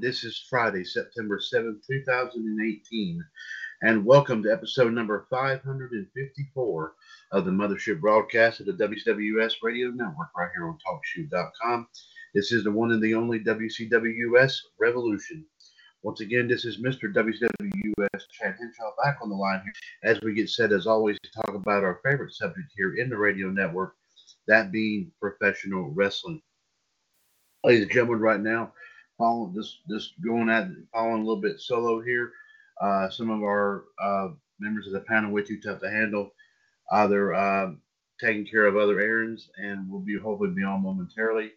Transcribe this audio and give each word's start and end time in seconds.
This 0.00 0.22
is 0.22 0.46
Friday, 0.48 0.84
September 0.84 1.40
7th, 1.40 1.84
2018, 1.84 3.24
and 3.82 4.04
welcome 4.04 4.44
to 4.44 4.52
episode 4.52 4.92
number 4.92 5.26
554 5.28 6.92
of 7.32 7.44
the 7.44 7.50
Mothership 7.50 8.00
broadcast 8.00 8.60
of 8.60 8.66
the 8.66 8.74
WCWUS 8.74 9.54
Radio 9.60 9.88
Network 9.88 10.28
right 10.36 10.50
here 10.54 10.68
on 10.68 10.78
TalkShoe.com. 10.86 11.88
This 12.32 12.52
is 12.52 12.62
the 12.62 12.70
one 12.70 12.92
and 12.92 13.02
the 13.02 13.14
only 13.14 13.40
WCWUS 13.40 14.54
Revolution. 14.78 15.44
Once 16.04 16.20
again, 16.20 16.46
this 16.46 16.64
is 16.64 16.80
Mr. 16.80 17.12
WCWUS 17.12 18.22
Chad 18.30 18.54
Henshaw 18.56 18.92
back 19.02 19.18
on 19.20 19.30
the 19.30 19.34
line 19.34 19.62
here 19.64 19.72
as 20.04 20.20
we 20.20 20.32
get 20.32 20.48
set, 20.48 20.70
as 20.70 20.86
always, 20.86 21.18
to 21.24 21.30
talk 21.32 21.56
about 21.56 21.82
our 21.82 22.00
favorite 22.04 22.34
subject 22.34 22.70
here 22.76 22.94
in 22.94 23.10
the 23.10 23.18
radio 23.18 23.48
network, 23.48 23.96
that 24.46 24.70
being 24.70 25.10
professional 25.20 25.90
wrestling 25.90 26.40
ladies 27.64 27.82
and 27.82 27.90
gentlemen, 27.90 28.20
right 28.20 28.40
now, 28.40 28.72
this, 29.54 29.78
this 29.88 30.12
going 30.24 30.48
at 30.48 30.68
following 30.92 31.22
a 31.22 31.24
little 31.24 31.40
bit 31.40 31.60
solo 31.60 32.00
here. 32.00 32.32
Uh, 32.80 33.10
some 33.10 33.30
of 33.30 33.42
our 33.42 33.84
uh, 34.02 34.28
members 34.60 34.86
of 34.86 34.92
the 34.92 35.00
panel 35.00 35.32
way 35.32 35.42
too 35.42 35.60
tough 35.60 35.80
to 35.80 35.90
handle. 35.90 36.30
Uh, 36.92 37.06
they're 37.08 37.34
uh, 37.34 37.72
taking 38.20 38.46
care 38.46 38.66
of 38.66 38.76
other 38.76 39.00
errands 39.00 39.50
and 39.56 39.90
will 39.90 40.00
be 40.00 40.16
hopefully 40.16 40.50
be 40.50 40.62
on 40.62 40.82
momentarily. 40.82 41.50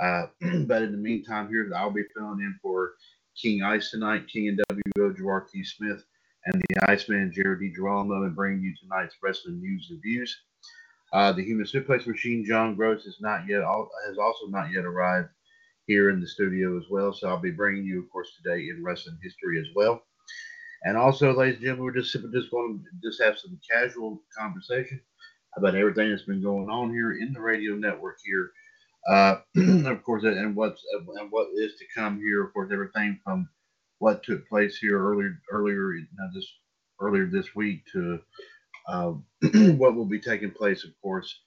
Uh, 0.00 0.26
but 0.66 0.82
in 0.82 0.92
the 0.92 0.98
meantime, 0.98 1.48
here 1.48 1.68
I'll 1.74 1.90
be 1.90 2.04
filling 2.14 2.40
in 2.40 2.58
for 2.62 2.92
King 3.40 3.62
Ice 3.62 3.90
tonight, 3.90 4.28
King 4.28 4.48
and 4.48 4.62
WO 4.96 5.12
Gerard 5.12 5.48
T. 5.52 5.64
Smith, 5.64 6.04
and 6.46 6.62
the 6.62 6.90
Iceman 6.90 7.32
Jared 7.34 7.60
D. 7.60 7.72
Girolamo, 7.74 8.24
and 8.24 8.36
bringing 8.36 8.62
you 8.62 8.74
tonight's 8.80 9.16
wrestling 9.22 9.60
news 9.60 9.88
and 9.90 10.00
views. 10.02 10.36
Uh, 11.12 11.32
the 11.32 11.44
Human 11.44 11.66
Suplex 11.66 12.06
Machine, 12.06 12.44
John 12.44 12.74
Gross, 12.74 13.04
is 13.04 13.18
not 13.20 13.46
yet 13.48 13.62
has 14.06 14.18
also 14.18 14.46
not 14.48 14.70
yet 14.72 14.84
arrived 14.84 15.28
here 15.92 16.08
in 16.08 16.20
the 16.20 16.26
studio 16.26 16.78
as 16.78 16.84
well. 16.90 17.12
So 17.12 17.28
I'll 17.28 17.36
be 17.36 17.50
bringing 17.50 17.84
you, 17.84 18.02
of 18.02 18.10
course, 18.10 18.30
today 18.36 18.68
in 18.68 18.82
wrestling 18.82 19.18
history 19.22 19.60
as 19.60 19.66
well. 19.74 20.02
And 20.84 20.96
also, 20.96 21.36
ladies 21.36 21.56
and 21.56 21.64
gentlemen, 21.64 21.84
we're 21.84 22.00
just 22.00 22.12
just 22.32 22.50
going 22.50 22.82
to 22.82 23.08
just 23.08 23.22
have 23.22 23.38
some 23.38 23.60
casual 23.70 24.22
conversation 24.36 25.00
about 25.58 25.74
everything 25.74 26.08
that's 26.10 26.22
been 26.22 26.42
going 26.42 26.70
on 26.70 26.90
here 26.90 27.12
in 27.18 27.34
the 27.34 27.40
radio 27.40 27.74
network 27.74 28.16
here. 28.24 28.52
Uh, 29.06 29.36
of 29.90 30.02
course, 30.02 30.24
and 30.24 30.56
what's 30.56 30.82
and 31.20 31.30
what 31.30 31.48
is 31.56 31.74
to 31.78 31.84
come 31.94 32.18
here. 32.18 32.42
Of 32.42 32.54
course, 32.54 32.70
everything 32.72 33.20
from 33.22 33.48
what 33.98 34.22
took 34.22 34.48
place 34.48 34.78
here 34.78 34.98
earlier 34.98 35.38
earlier 35.50 35.92
now 36.18 36.30
this 36.34 36.50
earlier 37.00 37.26
this 37.26 37.54
week 37.54 37.84
to 37.92 38.18
uh, 38.88 39.12
what 39.76 39.94
will 39.94 40.06
be 40.06 40.20
taking 40.20 40.50
place, 40.50 40.84
of 40.84 40.90
course, 41.02 41.40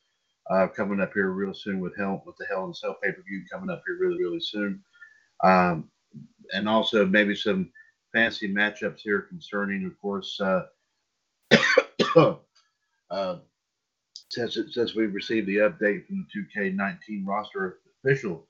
uh, 0.50 0.67
coming 0.67 1.01
up 1.01 1.11
here 1.13 1.31
real 1.31 1.53
soon 1.53 1.79
with 1.79 1.97
Hell 1.97 2.23
with 2.25 2.35
the 2.38 2.45
Hell 2.45 2.66
in 2.66 2.73
Cell 2.73 2.97
pay 3.03 3.11
per 3.11 3.22
view 3.23 3.44
coming 3.51 3.69
up 3.69 3.83
here 3.85 3.97
really 4.00 4.22
really 4.22 4.39
soon, 4.39 4.83
um, 5.44 5.89
and 6.53 6.69
also 6.69 7.06
maybe 7.06 7.35
some 7.35 7.72
fancy 8.13 8.51
matchups 8.51 9.01
here 9.01 9.22
concerning, 9.22 9.85
of 9.85 10.00
course, 10.01 10.39
uh, 10.39 10.63
uh, 13.09 13.38
since 14.29 14.57
since 14.72 14.95
we 14.95 15.06
received 15.07 15.47
the 15.47 15.57
update 15.57 16.06
from 16.06 16.25
the 16.33 16.45
2K19 16.56 17.25
roster 17.25 17.79
official 18.03 18.45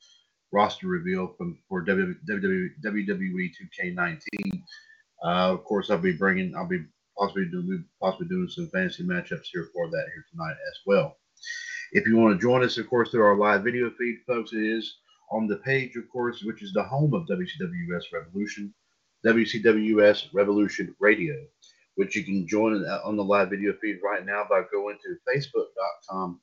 roster 0.51 0.87
reveal 0.87 1.33
from 1.37 1.57
for 1.67 1.85
WWE 1.85 2.69
2K19. 2.83 4.17
Uh, 5.23 5.53
of 5.53 5.63
course, 5.63 5.89
I'll 5.89 5.97
be 5.97 6.13
bringing, 6.13 6.55
I'll 6.55 6.67
be 6.67 6.85
possibly 7.17 7.45
doing, 7.45 7.83
possibly 8.01 8.27
doing 8.27 8.49
some 8.49 8.69
fancy 8.69 9.03
matchups 9.03 9.47
here 9.51 9.67
for 9.73 9.89
that 9.89 10.05
here 10.13 10.25
tonight 10.31 10.55
as 10.69 10.79
well. 10.85 11.17
If 11.95 12.05
you 12.05 12.17
want 12.17 12.35
to 12.35 12.45
join 12.45 12.61
us, 12.61 12.77
of 12.77 12.89
course, 12.89 13.11
through 13.11 13.23
our 13.23 13.37
live 13.37 13.63
video 13.63 13.89
feed, 13.97 14.17
folks, 14.27 14.51
it 14.51 14.65
is 14.65 14.97
on 15.31 15.47
the 15.47 15.55
page, 15.55 15.95
of 15.95 16.09
course, 16.09 16.43
which 16.43 16.61
is 16.61 16.73
the 16.73 16.83
home 16.83 17.13
of 17.13 17.25
WCWUS 17.25 18.03
Revolution, 18.11 18.73
WCWUS 19.25 20.25
Revolution 20.33 20.93
Radio, 20.99 21.35
which 21.95 22.17
you 22.17 22.25
can 22.25 22.45
join 22.45 22.85
uh, 22.85 22.99
on 23.05 23.15
the 23.15 23.23
live 23.23 23.49
video 23.49 23.71
feed 23.81 23.99
right 24.03 24.25
now 24.25 24.43
by 24.49 24.63
going 24.73 24.97
to 25.05 25.15
facebook.com 25.25 26.41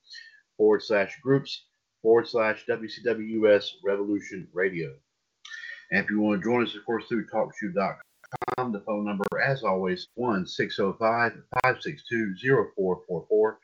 forward 0.57 0.83
slash 0.83 1.19
groups 1.23 1.67
forward 2.01 2.27
slash 2.27 2.65
WCWUS 2.67 3.73
Revolution 3.85 4.49
Radio. 4.55 4.95
And 5.91 6.03
if 6.03 6.09
you 6.09 6.19
want 6.21 6.41
to 6.41 6.49
join 6.49 6.63
us, 6.63 6.75
of 6.75 6.83
course, 6.87 7.05
through 7.09 7.27
talkshoe.com, 7.27 8.73
the 8.73 8.81
phone 8.87 9.05
number, 9.05 9.25
as 9.45 9.65
always, 9.65 10.09
1 10.15 10.47
605 10.47 11.33
562 11.63 12.37
0444. 12.75 13.59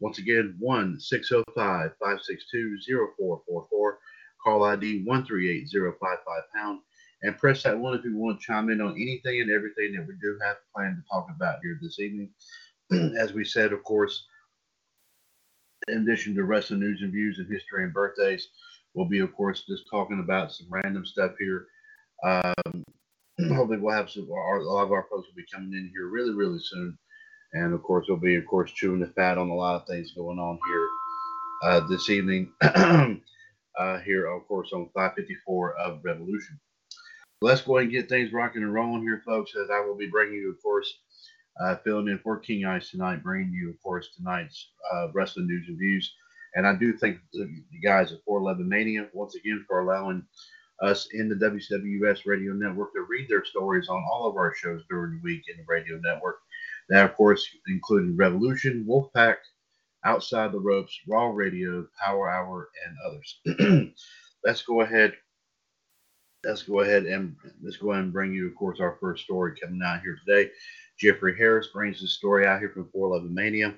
Once 0.00 0.18
again, 0.18 0.56
1 0.58 1.00
605 1.00 1.90
562 1.98 2.78
0444. 3.18 3.98
Call 4.42 4.64
ID 4.64 5.04
138055 5.04 6.18
pound. 6.54 6.80
And 7.22 7.38
press 7.38 7.62
that 7.62 7.78
one 7.78 7.94
if 7.94 8.04
you 8.04 8.16
want 8.16 8.40
to 8.40 8.46
chime 8.46 8.68
in 8.70 8.80
on 8.80 8.92
anything 8.92 9.40
and 9.40 9.50
everything 9.50 9.94
that 9.94 10.06
we 10.06 10.14
do 10.20 10.36
have 10.44 10.56
planned 10.74 10.96
to 10.96 11.08
talk 11.08 11.28
about 11.34 11.60
here 11.62 11.78
this 11.80 12.00
evening. 12.00 12.30
As 13.16 13.32
we 13.32 13.44
said, 13.44 13.72
of 13.72 13.84
course, 13.84 14.26
in 15.88 15.98
addition 15.98 16.34
to 16.34 16.44
wrestling 16.44 16.80
news 16.80 17.02
and 17.02 17.12
views 17.12 17.38
and 17.38 17.52
history 17.52 17.84
and 17.84 17.92
birthdays, 17.92 18.48
we'll 18.94 19.08
be, 19.08 19.20
of 19.20 19.34
course, 19.34 19.64
just 19.68 19.88
talking 19.88 20.18
about 20.18 20.52
some 20.52 20.66
random 20.68 21.06
stuff 21.06 21.32
here. 21.38 21.66
Um, 22.24 22.84
hopefully, 23.54 23.78
we'll 23.78 23.94
have 23.94 24.10
some, 24.10 24.28
our, 24.32 24.58
a 24.58 24.64
lot 24.68 24.82
of 24.82 24.92
our 24.92 25.06
folks 25.08 25.28
will 25.28 25.36
be 25.36 25.46
coming 25.52 25.72
in 25.72 25.90
here 25.94 26.08
really, 26.08 26.34
really 26.34 26.60
soon 26.60 26.98
and 27.52 27.74
of 27.74 27.82
course, 27.82 28.06
we'll 28.08 28.18
be, 28.18 28.36
of 28.36 28.46
course, 28.46 28.72
chewing 28.72 29.00
the 29.00 29.06
fat 29.06 29.38
on 29.38 29.50
a 29.50 29.54
lot 29.54 29.76
of 29.76 29.86
things 29.86 30.12
going 30.12 30.38
on 30.38 30.58
here 30.68 30.88
uh, 31.64 31.80
this 31.88 32.08
evening. 32.08 32.52
uh, 32.62 33.98
here, 34.00 34.26
of 34.26 34.46
course, 34.48 34.72
on 34.72 34.88
554 34.94 35.76
of 35.76 36.00
Revolution. 36.02 36.58
Let's 37.40 37.60
go 37.60 37.76
ahead 37.76 37.84
and 37.84 37.92
get 37.92 38.08
things 38.08 38.32
rocking 38.32 38.62
and 38.62 38.72
rolling 38.72 39.02
here, 39.02 39.22
folks, 39.26 39.52
as 39.56 39.68
I 39.70 39.80
will 39.80 39.96
be 39.96 40.06
bringing 40.06 40.36
you, 40.36 40.50
of 40.50 40.62
course, 40.62 40.92
uh, 41.60 41.76
filling 41.84 42.08
in 42.08 42.18
for 42.18 42.38
King 42.38 42.64
Ice 42.64 42.90
tonight, 42.90 43.22
bringing 43.22 43.52
you, 43.52 43.70
of 43.70 43.82
course, 43.82 44.10
tonight's 44.16 44.70
uh, 44.94 45.08
wrestling 45.12 45.48
news 45.48 45.66
and 45.68 45.78
views. 45.78 46.14
And 46.54 46.66
I 46.66 46.74
do 46.74 46.96
thank 46.96 47.18
the 47.32 47.48
guys 47.82 48.12
at 48.12 48.22
411 48.24 48.68
Mania 48.68 49.08
once 49.12 49.34
again 49.34 49.64
for 49.66 49.80
allowing 49.80 50.22
us 50.82 51.08
in 51.12 51.28
the 51.28 51.34
WWS 51.34 52.26
Radio 52.26 52.52
Network 52.52 52.92
to 52.92 53.06
read 53.08 53.28
their 53.28 53.44
stories 53.44 53.88
on 53.88 54.04
all 54.10 54.28
of 54.28 54.36
our 54.36 54.54
shows 54.54 54.82
during 54.88 55.16
the 55.16 55.22
week 55.22 55.42
in 55.48 55.56
the 55.56 55.64
radio 55.66 55.98
network. 56.02 56.40
That, 56.92 57.06
of 57.06 57.16
course, 57.16 57.48
included 57.68 58.18
Revolution, 58.18 58.84
Wolfpack, 58.86 59.36
Outside 60.04 60.52
the 60.52 60.60
Ropes, 60.60 60.94
Raw 61.08 61.30
Radio, 61.30 61.86
Power 61.98 62.28
Hour, 62.28 62.68
and 62.84 62.96
others. 63.06 63.94
let's 64.44 64.60
go 64.60 64.82
ahead. 64.82 65.14
Let's 66.44 66.64
go 66.64 66.80
ahead 66.80 67.06
and 67.06 67.34
let's 67.62 67.78
go 67.78 67.92
ahead 67.92 68.04
and 68.04 68.12
bring 68.12 68.34
you, 68.34 68.46
of 68.46 68.56
course, 68.56 68.78
our 68.78 68.98
first 69.00 69.24
story 69.24 69.54
coming 69.58 69.80
out 69.82 70.02
here 70.02 70.18
today. 70.26 70.50
Jeffrey 71.00 71.34
Harris 71.34 71.68
brings 71.72 71.98
his 71.98 72.12
story 72.12 72.46
out 72.46 72.58
here 72.58 72.68
from 72.68 72.90
411 72.92 73.34
Mania. 73.34 73.74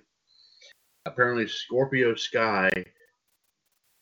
Apparently, 1.07 1.47
Scorpio 1.47 2.17
Sky 2.17 2.69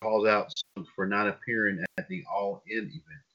calls 0.02 0.26
out 0.26 0.50
for 0.96 1.06
not 1.06 1.28
appearing 1.28 1.84
at 1.98 2.08
the 2.08 2.24
All 2.32 2.62
In 2.66 2.78
event. 2.78 3.26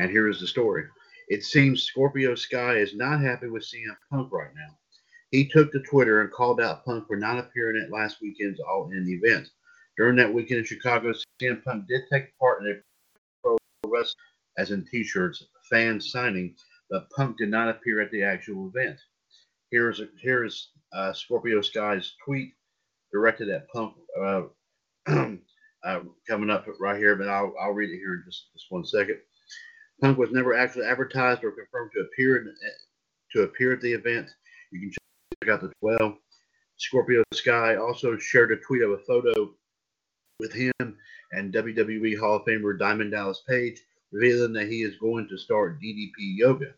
And 0.00 0.10
here 0.10 0.30
is 0.30 0.40
the 0.40 0.46
story. 0.46 0.84
It 1.28 1.42
seems 1.42 1.82
Scorpio 1.82 2.34
Sky 2.36 2.76
is 2.76 2.94
not 2.94 3.20
happy 3.20 3.48
with 3.48 3.64
CM 3.64 3.96
Punk 4.10 4.32
right 4.32 4.54
now. 4.54 4.78
He 5.30 5.48
took 5.48 5.72
to 5.72 5.80
Twitter 5.80 6.20
and 6.20 6.32
called 6.32 6.60
out 6.60 6.84
Punk 6.84 7.08
for 7.08 7.16
not 7.16 7.38
appearing 7.38 7.82
at 7.82 7.90
last 7.90 8.18
weekend's 8.22 8.60
All 8.60 8.90
In 8.92 9.08
event. 9.08 9.48
During 9.96 10.16
that 10.16 10.32
weekend 10.32 10.60
in 10.60 10.64
Chicago, 10.64 11.12
CM 11.42 11.64
Punk 11.64 11.88
did 11.88 12.02
take 12.12 12.38
part 12.38 12.62
in 12.62 12.68
a 12.70 12.74
pro 13.42 13.56
wrestling, 13.86 14.14
as 14.56 14.70
in 14.70 14.86
T-shirts, 14.86 15.44
fan 15.68 16.00
signing, 16.00 16.54
but 16.90 17.10
Punk 17.10 17.38
did 17.38 17.50
not 17.50 17.68
appear 17.68 18.00
at 18.00 18.10
the 18.12 18.22
actual 18.22 18.70
event. 18.74 18.98
Here's 19.70 20.00
a, 20.00 20.08
here's 20.20 20.70
uh, 20.92 21.12
Scorpio 21.12 21.60
Sky's 21.60 22.14
tweet 22.24 22.52
directed 23.12 23.48
at 23.48 23.68
Punk 23.70 23.94
uh, 24.20 24.42
uh, 25.84 26.00
coming 26.28 26.50
up 26.50 26.66
right 26.78 26.98
here, 26.98 27.16
but 27.16 27.28
I'll, 27.28 27.52
I'll 27.60 27.72
read 27.72 27.90
it 27.90 27.98
here 27.98 28.14
in 28.14 28.22
just, 28.24 28.52
just 28.52 28.66
one 28.70 28.84
second. 28.84 29.18
Punk 30.00 30.18
was 30.18 30.30
never 30.30 30.54
actually 30.54 30.86
advertised 30.86 31.42
or 31.42 31.52
confirmed 31.52 31.90
to 31.94 32.00
appear 32.00 32.36
in, 32.36 32.54
to 33.32 33.42
appear 33.42 33.72
at 33.72 33.80
the 33.80 33.92
event. 33.92 34.28
You 34.70 34.80
can 34.80 34.90
check 34.90 35.52
out 35.52 35.60
the 35.60 35.72
12. 35.80 36.16
Scorpio 36.76 37.22
Sky 37.32 37.76
also 37.76 38.18
shared 38.18 38.52
a 38.52 38.56
tweet 38.56 38.82
of 38.82 38.90
a 38.90 38.98
photo 38.98 39.54
with 40.38 40.52
him 40.52 40.98
and 41.32 41.52
WWE 41.52 42.18
Hall 42.18 42.36
of 42.36 42.44
Famer 42.44 42.78
Diamond 42.78 43.12
Dallas 43.12 43.42
Page, 43.48 43.80
revealing 44.12 44.52
that 44.52 44.68
he 44.68 44.82
is 44.82 44.96
going 44.98 45.28
to 45.28 45.38
start 45.38 45.80
DDP 45.80 46.12
Yoga. 46.18 46.74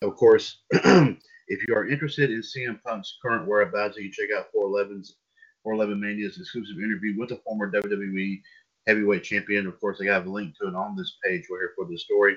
Of 0.00 0.16
course, 0.16 0.58
if 0.70 1.68
you 1.68 1.74
are 1.74 1.88
interested 1.88 2.30
in 2.30 2.40
CM 2.40 2.82
Punk's 2.82 3.18
current 3.20 3.46
whereabouts, 3.46 3.96
you 3.98 4.04
can 4.04 4.12
check 4.12 4.36
out 4.36 4.46
411's 4.56 5.16
411 5.64 6.00
Mania's 6.00 6.38
exclusive 6.38 6.78
interview 6.78 7.18
with 7.18 7.28
the 7.28 7.40
former 7.44 7.70
WWE 7.70 8.40
heavyweight 8.86 9.24
champion. 9.24 9.66
Of 9.66 9.80
course, 9.80 10.00
I 10.00 10.06
have 10.06 10.26
a 10.26 10.30
link 10.30 10.54
to 10.58 10.68
it 10.68 10.74
on 10.74 10.96
this 10.96 11.16
page 11.24 11.46
right 11.50 11.58
here 11.60 11.72
for 11.76 11.86
the 11.86 11.98
story. 11.98 12.36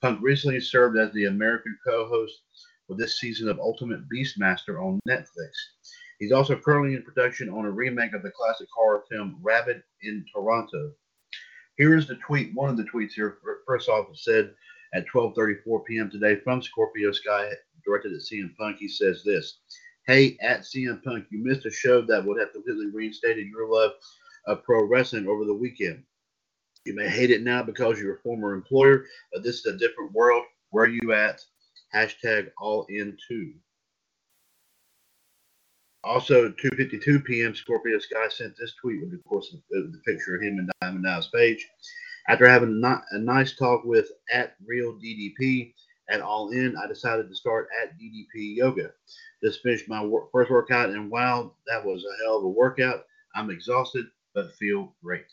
Punk 0.00 0.20
recently 0.22 0.60
served 0.60 0.98
as 0.98 1.12
the 1.12 1.26
American 1.26 1.76
co-host 1.86 2.42
for 2.86 2.96
this 2.96 3.20
season 3.20 3.48
of 3.48 3.58
Ultimate 3.58 4.00
Beastmaster 4.08 4.82
on 4.82 5.00
Netflix. 5.08 5.52
He's 6.18 6.32
also 6.32 6.56
currently 6.56 6.94
in 6.94 7.02
production 7.02 7.48
on 7.48 7.64
a 7.64 7.70
remake 7.70 8.12
of 8.12 8.22
the 8.22 8.30
classic 8.30 8.68
horror 8.74 9.04
film 9.10 9.38
Rabid 9.42 9.82
in 10.02 10.24
Toronto. 10.32 10.92
Here 11.76 11.96
is 11.96 12.06
the 12.06 12.16
tweet. 12.16 12.54
One 12.54 12.68
of 12.68 12.76
the 12.76 12.84
tweets 12.84 13.12
here. 13.12 13.38
First 13.66 13.88
off, 13.88 14.08
it 14.10 14.18
said 14.18 14.54
at 14.94 15.06
12:34 15.06 15.84
p.m. 15.84 16.10
today 16.10 16.36
from 16.36 16.62
Scorpio 16.62 17.12
Sky, 17.12 17.50
directed 17.84 18.12
at 18.12 18.20
CM 18.20 18.54
Punk. 18.56 18.76
He 18.78 18.88
says 18.88 19.22
this: 19.24 19.58
Hey, 20.06 20.36
at 20.42 20.60
CM 20.60 21.02
Punk, 21.02 21.26
you 21.30 21.42
missed 21.42 21.66
a 21.66 21.70
show 21.70 22.02
that 22.02 22.24
would 22.24 22.38
have 22.38 22.52
completely 22.52 22.86
reinstated 22.86 23.46
your 23.46 23.68
love 23.72 23.92
of 24.46 24.62
pro 24.64 24.84
wrestling 24.84 25.26
over 25.26 25.44
the 25.44 25.54
weekend. 25.54 26.02
You 26.84 26.94
may 26.94 27.08
hate 27.08 27.30
it 27.30 27.42
now 27.42 27.62
because 27.62 28.00
you're 28.00 28.16
a 28.16 28.22
former 28.22 28.54
employer, 28.54 29.04
but 29.32 29.42
this 29.42 29.58
is 29.58 29.66
a 29.66 29.78
different 29.78 30.12
world. 30.12 30.44
Where 30.70 30.84
are 30.84 30.88
you 30.88 31.12
at? 31.12 31.44
Hashtag 31.94 32.50
all 32.60 32.86
in 32.88 33.16
two. 33.28 33.54
Also, 36.04 36.50
2:52 36.50 37.24
p.m. 37.24 37.54
Scorpio 37.54 37.98
Sky 37.98 38.28
sent 38.28 38.56
this 38.56 38.74
tweet 38.74 39.00
with, 39.00 39.14
of 39.14 39.24
course, 39.24 39.54
the, 39.70 40.00
picture 40.04 40.34
of 40.34 40.42
him 40.42 40.58
and 40.58 40.70
Diamond 40.80 41.04
Dallas 41.04 41.28
Page. 41.28 41.68
After 42.28 42.48
having 42.48 42.82
a, 42.84 43.02
a 43.12 43.18
nice 43.18 43.54
talk 43.54 43.84
with 43.84 44.10
at 44.32 44.56
Real 44.66 44.94
DDP 44.94 45.72
at 46.10 46.20
All 46.20 46.50
In, 46.50 46.76
I 46.76 46.88
decided 46.88 47.28
to 47.28 47.36
start 47.36 47.68
at 47.80 47.96
DDP 47.98 48.56
Yoga. 48.56 48.90
Just 49.44 49.62
finished 49.62 49.88
my 49.88 50.04
work, 50.04 50.30
first 50.32 50.50
workout, 50.50 50.90
and 50.90 51.10
wow, 51.10 51.54
that 51.68 51.84
was 51.84 52.04
a 52.04 52.24
hell 52.24 52.38
of 52.38 52.44
a 52.44 52.48
workout. 52.48 53.04
I'm 53.36 53.50
exhausted, 53.50 54.06
but 54.34 54.54
feel 54.54 54.94
great. 55.02 55.26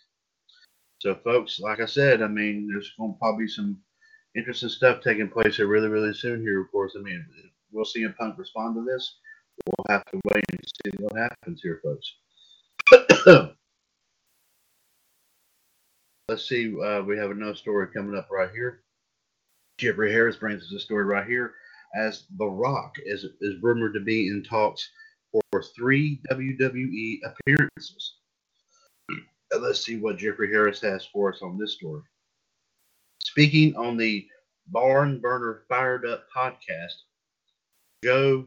So, 1.00 1.16
folks, 1.16 1.60
like 1.60 1.80
I 1.80 1.86
said, 1.86 2.22
I 2.22 2.28
mean, 2.28 2.68
there's 2.68 2.92
going 2.98 3.14
to 3.14 3.20
probably 3.20 3.48
some 3.48 3.80
interesting 4.36 4.70
stuff 4.70 5.02
taking 5.02 5.30
place 5.30 5.58
here 5.58 5.68
really, 5.68 5.88
really 5.88 6.14
soon 6.14 6.42
here, 6.42 6.62
of 6.62 6.72
course. 6.72 6.96
I 6.98 7.02
mean, 7.02 7.26
we'll 7.72 7.86
see 7.86 8.04
a 8.04 8.10
Punk 8.10 8.38
respond 8.38 8.76
to 8.76 8.84
this 8.84 9.16
we'll 9.66 9.96
have 9.96 10.06
to 10.06 10.20
wait 10.34 10.44
and 10.52 10.60
see 10.66 10.92
what 11.00 11.18
happens 11.18 11.62
here, 11.62 11.82
folks. 11.84 12.16
Let's 16.28 16.48
see. 16.48 16.76
Uh, 16.80 17.02
we 17.02 17.18
have 17.18 17.32
another 17.32 17.56
story 17.56 17.88
coming 17.94 18.16
up 18.18 18.28
right 18.32 18.52
here. 18.52 18.84
Jeffrey 19.78 20.12
Harris 20.12 20.36
brings 20.36 20.64
us 20.64 20.72
a 20.74 20.80
story 20.80 21.06
right 21.06 21.26
here 21.26 21.56
as 21.96 22.26
The 22.38 22.46
Rock 22.46 22.96
is, 23.04 23.26
is 23.42 23.62
rumored 23.62 23.94
to 23.96 24.00
be 24.00 24.28
in 24.28 24.44
talks 24.44 24.88
for 25.32 25.64
three 25.76 26.22
WWE 26.32 27.20
appearances. 27.26 28.19
Let's 29.58 29.84
see 29.84 29.98
what 29.98 30.18
Jeffrey 30.18 30.52
Harris 30.52 30.82
has 30.82 31.06
for 31.12 31.34
us 31.34 31.42
on 31.42 31.58
this 31.58 31.74
story. 31.74 32.02
Speaking 33.20 33.76
on 33.76 33.98
the 33.98 34.28
Barn 34.68 35.20
Burner 35.20 35.64
Fired 35.68 36.06
Up 36.06 36.26
podcast, 36.36 36.94
Joe 38.04 38.46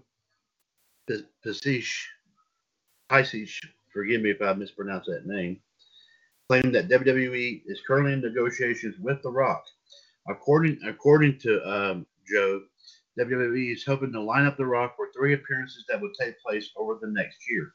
Pasish, 1.44 2.06
Pasish, 3.10 3.60
forgive 3.92 4.22
me 4.22 4.30
if 4.30 4.40
I 4.40 4.52
mispronounce 4.52 5.06
that 5.06 5.26
name, 5.26 5.60
claimed 6.48 6.74
that 6.74 6.88
WWE 6.88 7.62
is 7.66 7.80
currently 7.86 8.12
in 8.12 8.20
negotiations 8.20 8.96
with 9.00 9.20
The 9.22 9.30
Rock. 9.30 9.64
According 10.28 10.78
according 10.86 11.38
to 11.40 11.60
um, 11.68 12.06
Joe, 12.32 12.62
WWE 13.18 13.72
is 13.72 13.84
hoping 13.84 14.12
to 14.12 14.20
line 14.20 14.46
up 14.46 14.56
The 14.56 14.66
Rock 14.66 14.96
for 14.96 15.08
three 15.12 15.34
appearances 15.34 15.84
that 15.88 16.00
would 16.00 16.14
take 16.18 16.40
place 16.40 16.70
over 16.76 16.98
the 17.00 17.08
next 17.08 17.38
year. 17.48 17.74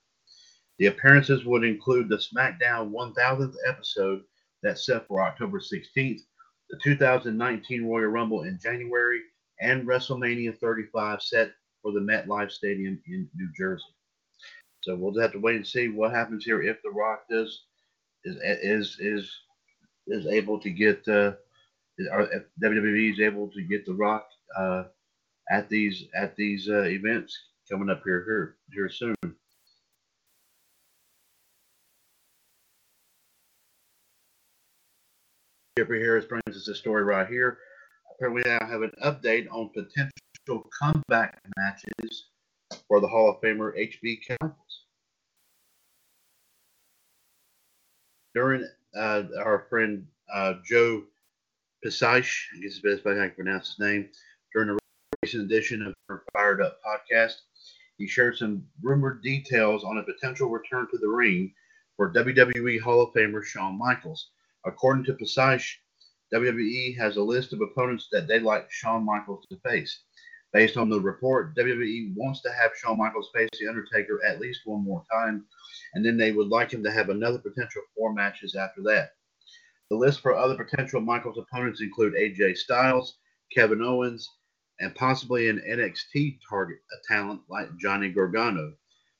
The 0.79 0.87
appearances 0.87 1.45
would 1.45 1.63
include 1.63 2.09
the 2.09 2.17
SmackDown 2.17 2.91
1000th 2.91 3.55
episode 3.67 4.21
that's 4.61 4.85
set 4.85 5.07
for 5.07 5.21
October 5.21 5.59
16th, 5.59 6.21
the 6.69 6.79
2019 6.83 7.85
Royal 7.85 8.07
Rumble 8.07 8.43
in 8.43 8.59
January, 8.61 9.21
and 9.59 9.87
WrestleMania 9.87 10.57
35 10.59 11.21
set 11.21 11.51
for 11.81 11.91
the 11.91 11.99
MetLife 11.99 12.51
Stadium 12.51 13.01
in 13.07 13.27
New 13.35 13.49
Jersey. 13.57 13.83
So 14.81 14.95
we'll 14.95 15.11
just 15.11 15.21
have 15.21 15.31
to 15.33 15.39
wait 15.39 15.55
and 15.55 15.67
see 15.67 15.89
what 15.89 16.11
happens 16.11 16.45
here 16.45 16.61
if 16.61 16.81
The 16.83 16.91
Rock 16.91 17.23
does 17.29 17.63
is 18.23 18.37
is 18.61 18.97
is 18.99 19.31
is 20.07 20.27
able 20.27 20.59
to 20.59 20.69
get 20.69 21.07
uh, 21.07 21.33
WWE 22.63 23.13
is 23.13 23.19
able 23.19 23.49
to 23.49 23.61
get 23.63 23.85
The 23.85 23.93
Rock 23.93 24.27
uh, 24.55 24.83
at 25.49 25.67
these 25.69 26.05
at 26.15 26.35
these 26.35 26.69
uh, 26.69 26.83
events 26.83 27.37
coming 27.69 27.89
up 27.89 28.01
here 28.05 28.23
here 28.25 28.55
here 28.71 28.89
soon. 28.89 29.15
Jeffrey 35.77 35.99
Harris 35.99 36.25
brings 36.25 36.57
us 36.57 36.67
a 36.67 36.73
story 36.73 37.03
right 37.03 37.27
here. 37.27 37.59
Apparently, 38.15 38.41
now 38.47 38.65
have 38.65 38.81
an 38.81 38.91
update 39.05 39.45
on 39.51 39.69
potential 39.69 40.67
comeback 40.81 41.39
matches 41.55 42.29
for 42.87 42.99
the 42.99 43.07
Hall 43.07 43.29
of 43.29 43.39
Famer 43.41 43.77
HBK 43.77 44.37
Michaels. 44.41 44.85
During 48.33 48.67
uh, 48.97 49.23
our 49.39 49.67
friend 49.69 50.07
uh, 50.33 50.55
Joe 50.65 51.03
Pisaish, 51.85 52.45
I 52.55 52.61
guess 52.63 52.79
the 52.81 52.89
best 52.89 53.05
way 53.05 53.21
I 53.21 53.27
can 53.27 53.35
pronounce 53.35 53.75
his 53.75 53.79
name, 53.79 54.09
during 54.55 54.69
a 54.69 54.77
recent 55.21 55.43
edition 55.43 55.93
of 56.09 56.19
Fired 56.33 56.59
Up 56.59 56.79
podcast, 56.83 57.35
he 57.99 58.07
shared 58.07 58.35
some 58.35 58.63
rumored 58.81 59.21
details 59.21 59.83
on 59.83 59.99
a 59.99 60.03
potential 60.03 60.49
return 60.49 60.87
to 60.89 60.97
the 60.97 61.07
ring 61.07 61.53
for 61.95 62.11
WWE 62.11 62.81
Hall 62.81 63.03
of 63.03 63.13
Famer 63.13 63.43
Shawn 63.43 63.77
Michaels. 63.77 64.31
According 64.67 65.05
to 65.05 65.13
Pisaish, 65.13 65.77
WWE 66.33 66.97
has 66.97 67.15
a 67.15 67.23
list 67.23 67.53
of 67.53 67.61
opponents 67.61 68.09
that 68.11 68.27
they'd 68.27 68.41
like 68.43 68.69
Shawn 68.69 69.05
Michaels 69.05 69.45
to 69.49 69.57
face. 69.59 70.03
Based 70.51 70.75
on 70.75 70.89
the 70.89 70.99
report, 70.99 71.55
WWE 71.55 72.13
wants 72.15 72.41
to 72.41 72.51
have 72.51 72.75
Shawn 72.75 72.97
Michaels 72.97 73.29
face 73.33 73.49
The 73.59 73.67
Undertaker 73.67 74.19
at 74.25 74.39
least 74.39 74.61
one 74.65 74.83
more 74.83 75.03
time, 75.11 75.45
and 75.93 76.05
then 76.05 76.17
they 76.17 76.33
would 76.33 76.49
like 76.49 76.71
him 76.71 76.83
to 76.83 76.91
have 76.91 77.09
another 77.09 77.39
potential 77.39 77.81
four 77.95 78.13
matches 78.13 78.55
after 78.55 78.81
that. 78.83 79.11
The 79.89 79.95
list 79.95 80.19
for 80.19 80.35
other 80.35 80.61
potential 80.61 80.99
Michaels 80.99 81.37
opponents 81.37 81.81
include 81.81 82.15
AJ 82.15 82.57
Styles, 82.57 83.19
Kevin 83.53 83.81
Owens, 83.81 84.29
and 84.79 84.93
possibly 84.95 85.47
an 85.47 85.59
NXT 85.65 86.39
target, 86.49 86.79
a 86.91 87.13
talent 87.13 87.41
like 87.49 87.69
Johnny 87.79 88.09
Gargano. 88.09 88.73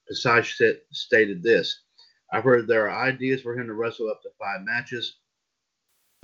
Passage 0.10 0.62
stated 0.92 1.42
this 1.42 1.84
I've 2.34 2.44
heard 2.44 2.68
there 2.68 2.90
are 2.90 3.06
ideas 3.08 3.42
for 3.42 3.58
him 3.58 3.68
to 3.68 3.74
wrestle 3.74 4.10
up 4.10 4.22
to 4.24 4.30
five 4.40 4.62
matches, 4.64 5.20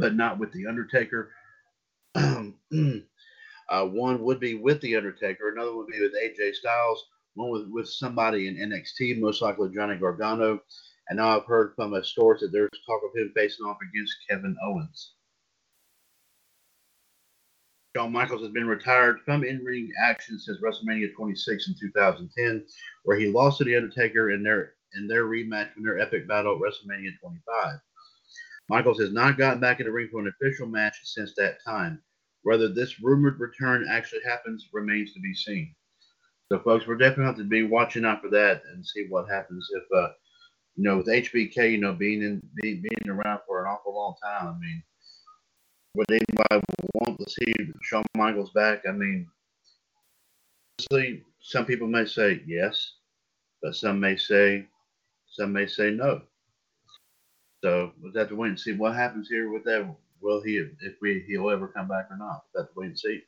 but 0.04 0.16
not 0.16 0.38
with 0.38 0.52
The 0.52 0.68
Undertaker. 0.68 1.32
uh, 2.16 3.86
one 3.86 4.22
would 4.22 4.38
be 4.38 4.56
with 4.56 4.82
The 4.82 4.98
Undertaker, 4.98 5.50
another 5.50 5.74
would 5.74 5.88
be 5.88 6.02
with 6.02 6.12
AJ 6.14 6.56
Styles, 6.56 7.06
one 7.36 7.50
with, 7.52 7.70
with 7.70 7.88
somebody 7.88 8.50
in 8.50 8.58
NXT, 8.58 9.22
most 9.22 9.42
likely 9.42 9.74
Johnny 9.74 9.96
Gargano. 9.96 10.60
And 11.08 11.18
now 11.18 11.38
I've 11.38 11.46
heard 11.46 11.74
from 11.78 11.94
a 11.94 12.04
source 12.04 12.42
that 12.42 12.52
there's 12.52 12.70
talk 12.86 13.00
of 13.06 13.18
him 13.18 13.32
facing 13.34 13.66
off 13.66 13.78
against 13.82 14.14
Kevin 14.30 14.58
Owens. 14.62 15.14
Shawn 17.96 18.12
Michaels 18.12 18.42
has 18.42 18.52
been 18.52 18.68
retired 18.68 19.22
from 19.24 19.46
in-ring 19.46 19.90
action 20.04 20.38
since 20.38 20.60
WrestleMania 20.60 21.16
26 21.16 21.70
in 21.70 21.76
2010, 21.80 22.66
where 23.04 23.18
he 23.18 23.32
lost 23.32 23.60
to 23.60 23.64
The 23.64 23.78
Undertaker 23.78 24.32
in 24.32 24.44
their 24.44 24.74
in 24.96 25.08
their 25.08 25.26
rematch 25.26 25.74
from 25.74 25.84
their 25.84 26.00
epic 26.00 26.28
battle 26.28 26.56
at 26.56 26.62
WrestleMania 26.62 27.18
25. 27.22 27.80
Michaels 28.70 29.00
has 29.00 29.12
not 29.12 29.38
gotten 29.38 29.60
back 29.60 29.80
in 29.80 29.86
the 29.86 29.92
ring 29.92 30.10
for 30.12 30.22
an 30.22 30.34
official 30.40 30.68
match 30.68 31.00
since 31.04 31.34
that 31.36 31.64
time. 31.66 32.02
Whether 32.44 32.68
this 32.70 33.02
rumored 33.02 33.40
return 33.40 33.86
actually 33.90 34.22
happens 34.26 34.70
remains 34.74 35.14
to 35.14 35.20
be 35.20 35.34
seen. 35.34 35.76
So, 36.52 36.60
folks, 36.60 36.88
we're 36.88 36.98
definitely 36.98 37.26
have 37.26 37.38
to 37.38 37.44
be 37.44 37.64
watching 37.64 38.06
out 38.06 38.22
for 38.22 38.30
that 38.30 38.62
and 38.72 38.86
see 38.86 39.06
what 39.10 39.30
happens 39.30 39.68
if, 39.74 39.84
uh, 39.96 40.12
you 40.76 40.84
know, 40.84 40.98
with 40.98 41.08
HBK, 41.08 41.72
you 41.72 41.78
know, 41.78 41.94
being 41.94 42.22
in 42.22 42.42
being, 42.62 42.82
being 42.82 43.10
around 43.10 43.40
for 43.48 43.64
an 43.64 43.72
awful 43.72 43.96
long 43.96 44.16
time. 44.24 44.48
I 44.48 44.60
mean, 44.60 44.84
would 45.96 46.12
anybody 46.12 46.66
want 46.96 47.20
to 47.20 47.30
see 47.30 47.54
Shawn 47.84 48.04
Michaels 48.16 48.52
back? 48.52 48.84
I 48.88 48.92
mean, 48.92 49.28
some 51.40 51.66
people 51.66 51.88
may 51.88 52.06
say 52.06 52.42
yes, 52.46 52.96
but 53.62 53.76
some 53.76 54.00
may 54.00 54.16
say 54.18 54.68
some 55.28 55.54
may 55.54 55.68
say 55.68 55.92
no. 55.92 56.22
So 57.64 57.94
we'll 58.02 58.12
have 58.16 58.28
to 58.28 58.36
wait 58.36 58.50
and 58.50 58.60
see 58.60 58.74
what 58.74 58.94
happens 58.94 59.30
here 59.30 59.50
with 59.50 59.64
that. 59.64 59.88
Will 60.20 60.42
he, 60.42 60.58
if 60.58 60.96
we, 61.02 61.24
he'll 61.26 61.50
ever 61.50 61.70
come 61.70 61.88
back 61.88 62.08
or 62.12 62.18
not? 62.18 62.44
We'll 62.54 62.64
have 62.64 62.74
to 62.74 62.80
wait 62.80 62.88
and 62.88 63.00
see. 63.00 63.22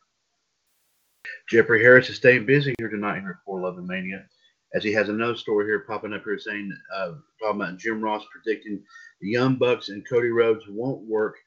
Jeffrey 1.50 1.82
Harris 1.82 2.10
is 2.10 2.18
staying 2.18 2.46
busy 2.46 2.76
here 2.78 2.90
tonight 2.90 3.22
here 3.22 3.40
at 3.40 3.46
411 3.46 3.88
Mania, 3.88 4.26
as 4.74 4.84
he 4.84 4.92
has 4.92 5.08
another 5.08 5.38
story 5.38 5.66
here 5.66 5.86
popping 5.88 6.12
up 6.12 6.26
here 6.26 6.38
saying, 6.38 6.70
uh, 6.94 7.14
talking 7.42 7.62
about 7.62 7.78
Jim 7.78 8.02
Ross 8.02 8.26
predicting 8.30 8.84
the 9.22 9.30
Young 9.30 9.56
Bucks 9.56 9.88
and 9.88 10.08
Cody 10.08 10.32
Rhodes 10.32 10.66
won't 10.68 11.08
work 11.08 11.38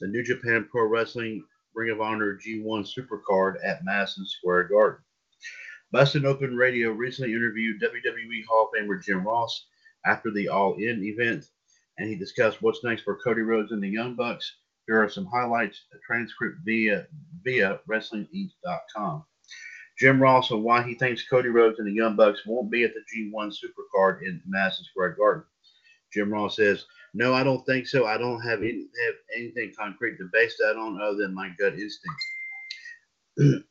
the 0.00 0.06
New 0.06 0.22
Japan 0.22 0.68
Pro 0.70 0.84
Wrestling 0.84 1.42
Ring 1.74 1.90
of 1.90 2.00
Honor 2.00 2.38
G1 2.38 2.86
Supercard 2.86 3.56
at 3.64 3.84
Madison 3.84 4.24
Square 4.24 4.68
Garden. 4.68 5.00
Busted 5.90 6.24
Open 6.24 6.56
Radio 6.56 6.92
recently 6.92 7.34
interviewed 7.34 7.82
WWE 7.82 8.44
Hall 8.48 8.70
of 8.72 8.80
Famer 8.80 9.02
Jim 9.02 9.26
Ross 9.26 9.66
after 10.04 10.30
the 10.30 10.48
All 10.48 10.74
In 10.74 11.02
event, 11.02 11.44
and 11.98 12.08
he 12.08 12.14
discussed 12.14 12.62
what's 12.62 12.84
next 12.84 13.02
for 13.02 13.16
Cody 13.16 13.42
Rhodes 13.42 13.72
and 13.72 13.82
the 13.82 13.88
Young 13.88 14.14
Bucks. 14.14 14.56
Here 14.86 15.02
are 15.02 15.08
some 15.08 15.26
highlights, 15.26 15.82
a 15.92 15.98
transcript 16.06 16.58
via 16.64 17.06
via 17.44 17.80
WrestlingInc.com. 17.88 19.24
Jim 19.98 20.20
Ross 20.20 20.50
on 20.50 20.62
why 20.62 20.82
he 20.82 20.94
thinks 20.94 21.26
Cody 21.28 21.48
Rhodes 21.48 21.78
and 21.78 21.88
the 21.88 21.92
Young 21.92 22.16
Bucks 22.16 22.42
won't 22.46 22.70
be 22.70 22.84
at 22.84 22.92
the 22.92 23.00
G1 23.00 23.52
Supercard 23.52 24.22
in 24.22 24.42
Madison 24.46 24.84
Square 24.84 25.12
Garden. 25.12 25.44
Jim 26.12 26.32
Ross 26.32 26.56
says, 26.56 26.84
"No, 27.14 27.34
I 27.34 27.42
don't 27.42 27.64
think 27.66 27.86
so. 27.86 28.06
I 28.06 28.18
don't 28.18 28.40
have, 28.42 28.60
any, 28.60 28.88
have 29.06 29.14
anything 29.34 29.72
concrete 29.76 30.18
to 30.18 30.28
base 30.32 30.56
that 30.58 30.76
on 30.76 31.00
other 31.00 31.16
than 31.16 31.34
my 31.34 31.50
gut 31.58 31.74
instinct. 31.74 32.22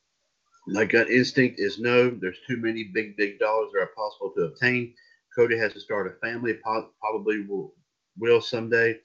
my 0.67 0.85
gut 0.85 1.09
instinct 1.09 1.59
is 1.59 1.79
no. 1.79 2.09
There's 2.09 2.39
too 2.47 2.57
many 2.57 2.85
big, 2.85 3.15
big 3.17 3.39
dollars 3.39 3.71
that 3.73 3.81
are 3.81 3.91
possible 3.95 4.33
to 4.35 4.45
obtain. 4.45 4.93
Cody 5.35 5.57
has 5.57 5.73
to 5.73 5.79
start 5.79 6.07
a 6.07 6.19
family. 6.25 6.53
Probably 6.99 7.45
will, 7.45 7.73
will 8.17 8.41
someday. 8.41 8.97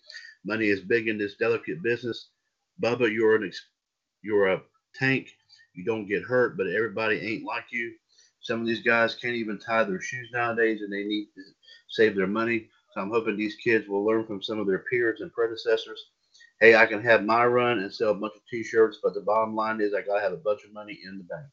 Money 0.44 0.68
is 0.68 0.80
big 0.80 1.08
in 1.08 1.18
this 1.18 1.36
delicate 1.36 1.82
business. 1.82 2.28
Bubba, 2.82 3.12
you're 3.12 3.36
an 3.36 3.46
ex- 3.46 3.66
you're 4.22 4.48
a 4.48 4.62
tank. 4.94 5.28
You 5.74 5.84
don't 5.84 6.08
get 6.08 6.22
hurt, 6.22 6.56
but 6.56 6.66
everybody 6.66 7.18
ain't 7.18 7.44
like 7.44 7.66
you. 7.70 7.94
Some 8.40 8.60
of 8.60 8.66
these 8.66 8.82
guys 8.82 9.14
can't 9.14 9.34
even 9.34 9.58
tie 9.58 9.84
their 9.84 10.00
shoes 10.00 10.30
nowadays, 10.32 10.80
and 10.80 10.92
they 10.92 11.04
need 11.04 11.28
to 11.34 11.42
save 11.88 12.16
their 12.16 12.26
money. 12.26 12.68
So 12.92 13.00
I'm 13.00 13.10
hoping 13.10 13.36
these 13.36 13.56
kids 13.56 13.86
will 13.86 14.04
learn 14.04 14.26
from 14.26 14.42
some 14.42 14.58
of 14.58 14.66
their 14.66 14.84
peers 14.90 15.20
and 15.20 15.32
predecessors. 15.32 16.06
Hey, 16.60 16.74
I 16.74 16.86
can 16.86 17.02
have 17.02 17.24
my 17.24 17.46
run 17.46 17.78
and 17.78 17.92
sell 17.92 18.10
a 18.10 18.14
bunch 18.14 18.34
of 18.34 18.42
T-shirts, 18.50 18.98
but 19.02 19.14
the 19.14 19.20
bottom 19.20 19.54
line 19.54 19.80
is 19.80 19.94
I 19.94 20.02
gotta 20.02 20.20
have 20.20 20.32
a 20.32 20.38
bunch 20.38 20.64
of 20.64 20.72
money 20.72 20.98
in 21.04 21.18
the 21.18 21.24
bank. 21.24 21.46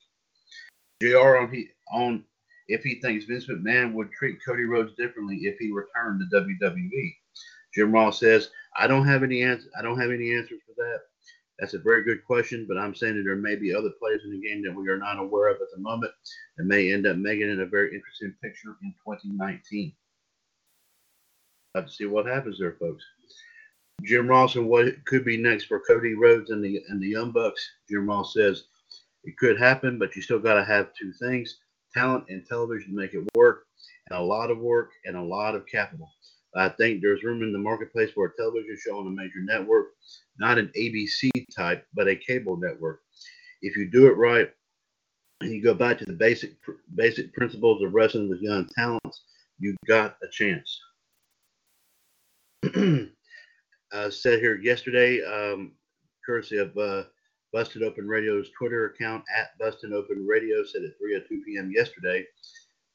Jr. 1.01 1.37
on 1.37 1.51
he 1.51 1.69
on 1.91 2.23
if 2.67 2.83
he 2.83 2.95
thinks 2.95 3.25
Vince 3.25 3.45
McMahon 3.47 3.93
would 3.93 4.11
treat 4.11 4.43
Cody 4.43 4.63
Rhodes 4.63 4.93
differently 4.95 5.37
if 5.43 5.57
he 5.59 5.71
returned 5.71 6.21
to 6.21 6.41
WWE. 6.41 7.15
Jim 7.77 7.91
Ross 7.91 8.19
says, 8.19 8.49
I 8.75 8.87
don't 8.87 9.05
have 9.05 9.21
any 9.21 9.43
answers. 9.43 9.69
I 9.77 9.83
don't 9.83 10.01
have 10.01 10.09
any 10.09 10.33
answers 10.33 10.61
for 10.65 10.73
that. 10.77 11.01
That's 11.59 11.75
a 11.75 11.79
very 11.79 12.03
good 12.03 12.25
question, 12.25 12.65
but 12.67 12.75
I'm 12.75 12.95
saying 12.95 13.17
that 13.17 13.23
there 13.23 13.35
may 13.35 13.55
be 13.55 13.73
other 13.73 13.91
players 13.99 14.23
in 14.25 14.31
the 14.31 14.47
game 14.47 14.63
that 14.63 14.75
we 14.75 14.89
are 14.89 14.97
not 14.97 15.19
aware 15.19 15.49
of 15.49 15.61
at 15.61 15.67
the 15.75 15.79
moment 15.79 16.11
and 16.57 16.67
may 16.67 16.91
end 16.91 17.05
up 17.05 17.17
making 17.17 17.51
it 17.51 17.59
a 17.59 17.67
very 17.67 17.93
interesting 17.93 18.33
picture 18.41 18.75
in 18.81 18.95
2019. 19.05 19.93
Have 21.75 21.85
to 21.85 21.91
see 21.91 22.07
what 22.07 22.25
happens 22.25 22.57
there, 22.57 22.77
folks. 22.79 23.03
Jim 24.03 24.27
Ross 24.27 24.55
and 24.55 24.67
what 24.67 25.05
could 25.05 25.23
be 25.23 25.37
next 25.37 25.65
for 25.65 25.79
Cody 25.79 26.15
Rhodes 26.15 26.49
and 26.49 26.63
the 26.63 26.81
and 26.89 26.99
the 26.99 27.07
Young 27.07 27.31
Bucks. 27.31 27.63
Jim 27.87 28.07
Ross 28.07 28.33
says 28.33 28.63
it 29.23 29.37
could 29.37 29.59
happen, 29.59 29.99
but 29.99 30.15
you 30.15 30.23
still 30.23 30.39
got 30.39 30.55
to 30.55 30.65
have 30.65 30.95
two 30.95 31.13
things: 31.13 31.59
talent 31.93 32.25
and 32.29 32.43
television 32.45 32.89
to 32.89 32.95
make 32.95 33.13
it 33.13 33.27
work, 33.35 33.65
and 34.09 34.17
a 34.17 34.23
lot 34.23 34.49
of 34.49 34.57
work 34.57 34.91
and 35.05 35.15
a 35.15 35.21
lot 35.21 35.53
of 35.53 35.67
capital. 35.67 36.11
I 36.57 36.69
think 36.69 37.01
there's 37.01 37.23
room 37.23 37.43
in 37.43 37.53
the 37.53 37.59
marketplace 37.59 38.11
for 38.11 38.25
a 38.25 38.35
television 38.35 38.77
show 38.79 38.99
on 38.99 39.07
a 39.07 39.11
major 39.11 39.41
network, 39.41 39.87
not 40.39 40.57
an 40.57 40.71
ABC 40.77 41.29
type, 41.55 41.85
but 41.93 42.07
a 42.07 42.15
cable 42.15 42.57
network. 42.57 43.01
If 43.61 43.75
you 43.75 43.89
do 43.89 44.07
it 44.07 44.17
right, 44.17 44.49
and 45.41 45.51
you 45.51 45.61
go 45.61 45.73
back 45.73 45.99
to 45.99 46.05
the 46.05 46.13
basic 46.13 46.53
basic 46.95 47.33
principles 47.33 47.83
of 47.83 47.93
wrestling 47.93 48.29
with 48.29 48.41
young 48.41 48.67
talents, 48.75 49.23
you 49.59 49.75
got 49.87 50.17
a 50.23 50.27
chance. 50.31 50.79
uh, 53.91 54.09
said 54.09 54.39
here 54.39 54.55
yesterday, 54.55 55.23
um, 55.23 55.73
courtesy 56.25 56.57
of 56.57 56.75
uh, 56.77 57.03
Busted 57.53 57.83
Open 57.83 58.07
Radio's 58.07 58.49
Twitter 58.57 58.87
account 58.87 59.23
at 59.35 59.57
Busted 59.59 59.93
Open 59.93 60.25
Radio, 60.25 60.63
said 60.63 60.81
at 60.83 60.99
3:02 60.99 61.43
p.m. 61.45 61.71
yesterday. 61.71 62.25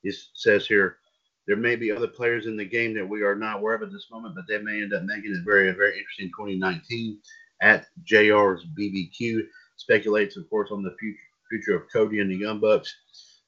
It 0.04 0.16
says 0.35 0.66
here, 0.66 0.99
there 1.47 1.57
may 1.57 1.77
be 1.77 1.91
other 1.91 2.07
players 2.07 2.47
in 2.47 2.57
the 2.57 2.65
game 2.65 2.95
that 2.95 3.09
we 3.09 3.23
are 3.23 3.35
not 3.35 3.59
aware 3.59 3.75
of 3.75 3.83
at 3.83 3.93
this 3.93 4.09
moment, 4.11 4.35
but 4.35 4.45
they 4.49 4.63
may 4.63 4.83
end 4.83 4.95
up 4.95 5.03
making 5.03 5.35
it 5.35 5.45
very, 5.45 5.71
very 5.73 5.99
interesting 5.99 6.29
2019. 6.29 7.19
At 7.61 7.87
JR's 8.05 8.67
BBQ 8.79 9.43
speculates, 9.77 10.37
of 10.37 10.49
course, 10.51 10.71
on 10.73 10.83
the 10.83 10.95
future 10.99 11.19
future 11.53 11.77
of 11.77 11.83
Cody 11.93 12.21
and 12.21 12.31
the 12.31 12.37
Young 12.37 12.61
Bucks. 12.61 12.95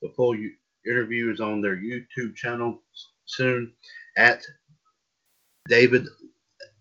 The 0.02 0.10
full 0.10 0.36
interview 0.86 1.32
is 1.32 1.40
on 1.40 1.62
their 1.62 1.76
YouTube 1.76 2.36
channel 2.36 2.82
soon. 3.24 3.72
At 4.16 4.42
David 5.68 6.06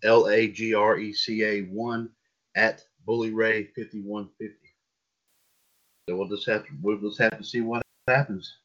L 0.04 0.28
A 0.28 0.46
G 0.48 0.74
R 0.74 0.98
E 0.98 1.12
C 1.14 1.42
A 1.44 1.62
one 1.62 2.10
at 2.56 2.82
Bully 3.06 3.32
Ray 3.32 3.68
fifty 3.74 4.02
one 4.02 4.28
fifty. 4.38 4.74
So 6.08 6.16
we'll 6.16 6.28
just 6.28 6.46
have 6.46 6.66
to 6.66 6.72
we'll 6.82 7.00
just 7.00 7.20
have 7.20 7.38
to 7.38 7.44
see 7.44 7.62
what 7.62 7.82
happens. 8.06 8.58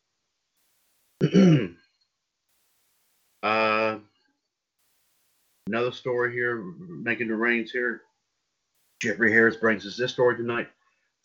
uh, 3.44 3.98
another 5.68 5.92
story 5.92 6.34
here, 6.34 6.64
making 6.90 7.28
the 7.28 7.36
reigns 7.36 7.72
here. 7.72 8.02
Jeffrey 9.02 9.32
Harris 9.32 9.56
brings 9.56 9.86
us 9.86 9.98
this 9.98 10.12
story 10.12 10.36
tonight. 10.36 10.68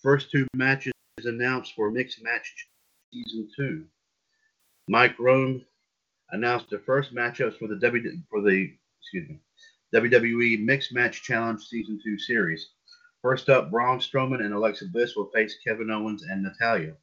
First 0.03 0.31
two 0.31 0.47
matches 0.55 0.93
is 1.19 1.27
announced 1.27 1.75
for 1.75 1.91
mixed 1.91 2.23
match 2.23 2.69
season 3.13 3.49
two. 3.57 3.85
Mike 4.89 5.19
Rome 5.19 5.65
announced 6.31 6.71
the 6.71 6.79
first 6.79 7.15
matchups 7.15 7.59
for 7.59 7.69
the 7.69 7.77
W 7.77 8.19
for 8.31 8.43
the 8.43 8.71
excuse 9.01 9.29
me 9.29 9.41
WWE 9.95 10.65
Mixed 10.65 10.93
Match 10.93 11.23
Challenge 11.23 11.63
Season 11.63 12.01
2 12.03 12.19
series. 12.19 12.71
First 13.23 13.49
up, 13.49 13.71
Braun 13.71 14.01
Strowman 14.01 14.45
and 14.45 14.53
Alexa 14.53 14.87
Bliss 14.93 15.15
will 15.15 15.31
face 15.31 15.57
Kevin 15.65 15.91
Owens 15.91 16.25
and 16.25 16.43
Natalya. 16.43 16.95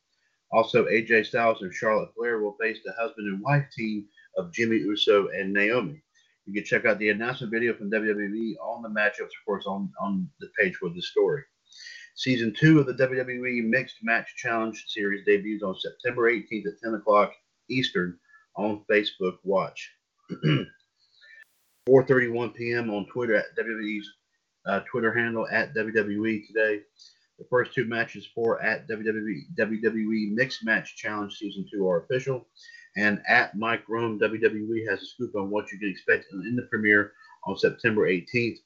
Also, 0.51 0.85
AJ 0.85 1.27
Styles 1.27 1.61
and 1.61 1.73
Charlotte 1.73 2.13
Flair 2.13 2.39
will 2.39 2.57
face 2.59 2.79
the 2.83 2.91
husband 2.99 3.27
and 3.27 3.41
wife 3.41 3.65
team 3.71 4.05
of 4.37 4.53
Jimmy 4.53 4.77
Uso 4.77 5.27
and 5.29 5.53
Naomi. 5.53 6.01
You 6.45 6.53
can 6.53 6.63
check 6.63 6.85
out 6.85 6.99
the 6.99 7.09
announcement 7.09 7.53
video 7.53 7.73
from 7.73 7.91
WWE 7.91 8.55
on 8.61 8.81
the 8.81 8.89
matchups, 8.89 9.25
of 9.25 9.45
course, 9.45 9.65
on, 9.67 9.91
on 10.01 10.29
the 10.39 10.49
page 10.59 10.75
for 10.75 10.89
the 10.89 11.01
story. 11.01 11.43
Season 12.15 12.53
2 12.57 12.79
of 12.79 12.87
the 12.87 12.93
WWE 12.93 13.63
Mixed 13.65 13.97
Match 14.03 14.35
Challenge 14.37 14.83
series 14.87 15.25
debuts 15.25 15.63
on 15.63 15.75
September 15.75 16.31
18th 16.31 16.67
at 16.67 16.79
10 16.83 16.95
o'clock 16.95 17.31
Eastern 17.69 18.17
on 18.55 18.83
Facebook 18.91 19.37
Watch. 19.43 19.91
4:31 21.89 22.53
p.m. 22.53 22.89
on 22.91 23.05
Twitter 23.07 23.35
at 23.35 23.57
WWE's 23.57 24.07
uh, 24.67 24.81
Twitter 24.81 25.13
handle 25.13 25.47
at 25.51 25.73
WWE 25.73 26.45
today. 26.47 26.81
The 27.39 27.45
first 27.49 27.73
two 27.73 27.85
matches 27.85 28.27
for 28.35 28.61
at 28.61 28.87
WWE 28.87 29.55
WWE 29.57 30.33
Mixed 30.33 30.63
Match 30.63 30.95
Challenge 30.95 31.33
Season 31.33 31.65
2 31.73 31.87
are 31.87 32.03
official. 32.03 32.47
And 32.97 33.21
at 33.27 33.57
Mike 33.57 33.83
Rome, 33.87 34.19
WWE 34.19 34.89
has 34.89 35.01
a 35.01 35.05
scoop 35.05 35.35
on 35.35 35.49
what 35.49 35.71
you 35.71 35.79
can 35.79 35.89
expect 35.89 36.25
in 36.33 36.55
the 36.55 36.63
premiere 36.63 37.13
on 37.45 37.57
September 37.57 38.07
18th. 38.07 38.57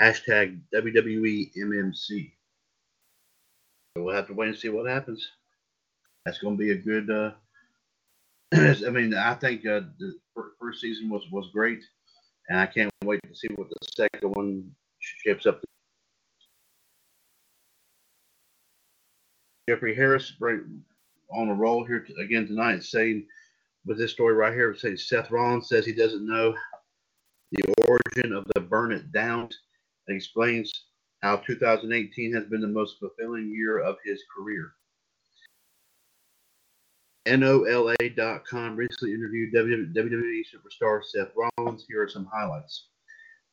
Hashtag 0.00 0.60
WWE 0.74 1.50
MMC. 1.56 2.32
We'll 3.96 4.14
have 4.14 4.26
to 4.28 4.34
wait 4.34 4.48
and 4.48 4.58
see 4.58 4.68
what 4.68 4.88
happens. 4.90 5.26
That's 6.24 6.38
going 6.38 6.56
to 6.56 6.62
be 6.62 6.72
a 6.72 6.76
good. 6.76 7.10
Uh, 7.10 7.30
I 8.86 8.90
mean, 8.90 9.14
I 9.14 9.34
think 9.34 9.66
uh, 9.66 9.82
the 9.98 10.14
first 10.60 10.80
season 10.80 11.08
was 11.08 11.22
was 11.30 11.50
great, 11.52 11.80
and 12.48 12.58
I 12.58 12.66
can't 12.66 12.90
wait 13.04 13.20
to 13.28 13.36
see 13.36 13.48
what 13.54 13.68
the 13.68 13.76
second 13.96 14.30
one 14.34 14.70
shapes 14.98 15.46
up. 15.46 15.60
Jeffrey 19.68 19.94
Harris 19.94 20.32
on 20.42 21.48
a 21.48 21.54
roll 21.54 21.84
here 21.84 22.06
again 22.20 22.46
tonight, 22.46 22.82
saying 22.82 23.26
with 23.86 23.98
this 23.98 24.12
story 24.12 24.34
right 24.34 24.52
here, 24.52 24.74
saying 24.74 24.96
Seth 24.96 25.30
Rollins 25.30 25.68
says 25.68 25.84
he 25.84 25.92
doesn't 25.92 26.26
know 26.26 26.54
the 27.52 27.74
origin 27.88 28.32
of 28.32 28.44
the 28.54 28.60
Burn 28.60 28.92
It 28.92 29.12
Down 29.12 29.48
and 30.08 30.16
explains 30.16 30.72
how 31.22 31.36
2018 31.36 32.34
has 32.34 32.44
been 32.44 32.60
the 32.60 32.68
most 32.68 32.98
fulfilling 32.98 33.48
year 33.48 33.78
of 33.78 33.96
his 34.04 34.22
career. 34.34 34.72
NOLA.com 37.26 38.76
recently 38.76 39.14
interviewed 39.14 39.54
WWE 39.54 40.42
superstar 40.44 41.02
Seth 41.02 41.32
Rollins. 41.34 41.86
Here 41.88 42.02
are 42.02 42.08
some 42.08 42.28
highlights. 42.30 42.88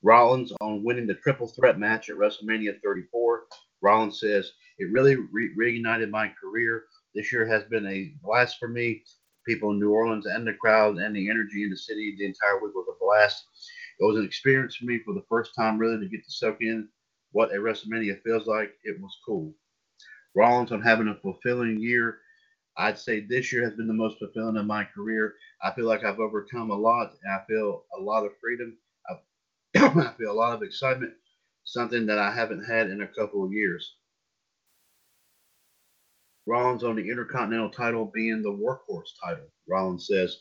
Rollins 0.03 0.51
on 0.59 0.83
winning 0.83 1.07
the 1.07 1.13
triple 1.13 1.47
threat 1.47 1.79
match 1.79 2.09
at 2.09 2.17
WrestleMania 2.17 2.81
34. 2.83 3.43
Rollins 3.81 4.19
says, 4.19 4.51
It 4.77 4.91
really 4.91 5.15
re- 5.15 5.55
reignited 5.57 6.09
my 6.09 6.29
career. 6.29 6.85
This 7.15 7.31
year 7.31 7.45
has 7.45 7.63
been 7.65 7.85
a 7.85 8.13
blast 8.21 8.57
for 8.59 8.67
me. 8.67 9.03
People 9.48 9.71
in 9.71 9.79
New 9.79 9.91
Orleans 9.91 10.25
and 10.25 10.45
the 10.45 10.53
crowd 10.53 10.98
and 10.98 11.15
the 11.15 11.29
energy 11.29 11.63
in 11.63 11.69
the 11.69 11.77
city 11.77 12.15
the 12.17 12.25
entire 12.25 12.62
week 12.62 12.75
was 12.75 12.88
a 12.89 13.03
blast. 13.03 13.45
It 14.00 14.05
was 14.05 14.17
an 14.17 14.25
experience 14.25 14.75
for 14.75 14.86
me 14.86 15.00
for 15.05 15.13
the 15.13 15.25
first 15.29 15.53
time, 15.57 15.77
really, 15.77 16.00
to 16.00 16.10
get 16.10 16.24
to 16.25 16.31
soak 16.31 16.57
in 16.62 16.88
what 17.31 17.53
a 17.53 17.57
WrestleMania 17.57 18.21
feels 18.24 18.48
like. 18.48 18.74
It 18.83 19.00
was 19.01 19.17
cool. 19.25 19.53
Rollins 20.36 20.71
on 20.71 20.81
having 20.81 21.07
a 21.07 21.15
fulfilling 21.15 21.79
year. 21.79 22.19
I'd 22.77 22.98
say 22.98 23.21
this 23.21 23.51
year 23.51 23.63
has 23.63 23.74
been 23.74 23.88
the 23.88 23.93
most 23.93 24.17
fulfilling 24.19 24.57
of 24.57 24.65
my 24.65 24.86
career. 24.86 25.36
I 25.63 25.74
feel 25.74 25.86
like 25.86 26.03
I've 26.03 26.19
overcome 26.19 26.71
a 26.71 26.75
lot, 26.77 27.13
I 27.29 27.39
feel 27.48 27.86
a 27.98 28.01
lot 28.01 28.25
of 28.25 28.31
freedom. 28.39 28.77
I 29.75 30.13
feel 30.17 30.31
a 30.31 30.33
lot 30.33 30.53
of 30.53 30.63
excitement, 30.63 31.13
something 31.63 32.05
that 32.07 32.19
I 32.19 32.31
haven't 32.31 32.65
had 32.65 32.89
in 32.89 33.01
a 33.01 33.07
couple 33.07 33.45
of 33.45 33.53
years. 33.53 33.95
Rollins 36.48 36.83
on 36.83 36.95
the 36.95 37.07
Intercontinental 37.07 37.69
title 37.69 38.12
being 38.13 38.41
the 38.41 38.50
workhorse 38.50 39.12
title. 39.24 39.48
Rollins 39.69 40.07
says, 40.07 40.38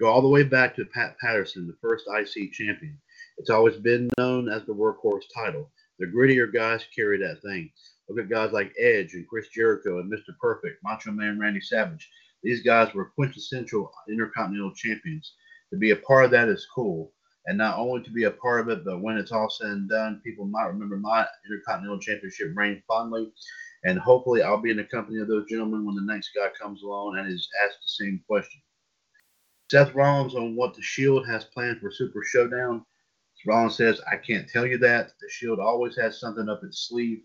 go 0.00 0.08
all 0.08 0.22
the 0.22 0.28
way 0.28 0.42
back 0.42 0.74
to 0.76 0.84
Pat 0.86 1.16
Patterson, 1.18 1.66
the 1.66 1.76
first 1.80 2.06
IC 2.08 2.52
champion. 2.52 2.98
It's 3.36 3.50
always 3.50 3.76
been 3.76 4.08
known 4.18 4.48
as 4.48 4.64
the 4.64 4.74
workhorse 4.74 5.24
title. 5.34 5.70
The 5.98 6.06
grittier 6.06 6.52
guys 6.52 6.84
carry 6.94 7.18
that 7.18 7.42
thing. 7.42 7.70
Look 8.08 8.18
at 8.18 8.30
guys 8.30 8.52
like 8.52 8.72
Edge 8.80 9.14
and 9.14 9.28
Chris 9.28 9.48
Jericho 9.48 10.00
and 10.00 10.10
Mr. 10.10 10.36
Perfect, 10.40 10.82
Macho 10.82 11.12
Man 11.12 11.38
Randy 11.38 11.60
Savage. 11.60 12.08
These 12.42 12.62
guys 12.62 12.92
were 12.94 13.12
quintessential 13.14 13.92
Intercontinental 14.08 14.74
champions. 14.74 15.34
To 15.70 15.78
be 15.78 15.90
a 15.90 15.96
part 15.96 16.24
of 16.24 16.30
that 16.32 16.48
is 16.48 16.66
cool. 16.74 17.12
And 17.46 17.58
not 17.58 17.78
only 17.78 18.02
to 18.02 18.10
be 18.10 18.24
a 18.24 18.30
part 18.30 18.60
of 18.60 18.68
it, 18.68 18.84
but 18.84 19.02
when 19.02 19.16
it's 19.16 19.32
all 19.32 19.50
said 19.50 19.68
and 19.68 19.88
done, 19.88 20.20
people 20.24 20.46
might 20.46 20.66
remember 20.66 20.96
my 20.96 21.26
Intercontinental 21.44 21.98
Championship 21.98 22.52
reign 22.54 22.82
fondly. 22.86 23.32
And 23.84 23.98
hopefully, 23.98 24.42
I'll 24.42 24.60
be 24.60 24.70
in 24.70 24.76
the 24.76 24.84
company 24.84 25.18
of 25.18 25.28
those 25.28 25.48
gentlemen 25.48 25.84
when 25.84 25.96
the 25.96 26.12
next 26.12 26.30
guy 26.34 26.48
comes 26.60 26.82
along 26.82 27.18
and 27.18 27.32
is 27.32 27.48
asked 27.64 27.78
the 27.82 28.04
same 28.04 28.22
question. 28.28 28.60
Seth 29.70 29.94
Rollins 29.94 30.34
on 30.34 30.54
what 30.54 30.74
the 30.74 30.82
Shield 30.82 31.26
has 31.26 31.44
planned 31.44 31.80
for 31.80 31.90
Super 31.90 32.22
Showdown. 32.22 32.84
Rollins 33.46 33.76
says, 33.76 34.00
I 34.10 34.16
can't 34.16 34.48
tell 34.48 34.66
you 34.66 34.78
that. 34.78 35.12
The 35.20 35.28
Shield 35.30 35.58
always 35.58 35.96
has 35.96 36.20
something 36.20 36.48
up 36.48 36.62
its 36.62 36.86
sleeve. 36.88 37.22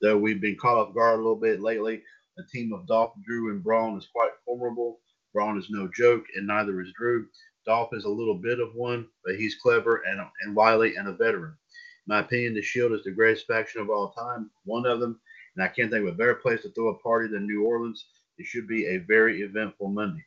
Though 0.00 0.18
we've 0.18 0.40
been 0.40 0.56
caught 0.56 0.78
off 0.78 0.94
guard 0.94 1.20
a 1.20 1.22
little 1.22 1.36
bit 1.36 1.60
lately, 1.60 2.02
the 2.36 2.44
team 2.52 2.72
of 2.72 2.86
Dolph, 2.86 3.12
Drew, 3.24 3.50
and 3.50 3.62
Braun 3.62 3.96
is 3.96 4.08
quite 4.12 4.32
formidable. 4.44 5.00
Braun 5.32 5.58
is 5.58 5.70
no 5.70 5.88
joke, 5.94 6.24
and 6.34 6.46
neither 6.46 6.80
is 6.80 6.92
Drew. 6.96 7.26
Dolph 7.66 7.90
is 7.92 8.04
a 8.04 8.08
little 8.08 8.34
bit 8.36 8.60
of 8.60 8.74
one, 8.74 9.06
but 9.24 9.36
he's 9.36 9.56
clever 9.56 10.02
and, 10.08 10.20
and 10.42 10.56
wily 10.56 10.96
and 10.96 11.08
a 11.08 11.12
veteran. 11.12 11.52
In 11.52 12.14
my 12.14 12.20
opinion, 12.20 12.54
the 12.54 12.62
Shield 12.62 12.92
is 12.92 13.04
the 13.04 13.12
greatest 13.12 13.46
faction 13.46 13.80
of 13.80 13.88
all 13.90 14.12
time, 14.12 14.50
one 14.64 14.86
of 14.86 15.00
them, 15.00 15.20
and 15.56 15.64
I 15.64 15.68
can't 15.68 15.90
think 15.90 16.06
of 16.06 16.14
a 16.14 16.16
better 16.16 16.34
place 16.34 16.62
to 16.62 16.70
throw 16.70 16.88
a 16.88 16.98
party 16.98 17.28
than 17.28 17.46
New 17.46 17.64
Orleans. 17.64 18.06
It 18.38 18.46
should 18.46 18.66
be 18.66 18.86
a 18.86 18.98
very 18.98 19.42
eventful 19.42 19.88
Monday. 19.88 20.24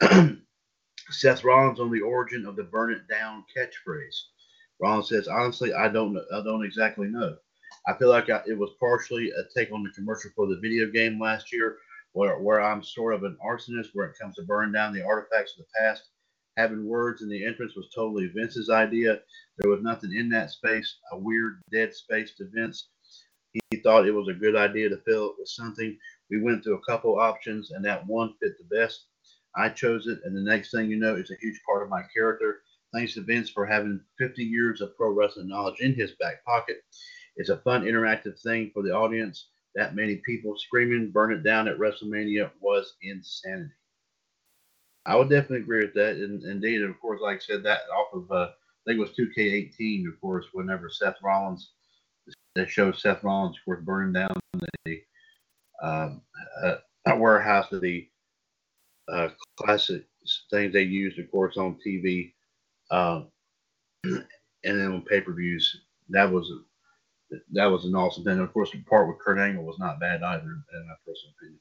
Seth 1.10 1.44
Rollins 1.44 1.80
on 1.80 1.90
the 1.90 2.00
origin 2.00 2.46
of 2.46 2.56
the 2.56 2.64
"Burn 2.64 2.92
It 2.92 3.06
Down" 3.08 3.44
catchphrase. 3.56 4.16
Rollins 4.80 5.08
says, 5.08 5.28
"Honestly, 5.28 5.72
I 5.72 5.88
don't 5.88 6.14
know, 6.14 6.24
I 6.34 6.42
don't 6.42 6.64
exactly 6.64 7.08
know. 7.08 7.36
I 7.86 7.94
feel 7.94 8.08
like 8.08 8.30
I, 8.30 8.42
it 8.46 8.58
was 8.58 8.70
partially 8.80 9.30
a 9.30 9.44
take 9.56 9.72
on 9.72 9.82
the 9.82 9.90
commercial 9.90 10.30
for 10.34 10.46
the 10.46 10.58
video 10.60 10.90
game 10.90 11.20
last 11.20 11.52
year, 11.52 11.78
where 12.12 12.38
where 12.38 12.60
I'm 12.60 12.82
sort 12.82 13.14
of 13.14 13.22
an 13.22 13.36
arsonist 13.44 13.90
where 13.92 14.06
it 14.06 14.18
comes 14.20 14.34
to 14.36 14.42
burn 14.42 14.72
down 14.72 14.92
the 14.92 15.04
artifacts 15.04 15.52
of 15.52 15.58
the 15.58 15.70
past. 15.78 16.08
Having 16.56 16.86
words 16.86 17.22
in 17.22 17.28
the 17.28 17.44
entrance 17.44 17.74
was 17.74 17.90
totally 17.94 18.28
Vince's 18.28 18.70
idea. 18.70 19.20
There 19.58 19.70
was 19.70 19.82
nothing 19.82 20.14
in 20.14 20.28
that 20.30 20.50
space, 20.50 20.98
a 21.12 21.18
weird 21.18 21.60
dead 21.72 21.94
space 21.94 22.34
to 22.36 22.48
Vince. 22.52 22.88
He 23.70 23.76
thought 23.78 24.06
it 24.06 24.12
was 24.12 24.28
a 24.28 24.34
good 24.34 24.56
idea 24.56 24.88
to 24.88 24.96
fill 24.98 25.30
it 25.30 25.36
with 25.38 25.48
something. 25.48 25.96
We 26.30 26.42
went 26.42 26.64
through 26.64 26.76
a 26.76 26.84
couple 26.90 27.18
options, 27.18 27.70
and 27.70 27.84
that 27.84 28.06
one 28.06 28.34
fit 28.42 28.58
the 28.58 28.76
best. 28.76 29.06
I 29.56 29.68
chose 29.68 30.08
it, 30.08 30.20
and 30.24 30.36
the 30.36 30.40
next 30.40 30.72
thing 30.72 30.90
you 30.90 30.96
know, 30.96 31.14
it's 31.14 31.30
a 31.30 31.36
huge 31.40 31.60
part 31.64 31.82
of 31.82 31.88
my 31.88 32.02
character. 32.12 32.62
Thanks 32.92 33.14
to 33.14 33.22
Vince 33.22 33.50
for 33.50 33.66
having 33.66 34.00
50 34.18 34.42
years 34.44 34.80
of 34.80 34.96
pro 34.96 35.10
wrestling 35.10 35.48
knowledge 35.48 35.80
in 35.80 35.94
his 35.94 36.12
back 36.20 36.44
pocket. 36.44 36.82
It's 37.36 37.50
a 37.50 37.58
fun, 37.58 37.84
interactive 37.84 38.40
thing 38.40 38.70
for 38.72 38.82
the 38.82 38.92
audience. 38.92 39.48
That 39.74 39.96
many 39.96 40.16
people 40.24 40.56
screaming, 40.56 41.10
burn 41.10 41.32
it 41.32 41.42
down 41.42 41.68
at 41.68 41.78
WrestleMania 41.78 42.50
was 42.60 42.94
insanity. 43.02 43.72
I 45.06 45.16
would 45.16 45.28
definitely 45.28 45.58
agree 45.58 45.84
with 45.84 45.94
that. 45.94 46.16
And 46.16 46.42
indeed, 46.44 46.82
of 46.82 46.98
course, 47.00 47.20
like 47.20 47.36
I 47.36 47.40
said, 47.40 47.62
that 47.64 47.80
off 47.92 48.14
of, 48.14 48.30
uh, 48.30 48.50
I 48.52 48.84
think 48.86 48.98
it 48.98 49.00
was 49.00 49.10
2K18, 49.10 50.08
of 50.08 50.20
course, 50.20 50.46
whenever 50.52 50.88
Seth 50.88 51.16
Rollins 51.22 51.73
that 52.54 52.70
shows 52.70 53.02
Seth 53.02 53.24
Rollins, 53.24 53.56
of 53.56 53.64
course, 53.64 53.80
burning 53.82 54.12
down 54.12 54.36
the 54.84 55.00
um, 55.82 56.22
uh, 56.62 56.76
warehouse 57.16 57.70
of 57.72 57.80
the 57.80 58.08
uh, 59.12 59.28
classic 59.56 60.04
things 60.50 60.72
they 60.72 60.82
used, 60.82 61.18
of 61.18 61.30
course, 61.30 61.56
on 61.56 61.78
TV, 61.86 62.32
um, 62.90 63.28
and 64.04 64.24
then 64.62 64.92
on 64.92 65.02
pay 65.02 65.20
per 65.20 65.32
views. 65.32 65.82
That 66.08 66.30
was 66.30 66.50
a, 66.50 67.36
that 67.52 67.66
was 67.66 67.84
an 67.84 67.94
awesome 67.94 68.24
thing. 68.24 68.34
And 68.34 68.42
of 68.42 68.52
course, 68.52 68.70
the 68.70 68.78
part 68.82 69.08
with 69.08 69.18
Kurt 69.18 69.38
Angle 69.38 69.64
was 69.64 69.78
not 69.78 70.00
bad 70.00 70.22
either, 70.22 70.42
in 70.42 70.86
my 70.86 70.94
personal 71.04 71.34
opinion. 71.38 71.60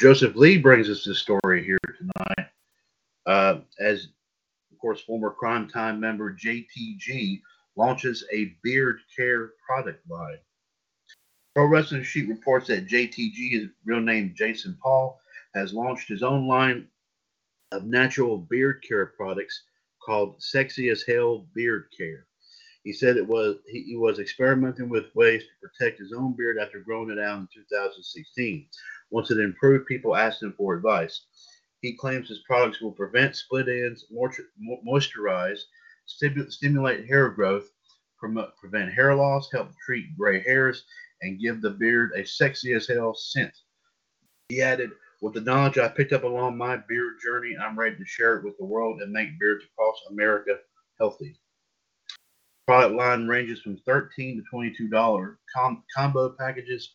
Joseph 0.00 0.34
Lee 0.34 0.58
brings 0.58 0.88
us 0.88 1.04
this 1.04 1.18
story 1.18 1.64
here 1.64 1.78
tonight. 1.98 2.48
Uh, 3.26 3.60
as, 3.80 4.08
of 4.72 4.78
course, 4.78 5.00
former 5.02 5.34
Cryme 5.38 5.68
Tyme 5.68 6.00
member 6.00 6.34
JTG 6.34 7.40
launches 7.76 8.24
a 8.32 8.56
beard 8.62 9.00
care 9.14 9.52
product 9.66 10.08
line. 10.08 10.38
Pro 11.54 11.66
Wrestling 11.66 12.02
Sheet 12.02 12.28
reports 12.28 12.66
that 12.68 12.88
JTG, 12.88 13.52
his 13.52 13.68
real 13.84 14.00
name 14.00 14.34
Jason 14.36 14.76
Paul, 14.82 15.20
has 15.54 15.72
launched 15.72 16.08
his 16.08 16.22
own 16.22 16.48
line 16.48 16.88
of 17.72 17.84
natural 17.84 18.38
beard 18.38 18.82
care 18.86 19.06
products 19.06 19.64
called 20.04 20.42
Sexy 20.42 20.88
as 20.90 21.02
Hell 21.02 21.46
Beard 21.54 21.86
Care. 21.96 22.26
He 22.82 22.92
said 22.92 23.16
it 23.16 23.26
was 23.26 23.56
he, 23.66 23.82
he, 23.84 23.96
was 23.96 24.18
experimenting 24.18 24.90
with 24.90 25.14
ways 25.14 25.42
to 25.42 25.68
protect 25.68 25.98
his 25.98 26.12
own 26.12 26.34
beard 26.36 26.58
after 26.58 26.80
growing 26.80 27.10
it 27.10 27.18
out 27.18 27.38
in 27.38 27.48
2016. 27.54 28.66
Once 29.10 29.30
it 29.30 29.38
improved, 29.38 29.86
people 29.86 30.14
asked 30.14 30.42
him 30.42 30.52
for 30.56 30.74
advice. 30.74 31.22
He 31.80 31.96
claims 31.96 32.28
his 32.28 32.42
products 32.46 32.80
will 32.80 32.92
prevent 32.92 33.36
split 33.36 33.68
ends, 33.68 34.06
moisturize, 34.86 35.60
stimulate 36.06 37.06
hair 37.06 37.28
growth, 37.30 37.70
promote, 38.18 38.56
prevent 38.56 38.92
hair 38.92 39.14
loss, 39.14 39.50
help 39.52 39.70
treat 39.84 40.16
gray 40.16 40.42
hairs, 40.42 40.84
and 41.22 41.40
give 41.40 41.60
the 41.60 41.70
beard 41.70 42.12
a 42.16 42.24
sexy 42.24 42.72
as 42.74 42.86
hell 42.86 43.14
scent. 43.14 43.52
He 44.48 44.60
added, 44.60 44.90
with 45.20 45.34
the 45.34 45.40
knowledge 45.40 45.78
I 45.78 45.88
picked 45.88 46.12
up 46.12 46.24
along 46.24 46.58
my 46.58 46.76
beard 46.76 47.14
journey, 47.22 47.56
I'm 47.56 47.78
ready 47.78 47.96
to 47.96 48.04
share 48.04 48.36
it 48.36 48.44
with 48.44 48.58
the 48.58 48.64
world 48.64 49.00
and 49.00 49.12
make 49.12 49.38
beards 49.38 49.64
across 49.64 49.96
America 50.10 50.58
healthy. 50.98 51.36
Product 52.66 52.94
line 52.94 53.26
ranges 53.26 53.60
from 53.60 53.76
13 53.86 54.36
to 54.36 54.42
22 54.50 54.88
dollar 54.88 55.38
com- 55.54 55.82
combo 55.94 56.30
packages 56.30 56.94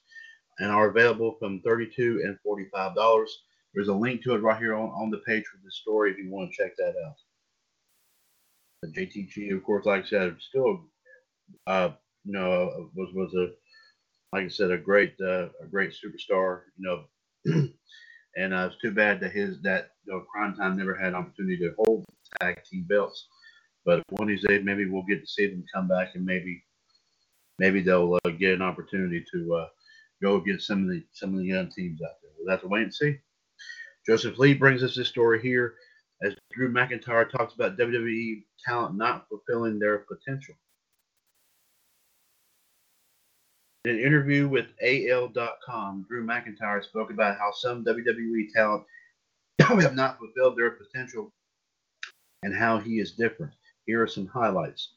and 0.59 0.71
are 0.71 0.89
available 0.89 1.35
from 1.39 1.61
32 1.61 2.21
and 2.23 2.39
45 2.43 2.95
dollars. 2.95 3.43
There's 3.73 3.87
a 3.87 3.93
link 3.93 4.23
to 4.23 4.33
it 4.33 4.41
right 4.41 4.59
here 4.59 4.75
on, 4.75 4.89
on 4.89 5.11
the 5.11 5.19
page 5.19 5.45
for 5.45 5.59
this 5.63 5.75
story 5.75 6.11
if 6.11 6.17
you 6.17 6.29
want 6.29 6.51
to 6.51 6.57
check 6.57 6.75
that 6.77 6.95
out. 7.05 7.15
JTG, 8.85 9.55
of 9.55 9.63
course, 9.63 9.85
like 9.85 10.05
I 10.05 10.07
said, 10.07 10.37
still, 10.39 10.85
uh, 11.67 11.89
you 12.23 12.33
know, 12.33 12.89
was 12.95 13.13
was 13.13 13.33
a 13.33 13.49
like 14.33 14.45
I 14.45 14.49
said, 14.49 14.71
a 14.71 14.77
great 14.77 15.15
uh, 15.21 15.49
a 15.61 15.67
great 15.69 15.91
superstar. 15.91 16.61
You 16.77 17.05
know, 17.45 17.67
and 18.35 18.53
uh, 18.53 18.69
it's 18.71 18.81
too 18.81 18.91
bad 18.91 19.19
that 19.21 19.31
his 19.31 19.61
that 19.63 19.91
you 20.05 20.13
know, 20.13 20.25
Cryme 20.33 20.55
Tyme 20.55 20.77
never 20.77 20.95
had 20.95 21.09
an 21.09 21.15
opportunity 21.15 21.57
to 21.57 21.73
hold 21.77 22.05
tag 22.39 22.63
team 22.63 22.85
belts. 22.87 23.27
But 23.85 24.03
one 24.09 24.27
days, 24.27 24.45
maybe 24.63 24.85
we'll 24.85 25.03
get 25.03 25.21
to 25.21 25.27
see 25.27 25.47
them 25.47 25.65
come 25.73 25.87
back, 25.87 26.15
and 26.15 26.25
maybe 26.25 26.63
maybe 27.57 27.81
they'll 27.81 28.17
uh, 28.25 28.29
get 28.29 28.53
an 28.53 28.61
opportunity 28.61 29.25
to 29.33 29.55
uh, 29.55 29.67
go 30.21 30.35
against 30.35 30.67
some 30.67 30.83
of 30.83 30.89
the 30.89 31.03
some 31.11 31.33
of 31.33 31.39
the 31.39 31.47
young 31.47 31.69
teams 31.69 32.01
out 32.01 32.15
there. 32.21 32.31
We'll 32.37 32.51
have 32.51 32.61
to 32.61 32.67
wait 32.67 32.83
and 32.83 32.93
see. 32.93 33.17
Joseph 34.05 34.37
Lee 34.37 34.53
brings 34.53 34.83
us 34.83 34.95
this 34.95 35.09
story 35.09 35.41
here 35.41 35.75
as 36.21 36.35
Drew 36.51 36.71
McIntyre 36.71 37.29
talks 37.29 37.53
about 37.53 37.77
WWE 37.77 38.43
talent 38.65 38.95
not 38.95 39.27
fulfilling 39.29 39.79
their 39.79 39.99
potential. 39.99 40.55
In 43.85 43.91
an 43.91 43.99
interview 43.99 44.49
with 44.49 44.67
AL.com, 44.81 46.05
Drew 46.09 46.25
McIntyre 46.25 46.83
spoke 46.83 47.11
about 47.11 47.37
how 47.37 47.51
some 47.53 47.85
WWE 47.85 48.51
talent 48.53 48.83
have 49.61 49.95
not 49.95 50.19
fulfilled 50.19 50.57
their 50.57 50.71
potential 50.71 51.31
and 52.43 52.55
how 52.55 52.77
he 52.77 52.99
is 52.99 53.13
different. 53.13 53.53
Here 53.85 54.01
are 54.01 54.07
some 54.07 54.27
highlights 54.27 54.93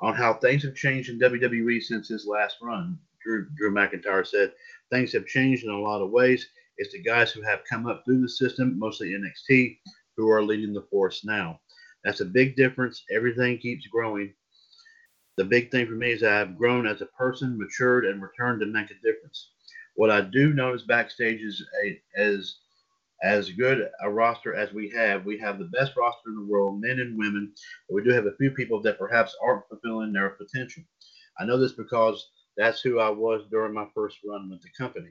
on 0.00 0.14
how 0.14 0.34
things 0.34 0.62
have 0.62 0.74
changed 0.74 1.10
in 1.10 1.18
WWE 1.18 1.82
since 1.82 2.08
his 2.08 2.26
last 2.26 2.56
run. 2.62 2.98
Drew, 3.22 3.48
Drew 3.56 3.72
McIntyre 3.72 4.26
said, 4.26 4.52
Things 4.90 5.12
have 5.12 5.26
changed 5.26 5.64
in 5.64 5.70
a 5.70 5.80
lot 5.80 6.02
of 6.02 6.10
ways. 6.10 6.46
It's 6.78 6.92
the 6.92 7.02
guys 7.02 7.32
who 7.32 7.42
have 7.42 7.64
come 7.68 7.86
up 7.86 8.04
through 8.04 8.20
the 8.20 8.28
system, 8.28 8.78
mostly 8.78 9.10
NXT, 9.10 9.78
who 10.16 10.30
are 10.30 10.42
leading 10.42 10.72
the 10.72 10.86
force 10.90 11.24
now. 11.24 11.60
That's 12.04 12.20
a 12.20 12.26
big 12.26 12.56
difference. 12.56 13.04
Everything 13.10 13.58
keeps 13.58 13.86
growing. 13.86 14.34
The 15.36 15.44
big 15.44 15.70
thing 15.70 15.86
for 15.86 15.94
me 15.94 16.12
is 16.12 16.22
I've 16.22 16.58
grown 16.58 16.86
as 16.86 17.00
a 17.00 17.06
person, 17.06 17.58
matured, 17.58 18.04
and 18.04 18.22
returned 18.22 18.60
to 18.60 18.66
make 18.66 18.90
a 18.90 18.94
difference. 18.94 19.50
What 19.94 20.10
I 20.10 20.20
do 20.20 20.52
notice 20.52 20.82
backstage 20.82 21.40
is 21.42 21.64
a, 21.84 22.00
as 22.16 22.56
as 23.22 23.50
good 23.50 23.88
a 24.02 24.10
roster 24.10 24.54
as 24.54 24.72
we 24.72 24.88
have. 24.90 25.24
We 25.24 25.38
have 25.38 25.58
the 25.58 25.70
best 25.72 25.96
roster 25.96 26.28
in 26.28 26.34
the 26.34 26.46
world, 26.52 26.80
men 26.80 26.98
and 26.98 27.16
women. 27.16 27.52
But 27.88 27.94
we 27.94 28.02
do 28.04 28.10
have 28.10 28.26
a 28.26 28.36
few 28.36 28.50
people 28.50 28.82
that 28.82 28.98
perhaps 28.98 29.36
aren't 29.42 29.68
fulfilling 29.68 30.12
their 30.12 30.30
potential. 30.30 30.82
I 31.38 31.44
know 31.44 31.58
this 31.58 31.72
because 31.72 32.28
that's 32.56 32.80
who 32.80 32.98
I 32.98 33.10
was 33.10 33.42
during 33.50 33.72
my 33.74 33.86
first 33.94 34.18
run 34.26 34.50
with 34.50 34.60
the 34.62 34.70
company 34.76 35.10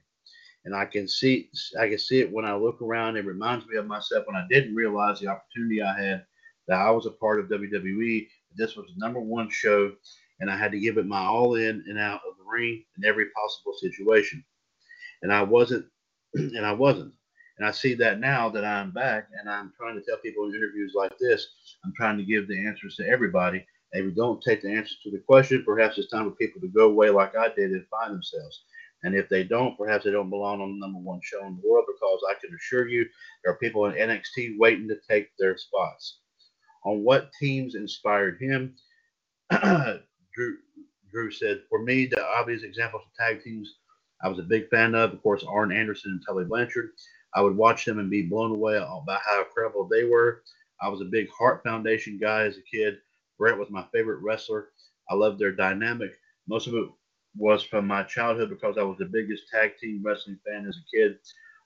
and 0.66 0.76
I 0.76 0.86
can 0.86 1.08
see 1.08 1.50
I 1.80 1.88
can 1.88 1.98
see 1.98 2.20
it 2.20 2.32
when 2.32 2.46
I 2.46 2.56
look 2.56 2.82
around. 2.82 3.18
It 3.18 3.26
reminds 3.26 3.66
me 3.68 3.78
of 3.78 3.88
myself 3.88 4.26
when 4.28 4.36
I 4.36 4.46
didn't 4.50 4.76
realize 4.76 5.20
the 5.20 5.28
opportunity 5.28 5.82
I 5.82 6.00
had 6.00 6.26
that 6.68 6.80
I 6.80 6.92
was 6.92 7.06
a 7.06 7.12
part 7.12 7.40
of 7.40 7.48
WWE. 7.48 8.28
This 8.56 8.76
was 8.76 8.88
the 8.88 8.94
number 8.98 9.20
one 9.20 9.50
show, 9.50 9.92
and 10.40 10.50
I 10.50 10.58
had 10.58 10.72
to 10.72 10.80
give 10.80 10.98
it 10.98 11.06
my 11.06 11.24
all 11.26 11.56
in 11.56 11.84
and 11.88 11.98
out 12.00 12.22
of 12.28 12.38
the 12.38 12.44
ring 12.46 12.84
in 12.98 13.06
every 13.06 13.26
possible 13.30 13.74
situation. 13.74 14.44
And 15.22 15.34
I 15.34 15.44
wasn't, 15.44 15.86
and 16.34 16.66
I 16.66 16.74
wasn't. 16.74 17.14
And 17.58 17.68
I 17.68 17.72
see 17.72 17.94
that 17.96 18.20
now 18.20 18.50
that 18.50 18.66
I'm 18.66 18.92
back, 18.92 19.28
and 19.40 19.50
I'm 19.50 19.72
trying 19.78 19.96
to 19.96 20.02
tell 20.02 20.18
people 20.18 20.46
in 20.46 20.56
interviews 20.56 20.94
like 20.96 21.16
this, 21.20 21.48
I'm 21.86 21.94
trying 21.96 22.18
to 22.18 22.24
give 22.24 22.48
the 22.48 22.68
answers 22.68 22.96
to 22.96 23.08
everybody. 23.08 23.66
And 23.94 24.02
if 24.02 24.06
we 24.06 24.16
don't 24.16 24.42
take 24.42 24.62
the 24.62 24.72
answers 24.72 24.98
to 25.04 25.12
the 25.12 25.20
question, 25.20 25.64
perhaps 25.66 25.98
it's 25.98 26.10
time 26.10 26.30
for 26.30 26.36
people 26.36 26.62
to 26.62 26.68
go 26.70 26.88
away 26.88 27.10
like 27.10 27.36
I 27.36 27.50
did 27.50 27.72
and 27.72 27.86
find 27.88 28.14
themselves. 28.14 28.64
And 29.04 29.16
if 29.16 29.30
they 29.30 29.44
don't, 29.44 29.78
perhaps 29.78 30.06
they 30.06 30.12
don't 30.12 30.30
belong 30.30 30.62
on 30.62 30.74
the 30.74 30.80
number 30.86 31.00
one 31.00 31.20
show 31.24 31.46
in 31.46 31.56
the 31.56 31.68
world 31.68 31.86
because 31.88 32.20
I 32.30 32.36
can 32.40 32.56
assure 32.56 32.88
you 32.88 33.06
there 33.44 33.54
are 33.54 33.58
people 33.58 33.86
in 33.86 33.94
NXT 33.94 34.58
waiting 34.60 34.88
to 34.90 34.98
take 35.10 35.30
their 35.40 35.58
spots. 35.58 36.20
On 36.86 37.04
what 37.04 37.32
teams 37.40 37.76
inspired 37.76 38.40
him, 38.40 38.76
Drew, 39.52 40.58
Drew 41.12 41.32
said, 41.32 41.64
For 41.70 41.84
me, 41.84 42.06
the 42.06 42.24
obvious 42.24 42.64
examples 42.64 43.04
of 43.06 43.14
tag 43.18 43.44
teams 43.44 43.76
I 44.24 44.30
was 44.30 44.40
a 44.40 44.44
big 44.44 44.70
fan 44.70 44.94
of, 44.94 45.14
of 45.14 45.24
course, 45.24 45.44
Arn 45.44 45.72
Anderson 45.72 46.12
and 46.12 46.22
Tully 46.26 46.46
Blanchard. 46.46 46.92
I 47.34 47.42
would 47.42 47.56
watch 47.58 47.86
them 47.86 48.00
and 48.00 48.10
be 48.10 48.22
blown 48.22 48.52
away 48.52 48.78
by 49.06 49.20
how 49.26 49.44
incredible 49.44 49.88
they 49.88 50.04
were. 50.04 50.44
I 50.82 50.90
was 50.90 51.02
a 51.02 51.06
big 51.06 51.30
Heart 51.30 51.64
Foundation 51.64 52.20
guy 52.20 52.44
as 52.44 52.58
a 52.58 52.62
kid. 52.62 52.98
Bret 53.38 53.58
was 53.58 53.70
my 53.70 53.86
favorite 53.92 54.22
wrestler. 54.22 54.70
I 55.10 55.16
loved 55.16 55.40
their 55.40 55.52
dynamic. 55.52 56.12
Most 56.48 56.68
of 56.68 56.76
it 56.76 56.88
was 57.36 57.64
from 57.64 57.88
my 57.88 58.04
childhood 58.04 58.50
because 58.50 58.78
I 58.78 58.84
was 58.84 58.98
the 58.98 59.06
biggest 59.06 59.44
tag 59.50 59.78
team 59.78 60.02
wrestling 60.04 60.40
fan 60.46 60.66
as 60.68 60.78
a 60.78 60.96
kid. 60.96 61.18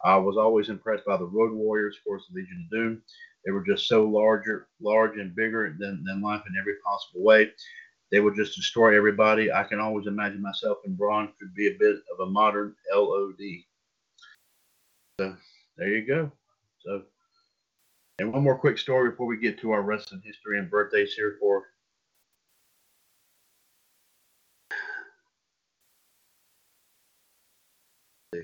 I 0.04 0.17
was 0.17 0.38
always 0.38 0.69
impressed 0.69 1.06
by 1.06 1.17
the 1.17 1.25
Road 1.25 1.54
Warriors, 1.54 1.97
of 1.97 2.04
course, 2.04 2.28
the 2.30 2.39
Legion 2.39 2.65
of 2.65 2.78
Doom. 2.78 3.01
They 3.45 3.51
were 3.51 3.63
just 3.63 3.88
so 3.88 4.06
larger, 4.06 4.67
large 4.82 5.17
and 5.17 5.36
bigger 5.36 5.75
than, 5.80 6.04
than 6.04 6.21
life 6.21 6.43
in 6.47 6.60
every 6.60 6.75
possible 6.86 7.23
way. 7.23 7.51
They 8.12 8.19
would 8.19 8.36
just 8.36 8.56
destroy 8.56 8.95
everybody. 8.95 9.51
I 9.51 9.63
can 9.63 9.80
always 9.80 10.08
imagine 10.08 10.41
myself 10.41 10.78
and 10.86 10.97
Braun 10.97 11.34
could 11.39 11.54
be 11.54 11.67
a 11.67 11.78
bit 11.80 11.95
of 12.13 12.28
a 12.28 12.30
modern 12.30 12.75
LOD. 12.93 13.39
So 15.19 15.36
there 15.78 15.89
you 15.89 16.06
go. 16.06 16.32
So, 16.80 17.04
and 18.19 18.32
one 18.32 18.43
more 18.43 18.58
quick 18.58 18.78
story 18.78 19.10
before 19.10 19.25
we 19.25 19.38
get 19.38 19.60
to 19.60 19.71
our 19.71 19.82
wrestling 19.82 20.21
history 20.23 20.60
and 20.60 20.69
birthdays 20.69 21.13
here 21.13 21.38
for 21.39 21.65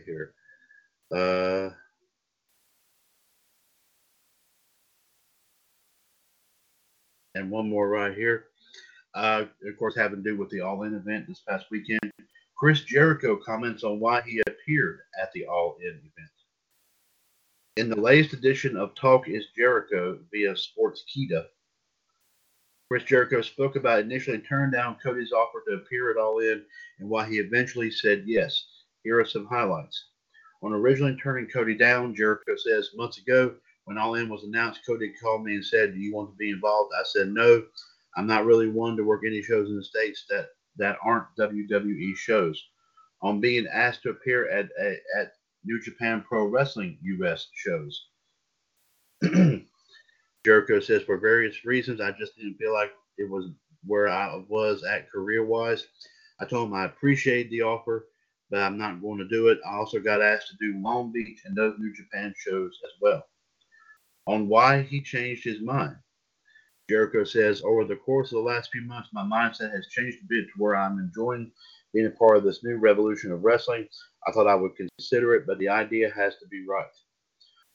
here. 0.06 0.34
Uh, 1.14 1.70
and 7.36 7.50
one 7.50 7.70
more 7.70 7.90
right 7.90 8.16
here. 8.16 8.46
Uh, 9.14 9.46
of 9.68 9.78
course, 9.78 9.96
having 9.96 10.24
to 10.24 10.30
do 10.30 10.38
with 10.38 10.50
the 10.50 10.62
All 10.62 10.84
In 10.84 10.94
event 10.96 11.28
this 11.28 11.42
past 11.48 11.66
weekend. 11.70 12.12
Chris 12.58 12.82
Jericho 12.82 13.36
comments 13.36 13.84
on 13.84 14.00
why 14.00 14.22
he 14.22 14.42
appeared 14.48 15.00
at 15.22 15.32
the 15.34 15.46
All 15.46 15.78
In 15.82 15.90
event. 15.90 16.32
In 17.78 17.90
the 17.90 18.00
latest 18.00 18.34
edition 18.34 18.78
of 18.78 18.94
Talk 18.96 19.28
is 19.28 19.48
Jericho 19.56 20.20
via 20.32 20.56
Sports 20.56 21.04
Sportskeeda, 21.04 21.46
Chris 22.92 23.04
Jericho 23.06 23.42
spoke 23.42 23.78
about 23.78 24.02
initially 24.02 24.40
turning 24.40 24.72
down 24.72 24.98
Cody's 25.02 25.32
offer 25.32 25.64
to 25.66 25.76
appear 25.76 26.12
at 26.12 26.18
All 26.18 26.40
In 26.40 26.62
and 27.00 27.10
why 27.10 27.26
he 27.26 27.40
eventually 27.40 27.90
said 27.90 28.24
yes. 28.26 28.66
Here 29.04 29.18
are 29.18 29.26
some 29.26 29.46
highlights. 29.46 30.11
On 30.64 30.74
originally 30.74 31.16
turning 31.16 31.48
Cody 31.48 31.76
down, 31.76 32.14
Jericho 32.14 32.56
says, 32.56 32.92
months 32.96 33.18
ago, 33.18 33.56
when 33.86 33.98
All 33.98 34.16
In 34.16 34.30
was 34.30 34.44
announced, 34.44 34.86
Cody 34.86 35.12
called 35.22 35.44
me 35.44 35.56
and 35.56 35.66
said, 35.66 35.94
Do 35.94 36.00
you 36.00 36.14
want 36.14 36.30
to 36.30 36.38
be 36.38 36.52
involved? 36.52 36.92
I 36.98 37.04
said, 37.04 37.30
No, 37.30 37.64
I'm 38.16 38.28
not 38.28 38.46
really 38.46 38.70
one 38.70 38.96
to 38.98 39.04
work 39.04 39.22
any 39.26 39.42
shows 39.42 39.70
in 39.70 39.78
the 39.78 39.84
States 39.84 40.26
that, 40.30 40.50
that 40.78 40.98
aren't 41.04 41.36
WWE 41.40 42.16
shows. 42.16 42.64
On 43.22 43.40
being 43.40 43.68
asked 43.68 44.04
to 44.04 44.10
appear 44.10 44.50
at, 44.50 44.70
at, 44.80 44.98
at 45.20 45.34
New 45.64 45.80
Japan 45.82 46.24
Pro 46.28 46.46
Wrestling 46.46 46.98
US 47.02 47.48
shows. 47.54 48.08
Jericho 50.46 50.80
says, 50.80 51.04
For 51.04 51.18
various 51.18 51.66
reasons, 51.66 52.02
I 52.02 52.12
just 52.12 52.36
didn't 52.36 52.58
feel 52.58 52.74
like 52.74 52.92
it 53.18 53.30
was 53.30 53.50
where 53.86 54.10
I 54.10 54.42
was 54.48 54.84
at 54.84 55.12
career 55.12 55.46
wise. 55.46 55.88
I 56.40 56.46
told 56.46 56.68
him 56.68 56.74
I 56.74 56.86
appreciate 56.86 57.50
the 57.50 57.62
offer, 57.62 58.08
but 58.52 58.60
I'm 58.60 58.78
not 58.78 59.02
going 59.02 59.18
to 59.18 59.28
do 59.28 59.48
it. 59.48 59.60
I 59.66 59.78
also 59.78 60.00
got 60.00 60.22
asked 60.22 60.50
to 60.50 60.58
do 60.60 60.78
Long 60.80 61.12
Beach 61.12 61.42
and 61.46 61.56
those 61.56 61.80
New 61.80 61.94
Japan 61.94 62.34
shows 62.38 62.78
as 62.86 62.92
well. 63.02 63.26
On 64.28 64.48
why 64.48 64.82
he 64.82 65.02
changed 65.02 65.44
his 65.44 65.62
mind, 65.62 65.96
Jericho 66.90 67.24
says, 67.24 67.62
over 67.64 67.86
the 67.86 67.96
course 67.96 68.32
of 68.32 68.36
the 68.36 68.50
last 68.50 68.70
few 68.72 68.82
months, 68.82 69.10
my 69.14 69.24
mindset 69.24 69.74
has 69.74 69.88
changed 69.88 70.18
a 70.22 70.28
bit 70.28 70.46
to 70.48 70.54
where 70.58 70.76
I'm 70.76 71.00
enjoying 71.00 71.52
being 71.94 72.08
a 72.08 72.12
part 72.12 72.38
of 72.38 72.44
this 72.44 72.64
new 72.64 72.78
revolution 72.78 73.32
of 73.32 73.44
wrestling. 73.44 73.88
I 74.28 74.32
thought 74.32 74.48
I 74.48 74.56
would 74.56 74.74
consider 74.76 75.34
it, 75.36 75.48
but 75.48 75.58
the 75.60 75.70
idea 75.70 76.12
has 76.14 76.36
to 76.38 76.48
be 76.48 76.66
right. 76.68 76.86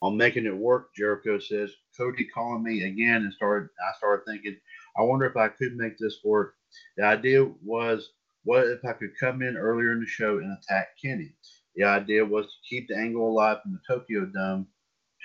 On 0.02 0.16
making 0.16 0.44
it 0.44 0.54
work, 0.54 0.94
Jericho 0.94 1.38
says, 1.38 1.72
Cody 1.96 2.26
calling 2.26 2.62
me 2.62 2.82
again 2.82 3.22
and 3.22 3.32
started 3.32 3.70
I 3.80 3.96
started 3.96 4.24
thinking, 4.26 4.56
I 4.98 5.02
wonder 5.02 5.24
if 5.24 5.36
I 5.36 5.48
could 5.48 5.76
make 5.76 5.96
this 5.96 6.18
work. 6.22 6.54
The 6.98 7.04
idea 7.04 7.44
was 7.64 8.10
what 8.46 8.68
if 8.68 8.84
I 8.84 8.92
could 8.92 9.18
come 9.18 9.42
in 9.42 9.56
earlier 9.56 9.90
in 9.90 9.98
the 9.98 10.06
show 10.06 10.38
and 10.38 10.56
attack 10.56 10.96
Kenny? 11.02 11.32
The 11.74 11.82
idea 11.82 12.24
was 12.24 12.46
to 12.46 12.68
keep 12.68 12.86
the 12.86 12.96
angle 12.96 13.28
alive 13.28 13.58
from 13.60 13.72
the 13.72 13.80
Tokyo 13.86 14.24
Dome 14.24 14.68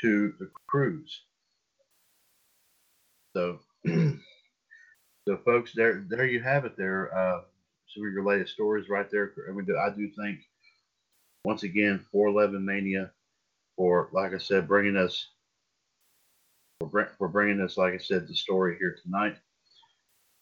to 0.01 0.33
the 0.39 0.49
cruise. 0.67 1.21
So, 3.37 3.59
so 3.85 5.37
folks, 5.45 5.71
there, 5.75 6.03
there 6.09 6.25
you 6.25 6.41
have 6.41 6.65
it. 6.65 6.75
There, 6.75 7.15
uh, 7.15 7.41
some 7.87 8.07
of 8.07 8.11
your 8.11 8.25
latest 8.25 8.53
stories 8.53 8.89
right 8.89 9.09
there. 9.11 9.33
I, 9.47 9.51
mean, 9.51 9.67
I 9.79 9.95
do 9.95 10.09
think 10.09 10.39
once 11.45 11.61
again, 11.61 12.03
411 12.11 12.65
Mania 12.65 13.11
for, 13.77 14.09
like 14.13 14.33
I 14.33 14.39
said, 14.39 14.67
bringing 14.67 14.97
us, 14.97 15.27
for, 16.79 17.11
for 17.19 17.27
bringing 17.27 17.61
us, 17.61 17.77
like 17.77 17.93
I 17.93 17.97
said, 17.97 18.27
the 18.27 18.33
story 18.33 18.77
here 18.79 18.97
tonight. 19.03 19.37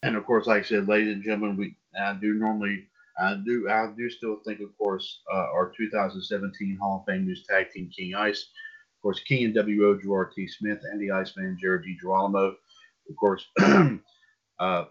And 0.03 0.15
of 0.15 0.25
course, 0.25 0.47
like 0.47 0.63
I 0.63 0.65
said, 0.65 0.87
ladies 0.87 1.13
and 1.13 1.23
gentlemen, 1.23 1.57
we 1.57 1.75
I 1.99 2.13
do 2.13 2.33
normally 2.33 2.87
I 3.19 3.35
do 3.45 3.69
I 3.69 3.91
do 3.97 4.09
still 4.09 4.37
think, 4.45 4.61
of 4.61 4.77
course, 4.77 5.21
uh, 5.31 5.47
our 5.53 5.73
2017 5.75 6.77
Hall 6.79 6.99
of 6.99 7.11
Fame 7.11 7.25
News 7.25 7.45
Tag 7.45 7.71
Team 7.71 7.89
King 7.95 8.15
Ice, 8.15 8.49
of 8.97 9.01
course, 9.01 9.21
King 9.21 9.45
and 9.45 9.55
WO 9.55 9.99
Gerard 9.99 10.31
T. 10.35 10.47
Smith, 10.47 10.79
Andy 10.91 11.11
Iceman, 11.11 11.57
Jared 11.59 11.83
G. 11.83 11.97
Girolamo, 11.99 12.55
of 13.09 13.15
course, 13.17 13.45
uh, 13.59 14.85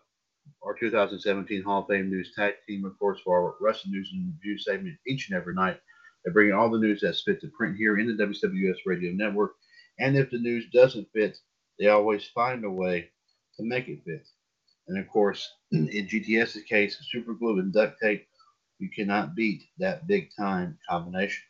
our 0.63 0.75
2017 0.79 1.63
Hall 1.63 1.83
of 1.83 1.89
Fame 1.89 2.11
News 2.11 2.33
Tag 2.37 2.55
Team, 2.67 2.85
of 2.85 2.99
course, 2.99 3.21
for 3.25 3.39
our 3.39 3.55
wrestling 3.61 3.95
news 3.95 4.11
and 4.13 4.35
review 4.35 4.59
segment 4.59 4.99
each 5.07 5.29
and 5.31 5.37
every 5.39 5.55
night. 5.55 5.81
They 6.25 6.33
bring 6.33 6.53
all 6.53 6.71
the 6.71 6.79
news 6.79 7.01
that's 7.01 7.23
fit 7.23 7.41
to 7.41 7.49
print 7.49 7.77
here 7.77 7.99
in 7.99 8.07
the 8.07 8.25
WWS 8.25 8.79
Radio 8.85 9.13
Network. 9.13 9.53
And 9.99 10.17
if 10.17 10.31
the 10.31 10.39
news 10.39 10.67
doesn't 10.73 11.09
fit, 11.15 11.39
they 11.79 11.89
always 11.89 12.27
find 12.29 12.65
a 12.65 12.71
way 12.71 13.11
to 13.57 13.63
make 13.65 13.89
it 13.89 14.03
fit. 14.05 14.27
And 14.89 14.99
of 14.99 15.09
course, 15.09 15.53
in 15.73 15.87
GTS's 15.89 16.65
case, 16.65 16.99
super 17.11 17.35
glue 17.35 17.59
and 17.61 17.73
duct 17.73 18.01
tape, 18.01 18.27
you 18.79 18.89
cannot 18.89 19.35
beat 19.35 19.65
that 19.79 20.07
big 20.07 20.31
time 20.37 20.79
combination. 20.89 21.45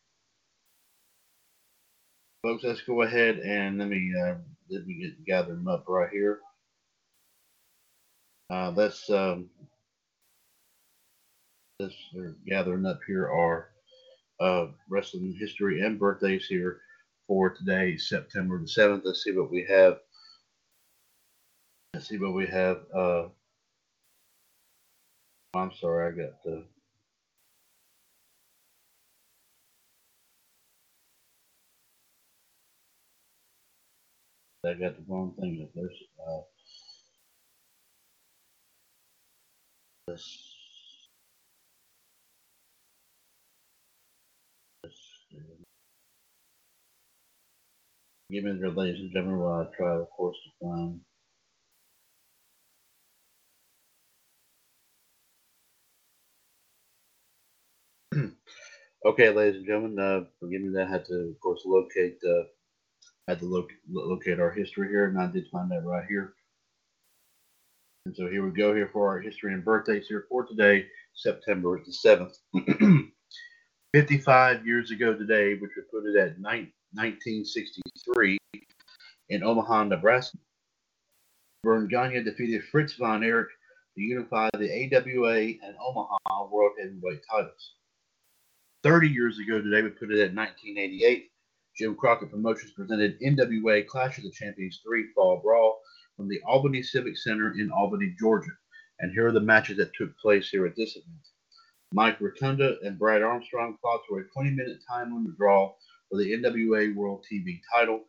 Folks, 2.42 2.64
let's 2.64 2.83
go 2.83 3.03
ahead 3.03 3.38
and 3.40 3.79
let 3.79 3.88
me 3.88 4.12
uh, 4.18 4.37
let 4.70 4.87
me 4.87 4.94
get 4.94 5.24
gather 5.24 5.55
them 5.55 5.68
up 5.68 5.85
right 5.88 6.11
here. 6.11 6.40
Uh, 8.51 8.72
let's 8.74 9.11
um, 9.11 9.51
let's 11.81 11.94
uh, 12.18 12.31
gathering 12.46 12.87
up 12.87 13.01
here 13.07 13.29
are 13.29 13.70
uh, 14.40 14.66
wrestling 14.88 15.37
history 15.38 15.81
and 15.85 15.98
birthdays 15.98 16.46
here 16.46 16.81
for 17.27 17.51
today, 17.51 17.96
September 17.96 18.59
the 18.59 18.68
seventh. 18.68 19.03
Let's 19.05 19.22
see 19.22 19.33
what 19.33 19.51
we 19.51 19.66
have. 19.68 19.98
Let's 21.98 22.11
see 22.11 22.18
what 22.18 22.32
we 22.32 22.46
have. 22.46 22.78
Uh, 22.94 23.24
I'm 25.52 25.72
sorry, 25.80 26.06
I 26.06 26.16
got 26.16 26.44
the. 26.44 26.64
I 34.64 34.74
got 34.74 34.96
the 34.96 35.02
wrong 35.08 35.34
thing 35.40 35.61
up 35.64 35.70
there. 35.74 35.90
Uh, 36.24 36.42
this, 40.06 40.54
this, 44.84 44.94
give 48.30 48.44
me 48.44 48.52
the 48.52 48.68
ladies 48.68 49.00
and 49.00 49.12
gentlemen 49.12 49.40
while 49.40 49.62
I 49.62 49.76
try, 49.76 49.96
of 49.96 50.08
course, 50.11 50.37
to 50.44 50.64
find. 50.64 51.00
Okay, 59.07 59.31
ladies 59.31 59.57
and 59.57 59.66
gentlemen, 59.66 59.98
uh, 59.98 60.24
forgive 60.40 60.62
me 60.62 60.70
that 60.70 60.87
I 60.87 60.90
had 60.90 61.04
to, 61.07 61.14
of 61.14 61.40
course, 61.40 61.62
locate 61.64 62.18
uh, 62.26 62.44
had 63.28 63.38
to 63.40 63.44
look 63.44 63.70
locate 63.90 64.40
our 64.40 64.50
history 64.50 64.88
here, 64.88 65.07
and 65.07 65.18
I 65.20 65.26
did 65.26 65.46
find 65.52 65.70
that 65.70 65.85
right 65.85 66.07
here. 66.09 66.35
And 68.07 68.16
so 68.16 68.26
here 68.28 68.44
we 68.44 68.52
go 68.52 68.74
here 68.74 68.88
for 68.90 69.09
our 69.09 69.20
history 69.20 69.52
and 69.52 69.62
birthdays 69.62 70.07
here 70.09 70.24
for 70.31 70.46
today, 70.46 70.87
September 71.14 71.78
the 71.85 71.92
7th. 71.92 72.38
55 73.94 74.66
years 74.66 74.90
ago 74.90 75.14
today, 75.14 75.54
which 75.54 75.72
would 75.76 75.90
put 75.90 76.07
it 76.07 76.16
at 76.16 76.38
1963 76.40 78.38
in 79.28 79.42
Omaha, 79.42 79.85
Nebraska. 79.85 80.38
Gagne 81.64 82.22
defeated 82.22 82.64
Fritz 82.70 82.94
von 82.94 83.22
Erich 83.22 83.50
to 83.94 84.00
unify 84.00 84.48
the 84.54 84.70
AWA 84.70 85.38
and 85.38 85.76
Omaha 85.81 86.48
World 86.50 86.72
Heavyweight 86.81 87.20
titles. 87.31 87.74
30 88.85 89.09
years 89.09 89.38
ago 89.41 89.61
today, 89.61 89.83
we 89.83 89.88
put 89.88 90.12
it 90.12 90.21
at 90.21 90.35
1988. 90.35 91.31
Jim 91.77 91.97
Crockett 91.97 92.31
Promotions 92.31 92.73
presented 92.73 93.19
NWA 93.21 93.85
Clash 93.87 94.19
of 94.19 94.25
the 94.25 94.31
Champions 94.31 94.81
3 94.85 95.07
Fall 95.14 95.41
Brawl 95.43 95.81
from 96.17 96.29
the 96.29 96.41
Albany 96.47 96.83
Civic 96.83 97.17
Center 97.17 97.55
in 97.59 97.73
Albany, 97.73 98.14
Georgia. 98.19 98.53
And 99.01 99.12
here 99.12 99.27
are 99.27 99.33
the 99.33 99.41
matches 99.41 99.79
that 99.79 99.95
took 99.95 100.17
place 100.19 100.49
here 100.49 100.64
at 100.64 100.77
this 100.77 100.97
event. 100.97 101.27
Mike 101.93 102.21
Rotunda 102.21 102.77
and 102.83 102.99
Brad 102.99 103.23
Armstrong 103.23 103.79
fought 103.83 104.01
for 104.09 104.21
a 104.21 104.29
20 104.29 104.51
minute 104.51 104.79
time 104.88 105.12
limit 105.14 105.37
draw 105.37 105.73
for 106.09 106.19
the 106.19 106.33
NWA 106.33 106.95
World 106.95 107.25
TV 107.31 107.61
title. 107.75 108.05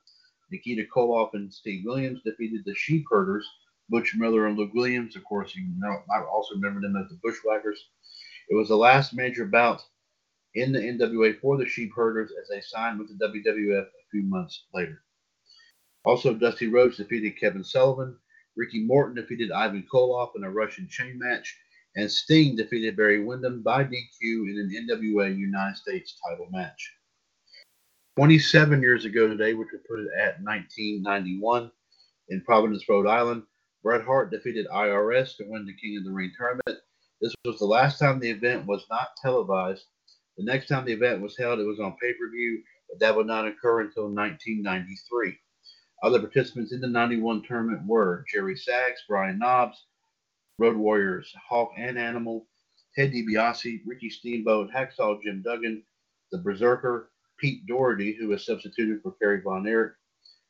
Nikita 0.52 0.86
Koloff 0.94 1.32
and 1.34 1.52
Steve 1.52 1.84
Williams 1.86 2.22
defeated 2.24 2.62
the 2.66 2.76
Sheep 2.76 3.06
Herders, 3.10 3.48
Butch 3.90 4.16
Miller 4.16 4.48
and 4.48 4.58
Luke 4.58 4.74
Williams. 4.76 5.16
Of 5.16 5.24
course, 5.24 5.56
you 5.56 5.64
know, 5.78 5.98
I 6.16 6.24
also 6.24 6.56
remember 6.56 6.82
them 6.82 6.96
as 6.96 7.10
the 7.10 7.20
Bushwhackers. 7.24 7.90
It 8.50 8.56
was 8.56 8.68
the 8.68 8.76
last 8.76 9.14
major 9.14 9.46
bout 9.46 9.82
in 10.56 10.72
the 10.72 10.80
NWA 10.80 11.40
for 11.40 11.58
the 11.58 11.66
Sheep 11.66 11.92
Herders 11.96 12.32
as 12.42 12.48
they 12.50 12.62
signed 12.62 13.00
with 13.00 13.10
the 13.10 13.28
WWF 13.28 13.84
a 13.84 14.10
few 14.12 14.24
months 14.24 14.66
later. 14.74 15.04
Also, 16.06 16.34
Dusty 16.34 16.68
Rhodes 16.68 16.98
defeated 16.98 17.40
Kevin 17.40 17.64
Sullivan. 17.64 18.18
Ricky 18.56 18.84
Morton 18.84 19.16
defeated 19.16 19.52
Ivan 19.52 19.86
Koloff 19.92 20.36
in 20.36 20.44
a 20.44 20.50
Russian 20.50 20.88
chain 20.88 21.20
match. 21.20 21.58
And 21.96 22.10
Sting 22.10 22.56
defeated 22.56 22.96
Barry 22.96 23.24
Windham 23.24 23.62
by 23.62 23.84
DQ 23.84 24.22
in 24.22 24.58
an 24.60 24.88
NWA 24.90 25.36
United 25.38 25.78
States 25.78 26.20
title 26.26 26.48
match. 26.52 26.94
27 28.18 28.82
years 28.82 29.06
ago 29.06 29.28
today, 29.28 29.54
which 29.54 29.70
would 29.72 29.86
put 29.86 30.00
it 30.00 30.10
at 30.18 30.42
1991, 30.44 31.72
in 32.30 32.42
Providence, 32.42 32.88
Rhode 32.88 33.08
Island, 33.08 33.44
Bret 33.82 34.04
Hart 34.04 34.30
defeated 34.30 34.68
IRS 34.68 35.38
to 35.38 35.46
win 35.48 35.66
the 35.66 35.76
King 35.76 35.98
of 35.98 36.04
the 36.04 36.12
Ring 36.12 36.32
tournament. 36.38 36.84
This 37.22 37.34
was 37.46 37.60
the 37.60 37.66
last 37.66 37.98
time 37.98 38.20
the 38.20 38.30
event 38.30 38.66
was 38.66 38.86
not 38.90 39.16
televised 39.22 39.86
the 40.40 40.46
next 40.46 40.68
time 40.70 40.86
the 40.86 40.94
event 40.94 41.22
was 41.22 41.38
held, 41.38 41.60
it 41.60 41.66
was 41.66 41.82
on 41.82 41.98
pay 42.02 42.14
per 42.14 42.30
view, 42.32 42.64
but 42.90 42.98
that 43.00 43.14
would 43.14 43.28
not 43.28 43.46
occur 43.46 43.82
until 43.82 44.04
1993. 44.04 45.38
Other 46.02 46.20
participants 46.20 46.72
in 46.72 46.80
the 46.80 46.88
91 46.88 47.44
tournament 47.44 47.86
were 47.86 48.24
Jerry 48.32 48.56
Sags, 48.56 49.04
Brian 49.10 49.38
Knobbs, 49.38 49.86
Road 50.58 50.78
Warriors 50.78 51.36
Hawk 51.50 51.72
and 51.78 52.00
Animal, 52.00 52.48
Ted 52.96 53.12
DiBiase, 53.12 53.82
Ricky 53.86 54.10
Steamboat, 54.10 54.72
Hacksaw 54.72 55.22
Jim 55.22 55.42
Duggan, 55.42 55.84
the 56.32 56.38
Berserker, 56.38 57.12
Pete 57.38 57.66
Doherty, 57.68 58.14
who 58.14 58.30
was 58.30 58.46
substituted 58.46 59.02
for 59.04 59.12
Kerry 59.22 59.42
Von 59.42 59.68
Erich, 59.68 59.94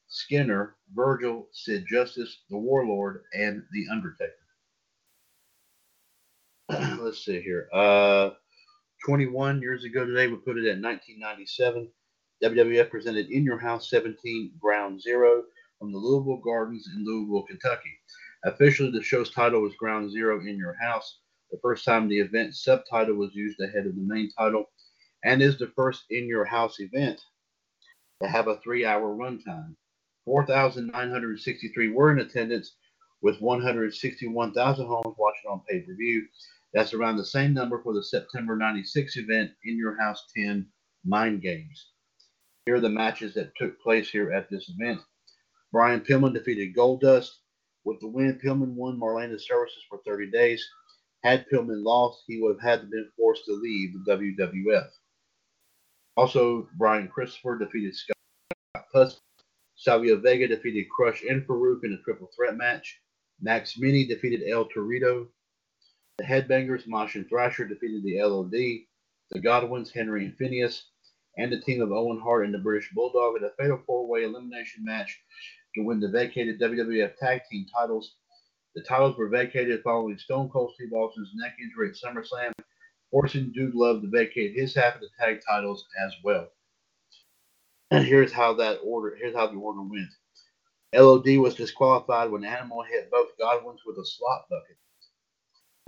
Skinner, 0.07 0.75
Virgil, 0.93 1.47
Sid 1.51 1.85
Justice, 1.89 2.43
the 2.51 2.57
Warlord, 2.57 3.23
and 3.33 3.63
the 3.71 3.87
Undertaker. 3.91 4.33
Let's 7.03 7.25
see 7.25 7.41
here. 7.41 7.69
Uh, 7.73 8.31
21 9.05 9.61
years 9.61 9.85
ago 9.85 10.05
today, 10.05 10.27
we 10.27 10.35
put 10.35 10.57
it 10.57 10.67
at 10.67 10.81
1997. 10.81 11.89
WWF 12.43 12.89
presented 12.89 13.29
In 13.29 13.43
Your 13.43 13.57
House 13.57 13.89
17 13.89 14.51
Ground 14.59 15.01
Zero 15.01 15.43
from 15.77 15.91
the 15.93 15.97
Louisville 15.97 16.41
Gardens 16.43 16.87
in 16.93 17.05
Louisville, 17.05 17.45
Kentucky. 17.47 17.97
Officially, 18.43 18.91
the 18.91 19.01
show's 19.01 19.31
title 19.31 19.61
was 19.61 19.73
Ground 19.75 20.11
Zero 20.11 20.41
in 20.41 20.57
Your 20.57 20.75
House, 20.81 21.19
the 21.51 21.59
first 21.61 21.85
time 21.85 22.07
the 22.07 22.19
event 22.19 22.55
subtitle 22.55 23.15
was 23.15 23.33
used 23.33 23.59
ahead 23.61 23.87
of 23.87 23.95
the 23.95 24.01
main 24.01 24.31
title, 24.37 24.69
and 25.23 25.41
is 25.41 25.57
the 25.57 25.71
first 25.75 26.03
In 26.09 26.27
Your 26.27 26.45
House 26.45 26.79
event 26.79 27.21
to 28.21 28.27
have 28.27 28.47
a 28.47 28.59
three 28.59 28.85
hour 28.85 29.15
runtime. 29.15 29.75
4,963 30.25 31.89
were 31.89 32.11
in 32.11 32.19
attendance, 32.19 32.75
with 33.21 33.39
161,000 33.41 34.85
homes 34.85 35.15
watching 35.17 35.49
on 35.49 35.61
pay 35.69 35.79
per 35.81 35.95
view 35.95 36.25
that's 36.73 36.93
around 36.93 37.17
the 37.17 37.25
same 37.25 37.53
number 37.53 37.81
for 37.81 37.93
the 37.93 38.03
September 38.03 38.55
96 38.55 39.17
event 39.17 39.51
in 39.63 39.77
Your 39.77 39.99
House 39.99 40.25
10 40.35 40.67
Mind 41.05 41.41
Games. 41.41 41.91
Here 42.65 42.75
are 42.75 42.79
the 42.79 42.89
matches 42.89 43.33
that 43.33 43.55
took 43.55 43.81
place 43.81 44.09
here 44.09 44.31
at 44.31 44.49
this 44.49 44.69
event. 44.69 45.01
Brian 45.71 46.01
Pillman 46.01 46.33
defeated 46.33 46.75
Goldust. 46.75 47.29
With 47.85 47.99
the 47.99 48.07
win, 48.07 48.39
Pillman 48.43 48.73
won 48.73 48.99
Marlena's 48.99 49.47
services 49.47 49.83
for 49.89 49.99
30 50.05 50.29
days. 50.31 50.67
Had 51.23 51.45
Pillman 51.51 51.83
lost, 51.83 52.23
he 52.27 52.41
would 52.41 52.57
have 52.61 52.81
had 52.81 52.91
been 52.91 53.09
forced 53.17 53.45
to 53.45 53.53
leave 53.53 53.93
the 53.93 54.11
WWF. 54.11 54.87
Also, 56.17 56.67
Brian 56.77 57.07
Christopher 57.07 57.57
defeated 57.57 57.95
Scott 57.95 58.85
Putski. 58.93 59.19
Savio 59.75 60.17
Vega 60.17 60.45
defeated 60.47 60.89
Crush 60.89 61.23
and 61.23 61.47
Faarooq 61.47 61.85
in 61.85 61.93
a 61.93 62.03
triple 62.03 62.29
threat 62.35 62.57
match. 62.57 62.99
Max 63.41 63.77
Mini 63.77 64.05
defeated 64.05 64.43
El 64.49 64.67
Torito. 64.67 65.27
The 66.19 66.25
Headbangers, 66.25 66.85
Mosh 66.85 67.15
and 67.15 67.29
Thrasher 67.29 67.65
defeated 67.65 68.03
the 68.03 68.21
LOD, 68.21 68.51
the 68.51 69.39
Godwins, 69.41 69.89
Henry 69.89 70.25
and 70.25 70.35
Phineas, 70.35 70.89
and 71.37 71.49
the 71.49 71.61
team 71.61 71.81
of 71.81 71.93
Owen 71.93 72.19
Hart 72.19 72.43
and 72.43 72.53
the 72.53 72.59
British 72.59 72.91
Bulldog 72.93 73.37
in 73.37 73.45
a 73.45 73.51
fatal 73.57 73.81
four-way 73.85 74.25
elimination 74.25 74.83
match 74.83 75.17
to 75.75 75.81
win 75.81 76.01
the 76.01 76.09
vacated 76.09 76.59
WWF 76.59 77.15
Tag 77.15 77.43
Team 77.49 77.65
titles. 77.73 78.15
The 78.75 78.83
titles 78.83 79.15
were 79.15 79.29
vacated 79.29 79.81
following 79.81 80.17
Stone 80.17 80.49
Cold 80.49 80.73
Steve 80.75 80.91
Austin's 80.91 81.31
neck 81.35 81.55
injury 81.57 81.91
at 81.91 81.95
SummerSlam, 81.95 82.51
forcing 83.11 83.53
Dude 83.53 83.73
Love 83.73 84.01
to 84.01 84.09
vacate 84.09 84.57
his 84.57 84.75
half 84.75 84.95
of 84.95 85.01
the 85.01 85.09
tag 85.17 85.39
titles 85.47 85.87
as 86.05 86.13
well. 86.21 86.49
And 87.91 88.05
here's 88.05 88.33
how 88.33 88.55
that 88.55 88.81
order 88.83 89.15
here's 89.15 89.35
how 89.35 89.47
the 89.47 89.55
order 89.55 89.83
went. 89.83 90.09
LOD 90.93 91.37
was 91.37 91.55
disqualified 91.55 92.29
when 92.29 92.43
Animal 92.43 92.83
hit 92.83 93.09
both 93.09 93.37
Godwins 93.39 93.79
with 93.85 93.97
a 93.97 94.05
slop 94.05 94.49
bucket. 94.49 94.75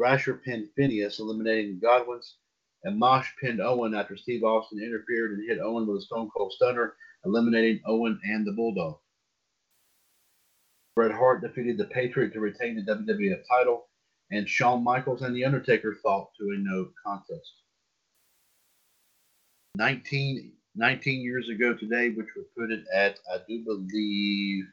Thrasher 0.02 0.42
pinned 0.44 0.68
Phineas, 0.76 1.20
eliminating 1.20 1.80
Godwins, 1.80 2.38
and 2.84 2.98
Mosh 2.98 3.30
pinned 3.40 3.62
Owen 3.62 3.94
after 3.94 4.18
Steve 4.18 4.44
Austin 4.44 4.82
interfered 4.82 5.34
and 5.34 5.48
hit 5.48 5.60
Owen 5.62 5.86
with 5.86 6.00
a 6.00 6.02
Stone 6.02 6.32
Cold 6.36 6.52
Stunner, 6.54 6.96
eliminating 7.24 7.80
Owen 7.86 8.20
and 8.24 8.44
the 8.44 8.52
Bulldog. 8.52 8.98
Bret 10.96 11.12
Hart 11.12 11.42
defeated 11.42 11.78
the 11.78 11.86
Patriot 11.86 12.34
to 12.34 12.40
retain 12.40 12.76
the 12.76 12.92
WWF 12.92 13.44
title, 13.48 13.90
and 14.32 14.50
Shawn 14.50 14.84
Michaels 14.84 15.22
and 15.22 15.36
The 15.36 15.46
Undertaker 15.46 15.96
fought 16.02 16.30
to 16.40 16.46
a 16.46 16.58
no 16.58 16.90
contest. 17.06 17.54
19, 19.76 20.52
19 20.76 21.22
years 21.22 21.48
ago 21.48 21.76
today, 21.76 22.10
which 22.10 22.30
would 22.36 22.52
put 22.58 22.72
it 22.72 22.86
at, 22.92 23.20
I 23.32 23.38
do 23.48 23.64
believe, 23.64 24.66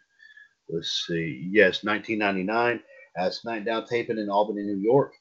let's 0.70 1.04
see, 1.06 1.50
yes, 1.52 1.84
1999, 1.84 2.80
at 3.18 3.32
SmackDown 3.32 3.86
taping 3.86 4.16
in 4.16 4.30
Albany, 4.30 4.62
New 4.62 4.78
York. 4.78 5.12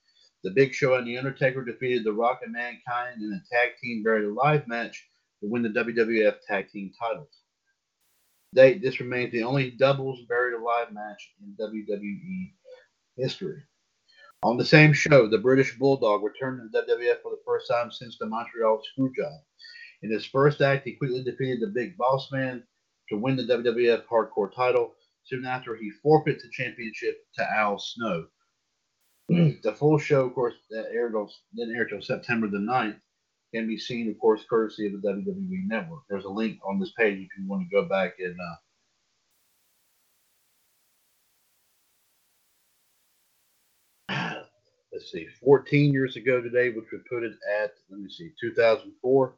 The 0.47 0.53
Big 0.53 0.73
Show 0.73 0.95
and 0.95 1.05
The 1.05 1.17
Undertaker 1.17 1.62
defeated 1.65 2.05
The 2.05 2.13
Rock 2.13 2.39
and 2.41 2.53
Mankind 2.53 3.21
in 3.21 3.33
a 3.33 3.53
tag 3.53 3.71
team 3.83 4.01
buried 4.01 4.23
alive 4.23 4.65
match 4.65 5.05
to 5.41 5.49
win 5.49 5.62
the 5.62 5.67
WWF 5.67 6.36
tag 6.47 6.69
team 6.69 6.93
titles. 6.97 7.41
They, 8.53 8.77
this 8.77 9.01
remains 9.01 9.33
the 9.33 9.43
only 9.43 9.71
doubles 9.71 10.21
buried 10.29 10.53
alive 10.53 10.93
match 10.93 11.33
in 11.41 11.53
WWE 11.60 12.53
history. 13.17 13.62
On 14.41 14.55
the 14.55 14.63
same 14.63 14.93
show, 14.93 15.27
the 15.27 15.38
British 15.38 15.77
Bulldog 15.77 16.23
returned 16.23 16.62
to 16.62 16.69
the 16.69 16.93
WWF 16.93 17.21
for 17.23 17.31
the 17.31 17.41
first 17.45 17.69
time 17.69 17.91
since 17.91 18.17
the 18.17 18.25
Montreal 18.25 18.81
Screwjob. 18.97 19.41
In 20.01 20.10
his 20.10 20.25
first 20.25 20.62
act, 20.62 20.86
he 20.86 20.93
quickly 20.93 21.25
defeated 21.25 21.60
the 21.60 21.73
Big 21.75 21.97
Boss 21.97 22.31
Man 22.31 22.63
to 23.10 23.17
win 23.17 23.36
the 23.36 23.43
WWF 23.43 24.05
Hardcore 24.05 24.55
title. 24.55 24.95
Soon 25.25 25.45
after, 25.45 25.75
he 25.75 25.91
forfeited 26.01 26.41
the 26.41 26.49
championship 26.53 27.25
to 27.36 27.43
Al 27.51 27.77
Snow. 27.77 28.27
the 29.63 29.75
full 29.77 29.97
show, 29.97 30.25
of 30.25 30.33
course, 30.33 30.55
that 30.69 30.87
aired 30.93 31.13
on, 31.13 31.27
didn't 31.55 31.75
air 31.75 32.01
September 32.01 32.47
the 32.47 32.59
9th, 32.59 32.99
can 33.53 33.67
be 33.67 33.77
seen, 33.77 34.09
of 34.09 34.17
course, 34.19 34.45
courtesy 34.49 34.87
of 34.87 35.01
the 35.01 35.07
WWE 35.09 35.67
Network. 35.67 36.03
There's 36.09 36.23
a 36.25 36.29
link 36.29 36.59
on 36.65 36.79
this 36.79 36.91
page 36.97 37.19
if 37.19 37.27
you 37.37 37.47
want 37.47 37.67
to 37.69 37.75
go 37.75 37.87
back 37.87 38.13
and 38.19 38.37
uh, 44.09 44.39
let's 44.93 45.11
see, 45.11 45.27
14 45.43 45.91
years 45.91 46.15
ago 46.15 46.41
today, 46.41 46.69
which 46.69 46.85
would 46.93 47.05
put 47.05 47.23
it 47.23 47.33
at, 47.61 47.73
let 47.89 47.99
me 47.99 48.09
see, 48.09 48.31
2004. 48.39 49.35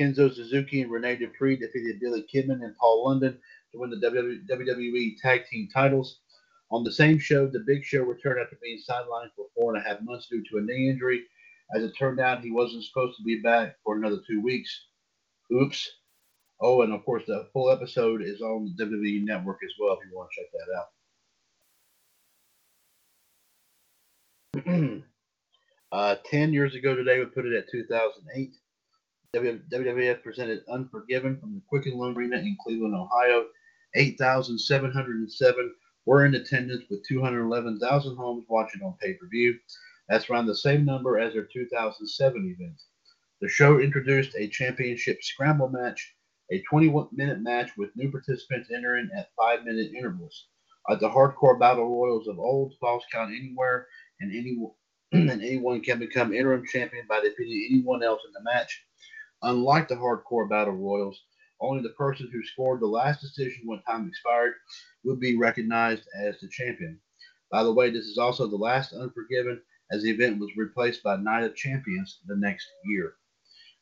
Kenzo 0.00 0.32
Suzuki 0.32 0.82
and 0.82 0.92
Rene 0.92 1.16
Dupree 1.16 1.56
defeated 1.56 1.98
Billy 1.98 2.24
Kidman 2.32 2.62
and 2.62 2.76
Paul 2.76 3.06
London 3.06 3.38
to 3.72 3.78
win 3.78 3.90
the 3.90 3.96
WWE 3.96 5.20
Tag 5.20 5.46
Team 5.46 5.68
titles. 5.74 6.20
On 6.70 6.84
the 6.84 6.92
same 6.92 7.18
show, 7.18 7.46
The 7.46 7.64
Big 7.66 7.84
Show 7.84 8.02
returned 8.02 8.40
after 8.40 8.58
being 8.62 8.78
sidelined 8.78 9.30
for 9.34 9.46
four 9.56 9.74
and 9.74 9.82
a 9.82 9.88
half 9.88 10.02
months 10.02 10.28
due 10.28 10.44
to 10.44 10.58
a 10.58 10.60
knee 10.60 10.90
injury. 10.90 11.24
As 11.74 11.82
it 11.82 11.92
turned 11.98 12.20
out, 12.20 12.42
he 12.42 12.50
wasn't 12.50 12.84
supposed 12.84 13.16
to 13.16 13.24
be 13.24 13.40
back 13.40 13.76
for 13.84 13.96
another 13.96 14.18
two 14.26 14.42
weeks. 14.42 14.86
Oops. 15.52 15.90
Oh, 16.60 16.82
and 16.82 16.92
of 16.92 17.04
course, 17.04 17.24
the 17.26 17.48
full 17.52 17.70
episode 17.70 18.20
is 18.22 18.40
on 18.40 18.74
the 18.76 18.84
WWE 18.84 19.24
Network 19.24 19.58
as 19.64 19.72
well 19.78 19.94
if 19.94 20.00
you 20.10 20.16
want 20.16 20.30
to 20.32 20.40
check 20.40 20.50
that 20.52 20.74
out. 24.92 25.02
uh, 25.92 26.16
10 26.30 26.52
years 26.52 26.74
ago 26.74 26.94
today, 26.94 27.18
we 27.18 27.26
put 27.26 27.46
it 27.46 27.54
at 27.54 27.70
2008. 27.70 28.54
WWF 29.36 30.22
presented 30.22 30.64
Unforgiven 30.70 31.38
from 31.38 31.54
the 31.54 31.62
Quicken 31.68 31.98
Loan 31.98 32.16
Arena 32.16 32.38
in 32.38 32.56
Cleveland, 32.62 32.94
Ohio. 32.94 33.44
8,707 33.94 35.74
were 36.08 36.24
in 36.24 36.34
attendance 36.34 36.84
with 36.88 37.06
211,000 37.06 38.16
homes 38.16 38.46
watching 38.48 38.82
on 38.82 38.94
pay 38.98 39.12
per 39.12 39.28
view. 39.28 39.54
That's 40.08 40.30
around 40.30 40.46
the 40.46 40.56
same 40.56 40.86
number 40.86 41.18
as 41.18 41.34
their 41.34 41.44
2007 41.52 42.56
event. 42.58 42.80
The 43.42 43.48
show 43.50 43.78
introduced 43.78 44.34
a 44.34 44.48
championship 44.48 45.22
scramble 45.22 45.68
match, 45.68 46.14
a 46.50 46.62
21 46.62 47.08
minute 47.12 47.42
match 47.42 47.72
with 47.76 47.94
new 47.94 48.10
participants 48.10 48.70
entering 48.74 49.10
at 49.14 49.28
5 49.36 49.64
minute 49.64 49.92
intervals. 49.94 50.46
Like 50.88 51.00
the 51.00 51.10
hardcore 51.10 51.60
battle 51.60 51.86
royals 51.86 52.26
of 52.26 52.38
old, 52.38 52.72
falls 52.80 53.04
count 53.12 53.30
anywhere, 53.30 53.86
and, 54.20 54.34
any, 54.34 54.56
and 55.12 55.42
anyone 55.42 55.82
can 55.82 55.98
become 55.98 56.32
interim 56.32 56.64
champion 56.66 57.04
by 57.06 57.20
defeating 57.20 57.68
anyone 57.70 58.02
else 58.02 58.22
in 58.26 58.32
the 58.32 58.50
match. 58.50 58.82
Unlike 59.42 59.88
the 59.88 59.96
hardcore 59.96 60.48
battle 60.48 60.72
royals, 60.72 61.22
only 61.60 61.82
the 61.82 61.90
person 61.90 62.28
who 62.32 62.42
scored 62.44 62.80
the 62.80 62.86
last 62.86 63.20
decision 63.20 63.62
when 63.66 63.82
time 63.82 64.06
expired 64.06 64.54
would 65.04 65.20
be 65.20 65.36
recognized 65.36 66.04
as 66.20 66.38
the 66.40 66.48
champion. 66.48 66.98
By 67.50 67.62
the 67.62 67.72
way, 67.72 67.90
this 67.90 68.04
is 68.04 68.18
also 68.18 68.46
the 68.46 68.56
last 68.56 68.92
Unforgiven 68.92 69.60
as 69.90 70.02
the 70.02 70.10
event 70.10 70.38
was 70.38 70.50
replaced 70.56 71.02
by 71.02 71.16
Night 71.16 71.44
of 71.44 71.56
Champions 71.56 72.20
the 72.26 72.36
next 72.36 72.66
year. 72.84 73.14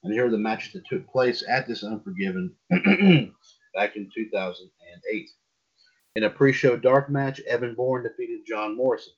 And 0.04 0.12
here 0.12 0.26
are 0.26 0.30
the 0.30 0.38
matches 0.38 0.72
that 0.72 0.86
took 0.86 1.06
place 1.08 1.42
at 1.48 1.66
this 1.66 1.82
Unforgiven 1.82 2.54
back 3.74 3.96
in 3.96 4.08
2008. 4.14 5.30
In 6.14 6.22
a 6.24 6.30
pre-show 6.30 6.76
dark 6.76 7.10
match, 7.10 7.40
Evan 7.40 7.74
Bourne 7.74 8.04
defeated 8.04 8.46
John 8.46 8.76
Morrison. 8.76 9.12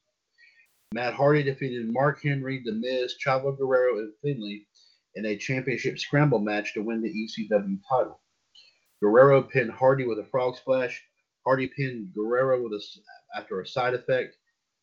Matt 0.92 1.12
Hardy 1.12 1.42
defeated 1.42 1.92
Mark 1.92 2.22
Henry, 2.22 2.62
The 2.64 2.72
Miz, 2.72 3.14
Chavo 3.24 3.56
Guerrero, 3.56 3.98
and 3.98 4.12
Finlay 4.22 4.66
in 5.14 5.26
a 5.26 5.36
championship 5.36 5.98
scramble 5.98 6.38
match 6.38 6.72
to 6.74 6.82
win 6.82 7.02
the 7.02 7.10
ECW 7.10 7.78
title. 7.88 8.20
Guerrero 9.00 9.42
pinned 9.42 9.70
Hardy 9.70 10.06
with 10.06 10.18
a 10.18 10.24
frog 10.24 10.56
splash. 10.56 11.02
Hardy 11.44 11.68
pinned 11.68 12.12
Guerrero 12.14 12.62
with 12.62 12.72
a, 12.72 12.82
after 13.38 13.60
a 13.60 13.66
side 13.66 13.94
effect. 13.94 14.36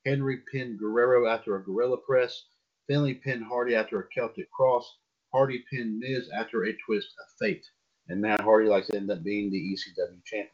Henry 0.06 0.42
pinned 0.52 0.80
Guerrero 0.80 1.28
after 1.28 1.56
a 1.56 1.64
gorilla 1.64 1.98
press. 1.98 2.46
Finlay 2.88 3.16
pinned 3.16 3.44
Hardy 3.44 3.76
after 3.76 4.00
a 4.00 4.08
Celtic 4.08 4.50
cross. 4.52 4.98
Hardy 5.34 5.64
pinned 5.70 6.00
Miz 6.00 6.30
after 6.30 6.64
a 6.64 6.78
twist 6.86 7.10
of 7.20 7.26
fate. 7.40 7.66
And 8.08 8.22
Matt 8.22 8.42
Hardy 8.42 8.70
likes 8.70 8.88
to 8.88 8.96
end 8.96 9.12
up 9.12 9.24
being 9.24 9.52
the 9.52 9.58
ECW 9.58 10.24
champion. 10.24 10.50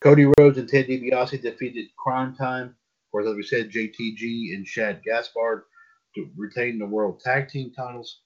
Cody 0.00 0.26
Rhodes 0.38 0.58
and 0.58 0.68
Ted 0.68 0.86
DiBiase 0.86 1.42
defeated 1.42 1.88
Cryme 1.98 2.36
Tyme. 2.36 2.74
Course, 3.16 3.26
as 3.26 3.36
we 3.36 3.42
said, 3.42 3.70
JTG 3.70 4.54
and 4.54 4.66
Shad 4.66 5.02
Gaspard 5.02 5.62
to 6.14 6.30
retain 6.36 6.78
the 6.78 6.86
World 6.86 7.20
Tag 7.20 7.48
Team 7.48 7.72
titles. 7.72 8.20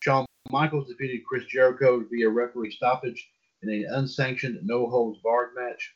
Shawn 0.00 0.26
Michaels 0.50 0.88
defeated 0.88 1.24
Chris 1.26 1.44
Jericho 1.46 2.04
via 2.10 2.28
referee 2.28 2.70
stoppage 2.70 3.28
in 3.62 3.68
an 3.70 3.86
unsanctioned 3.90 4.58
no 4.62 4.88
holds 4.88 5.20
barred 5.22 5.54
match. 5.54 5.94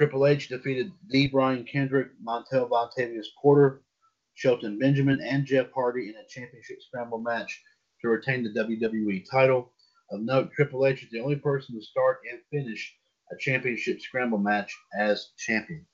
Triple 0.00 0.26
H 0.26 0.48
defeated 0.48 0.92
D. 1.10 1.28
Brian 1.28 1.64
Kendrick, 1.64 2.08
Montel 2.20 2.68
Vontavious 2.68 3.26
Porter, 3.40 3.82
Shelton 4.34 4.78
Benjamin, 4.78 5.20
and 5.20 5.44
Jeff 5.44 5.70
Hardy 5.72 6.08
in 6.08 6.16
a 6.16 6.26
championship 6.28 6.82
scramble 6.82 7.20
match 7.20 7.62
to 8.00 8.08
retain 8.08 8.42
the 8.42 8.50
WWE 8.50 9.24
title. 9.30 9.72
Of 10.10 10.22
note, 10.22 10.52
Triple 10.52 10.86
H 10.86 11.04
is 11.04 11.10
the 11.10 11.20
only 11.20 11.36
person 11.36 11.74
to 11.74 11.82
start 11.82 12.20
and 12.30 12.40
finish 12.50 12.96
a 13.30 13.36
championship 13.38 14.00
scramble 14.00 14.38
match 14.38 14.76
as 14.98 15.30
champion. 15.38 15.86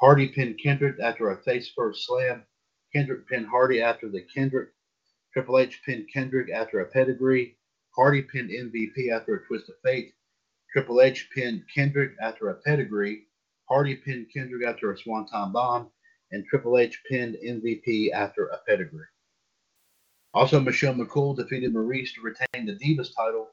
Hardy 0.00 0.28
pinned 0.28 0.58
Kendrick 0.62 0.98
after 1.00 1.30
a 1.30 1.42
face 1.42 1.70
first 1.76 2.06
slam. 2.06 2.44
Kendrick 2.92 3.28
pinned 3.28 3.46
Hardy 3.46 3.80
after 3.80 4.08
the 4.08 4.22
Kendrick. 4.34 4.70
Triple 5.32 5.58
H 5.58 5.80
pinned 5.86 6.08
Kendrick 6.12 6.50
after 6.50 6.80
a 6.80 6.90
pedigree. 6.90 7.58
Hardy 7.96 8.22
pinned 8.22 8.50
MVP 8.50 9.10
after 9.10 9.34
a 9.34 9.46
twist 9.46 9.68
of 9.68 9.74
fate. 9.84 10.14
Triple 10.72 11.00
H 11.00 11.28
pinned 11.34 11.64
Kendrick 11.74 12.12
after 12.22 12.48
a 12.48 12.54
pedigree. 12.54 13.26
Hardy 13.68 13.96
pinned 13.96 14.26
Kendrick 14.32 14.66
after 14.66 14.92
a 14.92 14.98
swanton 14.98 15.52
bomb. 15.52 15.90
And 16.32 16.44
Triple 16.46 16.78
H 16.78 17.02
pinned 17.08 17.36
MVP 17.44 18.12
after 18.12 18.46
a 18.46 18.58
pedigree. 18.66 19.06
Also, 20.32 20.60
Michelle 20.60 20.94
McCool 20.94 21.34
defeated 21.36 21.74
Maryse 21.74 22.14
to 22.14 22.20
retain 22.20 22.66
the 22.66 22.76
Divas 22.76 23.14
title. 23.14 23.50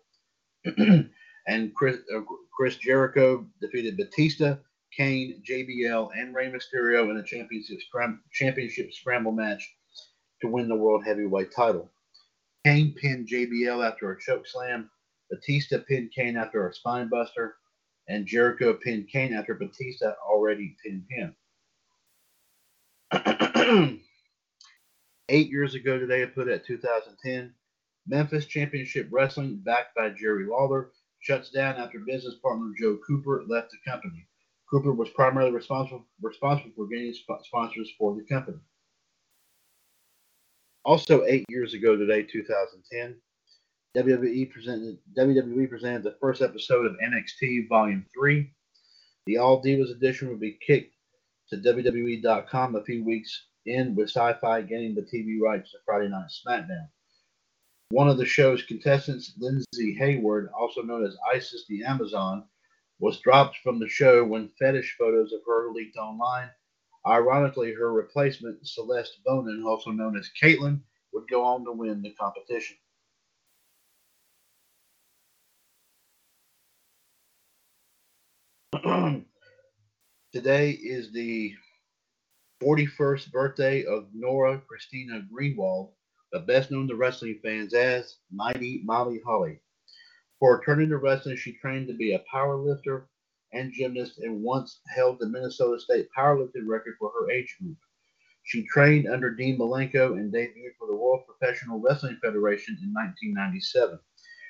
and 1.47 1.73
Chris, 1.73 1.97
uh, 2.15 2.21
Chris 2.55 2.75
Jericho 2.75 3.47
defeated 3.59 3.97
Batista, 3.97 4.57
Kane, 4.95 5.41
JBL, 5.47 6.09
and 6.15 6.35
Rey 6.35 6.51
Mysterio 6.51 7.09
in 7.09 7.17
a 7.17 7.23
championship, 7.23 7.81
scram- 7.81 8.21
championship 8.31 8.93
scramble 8.93 9.31
match 9.31 9.67
to 10.41 10.47
win 10.47 10.67
the 10.67 10.75
World 10.75 11.03
Heavyweight 11.03 11.51
title. 11.51 11.89
Kane 12.67 12.93
pinned 12.93 13.29
JBL 13.29 13.87
after 13.89 14.11
a 14.11 14.19
choke 14.19 14.45
slam. 14.45 14.89
Batista 15.31 15.77
pinned 15.87 16.11
Kane 16.13 16.35
after 16.35 16.67
a 16.67 16.73
spine 16.73 17.07
buster, 17.07 17.55
and 18.09 18.25
Jericho 18.25 18.73
pinned 18.73 19.07
Kane 19.07 19.33
after 19.33 19.53
Batista 19.53 20.15
already 20.29 20.75
pinned 20.83 21.05
him. 21.09 21.33
Eight 25.29 25.49
years 25.49 25.75
ago 25.75 25.97
today, 25.97 26.23
I 26.23 26.25
put 26.25 26.49
at 26.49 26.65
2010. 26.65 27.53
Memphis 28.05 28.45
Championship 28.45 29.07
Wrestling, 29.11 29.61
backed 29.63 29.95
by 29.95 30.09
Jerry 30.09 30.45
Lawler, 30.45 30.91
shuts 31.21 31.49
down 31.49 31.77
after 31.77 31.99
business 31.99 32.35
partner 32.43 32.73
Joe 32.77 32.97
Cooper 33.07 33.45
left 33.47 33.71
the 33.71 33.77
company. 33.89 34.27
Cooper 34.69 34.91
was 34.91 35.09
primarily 35.11 35.51
responsible 35.53 36.05
responsible 36.21 36.71
for 36.75 36.87
getting 36.87 37.13
sp- 37.15 37.39
sponsors 37.43 37.93
for 37.97 38.13
the 38.13 38.23
company. 38.23 38.59
Also, 40.87 41.25
eight 41.25 41.43
years 41.49 41.73
ago 41.73 41.97
today, 41.97 42.23
2010, 42.23 43.17
WWE 43.97 44.49
presented 44.49 44.97
WWE 45.17 45.69
presented 45.69 46.01
the 46.01 46.15
first 46.21 46.41
episode 46.41 46.85
of 46.85 46.95
NXT 47.05 47.67
Volume 47.67 48.05
3. 48.13 48.49
The 49.25 49.37
All 49.37 49.61
Divas 49.61 49.91
edition 49.91 50.29
will 50.29 50.37
be 50.37 50.57
kicked 50.65 50.95
to 51.49 51.57
WWE.com 51.57 52.77
a 52.77 52.83
few 52.85 53.03
weeks 53.03 53.47
in, 53.65 53.95
with 53.95 54.13
Syfy 54.13 54.65
getting 54.65 54.95
the 54.95 55.01
TV 55.01 55.41
rights 55.41 55.71
to 55.71 55.77
Friday 55.85 56.07
Night 56.07 56.31
SmackDown. 56.47 56.87
One 57.89 58.07
of 58.07 58.17
the 58.17 58.25
show's 58.25 58.63
contestants, 58.63 59.33
Lindsay 59.37 59.93
Hayward, 59.99 60.49
also 60.57 60.83
known 60.83 61.05
as 61.05 61.17
Isis 61.33 61.65
the 61.67 61.83
Amazon, 61.83 62.45
was 62.99 63.19
dropped 63.19 63.57
from 63.57 63.77
the 63.77 63.89
show 63.89 64.23
when 64.23 64.51
fetish 64.57 64.95
photos 64.97 65.33
of 65.33 65.41
her 65.45 65.69
leaked 65.73 65.97
online. 65.97 66.49
Ironically, 67.07 67.73
her 67.73 67.93
replacement, 67.93 68.67
Celeste 68.67 69.19
Bonin, 69.25 69.63
also 69.65 69.91
known 69.91 70.17
as 70.17 70.29
Kaitlyn, 70.41 70.81
would 71.13 71.29
go 71.29 71.43
on 71.43 71.63
to 71.63 71.71
win 71.71 72.01
the 72.01 72.13
competition. 72.19 72.75
Today 80.33 80.71
is 80.71 81.13
the 81.13 81.55
41st 82.61 83.31
birthday 83.31 83.85
of 83.85 84.09
Nora 84.13 84.61
Christina 84.67 85.25
Greenwald, 85.33 85.91
the 86.33 86.39
best 86.39 86.71
known 86.71 86.89
to 86.89 86.95
wrestling 86.95 87.39
fans 87.41 87.73
as 87.73 88.17
Mighty 88.31 88.81
Molly 88.83 89.21
Holly. 89.25 89.61
For 90.39 90.61
turning 90.63 90.89
to 90.89 90.97
wrestling, 90.97 91.37
she 91.37 91.53
trained 91.53 91.87
to 91.87 91.93
be 91.93 92.13
a 92.13 92.23
power 92.29 92.57
lifter 92.57 93.07
and 93.53 93.73
gymnast 93.73 94.19
and 94.19 94.41
once 94.41 94.81
held 94.93 95.19
the 95.19 95.29
Minnesota 95.29 95.79
State 95.79 96.07
powerlifting 96.17 96.67
record 96.67 96.95
for 96.99 97.11
her 97.11 97.31
age 97.31 97.55
group. 97.61 97.77
She 98.43 98.65
trained 98.67 99.07
under 99.07 99.31
Dean 99.31 99.57
Malenko 99.57 100.13
and 100.13 100.33
debuted 100.33 100.75
for 100.79 100.87
the 100.87 100.95
World 100.95 101.23
Professional 101.25 101.79
Wrestling 101.79 102.17
Federation 102.21 102.77
in 102.81 102.93
1997. 102.93 103.99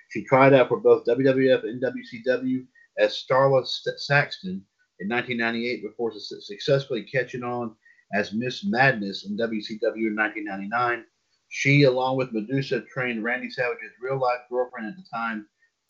She 0.09 0.23
tried 0.23 0.53
out 0.53 0.69
for 0.69 0.79
both 0.79 1.05
WWF 1.05 1.63
and 1.63 1.81
WCW 1.81 2.65
as 2.99 3.23
Starla 3.23 3.65
Saxton 3.97 4.63
in 4.99 5.09
1998 5.09 5.83
before 5.83 6.13
successfully 6.13 7.03
catching 7.03 7.43
on 7.43 7.75
as 8.13 8.33
Miss 8.33 8.63
Madness 8.65 9.25
in 9.25 9.37
WCW 9.37 10.07
in 10.07 10.15
1999. 10.15 11.03
She, 11.49 11.83
along 11.83 12.17
with 12.17 12.33
Medusa, 12.33 12.81
trained 12.81 13.23
Randy 13.23 13.49
Savage's 13.49 13.93
real 14.01 14.19
life 14.19 14.41
girlfriend 14.49 14.87
at 14.87 14.95
the 14.95 15.05
time, 15.11 15.47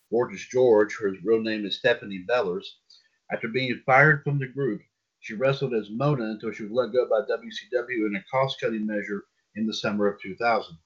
Gorgeous 0.09 0.47
George, 0.47 0.97
her 0.97 1.13
real 1.23 1.41
name 1.41 1.65
is 1.65 1.79
Stephanie 1.79 2.23
Bellars. 2.27 2.77
After 3.31 3.49
being 3.49 3.81
fired 3.85 4.23
from 4.23 4.39
the 4.39 4.47
group, 4.47 4.81
she 5.19 5.33
wrestled 5.33 5.73
as 5.73 5.89
Mona 5.89 6.23
until 6.23 6.53
she 6.53 6.63
was 6.63 6.71
let 6.71 6.93
go 6.93 7.09
by 7.09 7.21
WCW 7.21 8.07
in 8.07 8.15
a 8.15 8.23
cost 8.31 8.59
cutting 8.61 8.85
measure 8.85 9.25
in 9.55 9.67
the 9.67 9.73
summer 9.73 10.07
of 10.07 10.21
2000. 10.21 10.77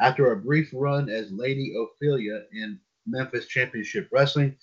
After 0.00 0.32
a 0.32 0.40
brief 0.40 0.70
run 0.72 1.10
as 1.10 1.30
Lady 1.30 1.74
Ophelia 1.76 2.46
in 2.52 2.80
Memphis 3.06 3.46
Championship 3.46 4.08
Wrestling, 4.10 4.56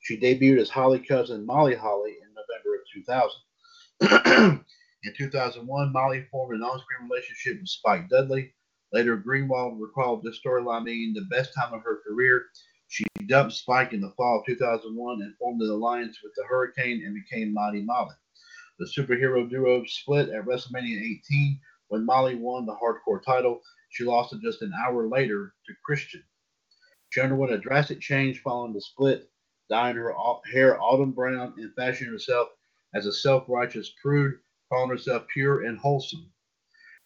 she 0.00 0.20
debuted 0.20 0.60
as 0.60 0.68
Holly 0.68 0.98
cousin 0.98 1.46
Molly 1.46 1.74
Holly 1.74 2.16
in 2.22 2.34
November 2.34 2.76
of 2.76 2.82
2000. 2.92 4.60
in 5.04 5.14
2001, 5.16 5.92
Molly 5.92 6.26
formed 6.30 6.54
an 6.54 6.62
on 6.62 6.78
screen 6.80 7.08
relationship 7.08 7.60
with 7.60 7.68
Spike 7.68 8.10
Dudley. 8.10 8.52
Later, 8.92 9.16
Greenwald 9.16 9.80
recalled 9.80 10.22
this 10.22 10.38
storyline 10.44 10.84
being 10.84 11.14
the 11.14 11.26
best 11.30 11.54
time 11.54 11.72
of 11.72 11.82
her 11.82 12.02
career 12.06 12.44
dumped 13.28 13.52
Spike 13.52 13.92
in 13.92 14.00
the 14.00 14.12
fall 14.16 14.40
of 14.40 14.46
2001 14.46 15.22
and 15.22 15.36
formed 15.36 15.60
an 15.60 15.70
alliance 15.70 16.18
with 16.22 16.32
the 16.34 16.44
Hurricane 16.44 17.04
and 17.04 17.14
became 17.14 17.52
Mighty 17.52 17.82
Molly. 17.82 18.14
The 18.78 18.86
superhero 18.86 19.48
duo 19.48 19.84
split 19.86 20.30
at 20.30 20.44
WrestleMania 20.44 21.00
18 21.28 21.60
when 21.88 22.06
Molly 22.06 22.36
won 22.36 22.64
the 22.64 22.76
hardcore 22.76 23.22
title. 23.22 23.60
She 23.90 24.04
lost 24.04 24.32
it 24.32 24.40
just 24.40 24.62
an 24.62 24.72
hour 24.84 25.08
later 25.08 25.54
to 25.66 25.74
Christian. 25.84 26.22
She 27.10 27.20
underwent 27.20 27.52
a 27.52 27.58
drastic 27.58 28.00
change 28.00 28.40
following 28.40 28.72
the 28.72 28.80
split, 28.80 29.30
dyeing 29.68 29.96
her 29.96 30.14
hair 30.52 30.80
autumn 30.80 31.12
brown 31.12 31.54
and 31.56 31.74
fashioning 31.74 32.12
herself 32.12 32.48
as 32.94 33.06
a 33.06 33.12
self 33.12 33.44
righteous 33.48 33.92
prude, 34.00 34.38
calling 34.70 34.90
herself 34.90 35.26
pure 35.28 35.64
and 35.64 35.78
wholesome. 35.78 36.30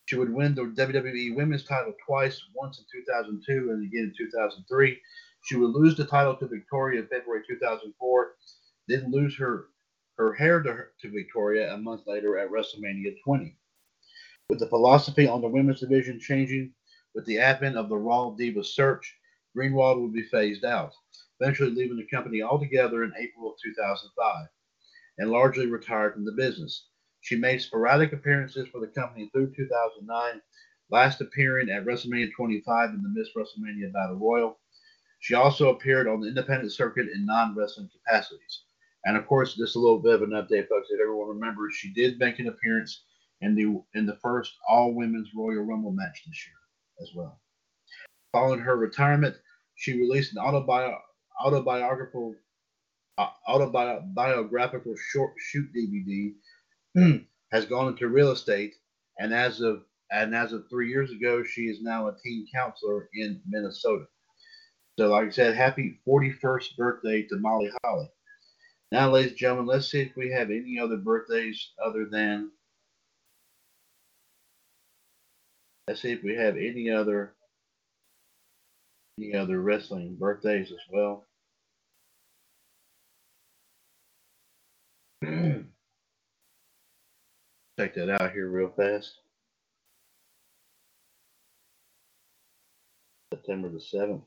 She 0.07 0.16
would 0.16 0.33
win 0.33 0.55
the 0.55 0.62
WWE 0.62 1.37
Women's 1.37 1.64
title 1.64 1.95
twice, 2.05 2.43
once 2.55 2.79
in 2.79 2.85
2002 2.93 3.70
and 3.70 3.87
again 3.87 4.12
in 4.18 4.27
2003. 4.27 5.01
She 5.43 5.57
would 5.57 5.70
lose 5.70 5.97
the 5.97 6.05
title 6.05 6.36
to 6.36 6.47
Victoria 6.47 7.01
in 7.01 7.09
February 7.09 7.43
2004, 7.47 8.36
then 8.88 9.11
lose 9.11 9.36
her 9.36 9.68
her 10.16 10.34
hair 10.34 10.62
to, 10.62 10.84
to 11.01 11.11
Victoria 11.11 11.74
a 11.74 11.78
month 11.78 12.03
later 12.07 12.38
at 12.38 12.51
WrestleMania 12.51 13.16
20. 13.24 13.57
With 14.49 14.61
the 14.61 14.68
philosophy 14.68 15.26
on 15.26 15.40
the 15.40 15.49
women's 15.49 15.80
division 15.80 16.20
changing 16.20 16.72
with 17.14 17.26
the 17.26 17.38
advent 17.38 17.76
of 17.76 17.88
the 17.88 17.97
Raw 17.97 18.30
Diva 18.30 18.62
search, 18.62 19.16
Greenwald 19.57 20.01
would 20.01 20.12
be 20.12 20.22
phased 20.22 20.64
out, 20.64 20.93
eventually 21.40 21.70
leaving 21.70 21.97
the 21.97 22.07
company 22.07 22.40
altogether 22.40 23.03
in 23.03 23.12
April 23.18 23.51
of 23.51 23.59
2005 23.62 24.47
and 25.18 25.30
largely 25.30 25.66
retired 25.66 26.14
from 26.14 26.24
the 26.24 26.32
business. 26.32 26.86
She 27.20 27.36
made 27.36 27.61
sporadic 27.61 28.12
appearances 28.12 28.68
for 28.68 28.80
the 28.80 28.88
company 28.88 29.28
through 29.32 29.55
2009, 29.55 30.40
last 30.90 31.20
appearing 31.20 31.68
at 31.68 31.84
WrestleMania 31.84 32.30
25 32.36 32.90
in 32.90 33.03
the 33.03 33.09
Miss 33.09 33.28
WrestleMania 33.36 33.93
Battle 33.93 34.16
Royal 34.16 34.59
she 35.23 35.35
also 35.35 35.70
appeared 35.70 36.09
on 36.09 36.20
the 36.20 36.27
independent 36.27 36.73
circuit 36.73 37.07
in 37.14 37.25
non 37.25 37.55
wrestling 37.55 37.89
capacities. 37.93 38.64
And 39.05 39.16
of 39.16 39.25
course, 39.27 39.55
just 39.55 39.77
a 39.77 39.79
little 39.79 40.01
bit 40.01 40.14
of 40.14 40.23
an 40.23 40.31
update, 40.31 40.68
folks. 40.68 40.89
If 40.91 41.01
everyone 41.01 41.29
remembers, 41.29 41.75
she 41.75 41.93
did 41.93 42.18
make 42.18 42.41
an 42.41 42.49
appearance 42.49 43.05
in 43.41 43.55
the 43.55 43.81
in 43.99 44.05
the 44.05 44.16
first 44.16 44.53
all 44.68 44.93
women's 44.95 45.31
Royal 45.33 45.62
Rumble 45.62 45.93
match 45.93 46.25
this 46.27 46.45
year 46.45 46.57
as 47.01 47.14
well. 47.14 47.41
Following 48.33 48.59
her 48.59 48.77
retirement, 48.77 49.37
she 49.77 50.01
released 50.01 50.37
an 50.37 50.43
autobi- 50.43 50.99
autobiographical 51.41 52.35
uh, 53.16 53.29
autobiographical 53.47 54.95
short 55.12 55.35
shoot 55.39 55.68
DVD. 55.73 56.35
has 57.53 57.64
gone 57.66 57.89
into 57.89 58.09
real 58.09 58.33
estate, 58.33 58.75
and 59.20 59.33
as 59.33 59.61
of 59.61 59.85
and 60.11 60.35
as 60.35 60.53
of 60.53 60.64
three 60.68 60.89
years 60.89 61.12
ago, 61.12 61.45
she 61.45 61.62
is 61.68 61.81
now 61.81 62.09
a 62.09 62.16
teen 62.25 62.45
counselor 62.53 63.09
in 63.14 63.41
Minnesota. 63.47 64.07
So, 64.99 65.09
like 65.09 65.28
I 65.28 65.30
said, 65.30 65.57
happy 65.57 65.99
41st 66.07 66.76
birthday 66.76 67.22
to 67.22 67.36
Molly 67.36 67.70
Holly. 67.82 68.11
Now, 68.90 69.11
ladies 69.11 69.30
and 69.30 69.38
gentlemen, 69.38 69.66
let's 69.66 69.90
see 69.90 70.01
if 70.01 70.14
we 70.16 70.30
have 70.30 70.51
any 70.51 70.78
other 70.78 70.99
birthdays 70.99 71.70
other 71.82 72.05
than. 72.05 72.51
Let's 75.88 76.03
see 76.03 76.12
if 76.12 76.22
we 76.22 76.34
have 76.34 76.57
any 76.57 76.90
other 76.90 77.32
any 79.18 79.34
other 79.34 79.61
wrestling 79.61 80.16
birthdays 80.16 80.70
as 80.72 80.78
well. 80.90 81.24
Check 87.78 87.95
that 87.95 88.11
out 88.20 88.32
here 88.32 88.49
real 88.49 88.72
fast. 88.76 89.14
September 93.32 93.70
the 93.70 93.78
7th. 93.78 94.20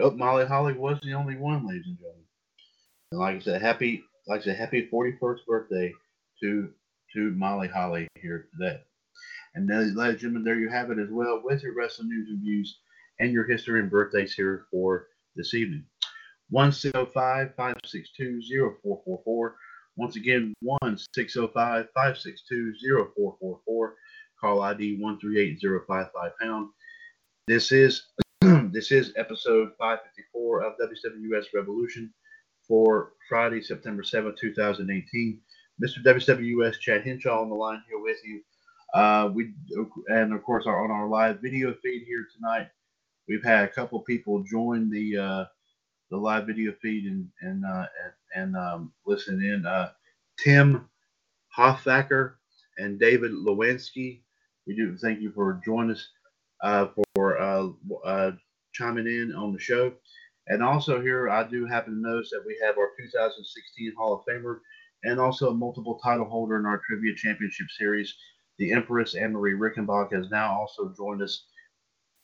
Oh, 0.00 0.12
Molly 0.12 0.46
Holly 0.46 0.74
was 0.74 0.98
the 1.02 1.14
only 1.14 1.36
one, 1.36 1.66
ladies 1.66 1.86
and 1.86 1.98
gentlemen. 1.98 2.24
And 3.10 3.20
like 3.20 3.36
I 3.36 3.40
said, 3.40 3.62
happy, 3.62 4.04
like 4.28 4.42
I 4.42 4.44
said, 4.44 4.56
happy 4.56 4.88
41st 4.92 5.38
birthday 5.46 5.92
to 6.40 6.70
to 7.14 7.30
Molly 7.32 7.68
Holly 7.68 8.06
here 8.20 8.48
today. 8.52 8.80
And 9.54 9.68
then, 9.68 9.96
ladies 9.96 10.12
and 10.14 10.18
gentlemen, 10.18 10.44
there 10.44 10.60
you 10.60 10.68
have 10.68 10.90
it 10.90 10.98
as 10.98 11.08
well 11.10 11.40
with 11.42 11.62
your 11.62 11.74
wrestling 11.74 12.10
news 12.10 12.28
and 12.28 12.40
views 12.40 12.78
and 13.18 13.32
your 13.32 13.44
history 13.44 13.80
and 13.80 13.90
birthdays 13.90 14.34
here 14.34 14.66
for 14.70 15.08
this 15.34 15.54
evening. 15.54 15.84
1605 16.50 17.54
562 17.56 18.40
0444. 18.82 19.56
Once 19.96 20.14
again, 20.14 20.54
1605 20.60 21.88
562 21.92 22.74
0444. 23.16 23.94
Call 24.40 24.62
ID 24.62 24.98
138055 25.00 26.32
pound. 26.40 26.68
This 27.48 27.72
is 27.72 28.04
this 28.72 28.92
is 28.92 29.12
episode 29.16 29.72
554 29.78 30.62
of 30.62 30.74
WWS 30.74 31.46
Revolution 31.54 32.12
for 32.66 33.12
Friday, 33.28 33.62
September 33.62 34.02
7th, 34.02 34.36
2018. 34.38 35.40
Mr. 35.82 36.02
WWS 36.04 36.78
Chad 36.80 37.06
Henshaw 37.06 37.40
on 37.40 37.48
the 37.48 37.54
line 37.54 37.82
here 37.88 38.00
with 38.00 38.18
you. 38.24 38.42
Uh, 38.94 39.30
we 39.32 39.52
and 40.08 40.32
of 40.32 40.42
course 40.42 40.66
are 40.66 40.84
on 40.84 40.90
our 40.90 41.06
live 41.08 41.40
video 41.40 41.74
feed 41.82 42.04
here 42.06 42.26
tonight. 42.34 42.68
We've 43.28 43.44
had 43.44 43.64
a 43.64 43.68
couple 43.68 44.00
people 44.00 44.42
join 44.42 44.90
the 44.90 45.16
uh, 45.16 45.44
the 46.10 46.16
live 46.16 46.46
video 46.46 46.72
feed 46.82 47.04
and 47.04 47.28
and 47.42 47.64
uh, 47.64 47.86
and, 48.34 48.54
and 48.54 48.56
um, 48.56 48.92
listen 49.06 49.42
in. 49.42 49.66
Uh, 49.66 49.90
Tim 50.38 50.88
Hoffacker 51.56 52.34
and 52.78 52.98
David 52.98 53.32
Lewinsky. 53.32 54.20
We 54.66 54.74
do 54.74 54.96
thank 54.96 55.20
you 55.20 55.32
for 55.32 55.60
joining 55.64 55.92
us 55.92 56.08
uh, 56.62 56.88
for 57.14 57.38
uh, 57.38 58.32
chiming 58.78 59.06
in 59.06 59.34
on 59.34 59.52
the 59.52 59.58
show. 59.58 59.92
And 60.46 60.62
also 60.62 61.00
here, 61.02 61.28
I 61.28 61.44
do 61.44 61.66
happen 61.66 61.94
to 61.94 62.00
notice 62.00 62.30
that 62.30 62.44
we 62.46 62.58
have 62.62 62.78
our 62.78 62.90
2016 62.98 63.92
Hall 63.98 64.14
of 64.14 64.24
Famer 64.24 64.60
and 65.04 65.20
also 65.20 65.50
a 65.50 65.54
multiple 65.54 66.00
title 66.02 66.24
holder 66.24 66.58
in 66.58 66.64
our 66.64 66.80
Trivia 66.86 67.14
Championship 67.14 67.66
Series. 67.76 68.14
The 68.58 68.72
Empress 68.72 69.14
Anne-Marie 69.14 69.54
Rickenbach 69.54 70.12
has 70.12 70.30
now 70.30 70.52
also 70.52 70.92
joined 70.96 71.22
us 71.22 71.44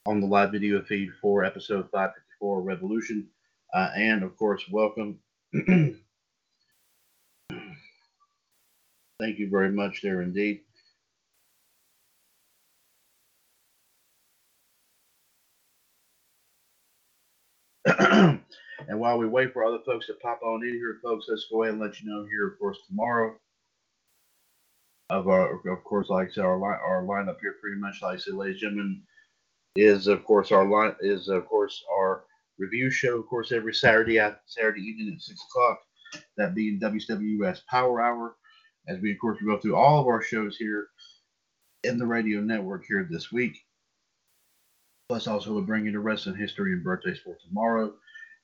on 0.07 0.21
the 0.21 0.27
live 0.27 0.53
video 0.53 0.83
feed 0.83 1.11
for 1.21 1.45
episode 1.45 1.89
554 1.93 2.63
Revolution. 2.63 3.29
Uh, 3.75 3.91
and 3.97 4.23
of 4.23 4.37
course, 4.37 4.65
welcome. 4.71 5.19
Thank 9.21 9.39
you 9.39 9.49
very 9.51 9.71
much 9.71 10.01
there 10.03 10.23
indeed. 10.23 10.64
And 18.89 18.99
while 18.99 19.19
we 19.19 19.27
wait 19.27 19.53
for 19.53 19.65
other 19.65 19.83
folks 19.85 20.07
to 20.07 20.15
pop 20.15 20.41
on 20.43 20.63
in 20.63 20.75
here, 20.75 20.99
folks, 21.03 21.27
let's 21.29 21.47
go 21.51 21.63
ahead 21.63 21.75
and 21.75 21.83
let 21.83 22.01
you 22.01 22.09
know 22.09 22.25
here, 22.25 22.49
of 22.49 22.59
course, 22.59 22.79
tomorrow 22.87 23.35
of 25.11 25.29
our, 25.29 25.55
of 25.69 25.85
course, 25.85 26.09
like 26.09 26.29
I 26.29 26.33
said, 26.33 26.45
our 26.45 26.59
line, 26.59 26.79
our 26.85 27.03
lineup 27.03 27.37
here, 27.41 27.57
pretty 27.61 27.81
much, 27.81 28.03
like 28.03 28.15
I 28.15 28.19
said, 28.19 28.35
ladies 28.35 28.63
and 28.63 28.73
gentlemen, 28.73 29.03
is 29.77 30.07
of 30.07 30.25
course 30.25 30.53
our 30.53 30.65
line 30.65 30.95
is 31.01 31.29
of 31.29 31.47
course 31.47 31.83
our 31.93 32.25
review 32.59 32.91
show, 32.91 33.19
of 33.19 33.27
course, 33.27 33.53
every 33.53 33.75
Saturday 33.75 34.19
at 34.19 34.41
Saturday 34.47 34.83
evening 34.83 35.15
at 35.15 35.21
six 35.21 35.41
o'clock. 35.51 35.81
That 36.37 36.55
being 36.55 36.79
WWS 36.79 37.67
Power 37.67 38.01
Hour, 38.01 38.37
as 38.89 39.01
we 39.01 39.13
of 39.13 39.19
course 39.19 39.39
we 39.41 39.49
go 39.49 39.59
through 39.59 39.77
all 39.77 40.01
of 40.01 40.07
our 40.07 40.23
shows 40.23 40.57
here 40.57 40.89
in 41.83 41.99
the 41.99 42.07
radio 42.07 42.41
network 42.41 42.85
here 42.87 43.07
this 43.11 43.33
week. 43.33 43.59
Plus, 45.09 45.27
also 45.27 45.53
we'll 45.53 45.63
bring 45.63 45.87
you 45.87 45.93
the 45.93 45.99
wrestling 45.99 46.37
history 46.37 46.73
and 46.73 46.85
birthdays 46.85 47.19
for 47.19 47.37
tomorrow, 47.47 47.93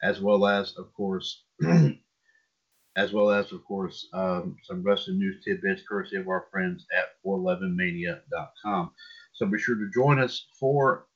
as 0.02 0.20
well 0.20 0.46
as 0.46 0.76
of 0.76 0.92
course, 0.94 1.44
as 2.96 3.12
well 3.12 3.30
as 3.30 3.52
of 3.52 3.64
course 3.64 4.08
um, 4.12 4.56
some 4.64 4.82
wrestling 4.82 5.18
news 5.18 5.42
tidbits 5.44 5.82
courtesy 5.88 6.16
of 6.16 6.28
our 6.28 6.46
friends 6.50 6.86
at 6.96 7.22
411mania.com. 7.24 8.90
So 9.32 9.46
be 9.46 9.58
sure 9.58 9.76
to 9.76 9.90
join 9.92 10.18
us 10.18 10.46
for 10.58 11.06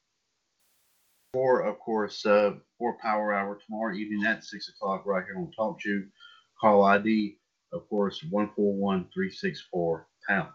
for, 1.35 1.63
of 1.63 1.81
course, 1.81 2.25
uh, 2.25 2.53
for 2.79 2.97
Power 3.03 3.35
Hour 3.35 3.59
tomorrow 3.67 3.93
evening 3.93 4.25
at 4.25 4.45
6 4.45 4.69
o'clock 4.69 5.05
right 5.05 5.25
here 5.25 5.37
on 5.37 5.51
Talk 5.51 5.81
to 5.81 6.07
Call 6.61 6.85
ID, 6.85 7.37
of 7.73 7.89
course, 7.89 8.23
141364 8.31 10.07
pound. 10.29 10.49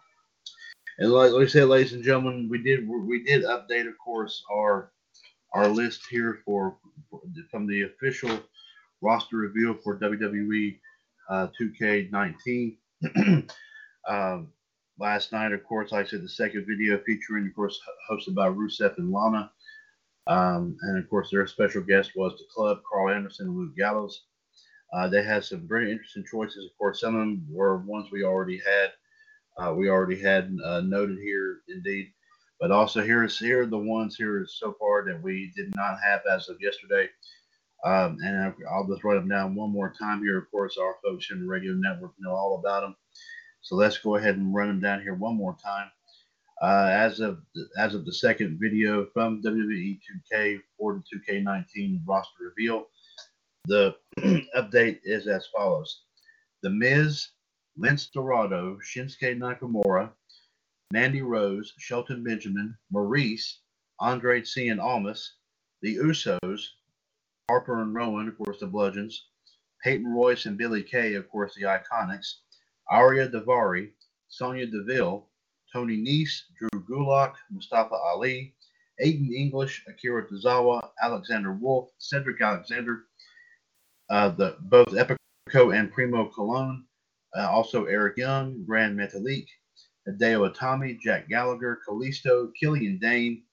And 0.97 1.11
like, 1.11 1.33
like 1.33 1.43
I 1.43 1.47
said, 1.47 1.67
ladies 1.67 1.91
and 1.91 2.03
gentlemen, 2.03 2.47
we 2.49 2.63
did 2.63 2.87
we 2.87 3.23
did 3.23 3.43
update, 3.43 3.89
of 3.89 3.97
course, 4.03 4.41
our 4.49 4.93
our 5.53 5.67
list 5.67 6.01
here 6.09 6.39
for, 6.45 6.77
for 7.09 7.21
from 7.49 7.67
the 7.67 7.83
official 7.83 8.39
roster 9.01 9.37
reveal 9.37 9.73
for 9.73 9.97
WWE 9.97 10.77
uh, 11.29 11.47
2K19. 11.59 12.75
um, 14.07 14.47
last 14.99 15.31
night, 15.31 15.51
of 15.51 15.63
course, 15.63 15.93
I 15.93 16.03
said 16.03 16.21
the 16.21 16.29
second 16.29 16.65
video 16.67 16.99
featuring, 17.05 17.47
of 17.47 17.55
course, 17.55 17.79
hosted 18.09 18.35
by 18.35 18.49
Rusev 18.49 18.97
and 18.97 19.11
Lana. 19.11 19.51
Um, 20.27 20.77
and 20.81 20.97
of 21.03 21.09
course, 21.09 21.29
their 21.31 21.47
special 21.47 21.81
guest 21.81 22.11
was 22.15 22.33
the 22.33 22.45
club, 22.53 22.81
Karl 22.89 23.13
Anderson 23.13 23.47
and 23.47 23.57
Luke 23.57 23.75
Gallows. 23.75 24.25
Uh, 24.93 25.07
they 25.07 25.23
had 25.23 25.43
some 25.43 25.67
very 25.67 25.91
interesting 25.91 26.25
choices. 26.29 26.65
Of 26.65 26.77
course, 26.77 27.01
some 27.01 27.15
of 27.15 27.21
them 27.21 27.47
were 27.49 27.77
ones 27.77 28.11
we 28.11 28.23
already 28.23 28.59
had. 28.59 28.91
Uh, 29.57 29.73
we 29.73 29.89
already 29.89 30.19
had 30.19 30.55
uh, 30.63 30.81
noted 30.81 31.17
here, 31.19 31.61
indeed. 31.67 32.11
But 32.59 32.71
also 32.71 33.01
here 33.01 33.23
is 33.23 33.39
here 33.39 33.63
are 33.63 33.65
the 33.65 33.77
ones 33.77 34.15
here 34.17 34.45
so 34.49 34.75
far 34.79 35.05
that 35.05 35.21
we 35.21 35.51
did 35.55 35.73
not 35.75 35.97
have 36.03 36.21
as 36.31 36.49
of 36.49 36.57
yesterday. 36.61 37.09
Um, 37.85 38.17
and 38.21 38.53
I'll 38.69 38.87
just 38.87 39.03
write 39.03 39.15
them 39.15 39.29
down 39.29 39.55
one 39.55 39.71
more 39.71 39.93
time 39.97 40.21
here. 40.21 40.37
Of 40.37 40.51
course, 40.51 40.77
our 40.77 40.95
folks 41.03 41.31
in 41.31 41.39
the 41.39 41.47
radio 41.47 41.73
network 41.73 42.11
know 42.19 42.31
all 42.31 42.59
about 42.59 42.81
them. 42.81 42.95
So 43.61 43.75
let's 43.75 43.97
go 43.97 44.15
ahead 44.15 44.35
and 44.35 44.53
run 44.53 44.67
them 44.67 44.81
down 44.81 45.01
here 45.01 45.13
one 45.15 45.35
more 45.35 45.55
time. 45.63 45.89
Uh, 46.61 46.89
as 46.91 47.21
of 47.21 47.39
the, 47.55 47.67
as 47.77 47.95
of 47.95 48.03
the 48.03 48.13
second 48.13 48.59
video 48.61 49.05
from 49.13 49.41
WWE 49.41 49.97
2K 50.33 50.59
for 50.77 51.01
the 51.01 51.19
2K19 51.31 52.01
roster 52.05 52.43
reveal, 52.43 52.87
the 53.65 53.95
update 54.57 54.99
is 55.05 55.27
as 55.27 55.47
follows: 55.55 56.01
The 56.61 56.69
Miz, 56.69 57.29
Lince 57.79 58.11
Dorado, 58.11 58.77
Shinsuke 58.83 59.37
Nakamura, 59.37 60.09
Mandy 60.91 61.21
Rose, 61.21 61.73
Shelton 61.77 62.23
Benjamin, 62.23 62.75
Maryse, 62.91 63.57
Andre 63.99 64.43
C. 64.43 64.69
and 64.69 64.81
Almas, 64.81 65.33
the 65.81 65.97
Usos, 65.97 66.61
Harper 67.47 67.83
and 67.83 67.93
Rowan, 67.93 68.27
of 68.27 68.37
course, 68.37 68.59
the 68.59 68.65
Bludgeons, 68.65 69.27
Peyton 69.83 70.07
Royce 70.07 70.45
and 70.45 70.57
Billy 70.57 70.81
Kay, 70.81 71.13
of 71.13 71.29
course, 71.29 71.53
the 71.55 71.63
Iconics, 71.63 72.39
Ariya 72.91 73.31
Daivari, 73.31 73.91
Sonya 74.29 74.65
Deville, 74.65 75.27
Tony 75.71 75.97
Nese, 75.97 76.41
Drew 76.57 76.83
Gulak, 76.85 77.35
Mustafa 77.51 77.95
Ali, 77.95 78.55
Aiden 78.99 79.31
English, 79.31 79.85
Akira 79.87 80.27
Tozawa, 80.27 80.89
Alexander 81.03 81.53
Wolfe, 81.53 81.91
Cedric 81.99 82.41
Alexander, 82.41 83.05
uh, 84.09 84.29
the 84.29 84.57
both 84.61 84.89
Epico 84.89 85.77
and 85.77 85.91
Primo 85.91 86.29
Colón, 86.29 86.83
uh, 87.37 87.47
also 87.49 87.85
Eric 87.85 88.17
Young, 88.17 88.63
Grand 88.65 88.97
Metalik, 88.97 89.45
Hideo 90.09 90.53
Itami, 90.53 90.99
Jack 90.99 91.29
Gallagher, 91.29 91.79
Kalisto, 91.87 92.51
Killian 92.59 92.97
Dain, 92.99 93.43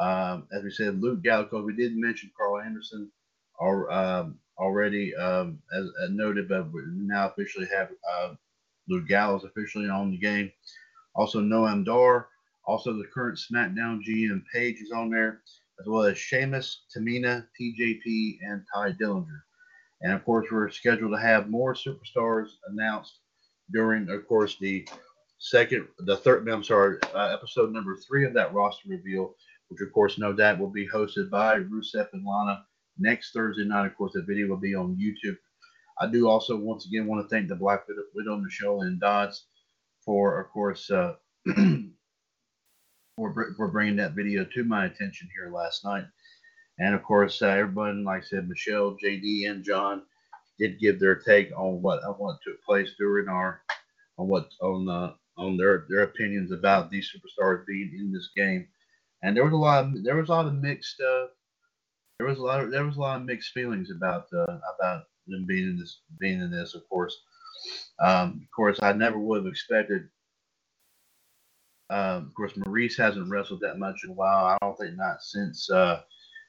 um, 0.00 0.46
as 0.52 0.62
we 0.62 0.70
said, 0.70 1.00
Luke 1.00 1.22
Gallico. 1.22 1.64
We 1.64 1.74
did 1.74 1.96
mention 1.96 2.30
Karl 2.36 2.60
Anderson 2.60 3.10
or, 3.58 3.90
um, 3.92 4.38
already, 4.58 5.14
um, 5.14 5.58
as, 5.74 5.90
as, 6.02 6.10
noted, 6.10 6.48
but 6.48 6.72
we 6.72 6.82
now 6.86 7.28
officially 7.28 7.66
have 7.66 7.90
uh, 8.10 8.34
Luke 8.88 9.06
Gallows 9.06 9.44
officially 9.44 9.88
on 9.88 10.10
the 10.10 10.18
game. 10.18 10.50
Also, 11.14 11.40
Noam 11.40 11.84
Dar. 11.84 12.28
Also, 12.64 12.92
the 12.92 13.08
current 13.12 13.38
SmackDown 13.38 14.00
GM 14.06 14.42
Paige 14.52 14.80
is 14.80 14.92
on 14.92 15.10
there, 15.10 15.42
as 15.80 15.86
well 15.86 16.02
as 16.02 16.16
Sheamus, 16.16 16.84
Tamina, 16.96 17.46
TJP, 17.60 18.38
and 18.42 18.62
Tye 18.72 18.92
Dillinger. 18.92 19.42
And 20.02 20.12
of 20.12 20.24
course, 20.24 20.46
we're 20.50 20.70
scheduled 20.70 21.12
to 21.12 21.18
have 21.18 21.50
more 21.50 21.74
superstars 21.74 22.50
announced 22.68 23.18
during, 23.72 24.08
of 24.10 24.26
course, 24.28 24.56
the 24.60 24.86
second, 25.42 25.88
the 25.98 26.16
third, 26.16 26.48
I'm 26.48 26.64
sorry, 26.64 26.98
uh, 27.14 27.34
episode 27.34 27.72
number 27.72 27.96
three 27.96 28.24
of 28.24 28.32
that 28.34 28.54
roster 28.54 28.88
reveal, 28.88 29.34
which 29.68 29.80
of 29.80 29.92
course, 29.92 30.16
no 30.16 30.32
doubt 30.32 30.58
will 30.58 30.70
be 30.70 30.88
hosted 30.88 31.30
by 31.30 31.58
Rusev 31.58 32.08
and 32.12 32.24
Lana 32.24 32.64
next 32.98 33.32
Thursday 33.32 33.64
night. 33.64 33.86
Of 33.86 33.96
course, 33.96 34.12
the 34.14 34.22
video 34.22 34.46
will 34.46 34.56
be 34.56 34.74
on 34.74 34.96
YouTube. 34.96 35.36
I 36.00 36.06
do 36.06 36.28
also 36.28 36.56
once 36.56 36.86
again 36.86 37.06
want 37.06 37.28
to 37.28 37.28
thank 37.28 37.48
the 37.48 37.56
Black 37.56 37.84
Widow, 38.14 38.36
Michelle 38.36 38.78
Lynn 38.78 38.98
Dodds 39.00 39.46
for, 40.04 40.40
of 40.40 40.48
course, 40.50 40.88
uh, 40.90 41.14
for, 43.16 43.54
for 43.56 43.68
bringing 43.68 43.96
that 43.96 44.14
video 44.14 44.44
to 44.44 44.64
my 44.64 44.86
attention 44.86 45.28
here 45.36 45.52
last 45.52 45.84
night. 45.84 46.04
And 46.78 46.94
of 46.94 47.02
course, 47.02 47.42
uh, 47.42 47.48
everybody, 47.48 47.98
like 47.98 48.22
I 48.22 48.26
said, 48.26 48.48
Michelle, 48.48 48.96
JD, 49.02 49.50
and 49.50 49.64
John 49.64 50.02
did 50.58 50.78
give 50.78 51.00
their 51.00 51.16
take 51.16 51.50
on 51.56 51.82
what 51.82 52.02
uh, 52.04 52.12
what 52.12 52.38
took 52.46 52.62
place 52.62 52.90
during 52.98 53.28
our 53.28 53.62
on 54.18 54.28
what 54.28 54.50
on 54.60 54.88
uh, 54.88 55.12
on 55.36 55.56
their 55.56 55.86
their 55.88 56.02
opinions 56.02 56.52
about 56.52 56.90
these 56.90 57.10
superstars 57.10 57.66
being 57.66 57.92
in 57.98 58.12
this 58.12 58.30
game. 58.36 58.66
And 59.22 59.36
there 59.36 59.44
was 59.44 59.52
a 59.52 59.56
lot 59.56 59.84
of 59.84 60.04
there 60.04 60.16
was 60.16 60.28
a 60.28 60.32
lot 60.32 60.46
of 60.46 60.54
mixed 60.54 61.00
uh, 61.00 61.26
there 62.18 62.26
was 62.26 62.38
a 62.38 62.42
lot 62.42 62.60
of 62.60 62.70
there 62.70 62.84
was 62.84 62.96
a 62.96 63.00
lot 63.00 63.20
of 63.20 63.26
mixed 63.26 63.52
feelings 63.52 63.90
about 63.90 64.26
uh, 64.32 64.58
about 64.76 65.04
them 65.26 65.44
being 65.46 65.68
in 65.68 65.78
this 65.78 66.00
being 66.18 66.40
in 66.40 66.50
this. 66.50 66.74
Of 66.74 66.88
course, 66.88 67.16
um, 68.00 68.40
of 68.42 68.50
course, 68.54 68.78
I 68.82 68.92
never 68.92 69.18
would 69.18 69.44
have 69.44 69.50
expected. 69.50 70.08
Um, 71.90 72.26
of 72.26 72.34
course, 72.34 72.54
Maryse 72.54 72.96
hasn't 72.96 73.28
wrestled 73.28 73.60
that 73.60 73.78
much 73.78 74.02
in 74.04 74.10
a 74.10 74.14
while. 74.14 74.46
I 74.46 74.56
don't 74.62 74.76
think 74.78 74.96
not 74.96 75.22
since 75.22 75.70
uh, 75.70 76.00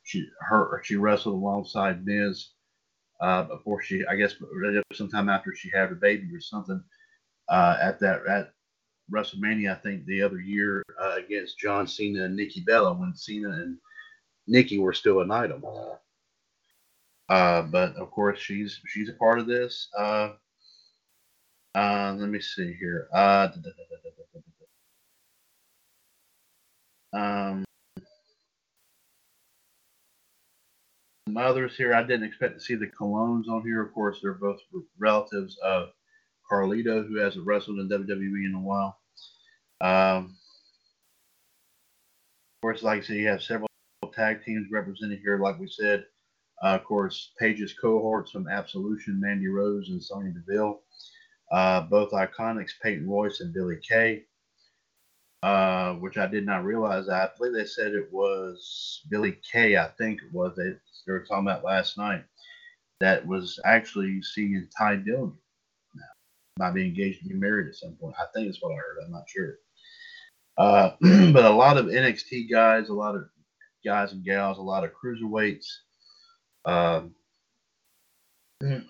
she 0.04 0.26
her 0.40 0.82
she 0.84 0.96
wrestled 0.96 1.36
alongside 1.36 2.06
Miz 2.06 2.50
uh, 3.22 3.44
before 3.44 3.82
she, 3.82 4.06
I 4.06 4.16
guess, 4.16 4.36
sometime 4.94 5.30
after 5.30 5.54
she 5.56 5.70
had 5.70 5.90
her 5.90 5.96
baby 5.96 6.28
or 6.34 6.40
something 6.40 6.84
uh, 7.50 7.78
at 7.82 8.00
that 8.00 8.26
at 8.28 8.53
WrestleMania. 9.14 9.78
I 9.78 9.80
think 9.80 10.06
the 10.06 10.22
other 10.22 10.40
year 10.40 10.84
uh, 11.02 11.16
against 11.18 11.60
John 11.60 11.88
Cena 11.88 12.24
and 12.26 12.36
Nikki 12.36 12.62
Bella 12.62 12.94
when 12.94 13.16
Cena 13.16 13.50
and 13.50 13.78
Nikki 14.48 14.80
were 14.80 14.94
still 14.94 15.22
an 15.22 15.32
item. 15.32 15.64
Uh, 17.30 17.62
but 17.64 17.96
of 17.96 18.12
course, 18.12 18.40
she's 18.40 18.80
she's 18.88 19.10
a 19.10 19.14
part 19.14 19.40
of 19.40 19.48
this. 19.48 19.88
Uh, 19.98 20.32
uh, 21.76 22.16
let 22.18 22.30
me 22.30 22.40
see 22.40 22.74
here. 22.74 23.08
Uh, 23.14 23.50
um, 27.14 27.64
others 31.38 31.76
here. 31.76 31.94
I 31.94 32.04
didn't 32.04 32.28
expect 32.28 32.56
to 32.56 32.64
see 32.64 32.76
the 32.76 32.88
Colóns 32.88 33.48
on 33.48 33.64
here. 33.64 33.82
Of 33.82 33.94
course, 33.94 34.20
they're 34.22 34.34
both 34.34 34.60
relatives 35.00 35.58
of 35.64 35.90
Carlito, 36.52 37.08
who 37.08 37.18
hasn't 37.18 37.46
wrestled 37.46 37.80
in 37.80 37.90
WWE 37.90 38.46
in 38.46 38.54
a 38.56 38.62
while. 38.62 39.00
Um, 39.82 40.36
of 42.56 42.62
course, 42.62 42.84
like 42.84 43.00
I 43.00 43.04
said, 43.04 43.18
you 43.18 43.28
have 43.28 43.44
several 43.44 43.68
tag 44.14 44.44
teams 44.44 44.72
represented 44.72 45.20
here, 45.20 45.40
like 45.40 45.60
we 45.60 45.68
said. 45.68 46.06
Uh, 46.62 46.76
of 46.76 46.84
course, 46.86 47.32
Paige's 47.40 47.74
cohorts 47.74 48.32
from 48.32 48.48
Absolution, 48.48 49.20
Mandy 49.20 49.48
Rose 49.48 49.90
and 49.90 50.02
Sonya 50.02 50.32
Deville. 50.32 50.82
Uh, 51.52 51.82
both 51.82 52.12
iconics, 52.12 52.72
Peyton 52.82 53.08
Royce 53.08 53.42
and 53.42 53.54
Billy 53.54 53.78
Kay, 53.88 54.24
uh, 55.44 55.94
which 55.96 56.18
I 56.18 56.26
did 56.26 56.46
not 56.46 56.64
realize. 56.64 57.10
I 57.10 57.30
believe 57.38 57.54
they 57.54 57.66
said 57.66 57.94
it 57.94 58.12
was 58.12 59.02
Billy 59.10 59.38
Kay, 59.52 59.78
I 59.78 59.90
think 59.98 60.22
it 60.22 60.34
was, 60.34 60.56
they, 60.56 60.70
they 61.06 61.12
were 61.12 61.26
talking 61.26 61.46
about 61.48 61.66
last 61.66 61.98
night, 61.98 62.24
that 63.02 63.28
was 63.28 63.60
actually 63.66 64.22
seeing 64.24 64.68
Tye 64.76 64.96
Dillinger 64.96 65.34
Might 66.60 66.74
be 66.74 66.86
engaged 66.86 67.22
to 67.24 67.30
be 67.30 67.36
married 67.36 67.68
at 67.68 67.76
some 67.76 67.94
point. 67.94 68.16
I 68.20 68.26
think 68.34 68.48
that's 68.48 68.62
what 68.62 68.74
I 68.74 68.76
heard. 68.76 69.04
I'm 69.04 69.12
not 69.12 69.28
sure. 69.28 69.56
Uh, 70.58 70.92
but 71.32 71.46
a 71.46 71.50
lot 71.50 71.78
of 71.78 71.88
NXT 71.88 72.50
guys, 72.52 72.90
a 72.90 72.94
lot 72.94 73.16
of 73.16 73.26
guys 73.84 74.12
and 74.12 74.24
gals, 74.24 74.60
a 74.60 74.62
lot 74.62 74.84
of 74.84 74.92
cruiserweights. 74.92 75.66
Um, 76.66 77.16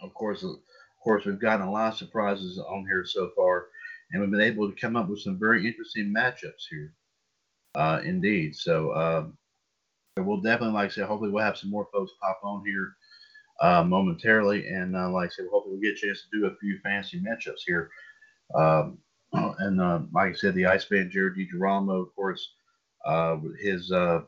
of 0.02 0.14
course, 0.14 0.44
of 0.44 0.58
course, 1.04 1.26
we've 1.26 1.40
gotten 1.40 1.66
a 1.66 1.72
lot 1.72 1.94
of 1.94 1.98
surprises 1.98 2.60
on 2.60 2.86
here 2.86 3.06
so 3.06 3.32
far. 3.36 3.68
and 4.12 4.22
we've 4.22 4.30
been 4.30 4.42
able 4.42 4.70
to 4.70 4.80
come 4.80 4.96
up 4.96 5.10
with 5.10 5.22
some 5.22 5.40
very 5.40 5.66
interesting 5.66 6.14
matchups 6.16 6.68
here. 6.70 6.94
Uh, 7.76 8.02
indeed. 8.04 8.56
So 8.56 8.94
um, 8.94 9.38
we'll 10.18 10.42
definitely, 10.42 10.76
like 10.76 10.92
I 10.92 10.94
said, 10.94 11.06
hopefully 11.06 11.32
we'll 11.32 11.44
have 11.44 11.58
some 11.58 11.72
more 11.72 11.88
folks 11.92 12.12
pop 12.22 12.40
on 12.44 12.64
here 12.66 12.94
uh, 13.62 13.84
momentarily, 13.84 14.68
and 14.68 14.96
uh, 14.96 15.10
like 15.10 15.28
I 15.28 15.30
said, 15.30 15.46
hopefully 15.52 15.76
we'll 15.76 15.82
get 15.82 15.98
a 15.98 16.08
chance 16.08 16.24
to 16.24 16.40
do 16.40 16.46
a 16.48 16.56
few 16.58 16.80
fancy 16.80 17.20
matchups 17.20 17.62
here. 17.66 17.90
Um, 18.56 18.98
and 19.34 19.82
uh, 19.82 20.02
like 20.14 20.32
I 20.32 20.34
said, 20.34 20.56
the 20.56 20.66
Iceman 20.66 21.10
Jared 21.12 21.36
DiGirolamo, 21.38 22.02
of 22.02 22.16
course, 22.16 22.54
uh, 23.06 23.38
his 23.62 23.92
uh, 23.92 24.22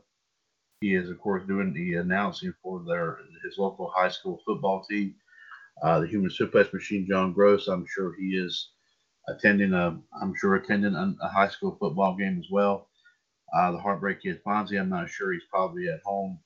he 0.80 0.94
is 0.94 1.10
of 1.10 1.18
course 1.18 1.42
doing 1.46 1.72
the 1.72 1.94
announcing 1.94 2.54
for 2.62 2.82
their 2.86 3.18
his 3.44 3.58
local 3.58 3.92
high 3.94 4.10
school 4.10 4.40
football 4.44 4.84
team. 4.84 5.14
Uh, 5.82 6.00
the 6.00 6.06
Human 6.06 6.30
Suplex 6.30 6.72
Machine, 6.72 7.06
John 7.06 7.32
Gross. 7.32 7.68
I'm 7.68 7.86
sure 7.86 8.14
he 8.18 8.36
is 8.36 8.70
attending 9.28 9.74
a 9.74 9.98
I'm 10.20 10.34
sure 10.38 10.54
attending 10.54 10.94
a, 10.94 11.28
high 11.28 11.48
school 11.48 11.76
football 11.78 12.16
game 12.16 12.38
as 12.38 12.50
well. 12.50 12.88
The 13.52 13.78
Heartbreak 13.78 14.22
Kid 14.22 14.42
Fonzie. 14.44 14.80
I'm 14.80 14.88
not 14.88 15.10
sure 15.10 15.32
he's 15.32 15.42
probably 15.50 15.88
at 15.88 16.00
home 16.04 16.38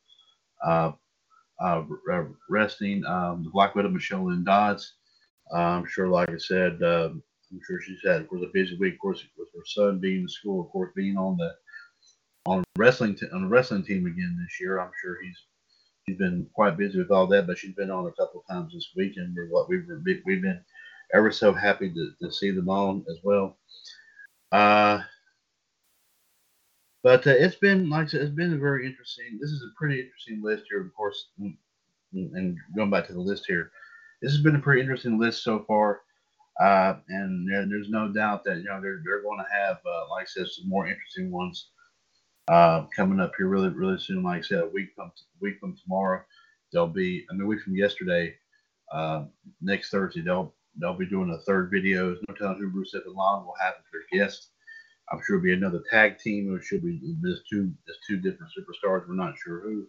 uh, 1.60 1.82
uh, 2.12 2.24
resting. 2.48 3.04
Um, 3.04 3.44
the 3.44 3.50
Black 3.50 3.74
Widow 3.74 3.90
Michelle 3.90 4.26
Lynn 4.26 4.44
Dodds. 4.44 4.94
I'm 5.52 5.86
sure, 5.86 6.08
like 6.08 6.30
I 6.30 6.38
said, 6.38 6.82
um, 6.82 7.22
I'm 7.50 7.60
sure 7.66 7.80
she's 7.80 8.00
had, 8.04 8.22
of 8.22 8.28
course, 8.28 8.42
a 8.42 8.50
busy 8.52 8.76
week, 8.76 8.94
of 8.94 9.00
course, 9.00 9.24
with 9.36 9.48
her 9.54 9.64
son 9.66 9.98
being 9.98 10.22
in 10.22 10.28
school, 10.28 10.60
of 10.60 10.70
course, 10.70 10.92
being 10.94 11.16
on 11.16 11.36
the 11.36 11.52
on 12.46 12.64
wrestling 12.78 13.14
t- 13.14 13.26
on 13.32 13.42
the 13.42 13.48
wrestling 13.48 13.82
team 13.84 14.06
again 14.06 14.38
this 14.40 14.60
year. 14.60 14.78
I'm 14.78 14.92
sure 15.02 15.20
he's 15.22 15.38
she's 16.08 16.18
been 16.18 16.46
quite 16.54 16.76
busy 16.76 16.98
with 16.98 17.10
all 17.10 17.26
that, 17.28 17.46
but 17.46 17.58
she's 17.58 17.74
been 17.74 17.90
on 17.90 18.06
a 18.06 18.12
couple 18.12 18.44
times 18.48 18.72
this 18.72 18.90
week, 18.96 19.14
and 19.16 19.34
we're 19.34 19.48
what 19.48 19.68
we've 19.68 19.86
we've 20.24 20.42
been 20.42 20.60
ever 21.12 21.30
so 21.30 21.52
happy 21.52 21.92
to, 21.92 22.10
to 22.22 22.32
see 22.32 22.50
them 22.50 22.68
on 22.68 23.04
as 23.10 23.18
well. 23.22 23.58
Uh, 24.52 25.00
but 27.02 27.26
uh, 27.26 27.30
it's 27.30 27.56
been 27.56 27.88
like 27.88 28.06
I 28.06 28.08
said, 28.08 28.22
it's 28.22 28.34
been 28.34 28.54
a 28.54 28.58
very 28.58 28.86
interesting. 28.86 29.38
This 29.40 29.50
is 29.50 29.62
a 29.62 29.78
pretty 29.78 30.00
interesting 30.00 30.42
list 30.42 30.64
here, 30.68 30.80
of 30.80 30.94
course, 30.94 31.28
and 32.12 32.58
going 32.76 32.90
back 32.90 33.06
to 33.06 33.12
the 33.12 33.20
list 33.20 33.44
here, 33.46 33.70
this 34.22 34.32
has 34.32 34.42
been 34.42 34.56
a 34.56 34.60
pretty 34.60 34.80
interesting 34.80 35.18
list 35.18 35.42
so 35.42 35.64
far. 35.66 36.00
Uh, 36.60 36.96
and 37.08 37.48
there, 37.48 37.64
there's 37.66 37.88
no 37.88 38.08
doubt 38.08 38.44
that 38.44 38.58
you 38.58 38.64
know 38.64 38.80
they're 38.80 39.00
they're 39.04 39.22
going 39.22 39.38
to 39.38 39.46
have, 39.50 39.78
uh, 39.86 40.10
like 40.10 40.22
I 40.22 40.26
said, 40.26 40.46
some 40.48 40.68
more 40.68 40.86
interesting 40.86 41.30
ones 41.30 41.70
uh, 42.48 42.84
coming 42.94 43.20
up 43.20 43.32
here 43.36 43.48
really 43.48 43.70
really 43.70 43.98
soon. 43.98 44.22
Like 44.22 44.40
I 44.40 44.42
said, 44.42 44.60
a 44.60 44.68
week 44.68 44.90
from 44.94 45.10
week 45.40 45.58
from 45.58 45.76
tomorrow, 45.76 46.22
they'll 46.72 46.86
be. 46.86 47.24
I 47.30 47.32
mean, 47.32 47.42
a 47.42 47.46
week 47.46 47.62
from 47.62 47.76
yesterday, 47.76 48.34
uh, 48.92 49.24
next 49.62 49.90
Thursday, 49.90 50.20
they'll 50.20 50.54
they'll 50.78 50.98
be 50.98 51.06
doing 51.06 51.30
a 51.30 51.38
third 51.44 51.70
video. 51.72 52.16
no 52.28 52.34
telling 52.34 52.58
who 52.58 52.70
Rusev 52.70 53.06
and 53.06 53.14
Lana 53.14 53.44
will 53.44 53.54
have 53.60 53.74
as 53.78 53.84
their 53.90 54.20
guests. 54.20 54.50
I'm 55.12 55.20
sure 55.24 55.36
it'll 55.36 55.44
be 55.44 55.52
another 55.52 55.82
tag 55.90 56.18
team. 56.18 56.54
It 56.56 56.64
should 56.64 56.82
be 56.82 57.00
there's 57.20 57.42
two 57.50 57.72
there's 57.86 57.98
two 58.08 58.18
different 58.18 58.52
superstars. 58.52 59.08
We're 59.08 59.14
not 59.14 59.34
sure 59.42 59.60
who, 59.60 59.86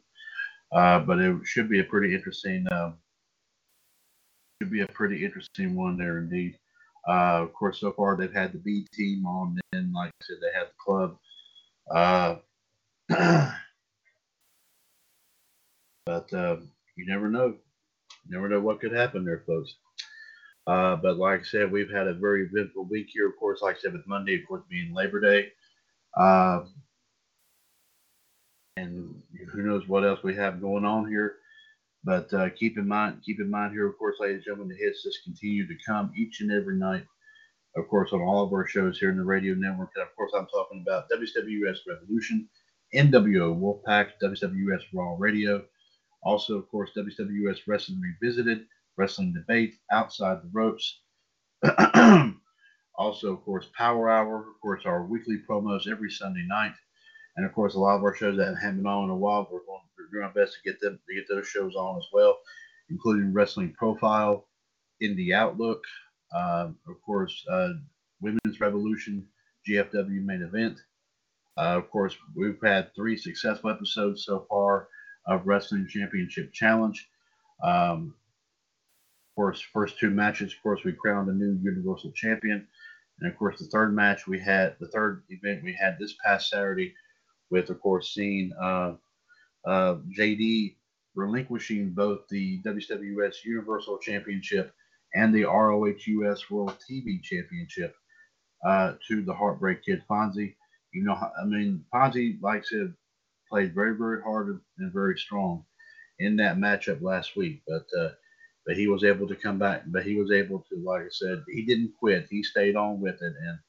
uh, 0.71 0.99
but 0.99 1.19
it 1.19 1.35
should 1.45 1.69
be 1.69 1.79
a 1.79 1.83
pretty 1.83 2.15
interesting. 2.15 2.67
Uh, 2.71 2.91
should 4.61 4.71
be 4.71 4.81
a 4.81 4.87
pretty 4.87 5.23
interesting 5.23 5.75
one 5.75 5.97
there 5.97 6.19
indeed. 6.19 6.57
Uh, 7.07 7.41
of 7.43 7.53
course, 7.53 7.79
so 7.79 7.91
far 7.91 8.15
they've 8.15 8.33
had 8.33 8.53
the 8.53 8.59
B 8.59 8.87
team 8.93 9.25
on, 9.25 9.59
and 9.73 9.93
like 9.93 10.11
I 10.21 10.25
said, 10.25 10.37
they 10.41 10.57
have 10.57 10.67
the 10.67 10.73
club. 10.79 11.17
Uh, 11.89 12.35
but 16.05 16.33
uh, 16.33 16.57
you 16.95 17.05
never 17.07 17.29
know. 17.29 17.55
You 18.25 18.35
never 18.35 18.49
know 18.49 18.59
what 18.59 18.79
could 18.79 18.91
happen 18.93 19.25
there, 19.25 19.43
folks. 19.47 19.75
Uh, 20.67 20.95
but 20.95 21.17
like 21.17 21.41
I 21.41 21.43
said, 21.43 21.71
we've 21.71 21.91
had 21.91 22.07
a 22.07 22.13
very 22.13 22.43
eventful 22.45 22.85
week 22.85 23.07
here. 23.11 23.27
Of 23.27 23.37
course, 23.37 23.61
like 23.61 23.77
I 23.77 23.79
said, 23.79 23.93
with 23.93 24.07
Monday, 24.07 24.35
of 24.35 24.47
course, 24.47 24.63
being 24.69 24.93
Labor 24.93 25.19
Day. 25.19 25.49
Uh, 26.15 26.65
and 28.77 29.21
who 29.51 29.63
knows 29.63 29.87
what 29.87 30.05
else 30.05 30.21
we 30.23 30.35
have 30.35 30.61
going 30.61 30.85
on 30.85 31.09
here. 31.09 31.37
But 32.03 32.33
uh, 32.33 32.49
keep 32.49 32.77
in 32.77 32.87
mind, 32.87 33.21
keep 33.23 33.39
in 33.39 33.49
mind 33.49 33.73
here, 33.73 33.87
of 33.87 33.97
course, 33.97 34.17
ladies 34.19 34.37
and 34.37 34.45
gentlemen, 34.45 34.69
the 34.69 34.83
hits 34.83 35.03
just 35.03 35.23
continue 35.23 35.67
to 35.67 35.75
come 35.85 36.11
each 36.17 36.41
and 36.41 36.51
every 36.51 36.75
night. 36.75 37.05
Of 37.75 37.87
course, 37.87 38.11
on 38.11 38.21
all 38.21 38.43
of 38.43 38.51
our 38.51 38.67
shows 38.67 38.99
here 38.99 39.11
in 39.11 39.17
the 39.17 39.23
radio 39.23 39.53
network. 39.53 39.91
And 39.95 40.03
of 40.03 40.15
course, 40.15 40.31
I'm 40.35 40.47
talking 40.47 40.83
about 40.85 41.09
WWS 41.09 41.77
Revolution, 41.87 42.49
NWO 42.93 43.57
Wolfpack, 43.57 44.11
WWS 44.21 44.81
Raw 44.93 45.15
Radio. 45.17 45.63
Also, 46.23 46.57
of 46.57 46.69
course, 46.69 46.91
WWS 46.97 47.59
Wrestling 47.67 48.01
Revisited, 48.01 48.65
Wrestling 48.97 49.33
Debate, 49.33 49.75
Outside 49.91 50.39
the 50.43 50.49
Ropes. 50.51 50.99
also, 52.95 53.33
of 53.33 53.43
course, 53.43 53.67
Power 53.77 54.09
Hour. 54.09 54.39
Of 54.39 54.61
course, 54.61 54.83
our 54.85 55.05
weekly 55.05 55.37
promos 55.47 55.89
every 55.89 56.09
Sunday 56.09 56.45
night. 56.47 56.73
And 57.37 57.45
of 57.45 57.53
course, 57.53 57.75
a 57.75 57.79
lot 57.79 57.95
of 57.95 58.03
our 58.03 58.15
shows 58.15 58.37
that 58.37 58.55
haven't 58.61 58.77
been 58.77 58.87
on 58.87 59.05
in 59.05 59.09
a 59.09 59.15
while, 59.15 59.47
we're 59.51 59.59
going 59.59 59.81
to 59.97 60.17
do 60.17 60.21
our 60.21 60.33
best 60.33 60.57
to 60.63 60.69
get 60.69 60.79
them 60.81 60.99
to 61.07 61.15
get 61.15 61.25
those 61.29 61.47
shows 61.47 61.75
on 61.75 61.97
as 61.97 62.07
well, 62.11 62.37
including 62.89 63.33
Wrestling 63.33 63.73
Profile, 63.77 64.47
Indie 65.01 65.33
Outlook, 65.33 65.83
uh, 66.35 66.69
of 66.87 67.01
course, 67.01 67.45
uh, 67.49 67.69
Women's 68.21 68.59
Revolution, 68.59 69.25
GFW 69.67 70.23
Main 70.23 70.43
Event. 70.43 70.79
Uh, 71.57 71.77
of 71.77 71.89
course, 71.89 72.15
we've 72.35 72.59
had 72.63 72.93
three 72.95 73.17
successful 73.17 73.69
episodes 73.69 74.25
so 74.25 74.45
far 74.49 74.87
of 75.27 75.45
Wrestling 75.45 75.87
Championship 75.87 76.53
Challenge. 76.53 77.09
Um, 77.63 78.15
course, 79.35 79.61
first 79.61 79.99
two 79.99 80.09
matches, 80.09 80.53
of 80.53 80.61
course, 80.61 80.83
we 80.83 80.93
crowned 80.93 81.29
a 81.29 81.33
new 81.33 81.59
Universal 81.61 82.11
Champion. 82.11 82.67
And 83.19 83.31
of 83.31 83.37
course, 83.37 83.59
the 83.59 83.65
third 83.65 83.93
match 83.93 84.27
we 84.27 84.39
had, 84.39 84.75
the 84.79 84.87
third 84.87 85.23
event 85.29 85.63
we 85.63 85.77
had 85.79 85.97
this 85.99 86.15
past 86.25 86.49
Saturday 86.49 86.93
with, 87.49 87.69
of 87.69 87.79
course, 87.81 88.13
seeing 88.13 88.51
uh, 88.61 88.93
uh, 89.65 89.97
JD 90.17 90.75
relinquishing 91.15 91.91
both 91.91 92.27
the 92.29 92.61
WWS 92.63 93.43
Universal 93.45 93.99
Championship 93.99 94.73
and 95.13 95.33
the 95.33 95.43
ROH 95.43 95.93
US 96.05 96.49
World 96.49 96.77
TV 96.89 97.21
Championship 97.21 97.95
uh, 98.65 98.93
to 99.07 99.23
the 99.23 99.33
Heartbreak 99.33 99.83
Kid 99.83 100.03
Fonzie. 100.09 100.55
You 100.93 101.03
know, 101.03 101.13
I 101.13 101.45
mean, 101.45 101.83
Fonzie, 101.93 102.41
like 102.41 102.61
I 102.61 102.65
said, 102.65 102.93
played 103.49 103.75
very, 103.75 103.95
very 103.97 104.21
hard 104.21 104.61
and 104.79 104.93
very 104.93 105.17
strong 105.17 105.65
in 106.19 106.37
that 106.37 106.57
matchup 106.57 107.01
last 107.01 107.35
week, 107.35 107.61
but 107.67 107.85
uh, 107.99 108.09
but 108.65 108.77
he 108.77 108.87
was 108.87 109.03
able 109.03 109.27
to 109.27 109.35
come 109.35 109.57
back. 109.57 109.83
But 109.87 110.03
he 110.03 110.15
was 110.15 110.31
able 110.31 110.65
to, 110.69 110.75
like 110.83 111.01
I 111.01 111.09
said, 111.09 111.43
he 111.49 111.63
didn't 111.65 111.93
quit. 111.99 112.27
He 112.29 112.43
stayed 112.43 112.75
on 112.75 112.99
with 112.99 113.21
it, 113.21 113.33
and 113.41 113.59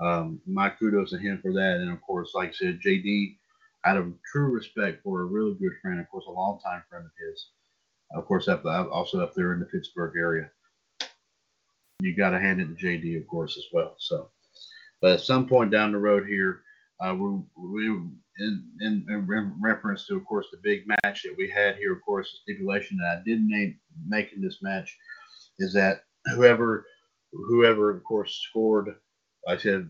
um, 0.00 0.40
my 0.46 0.70
kudos 0.70 1.10
to 1.10 1.18
him 1.18 1.40
for 1.42 1.52
that. 1.52 1.76
And 1.80 1.90
of 1.90 2.00
course, 2.02 2.32
like 2.34 2.50
I 2.50 2.52
said, 2.52 2.80
JD, 2.84 3.36
out 3.84 3.96
of 3.96 4.12
true 4.30 4.50
respect 4.50 5.02
for 5.02 5.22
a 5.22 5.26
really 5.26 5.54
good 5.54 5.72
friend, 5.82 6.00
of 6.00 6.08
course, 6.10 6.24
a 6.28 6.30
longtime 6.30 6.82
friend 6.88 7.04
of 7.04 7.10
his, 7.18 7.50
of 8.14 8.26
course, 8.26 8.48
up 8.48 8.64
also 8.64 9.20
up 9.20 9.34
there 9.34 9.52
in 9.52 9.60
the 9.60 9.66
Pittsburgh 9.66 10.16
area. 10.16 10.50
You 12.00 12.16
got 12.16 12.30
to 12.30 12.40
hand 12.40 12.60
it 12.60 12.66
to 12.66 12.86
JD, 12.86 13.20
of 13.20 13.26
course, 13.26 13.56
as 13.58 13.64
well. 13.72 13.94
So, 13.98 14.30
but 15.02 15.12
at 15.12 15.20
some 15.20 15.46
point 15.46 15.70
down 15.70 15.92
the 15.92 15.98
road 15.98 16.26
here, 16.26 16.62
uh, 17.00 17.14
we, 17.14 17.40
we 17.56 18.02
in, 18.40 18.64
in, 18.80 19.06
in, 19.08 19.54
reference 19.60 20.06
to, 20.06 20.16
of 20.16 20.24
course, 20.24 20.46
the 20.50 20.58
big 20.62 20.84
match 20.86 21.22
that 21.22 21.34
we 21.36 21.48
had 21.48 21.76
here, 21.76 21.92
of 21.92 22.02
course, 22.02 22.30
the 22.32 22.52
stipulation 22.52 22.98
that 22.98 23.18
I 23.18 23.22
didn't 23.24 23.48
name 23.48 23.78
making 24.06 24.40
this 24.40 24.58
match 24.62 24.96
is 25.58 25.72
that 25.74 26.04
whoever, 26.34 26.86
whoever, 27.32 27.90
of 27.90 28.02
course, 28.04 28.42
scored 28.48 28.94
I 29.48 29.56
said, 29.56 29.88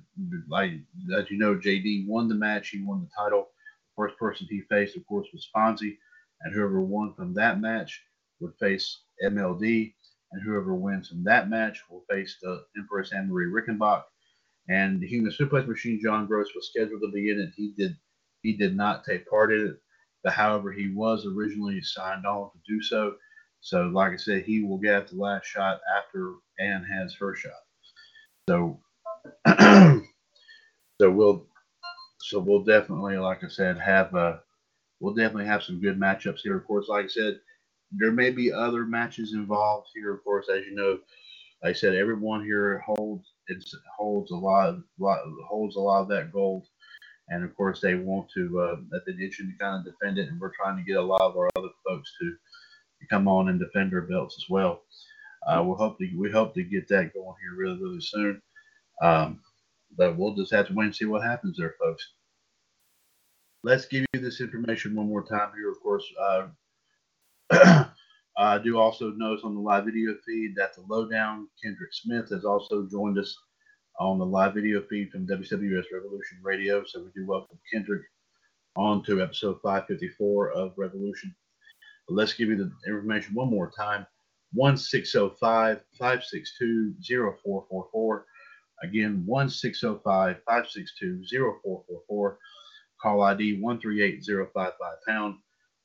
like 0.48 0.72
as 1.16 1.30
you 1.30 1.38
know, 1.38 1.57
JD 1.57 2.07
won 2.07 2.28
the 2.28 2.34
match. 2.34 2.68
He 2.68 2.82
won 2.82 3.01
the 3.01 3.11
title. 3.16 3.48
The 3.96 4.03
first 4.03 4.18
person 4.18 4.46
he 4.48 4.62
faced, 4.62 4.96
of 4.96 5.07
course, 5.07 5.26
was 5.32 5.48
Fonzie, 5.55 5.98
and 6.42 6.55
whoever 6.55 6.80
won 6.80 7.14
from 7.14 7.34
that 7.34 7.61
match 7.61 8.03
would 8.40 8.55
face 8.61 9.03
MLD, 9.24 9.92
and 10.32 10.42
whoever 10.42 10.74
wins 10.74 11.09
from 11.09 11.24
that 11.24 11.51
match 11.51 11.82
will 11.90 12.05
face 12.09 12.36
the 12.40 12.64
Empress 12.76 13.12
Anne 13.12 13.28
Marie 13.28 13.51
Rickenbach. 13.51 14.05
And 14.68 15.01
the 15.01 15.09
Human 15.09 15.32
Suplex 15.32 15.66
Machine, 15.66 16.01
John 16.01 16.26
Gross, 16.26 16.55
was 16.55 16.68
scheduled 16.68 17.03
to 17.03 17.11
be 17.11 17.30
in 17.30 17.40
it. 17.40 17.53
He 17.57 17.72
did, 17.76 17.96
he 18.43 18.57
did 18.57 18.76
not 18.76 19.05
take 19.05 19.28
part 19.28 19.53
in 19.53 19.66
it. 19.68 19.76
But 20.22 20.32
however, 20.32 20.70
he 20.72 20.93
was 20.95 21.26
originally 21.26 21.80
signed 21.82 22.26
on 22.26 22.51
to 22.51 22.59
do 22.66 22.82
so. 22.82 23.14
So, 23.61 23.82
like 23.84 24.12
I 24.12 24.16
said, 24.16 24.43
he 24.43 24.62
will 24.62 24.78
get 24.78 25.09
the 25.09 25.16
last 25.16 25.47
shot 25.47 25.80
after 25.99 26.34
Anne 26.59 26.84
has 26.84 27.14
her 27.14 27.34
shot. 27.34 27.53
So 28.49 28.80
so 31.01 31.11
we'll 31.11 31.47
so 32.20 32.38
we'll 32.38 32.64
definitely, 32.64 33.16
like 33.16 33.45
I 33.45 33.49
said, 33.49 33.78
have 33.78 34.14
a 34.14 34.41
we'll 35.01 35.14
definitely 35.14 35.47
have 35.47 35.62
some 35.62 35.80
good 35.80 35.99
matchups 35.99 36.41
here. 36.43 36.57
Of 36.57 36.66
course, 36.66 36.88
like 36.88 37.07
I 37.07 37.09
said, 37.09 37.41
there 37.93 38.12
may 38.12 38.30
be 38.30 38.53
other 38.53 38.84
matches 38.84 39.32
involved 39.32 39.88
here. 39.95 40.14
Of 40.14 40.24
course, 40.24 40.47
as 40.55 40.64
you 40.66 40.74
know, 40.74 40.99
like 41.62 41.70
I 41.70 41.72
said, 41.72 41.95
everyone 41.95 42.45
here 42.45 42.82
holds 42.86 43.26
holds 43.97 44.30
a 44.30 44.36
lot, 44.36 44.68
of, 44.68 44.82
lot 44.99 45.18
holds 45.49 45.76
a 45.76 45.80
lot 45.80 46.03
of 46.03 46.09
that 46.09 46.32
gold, 46.32 46.66
and 47.31 47.45
of 47.45 47.57
course 47.57 47.81
they 47.81 47.95
want 47.95 48.28
to 48.31 48.61
uh, 48.61 48.76
that 48.91 49.07
they 49.07 49.12
to 49.12 49.53
kind 49.59 49.78
of 49.78 49.85
defend 49.85 50.18
it, 50.18 50.28
and 50.28 50.41
we're 50.41 50.55
trying 50.55 50.76
to 50.76 50.83
get 50.83 50.99
a 50.99 51.03
lot 51.03 51.22
of 51.22 51.37
our 51.37 51.49
other 51.57 51.68
folks 51.87 52.12
to, 52.20 52.37
come 53.09 53.26
on 53.26 53.49
and 53.49 53.59
defend 53.59 53.91
their 53.91 54.03
belts 54.03 54.37
as 54.39 54.51
well. 54.51 54.83
Uh, 55.49 55.62
we 55.62 55.74
hope 55.74 55.97
to 55.99 56.07
we 56.18 56.31
hope 56.31 56.53
to 56.53 56.62
get 56.62 56.87
that 56.89 57.14
going 57.14 57.35
here 57.41 57.57
really 57.57 57.78
really 57.81 58.01
soon. 58.01 58.43
Um, 59.01 59.41
but 59.97 60.16
we'll 60.16 60.35
just 60.35 60.53
have 60.53 60.68
to 60.68 60.74
wait 60.74 60.85
and 60.87 60.95
see 60.95 61.07
what 61.07 61.22
happens 61.22 61.57
there, 61.57 61.74
folks. 61.81 62.07
Let's 63.62 63.87
give 63.87 64.05
you 64.12 64.20
this 64.20 64.41
information 64.41 64.95
one 64.95 65.09
more 65.09 65.24
time 65.24 65.51
here. 65.55 65.70
Of 65.70 65.81
course, 65.81 66.05
uh, 66.20 66.47
I 68.39 68.59
do 68.59 68.78
also 68.78 69.11
notice 69.12 69.45
on 69.45 69.55
the 69.55 69.61
live 69.61 69.85
video 69.85 70.14
feed 70.26 70.55
that 70.57 70.74
the 70.74 70.83
lowdown 70.89 71.49
Kendrick 71.62 71.93
Smith 71.93 72.31
has 72.31 72.45
also 72.45 72.87
joined 72.91 73.18
us 73.18 73.37
on 74.01 74.18
the 74.18 74.24
live 74.24 74.55
video 74.55 74.80
feed 74.88 75.11
from 75.11 75.26
WWS 75.26 75.84
Revolution 75.92 76.38
Radio. 76.42 76.82
So 76.86 77.03
we 77.03 77.11
do 77.14 77.26
welcome 77.26 77.59
Kendrick 77.70 78.01
on 78.74 79.05
to 79.05 79.22
episode 79.22 79.61
554 79.62 80.53
of 80.53 80.72
Revolution. 80.78 81.34
But 82.09 82.14
let's 82.14 82.32
give 82.32 82.48
you 82.48 82.57
the 82.57 82.72
information 82.86 83.34
one 83.34 83.51
more 83.51 83.70
time. 83.70 84.07
1605 84.55 85.82
562 85.98 86.94
0444. 87.03 88.24
Again, 88.82 89.22
1605 89.26 90.36
562 90.46 91.22
0444. 91.62 92.38
Call 93.03 93.22
ID 93.22 93.61
138055 93.61 94.72
pound. 95.07 95.34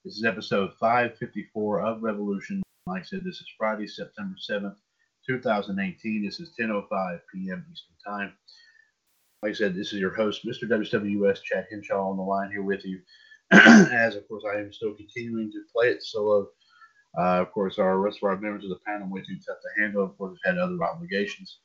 This 0.06 0.16
is 0.16 0.24
episode 0.24 0.72
554 0.80 1.82
of 1.82 2.02
Revolution. 2.02 2.64
Like 2.88 3.02
I 3.02 3.06
said, 3.06 3.26
this 3.26 3.42
is 3.42 3.48
Friday, 3.58 3.88
September 3.88 4.38
7th, 4.50 4.78
2018. 5.26 6.24
This 6.24 6.40
is 6.40 6.54
10.05 6.60 7.20
p.m. 7.34 7.66
Eastern 7.72 7.96
Time. 8.06 8.34
Like 9.42 9.52
I 9.52 9.54
said, 9.54 9.76
this 9.76 9.94
is 9.94 10.00
your 10.00 10.14
host, 10.16 10.46
Mr. 10.46 10.64
WWS, 10.64 11.44
Chad 11.44 11.68
Henshaw, 11.70 12.10
on 12.10 12.18
the 12.18 12.24
line 12.24 12.52
here 12.52 12.64
with 12.64 12.86
you. 12.86 13.00
As, 13.52 14.16
of 14.16 14.28
course, 14.28 14.44
I 14.52 14.60
am 14.60 14.74
still 14.74 14.94
continuing 14.96 15.52
to 15.52 15.64
play 15.74 15.88
it 15.90 16.04
solo. 16.04 16.48
Uh, 17.18 17.42
of 17.42 17.52
course, 17.52 17.80
our 17.80 18.00
rest 18.00 18.20
of 18.22 18.30
our 18.30 18.38
members 18.38 18.64
of 18.64 18.70
the 18.70 18.80
panel 18.86 19.10
way 19.10 19.22
too 19.22 19.38
tough 19.46 19.58
to 19.62 19.82
handle. 19.82 20.04
Of 20.04 20.18
course, 20.18 20.40
had 20.44 20.58
other 20.58 20.84
obligations, 20.84 21.60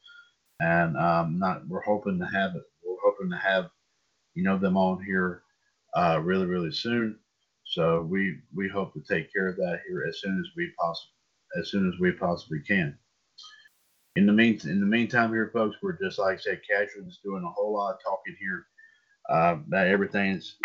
and 0.60 0.96
um, 0.96 1.38
not 1.38 1.66
we're 1.66 1.82
hoping 1.82 2.18
to 2.18 2.26
have 2.26 2.54
it. 2.54 2.62
We're 2.84 2.96
hoping 3.02 3.30
to 3.30 3.36
have 3.36 3.70
you 4.34 4.44
know 4.44 4.58
them 4.58 4.76
on 4.76 5.02
here 5.02 5.42
uh, 5.96 6.20
really, 6.22 6.46
really 6.46 6.70
soon. 6.70 7.18
So 7.64 8.02
we 8.02 8.38
we 8.54 8.68
hope 8.68 8.92
to 8.94 9.00
take 9.00 9.32
care 9.32 9.48
of 9.48 9.56
that 9.56 9.80
here 9.88 10.04
as 10.08 10.20
soon 10.20 10.38
as 10.38 10.50
we 10.56 10.70
possible 10.78 11.14
as 11.58 11.70
soon 11.70 11.88
as 11.92 11.98
we 11.98 12.12
possibly 12.12 12.60
can. 12.60 12.96
In 14.16 14.26
the 14.26 14.32
mean 14.32 14.58
in 14.64 14.80
the 14.80 14.86
meantime 14.86 15.30
here, 15.30 15.50
folks, 15.52 15.76
we're 15.82 15.98
just 15.98 16.18
like 16.18 16.38
I 16.38 16.40
said, 16.40 16.60
casual, 16.68 17.04
just 17.04 17.22
doing 17.22 17.44
a 17.44 17.50
whole 17.50 17.74
lot 17.74 17.94
of 17.94 18.02
talking 18.02 18.36
here 18.40 18.66
uh, 19.28 19.56
about 19.66 19.86
everything's. 19.86 20.56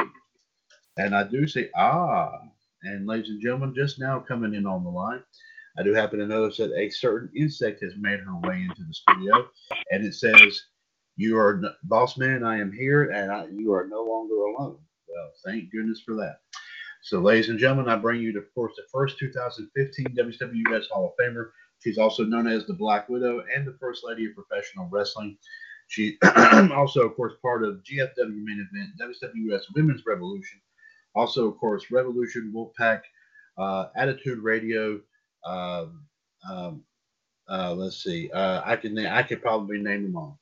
And 0.98 1.16
I 1.16 1.24
do 1.24 1.48
say 1.48 1.70
ah, 1.76 2.40
and 2.84 3.06
ladies 3.06 3.30
and 3.30 3.42
gentlemen, 3.42 3.76
just 3.76 4.00
now 4.00 4.20
coming 4.20 4.56
in 4.56 4.66
on 4.66 4.84
the 4.84 4.90
line, 4.90 5.22
I 5.78 5.84
do 5.84 5.94
happen 5.94 6.20
to 6.20 6.26
notice 6.26 6.58
that 6.58 6.74
a 6.74 6.90
certain 6.90 7.30
insect 7.36 7.84
has 7.84 7.94
made 7.98 8.20
her 8.20 8.36
way 8.48 8.62
into 8.68 8.84
the 8.84 8.94
studio, 8.94 9.48
and 9.92 10.04
it 10.04 10.16
says, 10.16 10.60
"You 11.16 11.38
are 11.38 11.62
boss 11.84 12.18
man. 12.18 12.44
I 12.44 12.58
am 12.60 12.72
here, 12.72 13.12
and 13.12 13.32
I, 13.32 13.46
you 13.52 13.74
are 13.74 13.88
no 13.88 14.04
longer 14.04 14.36
alone." 14.36 14.80
Well, 15.08 15.32
thank 15.46 15.72
goodness 15.72 16.02
for 16.04 16.16
that. 16.16 16.40
So, 17.04 17.20
ladies 17.20 17.50
and 17.50 17.60
gentlemen, 17.60 17.88
I 17.88 17.98
bring 17.98 18.20
you, 18.20 18.34
to, 18.34 18.40
of 18.40 18.52
course, 18.56 18.74
the 18.76 18.84
first 18.92 19.20
2015 19.20 20.08
WWS 20.18 20.88
Hall 20.90 21.14
of 21.14 21.24
Famer. 21.24 21.52
She's 21.86 22.00
also 22.00 22.24
known 22.24 22.48
as 22.48 22.66
the 22.66 22.74
Black 22.74 23.08
Widow 23.10 23.44
and 23.56 23.68
the 23.68 23.78
First 23.80 24.04
Lady 24.04 24.26
of 24.26 24.34
Professional 24.34 24.90
Wrestling. 24.92 25.38
She 25.88 26.18
also, 26.74 27.02
of 27.02 27.16
course, 27.16 27.34
part 27.44 27.64
of 27.64 27.84
GFW 27.84 28.44
main 28.44 28.68
event, 28.74 28.90
WWS 29.00 29.66
Women's 29.76 30.02
Revolution. 30.04 30.60
Also, 31.14 31.48
of 31.48 31.60
course, 31.60 31.92
Revolution 31.92 32.52
Wolfpack, 32.56 33.02
uh, 33.60 33.90
Attitude 33.96 34.40
Radio. 34.40 35.00
Um, 35.46 36.08
um, 36.50 36.84
uh, 37.48 37.76
let's 37.76 38.02
see. 38.04 38.32
Uh, 38.32 38.64
I 38.66 38.78
can 38.78 38.98
I 38.98 39.22
could 39.22 39.44
probably 39.44 39.78
name 39.78 40.06
them 40.06 40.18
all. 40.18 40.40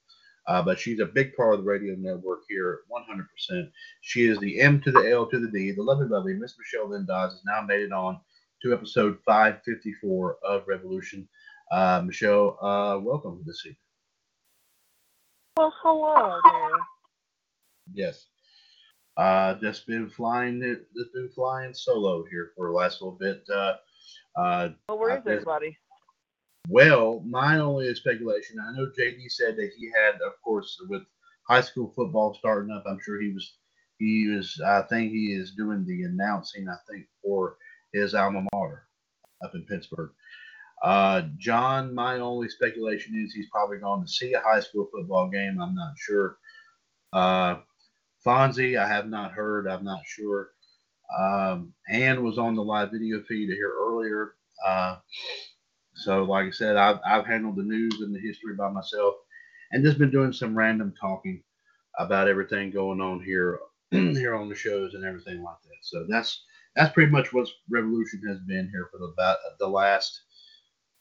Uh, 0.47 0.61
but 0.61 0.79
she's 0.79 1.01
a 1.01 1.05
big 1.05 1.35
part 1.35 1.55
of 1.55 1.59
the 1.59 1.69
radio 1.69 1.93
network 1.97 2.43
here, 2.47 2.79
100%. 2.89 3.69
She 3.99 4.27
is 4.27 4.37
the 4.39 4.61
M 4.61 4.79
to 4.81 4.91
the 4.91 5.11
L 5.11 5.25
to 5.25 5.39
the 5.39 5.51
D. 5.51 5.71
The 5.71 5.83
lovely, 5.83 6.07
lovely 6.07 6.35
Miss 6.35 6.55
Michelle 6.57 6.89
Lynn 6.89 7.05
Dodds 7.05 7.33
has 7.33 7.43
now 7.45 7.65
made 7.65 7.81
it 7.81 7.91
on 7.91 8.19
to 8.61 8.73
episode 8.73 9.17
554 9.25 10.37
of 10.43 10.63
Revolution. 10.67 11.27
Uh, 11.73 12.03
Michelle, 12.05 12.55
uh, 12.61 12.99
welcome 12.99 13.41
this 13.47 13.65
evening. 13.65 13.77
Well, 15.57 15.73
hello 15.81 16.39
there. 16.43 16.79
Yes. 17.91 18.27
Uh, 19.17 19.55
just 19.55 19.87
been 19.87 20.07
flying, 20.07 20.61
just 20.95 21.13
been 21.15 21.31
flying 21.33 21.73
solo 21.73 22.25
here 22.29 22.51
for 22.55 22.67
the 22.67 22.73
last 22.73 23.01
little 23.01 23.17
bit. 23.19 23.41
Uh, 23.51 23.73
uh, 24.39 24.69
well, 24.87 24.99
where 24.99 25.17
is 25.17 25.23
everybody? 25.25 25.75
Well, 26.69 27.23
mine 27.25 27.59
only 27.59 27.87
is 27.87 27.97
speculation. 27.97 28.59
I 28.59 28.77
know 28.77 28.91
JD 28.95 29.31
said 29.31 29.55
that 29.55 29.71
he 29.75 29.91
had, 29.95 30.21
of 30.21 30.33
course, 30.43 30.77
with 30.89 31.01
high 31.49 31.61
school 31.61 31.91
football 31.95 32.35
starting 32.35 32.71
up. 32.71 32.83
I'm 32.85 32.99
sure 33.03 33.19
he 33.19 33.33
was, 33.33 33.57
he 33.97 34.27
was. 34.27 34.61
I 34.63 34.83
think 34.83 35.11
he 35.11 35.33
is 35.33 35.55
doing 35.55 35.85
the 35.87 36.03
announcing. 36.03 36.67
I 36.69 36.77
think 36.87 37.07
for 37.23 37.57
his 37.93 38.13
alma 38.13 38.45
mater 38.53 38.83
up 39.43 39.55
in 39.55 39.63
Pittsburgh. 39.63 40.11
Uh, 40.83 41.23
John, 41.37 41.95
my 41.95 42.19
only 42.19 42.49
speculation 42.49 43.15
is 43.15 43.33
he's 43.33 43.49
probably 43.49 43.77
going 43.77 44.03
to 44.03 44.07
see 44.11 44.33
a 44.33 44.41
high 44.41 44.59
school 44.59 44.89
football 44.91 45.29
game. 45.29 45.59
I'm 45.61 45.75
not 45.75 45.93
sure. 45.97 46.37
Uh, 47.13 47.57
Fonzie, 48.25 48.77
I 48.77 48.87
have 48.87 49.07
not 49.07 49.31
heard. 49.31 49.67
I'm 49.67 49.85
not 49.85 50.01
sure. 50.05 50.49
Um, 51.17 51.73
Ann 51.89 52.23
was 52.23 52.37
on 52.37 52.55
the 52.55 52.63
live 52.63 52.91
video 52.91 53.21
feed 53.23 53.49
here 53.49 53.73
earlier. 53.79 54.35
Uh, 54.65 54.97
so, 55.95 56.23
like 56.23 56.47
I 56.47 56.51
said, 56.51 56.75
I've, 56.75 56.99
I've 57.05 57.25
handled 57.25 57.55
the 57.55 57.63
news 57.63 58.01
and 58.01 58.13
the 58.13 58.19
history 58.19 58.55
by 58.55 58.69
myself 58.69 59.15
and 59.71 59.83
just 59.83 59.97
been 59.99 60.11
doing 60.11 60.33
some 60.33 60.57
random 60.57 60.93
talking 60.99 61.43
about 61.97 62.27
everything 62.27 62.71
going 62.71 63.01
on 63.01 63.23
here 63.23 63.59
here 63.91 64.35
on 64.35 64.49
the 64.49 64.55
shows 64.55 64.95
and 64.95 65.05
everything 65.05 65.43
like 65.43 65.57
that. 65.63 65.77
So 65.81 66.05
that's 66.09 66.43
that's 66.75 66.93
pretty 66.93 67.11
much 67.11 67.33
what 67.33 67.47
Revolution 67.69 68.21
has 68.27 68.39
been 68.39 68.69
here 68.71 68.89
for 68.91 68.97
the 68.97 69.05
about 69.05 69.37
the 69.59 69.67
last. 69.67 70.21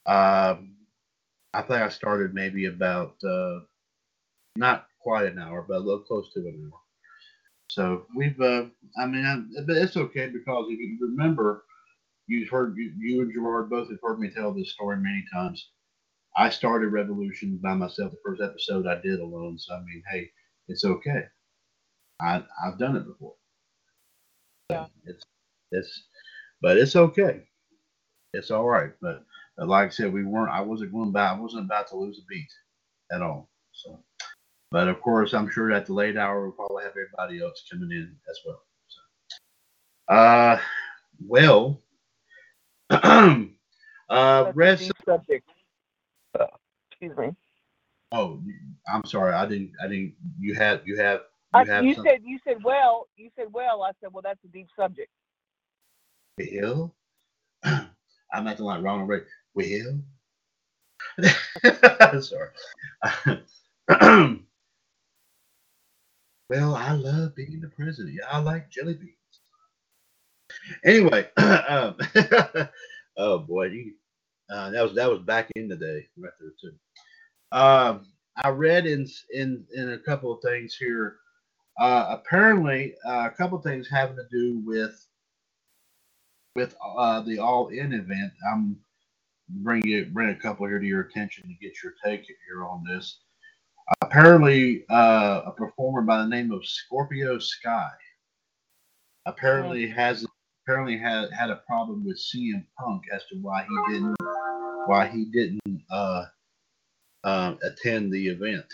Um, 0.07 0.77
I 1.55 1.63
think 1.63 1.81
I 1.81 1.89
started 1.89 2.35
maybe 2.35 2.67
about 2.67 3.15
uh, 3.25 3.61
not 4.57 4.87
quite 5.01 5.27
an 5.27 5.39
hour, 5.39 5.65
but 5.69 5.77
a 5.77 5.81
little 5.81 6.01
close 6.01 6.33
to 6.33 6.41
an 6.41 6.71
hour. 6.73 6.81
So 7.71 8.07
we've, 8.15 8.41
uh, 8.41 8.67
I 8.99 9.07
mean, 9.07 9.25
I, 9.25 9.63
but 9.67 9.77
it's 9.77 9.97
okay 9.97 10.29
because 10.29 10.67
if 10.69 10.79
you 10.79 10.99
remember, 11.01 11.65
you've 12.27 12.49
heard 12.49 12.77
you, 12.77 12.93
you 12.99 13.23
and 13.23 13.33
Gerard 13.33 13.71
both 13.71 13.89
have 13.91 13.99
heard 14.03 14.19
me 14.19 14.31
tell 14.31 14.53
this 14.53 14.73
story 14.73 14.97
many 14.97 15.25
times. 15.33 15.71
I 16.37 16.49
started 16.51 16.89
Revolution 16.89 17.59
by 17.63 17.75
myself. 17.75 18.13
The 18.13 18.19
first 18.25 18.43
episode 18.43 18.87
I 18.87 19.01
did 19.03 19.21
alone. 19.21 19.59
So 19.59 19.75
I 19.75 19.81
mean, 19.81 20.03
hey, 20.11 20.31
it's 20.69 20.85
okay. 20.85 21.25
I 22.21 22.43
I've 22.65 22.79
done 22.79 22.97
it 22.97 23.07
before. 23.07 23.35
Yeah. 24.71 24.87
It's 25.05 25.25
it's, 25.73 26.05
but 26.61 26.77
it's 26.77 26.97
okay. 26.97 27.43
It's 28.35 28.51
all 28.51 28.69
right. 28.69 28.93
But, 29.01 29.17
but 29.17 29.25
like 29.59 29.87
I 29.87 29.91
said, 29.91 30.13
we 30.13 30.25
weren't. 30.25 30.53
I 30.53 30.61
wasn't 30.61 30.93
going 30.93 31.13
back. 31.13 31.37
I 31.37 31.41
wasn't 31.41 31.65
about 31.65 31.89
to 31.89 31.97
lose 31.97 32.19
a 32.19 32.27
beat 32.29 32.51
at 33.13 33.23
all. 33.23 33.51
So, 33.73 33.99
but 34.71 34.89
of 34.89 35.01
course, 35.01 35.35
I'm 35.35 35.51
sure 35.51 35.73
at 35.73 35.87
the 35.87 35.95
late 35.95 36.17
hour 36.17 36.43
we'll 36.43 36.53
probably 36.53 36.85
have 36.85 36.93
everybody 36.93 37.43
else 37.43 37.65
coming 37.71 37.91
in 37.91 38.15
as 38.31 38.39
well. 38.47 38.63
So, 38.89 40.15
uh, 40.15 40.61
well, 41.27 41.81
uh, 42.91 44.53
rest. 44.55 44.91
subject. 45.07 45.49
Uh, 46.39 46.47
excuse 46.91 47.17
me. 47.17 47.35
Oh, 48.13 48.43
I'm 48.93 49.05
sorry. 49.05 49.35
I 49.35 49.47
didn't. 49.47 49.73
I 49.83 49.89
didn't. 49.89 50.15
You 50.39 50.55
have. 50.55 50.83
You 50.87 50.97
have. 50.99 51.21
You 51.55 51.61
I, 51.61 51.65
have 51.65 51.85
you 51.85 51.95
said 51.95 52.21
you 52.25 52.39
said 52.47 52.59
well. 52.65 53.09
You 53.17 53.31
said 53.37 53.47
well. 53.53 53.83
I 53.83 53.91
said 54.01 54.11
well. 54.13 54.23
That's 54.23 54.43
a 54.45 54.49
deep 54.49 54.69
subject. 54.79 55.11
Will? 56.39 56.95
I'm 57.65 58.47
acting 58.47 58.65
like 58.65 58.83
Ronald 58.83 59.09
Reagan. 59.09 59.27
Will? 59.55 60.01
Sorry. 62.21 62.49
well, 66.49 66.75
I 66.75 66.93
love 66.93 67.35
being 67.35 67.61
the 67.61 67.71
president. 67.77 68.19
I 68.31 68.39
like 68.39 68.71
jelly 68.71 68.95
beans. 68.95 69.13
Anyway, 70.85 71.29
um, 71.37 71.97
oh 73.17 73.39
boy, 73.39 73.67
you, 73.67 73.95
uh, 74.51 74.71
that 74.71 74.83
was 74.83 74.95
that 74.95 75.11
was 75.11 75.21
back 75.21 75.51
in 75.57 75.69
the 75.69 75.77
day 75.77 76.07
right 76.17 76.33
there 76.41 76.53
too. 76.61 76.75
Um, 77.53 78.07
I 78.43 78.49
read 78.49 78.87
in 78.87 79.07
in 79.33 79.65
in 79.75 79.93
a 79.93 79.99
couple 79.99 80.33
of 80.33 80.41
things 80.43 80.75
here. 80.75 81.17
Uh, 81.81 82.07
apparently, 82.11 82.95
uh, 83.07 83.27
a 83.27 83.35
couple 83.37 83.59
of 83.59 83.65
things 83.65 83.89
having 83.89 84.17
to 84.17 84.27
do 84.31 84.63
with 84.65 85.07
with 86.55 86.75
uh, 86.97 87.21
the 87.23 87.39
All 87.39 87.69
In 87.69 87.93
event. 87.93 88.33
I'm 88.53 88.79
bring 89.53 89.87
you 89.87 90.07
bring 90.07 90.31
a 90.31 90.35
couple 90.35 90.67
here 90.67 90.79
to 90.79 90.87
your 90.87 91.03
attention 91.03 91.45
to 91.45 91.67
get 91.67 91.83
your 91.83 91.95
take 92.05 92.27
here 92.47 92.65
on 92.65 92.85
this. 92.85 93.21
Apparently, 94.01 94.85
uh, 94.91 95.43
a 95.47 95.53
performer 95.53 96.03
by 96.03 96.19
the 96.19 96.29
name 96.29 96.53
of 96.53 96.67
Scorpio 96.67 97.39
Sky 97.39 97.91
apparently 99.27 99.87
has 99.89 100.27
apparently 100.65 100.97
had 100.97 101.31
had 101.33 101.51
a 101.51 101.63
problem 101.67 102.05
with 102.05 102.19
CM 102.19 102.65
Punk 102.79 103.03
as 103.13 103.23
to 103.31 103.37
why 103.37 103.67
he 103.69 103.93
didn't 103.93 104.17
why 104.87 105.09
he 105.09 105.27
didn't 105.27 105.83
uh, 105.91 106.25
uh, 107.25 107.55
attend 107.63 108.13
the 108.13 108.29
event. 108.29 108.67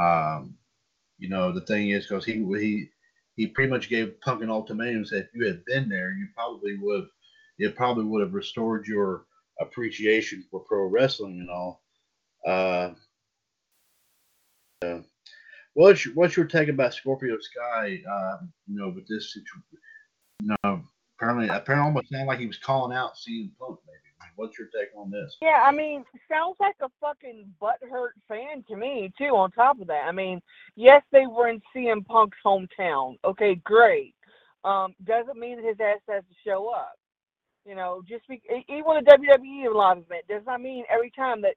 Um, 0.00 0.54
you 1.18 1.28
know, 1.28 1.52
the 1.52 1.62
thing 1.62 1.90
is, 1.90 2.06
because 2.06 2.24
he 2.24 2.44
he 2.58 2.88
he 3.36 3.46
pretty 3.46 3.70
much 3.70 3.88
gave 3.88 4.20
Punk 4.20 4.42
an 4.42 4.50
ultimatum. 4.50 5.04
Said 5.04 5.28
if 5.28 5.34
you 5.34 5.46
had 5.46 5.64
been 5.66 5.88
there, 5.88 6.12
you 6.12 6.28
probably 6.34 6.76
would 6.78 7.00
have 7.00 7.08
it 7.58 7.76
probably 7.76 8.04
would 8.04 8.22
have 8.22 8.34
restored 8.34 8.86
your 8.86 9.24
appreciation 9.60 10.44
for 10.50 10.60
pro 10.60 10.86
wrestling 10.86 11.40
and 11.40 11.50
all. 11.50 11.82
Uh, 12.46 12.90
uh, 14.84 15.00
what's 15.74 16.04
your, 16.04 16.14
what's 16.14 16.36
your 16.36 16.46
take 16.46 16.68
about 16.68 16.94
Scorpio 16.94 17.36
Sky? 17.40 18.00
Uh, 18.10 18.36
you 18.66 18.78
know, 18.78 18.88
with 18.88 19.06
this 19.08 19.32
situation, 19.32 19.62
you 20.40 20.54
know, 20.64 20.82
apparently, 21.16 21.48
apparently, 21.48 21.88
almost 21.88 22.10
sounded 22.10 22.26
like 22.26 22.38
he 22.38 22.46
was 22.46 22.58
calling 22.58 22.96
out 22.96 23.14
CM 23.14 23.50
Punk. 23.58 23.78
Maybe. 23.86 23.98
What's 24.38 24.56
your 24.56 24.68
take 24.68 24.90
on 24.96 25.10
this? 25.10 25.36
Yeah, 25.42 25.62
I 25.64 25.72
mean, 25.72 26.04
sounds 26.30 26.56
like 26.60 26.76
a 26.80 26.88
fucking 27.00 27.52
butthurt 27.60 28.10
fan 28.28 28.62
to 28.68 28.76
me 28.76 29.12
too. 29.18 29.34
On 29.34 29.50
top 29.50 29.80
of 29.80 29.88
that, 29.88 30.04
I 30.06 30.12
mean, 30.12 30.40
yes, 30.76 31.02
they 31.10 31.26
were 31.26 31.48
in 31.48 31.60
CM 31.74 32.06
Punk's 32.06 32.38
hometown. 32.46 33.16
Okay, 33.24 33.56
great. 33.64 34.14
Um, 34.62 34.94
doesn't 35.04 35.38
mean 35.38 35.56
that 35.56 35.66
his 35.66 35.80
ass 35.80 35.98
has 36.08 36.22
to 36.22 36.34
show 36.46 36.68
up. 36.68 36.97
You 37.68 37.74
know, 37.74 38.02
just 38.08 38.26
be, 38.26 38.40
even 38.68 38.96
a 38.96 39.02
WWE 39.02 39.74
live 39.74 39.98
event 39.98 40.24
does 40.26 40.42
not 40.46 40.62
mean 40.62 40.84
every 40.90 41.10
time 41.10 41.42
that 41.42 41.54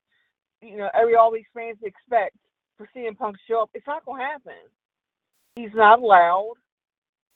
you 0.61 0.75
know 0.75 0.89
every 0.93 1.15
all 1.15 1.31
these 1.31 1.45
fans 1.53 1.77
expect 1.83 2.35
for 2.77 2.89
CM 2.93 3.17
Punk 3.17 3.37
to 3.37 3.41
show 3.47 3.61
up. 3.61 3.69
It's 3.73 3.87
not 3.87 4.03
gonna 4.05 4.21
happen. 4.21 4.59
He's 5.55 5.73
not 5.73 5.99
allowed. 5.99 6.55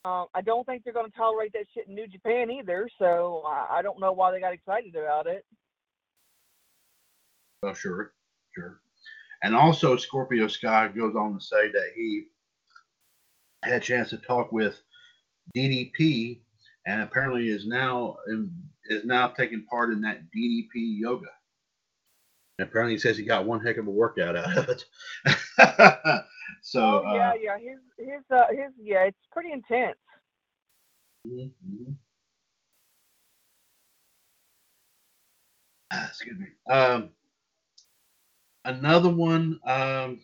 Um, 0.03 0.25
I 0.35 0.41
don't 0.41 0.65
think 0.65 0.83
they're 0.83 0.93
going 0.93 1.09
to 1.09 1.17
tolerate 1.17 1.53
that 1.53 1.65
shit 1.73 1.87
in 1.87 1.95
New 1.95 2.05
Japan 2.07 2.51
either. 2.51 2.87
So 2.99 3.41
I, 3.47 3.77
I 3.77 3.81
don't 3.81 3.99
know 3.99 4.11
why 4.11 4.31
they 4.31 4.39
got 4.39 4.53
excited 4.53 4.95
about 4.95 5.25
it. 5.25 5.43
Well, 7.63 7.73
sure, 7.73 8.13
sure. 8.53 8.81
And 9.41 9.55
also, 9.55 9.97
Scorpio 9.97 10.47
Sky 10.47 10.89
goes 10.89 11.15
on 11.15 11.39
to 11.39 11.43
say 11.43 11.69
that 11.71 11.91
he 11.95 12.25
had 13.63 13.73
a 13.73 13.79
chance 13.79 14.11
to 14.11 14.17
talk 14.17 14.51
with 14.51 14.79
DDP, 15.55 16.41
and 16.85 17.01
apparently 17.01 17.49
is 17.49 17.65
now 17.65 18.17
is 18.27 19.05
now 19.05 19.27
taking 19.27 19.65
part 19.65 19.91
in 19.91 20.01
that 20.01 20.21
DDP 20.35 20.99
yoga. 20.99 21.27
And 22.57 22.67
apparently, 22.67 22.93
he 22.93 22.99
says 22.99 23.17
he 23.17 23.25
got 23.25 23.45
one 23.45 23.65
heck 23.65 23.77
of 23.77 23.87
a 23.87 23.91
workout 23.91 24.35
out 24.35 24.57
of 24.57 24.69
it. 24.69 24.85
so 26.61 27.03
oh, 27.05 27.15
yeah, 27.15 27.31
uh, 27.31 27.33
yeah, 27.41 27.57
his 27.57 27.79
his 27.97 28.23
uh, 28.31 28.47
his 28.49 28.71
yeah, 28.81 29.03
it's 29.03 29.17
pretty 29.31 29.51
intense. 29.51 29.97
Mm-hmm. 31.27 31.91
Ah, 35.91 36.07
excuse 36.07 36.39
me. 36.39 36.47
Um, 36.69 37.09
another 38.63 39.09
one. 39.09 39.59
Um, 39.65 40.21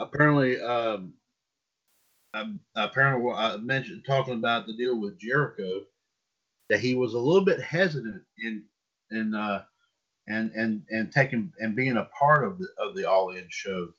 apparently, 0.00 0.60
um, 0.60 1.14
um, 2.34 2.60
apparently, 2.76 3.30
I 3.32 3.56
mentioned 3.58 4.04
talking 4.06 4.34
about 4.34 4.66
the 4.66 4.72
deal 4.72 4.98
with 4.98 5.18
Jericho 5.18 5.82
that 6.70 6.80
he 6.80 6.94
was 6.94 7.14
a 7.14 7.18
little 7.18 7.44
bit 7.44 7.60
hesitant 7.60 8.22
in 8.38 8.64
in 9.10 9.34
uh, 9.34 9.64
and 10.28 10.50
and 10.52 10.82
and 10.90 11.12
taking 11.12 11.52
and 11.58 11.76
being 11.76 11.96
a 11.98 12.08
part 12.18 12.44
of 12.44 12.58
the 12.58 12.68
of 12.78 12.94
the 12.94 13.08
All 13.08 13.30
In 13.30 13.46
show. 13.50 13.92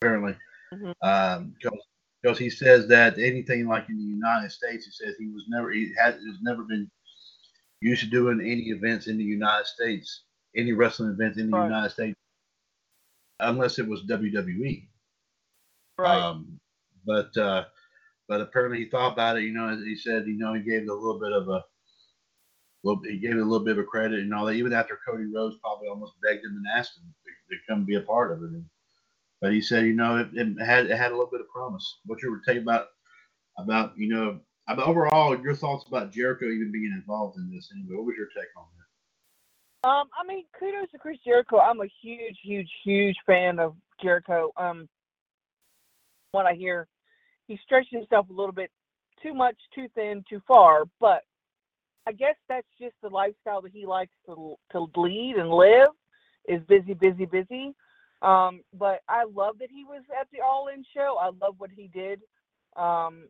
Apparently, 0.00 0.36
Mhm. 0.72 0.94
um, 1.02 1.54
because 1.58 1.78
because 2.22 2.38
he 2.38 2.50
says 2.50 2.86
that 2.88 3.18
anything 3.18 3.66
like 3.66 3.88
in 3.88 3.96
the 3.96 4.04
United 4.04 4.52
States, 4.52 4.84
he 4.84 4.92
says 4.92 5.16
he 5.18 5.28
was 5.28 5.44
never 5.48 5.70
he 5.70 5.92
has, 5.98 6.14
has 6.14 6.38
never 6.42 6.62
been 6.62 6.88
used 7.80 8.02
to 8.02 8.10
doing 8.10 8.40
any 8.40 8.68
events 8.68 9.06
in 9.08 9.16
the 9.16 9.24
United 9.24 9.66
States, 9.66 10.24
any 10.54 10.72
wrestling 10.72 11.10
events 11.10 11.38
in 11.38 11.50
the 11.50 11.56
Right. 11.56 11.64
United 11.64 11.90
States, 11.90 12.16
unless 13.40 13.78
it 13.78 13.88
was 13.88 14.02
WWE. 14.04 14.86
Right. 15.98 16.20
Um, 16.20 16.59
but 17.04 17.36
uh, 17.36 17.64
but 18.28 18.40
apparently 18.40 18.78
he 18.78 18.90
thought 18.90 19.12
about 19.12 19.38
it. 19.38 19.44
You 19.44 19.52
know, 19.52 19.76
he 19.76 19.96
said, 19.96 20.26
you 20.26 20.38
know, 20.38 20.54
he 20.54 20.60
gave 20.60 20.82
it 20.82 20.88
a 20.88 20.94
little 20.94 21.18
bit 21.18 21.32
of 21.32 21.48
a 21.48 21.64
little. 22.84 23.02
He 23.02 23.18
gave 23.18 23.32
it 23.32 23.40
a 23.40 23.44
little 23.44 23.64
bit 23.64 23.78
of 23.78 23.86
credit 23.86 24.20
and 24.20 24.34
all 24.34 24.46
that. 24.46 24.54
Even 24.54 24.72
after 24.72 24.98
Cody 25.06 25.24
Rhodes 25.34 25.56
probably 25.60 25.88
almost 25.88 26.14
begged 26.22 26.44
him 26.44 26.56
and 26.56 26.78
asked 26.78 26.98
him 26.98 27.04
to, 27.24 27.54
to 27.56 27.62
come 27.68 27.84
be 27.84 27.96
a 27.96 28.02
part 28.02 28.32
of 28.32 28.42
it. 28.42 28.50
And, 28.50 28.64
but 29.40 29.52
he 29.52 29.60
said, 29.60 29.84
you 29.86 29.94
know, 29.94 30.18
it, 30.18 30.28
it 30.34 30.64
had 30.64 30.86
it 30.86 30.96
had 30.96 31.12
a 31.12 31.14
little 31.14 31.30
bit 31.30 31.40
of 31.40 31.48
promise. 31.48 31.98
What 32.06 32.14
What's 32.14 32.22
your 32.22 32.40
take 32.46 32.62
about 32.62 32.86
about 33.58 33.92
you 33.96 34.08
know 34.08 34.40
about 34.68 34.86
overall 34.86 35.40
your 35.40 35.54
thoughts 35.54 35.84
about 35.88 36.12
Jericho 36.12 36.46
even 36.46 36.70
being 36.72 36.92
involved 36.94 37.36
in 37.38 37.50
this? 37.52 37.70
Anyway, 37.74 37.96
what 37.96 38.06
was 38.06 38.16
your 38.16 38.28
take 38.28 38.50
on 38.56 38.64
that? 38.76 39.88
Um, 39.88 40.08
I 40.18 40.26
mean, 40.26 40.44
kudos 40.58 40.90
to 40.92 40.98
Chris 40.98 41.16
Jericho. 41.24 41.58
I'm 41.58 41.80
a 41.80 41.88
huge, 42.02 42.36
huge, 42.44 42.68
huge 42.84 43.16
fan 43.26 43.58
of 43.58 43.74
Jericho. 44.02 44.52
Um, 44.58 44.88
what 46.32 46.46
I 46.46 46.52
hear, 46.52 46.86
he 47.50 47.58
stretched 47.64 47.90
himself 47.90 48.28
a 48.30 48.32
little 48.32 48.52
bit 48.52 48.70
too 49.20 49.34
much, 49.34 49.56
too 49.74 49.88
thin, 49.96 50.24
too 50.30 50.40
far. 50.46 50.84
But 51.00 51.22
I 52.06 52.12
guess 52.12 52.36
that's 52.48 52.66
just 52.80 52.94
the 53.02 53.08
lifestyle 53.08 53.60
that 53.62 53.72
he 53.72 53.86
likes 53.86 54.14
to 54.26 54.54
to 54.70 54.86
lead 54.96 55.34
and 55.36 55.50
live. 55.50 55.88
Is 56.48 56.62
busy, 56.68 56.94
busy, 56.94 57.26
busy. 57.26 57.74
Um, 58.22 58.60
but 58.72 59.00
I 59.08 59.24
love 59.24 59.56
that 59.58 59.70
he 59.70 59.84
was 59.84 60.02
at 60.18 60.28
the 60.32 60.40
All 60.40 60.68
In 60.68 60.84
show. 60.94 61.16
I 61.20 61.30
love 61.44 61.56
what 61.58 61.70
he 61.74 61.90
did. 61.92 62.20
Um, 62.76 63.24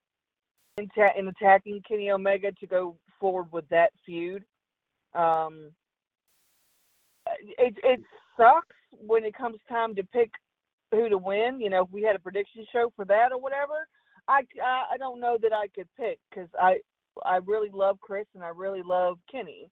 in, 0.77 0.89
ta- 0.89 1.18
in 1.18 1.29
attacking 1.29 1.83
Kenny 1.89 2.11
Omega 2.11 2.53
to 2.53 2.66
go 2.66 2.97
forward 3.18 3.51
with 3.53 3.68
that 3.71 3.91
feud. 4.05 4.45
Um, 5.14 5.71
it 7.59 7.75
it 7.83 8.01
sucks 8.37 8.77
when 9.01 9.25
it 9.25 9.35
comes 9.35 9.59
time 9.68 9.95
to 9.95 10.05
pick 10.05 10.31
who 10.93 11.09
to 11.09 11.18
win. 11.18 11.61
You 11.61 11.71
know, 11.71 11.85
if 11.85 11.91
we 11.91 12.03
had 12.03 12.16
a 12.16 12.21
prediction 12.21 12.66
show 12.71 12.93
for 12.95 13.05
that 13.07 13.33
or 13.33 13.41
whatever, 13.41 13.87
I 14.29 14.43
I, 14.62 14.95
I 14.95 14.97
don't 14.99 15.21
know 15.21 15.39
that 15.43 15.53
I 15.53 15.68
could 15.68 15.89
pick 15.97 16.18
because 16.31 16.49
I 16.61 16.79
I 17.25 17.39
really 17.45 17.71
love 17.73 17.99
Chris 18.01 18.27
and 18.35 18.45
I 18.45 18.49
really 18.49 18.83
love 18.83 19.18
Kenny. 19.31 19.68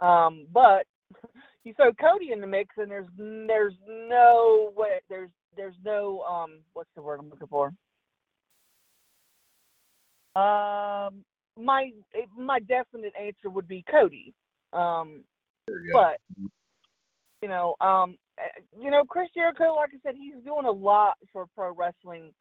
Um, 0.00 0.46
but 0.52 0.86
you 1.64 1.74
throw 1.74 1.92
Cody 1.92 2.32
in 2.32 2.40
the 2.40 2.46
mix 2.46 2.74
and 2.76 2.90
there's 2.90 3.06
there's 3.18 3.74
no 3.86 4.72
way 4.76 5.00
there's 5.08 5.30
there's 5.56 5.76
no 5.84 6.20
um 6.22 6.60
what's 6.72 6.90
the 6.94 7.02
word 7.02 7.20
I'm 7.20 7.30
looking 7.30 7.48
for. 7.48 7.72
Um, 10.34 11.24
my 11.58 11.90
my 12.36 12.58
definite 12.60 13.12
answer 13.20 13.50
would 13.50 13.68
be 13.68 13.84
Cody. 13.90 14.32
Um, 14.72 15.24
you 15.68 15.90
but 15.92 16.18
you 17.42 17.48
know, 17.48 17.74
um, 17.80 18.16
eh, 18.38 18.60
you 18.80 18.90
know, 18.90 19.04
Chris 19.04 19.28
Jericho, 19.34 19.74
like 19.74 19.90
I 19.92 19.98
said, 20.02 20.14
he's 20.16 20.42
doing 20.44 20.64
a 20.64 20.70
lot 20.70 21.18
for 21.32 21.46
pro 21.54 21.74
wrestling, 21.74 22.32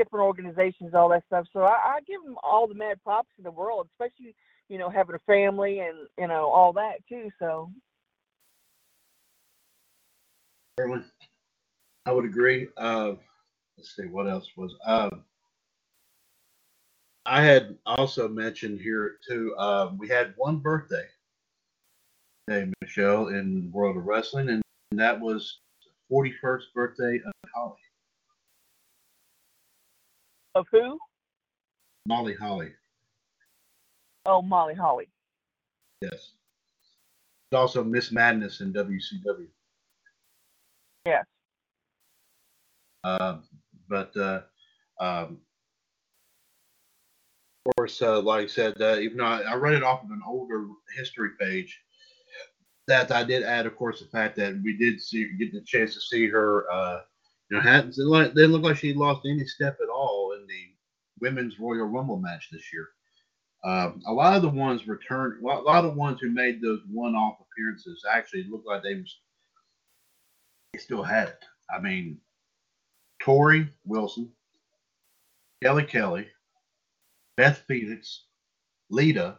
different 0.00 0.24
organizations, 0.24 0.94
all 0.94 1.10
that 1.10 1.24
stuff. 1.26 1.46
So 1.52 1.60
I, 1.60 1.96
I 1.96 1.98
give 2.06 2.22
them 2.24 2.36
all 2.42 2.66
the 2.66 2.74
mad 2.74 3.02
props 3.02 3.28
in 3.36 3.44
the 3.44 3.50
world, 3.50 3.88
especially 3.92 4.34
you 4.68 4.78
know 4.78 4.88
having 4.88 5.14
a 5.14 5.18
family 5.20 5.80
and 5.80 6.08
you 6.18 6.26
know 6.26 6.46
all 6.46 6.72
that 6.74 7.06
too. 7.08 7.30
So. 7.38 7.70
I 12.06 12.12
would 12.12 12.24
agree. 12.24 12.68
Uh, 12.78 13.12
let's 13.76 13.94
see 13.94 14.06
what 14.06 14.26
else 14.26 14.48
was. 14.56 14.74
Uh, 14.86 15.10
I 17.26 17.42
had 17.42 17.76
also 17.84 18.28
mentioned 18.28 18.80
here 18.80 19.18
too. 19.28 19.54
Uh, 19.58 19.90
we 19.98 20.08
had 20.08 20.32
one 20.38 20.56
birthday 20.56 21.04
day, 22.48 22.72
Michelle, 22.80 23.28
in 23.28 23.64
the 23.64 23.70
world 23.70 23.98
of 23.98 24.06
wrestling, 24.06 24.48
and 24.48 24.62
that 24.92 25.20
was 25.20 25.60
41st 26.10 26.62
birthday 26.74 27.20
of 27.24 27.32
Holly, 27.54 27.76
of 30.54 30.66
who? 30.70 30.98
Molly 32.06 32.34
Holly. 32.34 32.72
Oh, 34.26 34.42
Molly 34.42 34.74
Holly. 34.74 35.08
Yes. 36.02 36.32
She's 37.52 37.58
also 37.58 37.84
Miss 37.84 38.12
Madness 38.12 38.60
in 38.60 38.72
WCW. 38.72 39.46
Yes. 41.06 41.24
Uh, 43.02 43.38
but 43.88 44.14
uh, 44.16 44.42
um, 45.00 45.38
of 47.66 47.72
course, 47.76 48.00
uh, 48.02 48.20
like 48.20 48.44
I 48.44 48.46
said, 48.46 48.80
uh, 48.80 48.98
even 48.98 49.18
though 49.18 49.24
I, 49.24 49.40
I 49.40 49.54
read 49.54 49.74
it 49.74 49.82
off 49.82 50.04
of 50.04 50.10
an 50.10 50.22
older 50.26 50.66
history 50.96 51.30
page, 51.40 51.80
that 52.88 53.10
I 53.12 53.24
did 53.24 53.42
add, 53.42 53.66
of 53.66 53.76
course, 53.76 54.00
the 54.00 54.06
fact 54.06 54.36
that 54.36 54.60
we 54.62 54.76
did 54.76 55.00
see 55.00 55.32
get 55.38 55.52
the 55.52 55.60
chance 55.60 55.94
to 55.94 56.00
see 56.00 56.28
her. 56.28 56.70
Uh, 56.70 57.00
you 57.50 57.56
know, 57.56 57.62
hadn't 57.62 57.94
it 57.98 58.34
didn't 58.34 58.52
look 58.52 58.62
like 58.62 58.76
she 58.76 58.94
lost 58.94 59.26
any 59.26 59.44
step 59.44 59.78
at 59.82 59.88
all 59.88 60.29
women's 61.20 61.58
Royal 61.58 61.86
Rumble 61.86 62.18
match 62.18 62.48
this 62.50 62.72
year. 62.72 62.88
Um, 63.62 64.02
a 64.06 64.12
lot 64.12 64.36
of 64.36 64.42
the 64.42 64.48
ones 64.48 64.88
returned, 64.88 65.42
a 65.42 65.46
lot 65.46 65.60
a 65.60 65.62
lot 65.62 65.84
of 65.84 65.92
the 65.92 65.98
ones 65.98 66.18
who 66.20 66.30
made 66.30 66.62
those 66.62 66.80
one-off 66.90 67.38
appearances 67.40 68.04
actually 68.10 68.44
looked 68.44 68.66
like 68.66 68.82
they 68.82 68.94
was 68.94 69.18
they 70.72 70.78
still 70.78 71.02
had 71.02 71.28
it. 71.28 71.44
I 71.74 71.80
mean, 71.80 72.18
Torrie 73.22 73.68
Wilson, 73.84 74.30
Kelly 75.62 75.84
Kelly, 75.84 76.28
Beth 77.36 77.62
Phoenix, 77.68 78.22
Lita, 78.88 79.36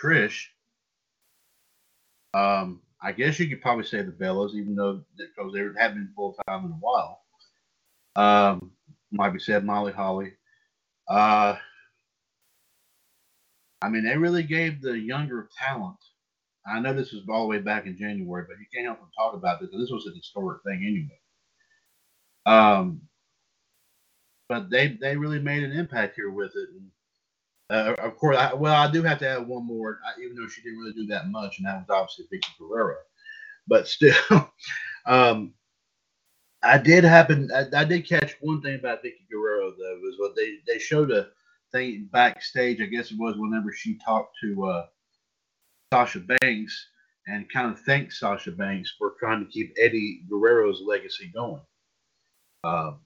Trish, 0.00 0.48
um, 2.36 2.80
I 3.00 3.12
guess 3.12 3.38
you 3.38 3.48
could 3.48 3.62
probably 3.62 3.84
say 3.84 4.02
the 4.02 4.12
Bellas, 4.12 4.54
even 4.54 4.74
though 4.74 5.02
because 5.16 5.52
they 5.54 5.60
haven't 5.80 5.98
been 5.98 6.12
full 6.14 6.36
time 6.46 6.66
in 6.66 6.72
a 6.72 6.74
while. 6.74 7.22
Um, 8.16 8.72
might 9.10 9.30
be 9.30 9.38
said 9.38 9.64
Molly 9.64 9.92
Holly. 9.92 10.32
Uh, 11.08 11.56
I 13.82 13.88
mean, 13.88 14.04
they 14.04 14.16
really 14.16 14.42
gave 14.42 14.80
the 14.80 14.98
younger 14.98 15.48
talent. 15.58 15.98
I 16.66 16.80
know 16.80 16.92
this 16.92 17.12
was 17.12 17.22
all 17.28 17.42
the 17.42 17.48
way 17.48 17.58
back 17.58 17.86
in 17.86 17.96
January, 17.96 18.44
but 18.48 18.58
you 18.58 18.66
can't 18.74 18.86
help 18.86 18.98
but 19.00 19.22
talk 19.22 19.34
about 19.34 19.60
this. 19.60 19.70
This 19.70 19.90
was 19.90 20.06
a 20.06 20.16
historic 20.16 20.62
thing 20.64 20.84
anyway. 20.84 21.20
Um, 22.46 23.02
but 24.48 24.70
they 24.70 24.96
they 25.00 25.16
really 25.16 25.40
made 25.40 25.62
an 25.62 25.72
impact 25.72 26.16
here 26.16 26.30
with 26.30 26.52
it. 26.56 26.68
And, 26.70 26.90
uh, 27.70 27.94
of 28.02 28.16
course, 28.16 28.36
I, 28.36 28.54
well, 28.54 28.74
I 28.74 28.90
do 28.90 29.02
have 29.02 29.18
to 29.20 29.28
add 29.28 29.46
one 29.46 29.66
more, 29.66 30.00
even 30.22 30.36
though 30.36 30.48
she 30.48 30.62
didn't 30.62 30.78
really 30.78 30.92
do 30.92 31.06
that 31.08 31.28
much, 31.28 31.58
and 31.58 31.66
that 31.66 31.86
was 31.88 31.90
obviously 31.90 32.26
Vickie 32.32 32.58
Guerrero. 32.58 32.96
But 33.68 33.88
still, 33.88 34.14
um, 35.06 35.54
I 36.66 36.78
did 36.78 37.04
happen. 37.04 37.50
I, 37.54 37.80
I, 37.80 37.84
did 37.84 38.08
catch 38.08 38.36
one 38.40 38.60
thing 38.60 38.74
about 38.74 39.02
Vickie 39.02 39.28
Guerrero 39.30 39.70
though 39.70 39.98
was 40.02 40.16
what 40.18 40.34
they 40.34 40.56
they 40.66 40.78
showed 40.78 41.10
a 41.10 41.28
thing 41.72 42.08
backstage. 42.12 42.80
I 42.80 42.86
guess 42.86 43.10
it 43.10 43.18
was 43.18 43.36
whenever 43.36 43.72
she 43.72 43.98
talked 44.04 44.36
to 44.42 44.66
uh, 44.66 44.86
Sasha 45.92 46.20
Banks 46.20 46.88
and 47.26 47.50
kind 47.50 47.70
of 47.70 47.80
thanked 47.80 48.12
Sasha 48.12 48.52
Banks 48.52 48.94
for 48.98 49.14
trying 49.18 49.44
to 49.44 49.50
keep 49.50 49.74
Eddie 49.78 50.22
Guerrero's 50.28 50.82
legacy 50.84 51.30
going. 51.34 51.62
Um, 52.64 53.00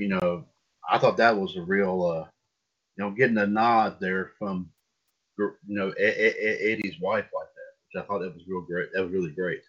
you 0.00 0.08
know, 0.08 0.44
I 0.90 0.98
thought 0.98 1.16
that 1.18 1.36
was 1.36 1.56
a 1.56 1.62
real, 1.62 2.04
uh, 2.04 2.28
you 2.96 3.04
know, 3.04 3.10
getting 3.10 3.38
a 3.38 3.46
nod 3.46 3.98
there 4.00 4.32
from, 4.38 4.70
you 5.38 5.54
know, 5.68 5.90
Eddie's 5.90 7.00
wife 7.00 7.26
like 7.34 7.48
that, 7.54 7.72
which 7.94 8.02
I 8.02 8.06
thought 8.06 8.20
that 8.20 8.34
was 8.34 8.46
real 8.48 8.62
great. 8.62 8.88
That 8.92 9.02
was 9.02 9.12
really 9.12 9.30
great, 9.30 9.62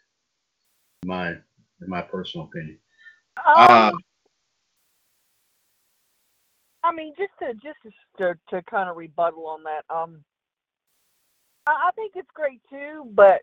my 1.05 1.29
in 1.29 1.89
my 1.89 2.01
personal 2.01 2.47
opinion. 2.47 2.79
Um, 3.37 3.55
uh, 3.57 3.91
I 6.83 6.91
mean, 6.91 7.13
just 7.17 7.31
to 7.39 7.53
just 7.53 7.95
to, 8.17 8.35
to 8.49 8.61
kind 8.63 8.89
of 8.89 8.97
rebuttal 8.97 9.47
on 9.47 9.63
that, 9.63 9.83
um, 9.93 10.23
I, 11.65 11.87
I 11.87 11.91
think 11.95 12.13
it's 12.15 12.29
great 12.33 12.61
too, 12.69 13.05
but 13.13 13.41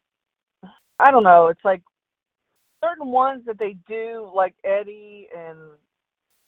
I 0.99 1.11
don't 1.11 1.25
know. 1.25 1.49
It's 1.49 1.65
like 1.65 1.83
certain 2.85 3.09
ones 3.09 3.43
that 3.47 3.59
they 3.59 3.77
do, 3.89 4.31
like 4.35 4.55
Eddie 4.65 5.29
and 5.37 5.59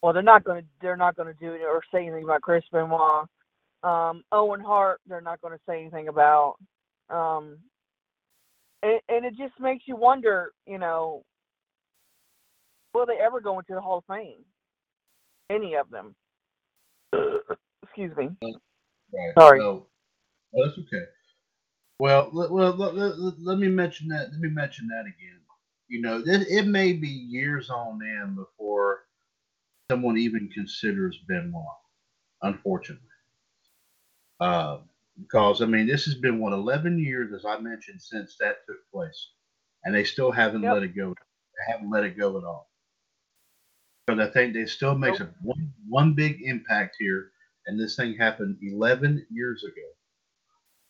well, 0.02 0.12
they're 0.12 0.22
not 0.22 0.44
going 0.44 0.62
to 0.62 0.68
they're 0.80 0.96
not 0.96 1.16
going 1.16 1.32
to 1.32 1.40
do 1.40 1.52
it 1.52 1.62
or 1.62 1.80
say 1.92 2.02
anything 2.06 2.24
about 2.24 2.42
Chris 2.42 2.64
Benoit. 2.72 3.26
Um, 3.82 4.22
Owen 4.30 4.60
Hart, 4.60 5.00
they're 5.08 5.20
not 5.20 5.40
going 5.40 5.54
to 5.54 5.64
say 5.66 5.80
anything 5.80 6.08
about. 6.08 6.56
Um, 7.10 7.58
and, 8.82 9.00
and 9.08 9.24
it 9.24 9.36
just 9.36 9.58
makes 9.60 9.84
you 9.86 9.96
wonder, 9.96 10.52
you 10.66 10.78
know, 10.78 11.24
will 12.94 13.06
they 13.06 13.18
ever 13.18 13.40
go 13.40 13.58
into 13.58 13.74
the 13.74 13.80
Hall 13.80 13.98
of 13.98 14.04
Fame? 14.06 14.44
Any 15.50 15.74
of 15.74 15.90
them? 15.90 16.14
Excuse 17.82 18.16
me. 18.16 18.30
Right. 18.42 19.34
Sorry. 19.38 19.60
So, 19.60 19.86
well, 20.52 20.66
that's 20.66 20.78
okay. 20.78 21.04
Well, 21.98 22.30
let, 22.32 22.50
well 22.50 22.74
let, 22.74 22.94
let, 22.94 23.40
let, 23.40 23.58
me 23.58 23.68
mention 23.68 24.08
that. 24.08 24.30
Let 24.32 24.40
me 24.40 24.48
mention 24.48 24.88
that 24.88 25.02
again. 25.02 25.40
You 25.88 26.00
know, 26.00 26.22
it, 26.24 26.46
it 26.48 26.66
may 26.66 26.92
be 26.94 27.08
years 27.08 27.68
on 27.68 28.00
end 28.02 28.36
before 28.36 29.00
someone 29.90 30.16
even 30.16 30.48
considers 30.48 31.18
Benoit, 31.28 31.64
unfortunately. 32.40 33.06
Uh, 34.40 34.78
because, 35.20 35.60
I 35.60 35.66
mean, 35.66 35.86
this 35.86 36.06
has 36.06 36.14
been, 36.14 36.40
what, 36.40 36.54
11 36.54 36.98
years, 36.98 37.32
as 37.34 37.44
I 37.44 37.58
mentioned, 37.58 38.00
since 38.00 38.36
that 38.40 38.66
took 38.66 38.78
place. 38.90 39.28
And 39.84 39.94
they 39.94 40.04
still 40.04 40.32
haven't 40.32 40.62
yep. 40.62 40.74
let 40.74 40.82
it 40.82 40.96
go. 40.96 41.10
They 41.10 41.72
haven't 41.72 41.90
let 41.90 42.04
it 42.04 42.18
go 42.18 42.38
at 42.38 42.44
all. 42.44 42.71
Because 44.06 44.28
I 44.28 44.32
think 44.32 44.54
they 44.54 44.66
still 44.66 44.96
makes 44.96 45.20
nope. 45.20 45.28
a 45.28 45.46
one, 45.46 45.72
one 45.88 46.14
big 46.14 46.40
impact 46.42 46.96
here. 46.98 47.30
And 47.66 47.78
this 47.78 47.94
thing 47.94 48.16
happened 48.16 48.56
11 48.60 49.26
years 49.30 49.62
ago. 49.62 49.86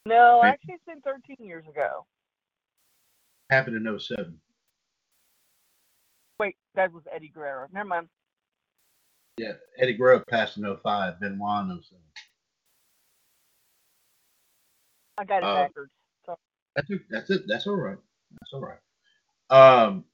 No, 0.07 0.43
actually, 0.43 0.75
it's 0.75 0.85
been 0.87 1.01
13 1.03 1.37
years 1.47 1.65
ago. 1.69 2.07
Happened 3.51 3.87
in 3.87 3.99
07. 3.99 4.41
Wait, 6.41 6.57
that 6.75 6.93
was 6.93 7.05
Eddie 7.15 7.31
Guerrero. 7.33 7.69
Never 7.73 7.89
mind. 7.89 8.09
Yeah, 9.39 9.53
Eddie 9.79 9.95
Guerrero 9.95 10.23
passed 10.29 10.57
in 10.57 10.65
05, 10.65 11.21
Benoit 11.21 11.71
in 11.71 11.83
07. 11.83 12.03
I 15.19 15.25
got 15.25 15.39
it 15.39 15.45
uh, 15.45 15.55
backwards. 15.55 15.93
So. 16.27 16.37
That's 16.75 16.91
it. 16.91 17.03
That's 17.11 17.31
it. 17.31 17.43
That's 17.47 17.67
all 17.67 17.77
right. 17.77 17.99
That's 18.41 18.53
all 18.53 18.61
right. 18.61 18.79
Um, 19.51 20.05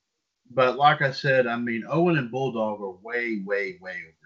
but 0.51 0.77
like 0.77 1.03
I 1.03 1.11
said, 1.11 1.47
I 1.47 1.57
mean, 1.57 1.85
Owen 1.89 2.19
and 2.19 2.31
Bulldog 2.31 2.81
are 2.81 2.97
way, 3.03 3.43
way, 3.45 3.79
way 3.81 3.97
overdue. 3.97 4.17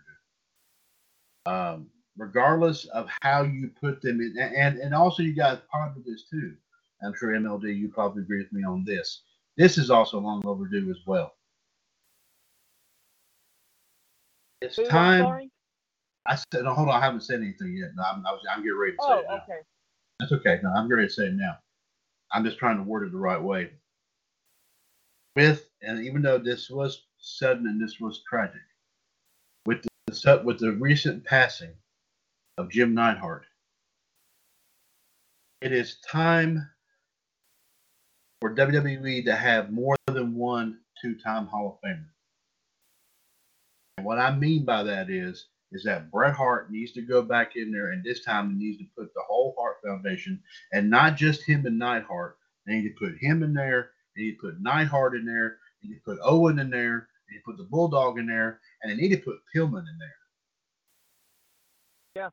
Um, 1.46 1.86
regardless 2.16 2.84
of 2.86 3.08
how 3.20 3.42
you 3.42 3.70
put 3.80 4.00
them 4.02 4.20
in, 4.20 4.36
and 4.38 4.78
and 4.78 4.94
also 4.94 5.22
you 5.22 5.34
guys 5.34 5.58
part 5.70 5.96
of 5.96 6.04
this 6.04 6.24
too. 6.30 6.54
I'm 7.02 7.14
sure 7.14 7.30
MLD, 7.30 7.76
you 7.76 7.88
probably 7.88 8.22
agree 8.22 8.38
with 8.38 8.52
me 8.52 8.62
on 8.62 8.84
this. 8.84 9.22
This 9.56 9.76
is 9.76 9.90
also 9.90 10.20
long 10.20 10.42
overdue 10.46 10.88
as 10.90 10.98
well. 11.06 11.34
It's 14.60 14.78
Ooh, 14.78 14.86
time. 14.86 15.50
I 16.24 16.36
said, 16.36 16.62
no, 16.62 16.72
hold 16.72 16.88
on, 16.88 16.94
I 16.94 17.04
haven't 17.04 17.22
said 17.22 17.40
anything 17.40 17.76
yet. 17.76 17.90
No, 17.96 18.04
I'm, 18.04 18.24
I 18.24 18.30
was, 18.30 18.40
I'm 18.48 18.62
getting 18.62 18.78
ready 18.78 18.92
to 18.92 18.98
oh, 19.00 19.08
say 19.08 19.18
it 19.18 19.26
now. 19.28 19.42
okay. 19.42 19.60
That's 20.20 20.32
okay. 20.32 20.60
No, 20.62 20.70
I'm 20.70 20.84
getting 20.84 20.98
ready 20.98 21.08
to 21.08 21.14
say 21.14 21.24
it 21.24 21.34
now. 21.34 21.58
I'm 22.30 22.44
just 22.44 22.58
trying 22.58 22.76
to 22.76 22.84
word 22.84 23.04
it 23.04 23.10
the 23.10 23.18
right 23.18 23.42
way. 23.42 23.70
With, 25.34 25.68
and 25.80 26.04
even 26.04 26.22
though 26.22 26.38
this 26.38 26.68
was 26.68 27.04
sudden 27.18 27.66
and 27.66 27.80
this 27.80 27.98
was 28.00 28.22
tragic, 28.28 28.60
with 29.66 29.82
the, 29.82 30.42
with 30.44 30.58
the 30.58 30.72
recent 30.72 31.24
passing 31.24 31.72
of 32.58 32.70
Jim 32.70 32.94
Neidhart, 32.94 33.46
it 35.62 35.72
is 35.72 35.98
time 36.06 36.68
for 38.40 38.54
WWE 38.54 39.24
to 39.24 39.34
have 39.34 39.72
more 39.72 39.96
than 40.06 40.34
one 40.34 40.80
two-time 41.00 41.46
Hall 41.46 41.78
of 41.82 41.88
Famer. 41.88 42.08
And 43.96 44.06
what 44.06 44.18
I 44.18 44.34
mean 44.34 44.64
by 44.64 44.82
that 44.82 45.08
is, 45.08 45.46
is 45.70 45.84
that 45.84 46.10
Bret 46.10 46.34
Hart 46.34 46.70
needs 46.70 46.92
to 46.92 47.02
go 47.02 47.22
back 47.22 47.56
in 47.56 47.70
there, 47.70 47.92
and 47.92 48.04
this 48.04 48.24
time 48.24 48.50
he 48.50 48.56
needs 48.56 48.78
to 48.78 48.86
put 48.98 49.14
the 49.14 49.22
whole 49.26 49.54
Hart 49.58 49.76
Foundation, 49.86 50.42
and 50.72 50.90
not 50.90 51.16
just 51.16 51.42
him 51.48 51.64
and 51.64 51.78
Neidhart. 51.78 52.36
They 52.66 52.74
need 52.74 52.88
to 52.88 53.06
put 53.06 53.16
him 53.18 53.42
in 53.42 53.54
there. 53.54 53.90
Need 54.16 54.32
to 54.32 54.38
put 54.40 54.60
Neidhart 54.60 55.14
in 55.14 55.24
there. 55.24 55.58
and 55.82 55.90
you 55.90 55.98
put 56.04 56.18
Owen 56.22 56.58
in 56.58 56.70
there. 56.70 57.08
and 57.28 57.34
you 57.34 57.40
put 57.44 57.56
the 57.56 57.64
Bulldog 57.64 58.18
in 58.18 58.26
there, 58.26 58.60
and 58.82 58.90
they 58.90 58.96
need 58.96 59.10
to 59.10 59.22
put 59.22 59.40
Pillman 59.54 59.80
in 59.80 59.98
there. 59.98 60.16
Yeah. 62.16 62.30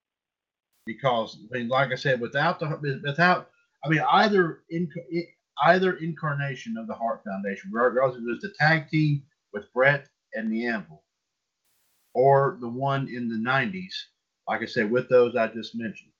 Because 0.85 1.37
I 1.53 1.57
mean, 1.57 1.67
like 1.69 1.91
I 1.91 1.95
said, 1.95 2.19
without 2.19 2.59
the 2.59 2.99
without, 3.03 3.49
I 3.83 3.89
mean, 3.89 4.01
either 4.11 4.63
in 4.69 4.89
either 5.63 5.93
incarnation 5.97 6.77
of 6.77 6.87
the 6.87 6.93
Hart 6.93 7.23
Foundation, 7.23 7.71
regardless 7.71 8.17
if 8.17 8.23
it 8.23 8.31
was 8.31 8.41
the 8.41 8.53
tag 8.59 8.89
team 8.89 9.23
with 9.53 9.71
Bret 9.73 10.07
and 10.33 10.51
the 10.51 10.67
Anvil, 10.67 11.03
or 12.13 12.57
the 12.61 12.67
one 12.67 13.07
in 13.07 13.29
the 13.29 13.35
90s, 13.35 13.93
like 14.47 14.61
I 14.61 14.65
said, 14.65 14.91
with 14.91 15.09
those 15.09 15.35
I 15.35 15.47
just 15.47 15.75
mentioned, 15.75 16.11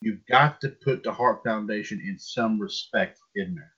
you've 0.00 0.24
got 0.26 0.60
to 0.60 0.68
put 0.68 1.02
the 1.02 1.12
Hart 1.12 1.42
Foundation 1.44 2.00
in 2.06 2.18
some 2.18 2.60
respect 2.60 3.18
in 3.36 3.54
there. 3.54 3.73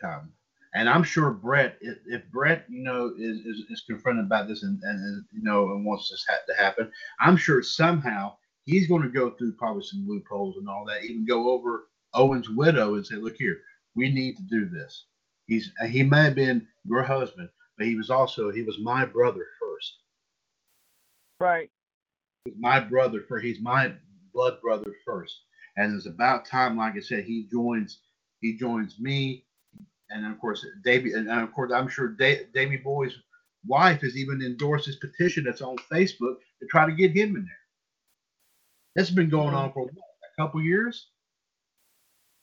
Time. 0.00 0.32
And 0.74 0.88
I'm 0.88 1.04
sure 1.04 1.30
Bret, 1.30 1.78
if, 1.80 1.98
if 2.06 2.22
Bret, 2.32 2.64
you 2.68 2.82
know, 2.82 3.12
is, 3.16 3.38
is, 3.46 3.62
is, 3.70 3.84
confronted 3.88 4.24
about 4.24 4.48
this 4.48 4.64
and, 4.64 4.82
and, 4.82 4.98
and 4.98 5.24
you 5.32 5.42
know 5.42 5.70
and 5.70 5.84
wants 5.84 6.10
this 6.10 6.24
ha- 6.28 6.38
to 6.48 6.54
happen, 6.54 6.90
I'm 7.20 7.36
sure 7.36 7.62
somehow 7.62 8.34
he's 8.64 8.88
going 8.88 9.02
to 9.02 9.08
go 9.08 9.30
through 9.30 9.52
probably 9.52 9.84
some 9.84 10.04
loopholes 10.08 10.56
and 10.56 10.68
all 10.68 10.84
that. 10.86 11.04
Even 11.04 11.26
go 11.26 11.50
over 11.50 11.88
Owen's 12.12 12.50
widow 12.50 12.94
and 12.94 13.06
say, 13.06 13.14
"Look 13.14 13.36
here, 13.36 13.60
we 13.94 14.10
need 14.10 14.36
to 14.36 14.42
do 14.42 14.68
this." 14.68 15.06
He's 15.46 15.70
he 15.88 16.02
may 16.02 16.24
have 16.24 16.34
been 16.34 16.66
your 16.84 17.04
husband, 17.04 17.50
but 17.78 17.86
he 17.86 17.94
was 17.94 18.10
also 18.10 18.50
he 18.50 18.62
was 18.62 18.78
my 18.80 19.04
brother 19.04 19.46
first. 19.60 19.98
Right. 21.38 21.70
My 22.58 22.80
brother 22.80 23.22
for 23.28 23.38
he's 23.38 23.60
my 23.60 23.92
blood 24.32 24.60
brother 24.60 24.92
first, 25.04 25.42
and 25.76 25.94
it's 25.94 26.06
about 26.06 26.46
time, 26.46 26.76
like 26.76 26.96
I 26.96 27.00
said, 27.00 27.24
he 27.24 27.46
joins 27.50 28.00
he 28.40 28.56
joins 28.56 28.98
me, 28.98 29.43
and 30.14 30.26
of 30.26 30.38
course 30.40 30.64
Davey, 30.84 31.12
and 31.12 31.28
of 31.28 31.52
course 31.52 31.72
I'm 31.72 31.88
sure 31.88 32.08
da- 32.08 32.46
Davey 32.54 32.78
Boy's 32.78 33.14
wife 33.66 34.00
has 34.00 34.16
even 34.16 34.40
endorsed 34.42 34.86
his 34.86 34.96
petition 34.96 35.44
that's 35.44 35.62
on 35.62 35.76
Facebook 35.92 36.36
to 36.60 36.66
try 36.70 36.86
to 36.86 36.92
get 36.92 37.10
him 37.10 37.36
in 37.36 37.44
there. 37.44 37.64
That's 38.94 39.10
been 39.10 39.28
going 39.28 39.54
on 39.54 39.72
for 39.72 39.84
what, 39.84 39.92
a 39.92 40.42
couple 40.42 40.62
years. 40.62 41.08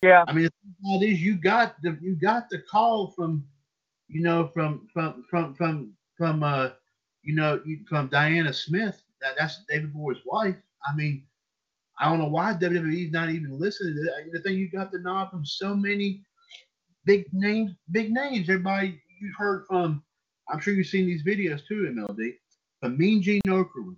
Yeah. 0.03 0.25
I 0.27 0.33
mean, 0.33 0.49
the 0.83 1.07
is 1.07 1.21
you 1.21 1.35
got 1.35 1.75
the 1.81 1.97
you 2.01 2.15
got 2.15 2.49
the 2.49 2.59
call 2.59 3.13
from 3.15 3.45
you 4.11 4.21
know, 4.21 4.51
from 4.53 4.87
from 4.93 5.23
from 5.29 5.55
from 5.55 5.93
from 6.17 6.43
uh, 6.43 6.69
you 7.23 7.33
know, 7.33 7.61
from 7.87 8.07
Diana 8.07 8.53
Smith. 8.53 9.01
That, 9.21 9.35
that's 9.37 9.63
Davey 9.69 9.85
Boy's 9.85 10.17
wife. 10.25 10.55
I 10.85 10.95
mean, 10.95 11.23
I 11.99 12.09
don't 12.09 12.19
know 12.19 12.27
why 12.27 12.53
WWE's 12.53 13.11
not 13.11 13.29
even 13.29 13.57
listening 13.59 13.95
to 13.95 14.01
that. 14.03 14.31
The 14.33 14.41
thing 14.41 14.57
you 14.57 14.69
got 14.69 14.91
the 14.91 14.99
nod 14.99 15.29
from 15.29 15.45
so 15.45 15.73
many 15.73 16.23
big 17.05 17.25
names, 17.33 17.71
big 17.91 18.11
names. 18.11 18.49
Everybody 18.49 19.01
you've 19.19 19.35
heard 19.37 19.65
from. 19.67 20.03
I'm 20.49 20.59
sure 20.59 20.73
you've 20.73 20.87
seen 20.87 21.05
these 21.05 21.23
videos 21.23 21.65
too, 21.65 21.93
MLD. 21.95 22.33
From 22.81 22.97
Mean 22.97 23.21
Gene 23.21 23.41
Okerlund, 23.47 23.95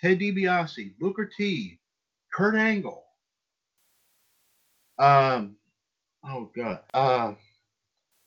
Ted 0.00 0.18
DiBiase, 0.18 0.98
Booker 0.98 1.30
T, 1.36 1.78
Kurt 2.32 2.56
Angle. 2.56 3.04
Um, 4.98 5.56
oh 6.24 6.50
god, 6.54 6.80
uh, 6.94 7.34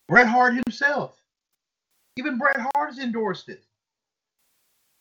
Bret 0.07 0.27
Hart 0.27 0.55
himself. 0.55 1.17
Even 2.17 2.37
Bret 2.37 2.57
Hart 2.59 2.89
has 2.89 2.99
endorsed 2.99 3.49
it, 3.49 3.63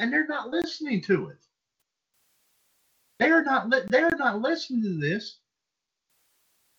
and 0.01 0.13
they're 0.13 0.27
not 0.27 0.51
listening 0.51 1.01
to 1.03 1.29
it. 1.29 1.39
They're 3.21 3.45
not. 3.45 3.69
Li- 3.69 3.87
they're 3.89 4.17
not 4.19 4.41
listening 4.41 4.83
to 4.83 4.99
this. 4.99 5.39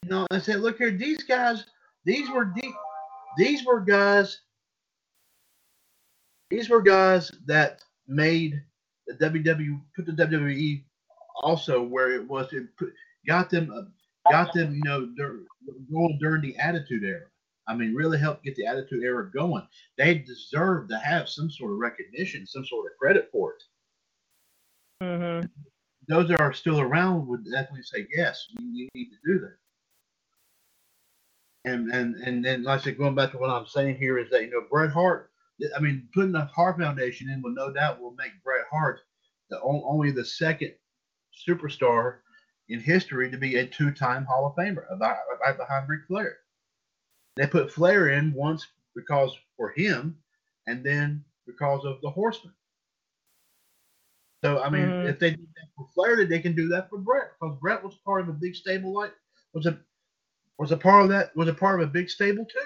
Know, 0.03 0.25
I 0.31 0.39
said, 0.39 0.61
look 0.61 0.79
here, 0.79 0.89
these 0.89 1.23
guys. 1.23 1.65
These 2.05 2.29
were 2.29 2.53
These 3.37 3.65
were 3.65 3.79
guys. 3.79 4.41
These 6.49 6.69
were 6.69 6.81
guys 6.81 7.31
that 7.45 7.81
made 8.07 8.61
the 9.07 9.13
WWE 9.13 9.81
put 9.95 10.05
the 10.05 10.11
WWE 10.11 10.83
also 11.43 11.81
where 11.81 12.11
it 12.11 12.27
was. 12.27 12.51
It 12.51 12.75
put, 12.77 12.93
got 13.27 13.49
them. 13.49 13.71
Uh, 13.71 14.31
got 14.31 14.53
them. 14.53 14.75
You 14.75 14.81
know, 14.83 15.09
going 15.91 16.17
during 16.19 16.41
the 16.41 16.57
Attitude 16.57 17.03
Era. 17.03 17.25
I 17.67 17.75
mean, 17.75 17.93
really 17.93 18.17
helped 18.17 18.43
get 18.43 18.55
the 18.55 18.65
Attitude 18.65 19.03
Era 19.03 19.29
going. 19.31 19.65
They 19.97 20.15
deserve 20.15 20.89
to 20.89 20.97
have 20.97 21.29
some 21.29 21.49
sort 21.49 21.71
of 21.71 21.77
recognition, 21.77 22.45
some 22.45 22.65
sort 22.65 22.91
of 22.91 22.97
credit 22.97 23.29
for 23.31 23.53
it 23.53 23.63
Mm-hmm. 25.01 25.47
those 26.07 26.27
that 26.29 26.39
are 26.39 26.53
still 26.53 26.79
around 26.79 27.27
would 27.27 27.43
definitely 27.43 27.81
say 27.81 28.05
yes, 28.15 28.45
you, 28.49 28.67
you 28.71 28.89
need 28.93 29.09
to 29.09 29.17
do 29.25 29.39
that. 29.39 29.55
And 31.65 31.89
and 31.91 32.15
and 32.15 32.43
then 32.43 32.63
like 32.63 32.81
I 32.81 32.83
said, 32.83 32.97
going 32.97 33.15
back 33.15 33.31
to 33.31 33.37
what 33.37 33.49
I'm 33.51 33.67
saying 33.67 33.97
here 33.97 34.17
is 34.17 34.29
that 34.31 34.41
you 34.41 34.49
know 34.49 34.65
Bret 34.69 34.91
Hart, 34.91 35.31
I 35.75 35.79
mean 35.79 36.09
putting 36.13 36.31
the 36.31 36.45
Hart 36.45 36.79
Foundation 36.79 37.29
in 37.29 37.41
will 37.41 37.53
no 37.53 37.71
doubt 37.71 38.01
will 38.01 38.15
make 38.15 38.43
Bret 38.43 38.65
Hart 38.71 39.01
the 39.49 39.61
only 39.61 40.11
the 40.11 40.25
second 40.25 40.73
superstar 41.47 42.19
in 42.69 42.79
history 42.79 43.29
to 43.29 43.37
be 43.37 43.57
a 43.57 43.67
two-time 43.67 44.23
Hall 44.25 44.47
of 44.47 44.55
Famer, 44.55 44.85
about, 44.89 45.17
right 45.45 45.57
behind 45.57 45.89
Ric 45.89 46.01
Flair. 46.07 46.37
They 47.35 47.45
put 47.47 47.71
Flair 47.71 48.09
in 48.09 48.33
once 48.33 48.65
because 48.95 49.37
for 49.57 49.71
him, 49.71 50.17
and 50.67 50.83
then 50.83 51.23
because 51.45 51.83
of 51.85 51.99
the 52.01 52.09
Horseman. 52.09 52.53
So 54.43 54.63
I 54.63 54.69
mean, 54.69 54.89
Mhm. 54.89 55.05
if 55.09 55.19
they 55.19 55.31
did 55.31 55.47
that 55.55 55.67
for 55.75 55.87
Flair, 55.93 56.25
they 56.25 56.39
can 56.39 56.55
do 56.55 56.67
that 56.69 56.89
for 56.89 56.97
Bret 56.97 57.33
because 57.39 57.59
Bret 57.59 57.83
was 57.83 57.95
part 57.97 58.21
of 58.21 58.29
a 58.29 58.33
big 58.33 58.55
stable. 58.55 58.93
Like 58.93 59.13
was 59.53 59.65
a 59.67 59.79
was 60.61 60.71
a 60.71 60.77
part 60.77 61.01
of 61.01 61.09
that 61.09 61.35
was 61.35 61.47
a 61.47 61.53
part 61.53 61.81
of 61.81 61.89
a 61.89 61.91
big 61.91 62.07
stable 62.07 62.45
too. 62.45 62.59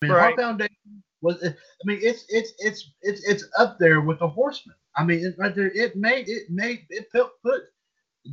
I 0.00 0.06
mean, 0.06 0.12
Right. 0.12 0.20
Hart 0.20 0.36
Foundation 0.40 1.02
was. 1.20 1.36
I 1.44 1.54
mean, 1.84 1.98
it's 2.00 2.24
it's 2.30 2.52
it's 2.58 2.90
it's 3.02 3.22
it's 3.28 3.44
up 3.58 3.78
there 3.78 4.00
with 4.00 4.18
the 4.18 4.28
Horsemen. 4.28 4.74
I 4.96 5.04
mean, 5.04 5.24
it, 5.24 5.34
right 5.38 5.54
there, 5.54 5.70
it 5.74 5.94
made 5.94 6.30
it 6.30 6.48
made 6.48 6.86
it 6.88 7.12
put 7.12 7.30
put 7.42 7.62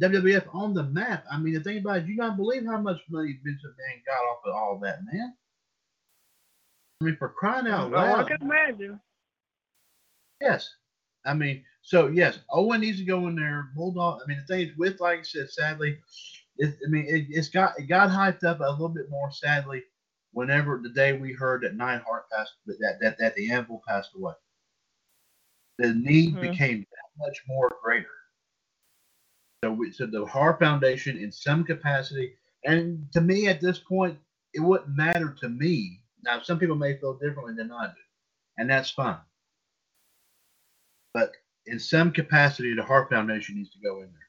WWF 0.01 0.47
on 0.55 0.73
the 0.73 0.83
map. 0.83 1.25
I 1.29 1.37
mean, 1.37 1.53
the 1.53 1.59
thing 1.59 1.79
about 1.79 1.97
it, 1.97 2.07
you 2.07 2.15
not 2.15 2.37
believe 2.37 2.65
how 2.65 2.79
much 2.79 3.01
money 3.09 3.37
Vince 3.43 3.61
McMahon 3.65 4.05
got 4.05 4.25
off 4.31 4.39
of 4.45 4.55
all 4.55 4.79
that, 4.81 4.99
man. 5.11 5.33
I 7.01 7.05
mean, 7.05 7.17
for 7.17 7.29
crying 7.29 7.67
out 7.67 7.91
loud! 7.91 8.19
Oh, 8.19 8.21
I 8.21 8.27
can 8.29 8.41
imagine. 8.41 8.99
Yes. 10.39 10.69
I 11.25 11.33
mean, 11.33 11.65
so 11.81 12.07
yes, 12.07 12.39
Owen 12.49 12.79
needs 12.79 12.99
to 12.99 13.05
go 13.05 13.27
in 13.27 13.35
there. 13.35 13.71
Bulldog. 13.75 14.21
I 14.23 14.27
mean, 14.27 14.39
the 14.39 14.45
thing 14.45 14.69
is 14.69 14.77
with, 14.77 15.01
like 15.01 15.19
I 15.19 15.23
said, 15.23 15.49
sadly, 15.49 15.99
it, 16.59 16.75
I 16.85 16.89
mean, 16.89 17.05
it, 17.07 17.27
it's 17.29 17.49
got 17.49 17.79
it 17.79 17.87
got 17.87 18.09
hyped 18.09 18.43
up 18.43 18.59
a 18.59 18.69
little 18.71 18.89
bit 18.89 19.09
more. 19.09 19.31
Sadly, 19.31 19.83
whenever 20.33 20.79
the 20.83 20.89
day 20.89 21.13
we 21.13 21.33
heard 21.33 21.63
that 21.63 21.75
Neidhart 21.75 22.29
passed, 22.31 22.53
that 22.67 22.99
that 23.01 23.17
that 23.19 23.35
the 23.35 23.51
Anvil 23.51 23.81
passed 23.87 24.11
away, 24.15 24.33
the 25.79 25.93
need 25.95 26.35
Mhm. 26.35 26.41
became 26.41 26.79
that 26.79 27.25
much 27.25 27.41
more 27.47 27.69
greater. 27.83 28.07
So, 29.63 29.71
we, 29.73 29.91
so 29.91 30.05
the 30.05 30.25
Hart 30.25 30.59
Foundation, 30.59 31.17
in 31.17 31.31
some 31.31 31.65
capacity, 31.65 32.35
and 32.65 33.11
to 33.13 33.21
me 33.21 33.47
at 33.47 33.61
this 33.61 33.79
point, 33.79 34.19
it 34.53 34.61
wouldn't 34.61 34.95
matter 34.95 35.35
to 35.41 35.49
me. 35.49 36.01
Now, 36.23 36.41
some 36.41 36.59
people 36.59 36.75
may 36.75 36.97
feel 36.97 37.15
differently 37.15 37.55
than 37.55 37.71
I 37.71 37.87
do, 37.87 38.01
and 38.57 38.69
that's 38.69 38.91
fine. 38.91 39.19
But 41.13 41.33
in 41.67 41.79
some 41.79 42.11
capacity, 42.11 42.73
the 42.75 42.83
Hart 42.83 43.09
Foundation 43.09 43.57
needs 43.57 43.71
to 43.71 43.79
go 43.79 43.97
in 44.01 44.11
there. 44.13 44.28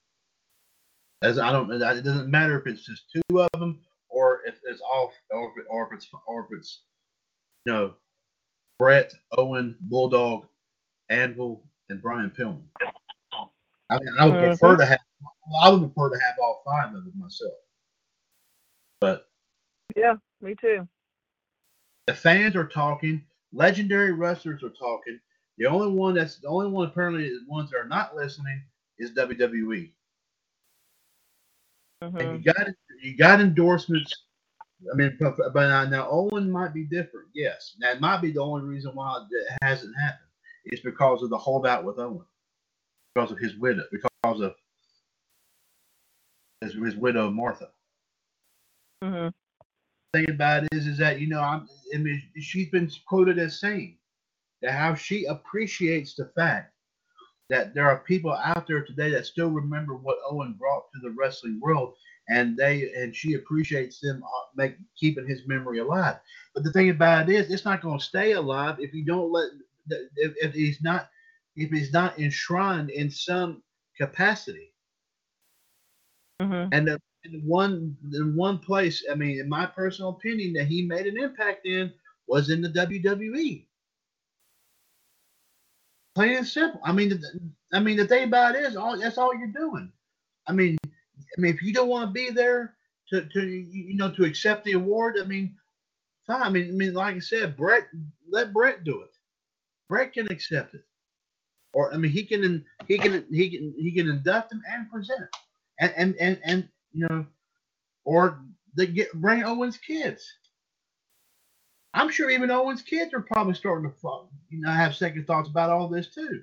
As 1.23 1.39
I 1.39 1.53
don't, 1.53 1.71
it 1.71 1.79
doesn't 1.79 2.31
matter 2.31 2.59
if 2.59 2.67
it's 2.67 2.85
just 2.85 3.11
two 3.13 3.41
of 3.41 3.51
them 3.61 3.81
or 4.09 4.41
if 4.47 4.59
it's 4.65 4.81
all, 4.81 5.13
or 5.31 5.53
if, 5.57 5.67
or 5.69 5.87
if 5.87 5.93
it's, 5.93 6.09
or 6.27 6.49
if 6.51 6.59
it's, 6.59 6.83
you 7.67 7.73
know, 7.73 7.95
Bret, 8.79 9.13
Owen, 9.37 9.77
Bulldog, 9.81 10.47
Anvil, 11.11 11.63
and 11.91 12.01
Brian 12.01 12.31
Pillman. 12.31 12.65
I 13.91 13.99
mean, 13.99 14.09
I 14.19 14.25
would 14.27 14.35
Mhm. 14.37 14.39
prefer 14.39 14.77
to 14.77 14.87
have, 14.87 15.01
I 15.63 15.71
would 15.71 15.93
prefer 15.93 16.11
to 16.17 16.21
have 16.25 16.39
all 16.39 16.63
five 16.65 16.95
of 16.95 17.05
them 17.05 17.19
myself. 17.19 17.53
But 19.01 19.31
Yeah, 19.97 20.17
me 20.41 20.55
too. 20.55 20.89
the 22.07 22.15
fans 22.15 22.57
are 22.57 22.67
talking, 22.67 23.27
legendary 23.53 24.13
wrestlers 24.13 24.63
are 24.63 24.71
talking. 24.71 25.21
The 25.59 25.67
only 25.67 25.93
one 25.93 26.15
that's 26.15 26.39
the 26.39 26.49
only 26.49 26.71
one 26.71 26.89
apparently 26.89 27.29
the 27.29 27.45
ones 27.47 27.71
that 27.71 27.79
are 27.79 27.89
not 27.89 28.17
listening 28.17 28.65
is 28.99 29.13
WWE. 29.13 29.93
And 32.03 32.15
hmm 32.21 32.37
you 32.37 32.43
got 32.43 32.67
you 33.03 33.17
got 33.17 33.41
endorsements. 33.41 34.15
I 34.93 34.97
mean, 34.97 35.17
but, 35.21 35.37
now, 35.55 35.85
now 35.85 36.09
Owen 36.11 36.51
might 36.51 36.73
be 36.73 36.85
different. 36.85 37.29
Yes, 37.35 37.77
that 37.81 38.01
might 38.01 38.23
be 38.23 38.33
the 38.33 38.41
only 38.41 38.67
reason 38.67 38.93
why 38.95 39.25
it 39.31 39.59
hasn't 39.63 39.95
happened. 40.01 40.29
It's 40.65 40.83
because 40.83 41.23
of 41.23 41.31
the 41.31 41.39
holdout 41.39 41.85
with 41.85 41.99
Owen, 41.99 42.25
because 43.15 43.31
of 43.31 43.39
his 43.39 43.57
widow, 43.59 43.85
because 43.93 44.41
of 44.41 44.55
his, 46.63 46.75
his 46.75 46.97
widow 46.97 47.31
Martha. 47.31 47.69
hmm 49.03 49.29
thing 50.13 50.31
about 50.31 50.65
it 50.65 50.69
is, 50.73 50.87
is 50.87 50.99
that 50.99 51.21
you 51.21 51.29
know, 51.29 51.41
I'm, 51.41 51.69
I 51.95 51.99
mean, 51.99 52.23
she's 52.41 52.69
been 52.71 52.91
quoted 53.07 53.39
as 53.39 53.61
saying 53.61 53.97
that 54.63 54.73
how 54.73 54.95
she 54.95 55.27
appreciates 55.27 56.15
the 56.15 56.31
fact 56.37 56.70
that 57.51 57.75
there 57.75 57.89
are 57.89 58.01
people 58.05 58.33
out 58.33 58.67
there 58.67 58.85
today 58.85 59.11
that 59.11 59.27
still 59.27 59.51
remember 59.51 59.95
what 59.97 60.19
Owen 60.31 60.55
brought 60.59 60.85
to 60.93 61.01
the 61.03 61.15
wrestling 61.19 61.61
world, 61.61 61.95
and 62.29 62.57
they 62.57 62.93
and 62.95 63.15
she 63.17 63.35
appreciates 63.35 64.01
them 64.01 64.23
uh, 64.25 64.47
make 64.57 64.77
keeping 64.99 65.27
his 65.29 65.47
memory 65.47 65.79
alive. 65.81 66.17
But 66.55 66.65
the 66.65 66.73
thing 66.73 66.91
about 66.91 67.29
it 67.31 67.35
is, 67.35 67.51
it's 67.51 67.65
not 67.67 67.83
going 67.83 67.99
to 67.99 68.05
stay 68.05 68.33
alive 68.33 68.77
if 68.81 68.95
you 68.95 69.05
don't 69.05 69.33
let 69.33 69.51
if, 70.17 70.33
if 70.37 70.55
he's 70.55 70.83
not 70.83 71.11
if 71.57 71.71
he's 71.71 71.93
not 71.93 72.19
enshrined 72.19 72.91
in 72.91 73.11
some 73.11 73.63
capacity. 73.99 74.75
hmm 76.41 76.73
And 76.73 76.89
the, 76.89 77.01
and 77.25 77.47
one 77.47 77.97
the 78.11 78.25
one 78.35 78.59
place, 78.59 79.05
I 79.11 79.15
mean, 79.15 79.41
in 79.41 79.49
my 79.49 79.67
personal 79.67 80.11
opinion, 80.11 80.55
that 80.55 80.67
he 80.67 80.87
made 80.87 81.07
an 81.07 81.19
impact 81.19 81.67
in 81.67 81.93
was 82.27 82.51
in 82.51 82.63
the 82.63 82.69
WWE. 82.71 83.70
Plain 86.21 86.37
and 86.37 86.47
simple. 86.47 86.83
I 86.85 86.93
mean, 86.93 87.09
the, 87.09 87.41
I 87.73 87.81
mean, 87.81 87.97
the 87.97 88.07
thing 88.07 88.25
about 88.25 88.55
it 88.55 88.63
is, 88.67 88.77
all 88.77 88.99
that's 88.99 89.17
all 89.17 89.35
you're 89.35 89.47
doing. 89.49 89.91
I 90.47 90.53
mean, 90.53 90.77
I 90.85 91.41
mean, 91.41 91.55
if 91.55 91.63
you 91.63 91.73
don't 91.73 91.89
want 91.89 92.07
to 92.07 92.13
be 92.13 92.29
there 92.29 92.75
to, 93.09 93.23
to 93.23 93.47
you 93.47 93.97
know 93.97 94.11
to 94.11 94.25
accept 94.25 94.65
the 94.65 94.73
award, 94.73 95.17
I 95.19 95.25
mean, 95.25 95.57
fine. 96.27 96.43
I 96.43 96.51
mean, 96.51 96.69
I 96.69 96.73
mean, 96.73 96.93
like 96.93 97.17
I 97.17 97.21
said, 97.21 97.57
Bret, 97.57 97.85
let 98.29 98.53
Bret 98.53 98.85
do 98.85 99.01
it. 99.01 99.09
Bret 99.89 100.13
can 100.13 100.31
accept 100.31 100.75
it, 100.75 100.85
or 101.73 101.91
I 101.91 101.97
mean, 101.97 102.11
he 102.11 102.23
can 102.25 102.67
he 102.87 102.99
can 102.99 103.25
he 103.33 103.49
can 103.49 103.75
he 103.79 103.91
can 103.91 104.11
induct 104.11 104.53
him 104.53 104.63
and 104.71 104.91
present 104.91 105.23
it, 105.23 105.37
and 105.79 105.95
and 105.97 106.17
and, 106.21 106.39
and 106.45 106.69
you 106.93 107.09
know, 107.09 107.25
or 108.05 108.43
they 108.77 108.89
get 108.89 109.11
bring 109.15 109.43
Owen's 109.43 109.79
kids. 109.79 110.31
I'm 111.95 112.11
sure 112.11 112.31
even 112.31 112.51
Owen's 112.51 112.83
kids 112.83 113.13
are 113.15 113.21
probably 113.23 113.55
starting 113.55 113.91
to 113.91 113.97
fall, 113.97 114.31
you 114.49 114.61
know 114.61 114.71
have 114.71 114.95
second 114.95 115.27
thoughts 115.27 115.49
about 115.49 115.71
all 115.71 115.89
this 115.89 116.09
too. 116.09 116.43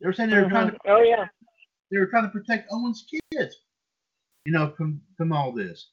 They 0.00 0.06
were 0.06 0.12
saying 0.12 0.30
they 0.30 0.40
were 0.40 0.48
trying 0.48 0.70
to 0.70 0.78
Oh 0.86 1.02
yeah. 1.02 1.26
they 1.90 1.98
were 1.98 2.06
trying 2.06 2.24
to 2.24 2.30
protect 2.30 2.68
Owen's 2.70 3.06
kids, 3.32 3.56
you 4.44 4.52
know, 4.52 4.72
from 4.76 5.00
from 5.16 5.32
all 5.32 5.52
this. 5.52 5.90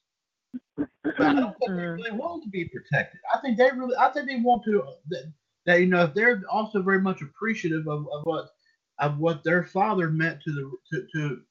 But 0.76 1.20
I 1.20 1.32
don't 1.34 1.56
think 1.58 1.60
they 1.60 1.66
Mhm. 1.68 1.96
really 1.96 2.10
want 2.12 2.42
to 2.44 2.50
be 2.50 2.68
protected. 2.68 3.20
I 3.34 3.38
think 3.40 3.56
they 3.56 3.70
really, 3.70 3.96
I 3.96 4.10
think 4.10 4.26
they 4.26 4.36
want 4.40 4.64
to. 4.64 4.82
That, 5.08 5.32
that 5.64 5.80
you 5.80 5.86
know, 5.86 6.06
they're 6.06 6.42
also 6.50 6.82
very 6.82 7.00
much 7.00 7.22
appreciative 7.22 7.88
of, 7.88 8.06
of 8.12 8.24
what 8.24 8.50
of 8.98 9.18
what 9.18 9.42
their 9.44 9.64
father 9.64 10.10
meant 10.10 10.40
to 10.42 10.52
the 10.52 10.70
to, 10.92 11.06
to 11.14 11.42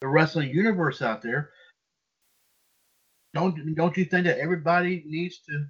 the 0.00 0.08
wrestling 0.08 0.50
universe 0.50 1.02
out 1.02 1.20
there. 1.22 1.50
Don't 3.34 3.74
don't 3.74 3.96
you 3.96 4.04
think 4.04 4.24
that 4.24 4.38
everybody 4.38 5.04
needs 5.06 5.40
to? 5.48 5.66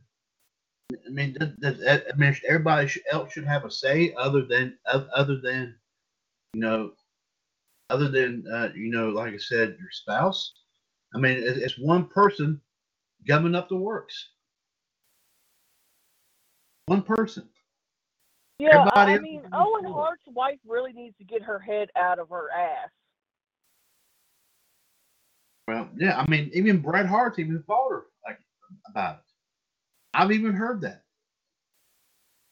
I 0.92 1.10
mean, 1.10 1.34
does, 1.38 1.50
does, 1.60 1.86
I 1.86 2.16
mean, 2.16 2.36
everybody 2.48 2.90
else 3.10 3.32
should 3.32 3.46
have 3.46 3.64
a 3.64 3.70
say 3.70 4.14
other 4.16 4.44
than 4.44 4.78
other 4.86 5.40
than 5.40 5.74
you 6.54 6.60
know 6.60 6.92
other 7.90 8.08
than 8.08 8.44
uh, 8.52 8.68
you 8.74 8.90
know, 8.90 9.08
like 9.10 9.34
I 9.34 9.38
said, 9.38 9.76
your 9.80 9.90
spouse. 9.90 10.52
I 11.14 11.18
mean, 11.18 11.38
it's, 11.38 11.78
one 11.78 12.06
person 12.06 12.60
gumming 13.26 13.54
up 13.54 13.68
the 13.68 13.76
works. 13.76 14.30
One 16.86 17.02
person. 17.02 17.48
Yeah, 18.58 18.68
I, 18.68 18.80
Everybody 18.80 19.12
I 19.12 19.18
mean, 19.18 19.42
Owen. 19.52 19.84
Hart's 19.84 20.22
wife 20.26 20.58
really 20.66 20.92
needs 20.92 21.16
to 21.18 21.24
get 21.24 21.42
her 21.42 21.58
head 21.58 21.90
out 21.96 22.18
of 22.18 22.28
her 22.30 22.48
ass. 22.50 22.90
Well, 25.68 25.88
yeah, 25.96 26.18
I 26.18 26.28
mean, 26.30 26.50
even 26.54 26.80
Bret 26.80 27.06
Hart 27.06 27.38
even 27.38 27.62
fought 27.66 27.90
her 27.90 28.02
like 28.24 28.38
about 28.88 29.16
it. 29.16 29.25
I've 30.16 30.32
even 30.32 30.54
heard 30.54 30.82
that. 30.82 31.04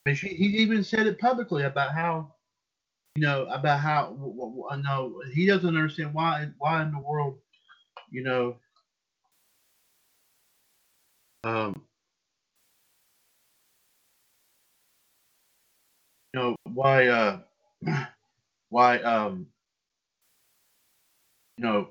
Mean, 0.07 0.16
she, 0.16 0.28
he 0.28 0.47
even 0.59 0.85
said 0.85 1.07
it 1.07 1.20
publicly 1.20 1.65
about 1.65 1.93
how, 1.95 2.35
you 3.16 3.23
know, 3.23 3.45
about 3.47 3.81
how. 3.81 4.07
w- 4.11 4.35
w- 4.35 4.62
w- 4.62 4.82
No, 4.82 5.23
he 5.35 5.47
doesn't 5.47 5.69
understand 5.77 6.15
why. 6.15 6.49
Why 6.59 6.82
in 6.82 6.93
the 6.93 7.01
world, 7.01 7.39
you 8.11 8.24
know, 8.24 8.57
um, 11.45 11.82
you 16.35 16.41
know, 16.41 16.57
why, 16.73 17.09
uh, 17.09 17.41
why, 18.70 18.99
um, 19.01 19.49
you 21.59 21.65
know, 21.65 21.91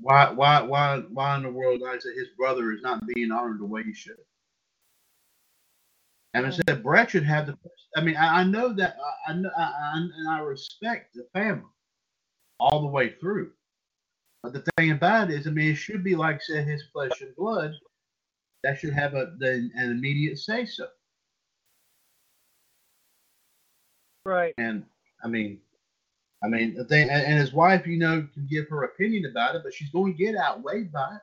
why, 0.00 0.30
why, 0.30 0.62
why, 0.62 0.98
why 1.12 1.36
in 1.36 1.42
the 1.44 1.50
world, 1.50 1.82
I 1.86 1.98
said, 1.98 2.12
his 2.16 2.28
brother 2.38 2.72
is 2.72 2.82
not 2.82 3.06
being 3.06 3.32
honored 3.32 3.60
the 3.60 3.66
way 3.66 3.84
he 3.84 3.94
should. 3.94 4.16
And 6.34 6.46
I 6.46 6.50
said, 6.50 6.82
Bret 6.82 7.10
should 7.10 7.24
have 7.24 7.46
the. 7.46 7.56
I 7.96 8.00
mean, 8.00 8.16
I, 8.16 8.40
I 8.40 8.44
know 8.44 8.72
that, 8.72 8.96
I, 9.28 9.32
I 9.32 9.34
know, 9.34 9.50
I, 9.56 9.62
I, 9.62 9.92
and 9.96 10.28
I 10.28 10.38
respect 10.38 11.14
the 11.14 11.26
family 11.34 11.68
all 12.58 12.80
the 12.80 12.86
way 12.86 13.14
through. 13.20 13.50
But 14.42 14.54
the 14.54 14.64
thing 14.76 14.92
about 14.92 15.30
it 15.30 15.40
is, 15.40 15.46
I 15.46 15.50
mean, 15.50 15.72
it 15.72 15.76
should 15.76 16.02
be 16.02 16.16
like 16.16 16.42
said, 16.42 16.66
his 16.66 16.84
flesh 16.92 17.20
and 17.20 17.34
blood. 17.36 17.72
That 18.64 18.78
should 18.78 18.94
have 18.94 19.14
a 19.14 19.34
the, 19.38 19.70
an 19.74 19.90
immediate 19.90 20.38
say 20.38 20.64
so. 20.64 20.86
Right. 24.24 24.54
And 24.56 24.84
I 25.24 25.28
mean, 25.28 25.58
I 26.42 26.48
mean, 26.48 26.74
the 26.74 26.84
thing, 26.84 27.10
and, 27.10 27.24
and 27.24 27.38
his 27.38 27.52
wife, 27.52 27.86
you 27.86 27.98
know, 27.98 28.26
can 28.34 28.46
give 28.48 28.68
her 28.68 28.84
opinion 28.84 29.26
about 29.30 29.54
it, 29.54 29.62
but 29.64 29.74
she's 29.74 29.90
going 29.90 30.12
to 30.12 30.18
get 30.18 30.36
outweighed 30.36 30.92
by 30.92 31.14
it. 31.14 31.20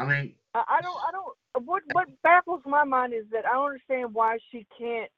I 0.00 0.04
mean, 0.06 0.34
I, 0.54 0.64
I 0.68 0.80
don't. 0.80 0.98
I 1.06 1.10
don't. 1.12 1.36
What 1.54 1.82
What 1.92 2.08
baffles 2.22 2.62
my 2.66 2.84
mind 2.84 3.12
is 3.14 3.24
that 3.32 3.46
I 3.46 3.52
don't 3.52 3.66
understand 3.66 4.12
why 4.12 4.38
she 4.50 4.66
can't 4.76 5.10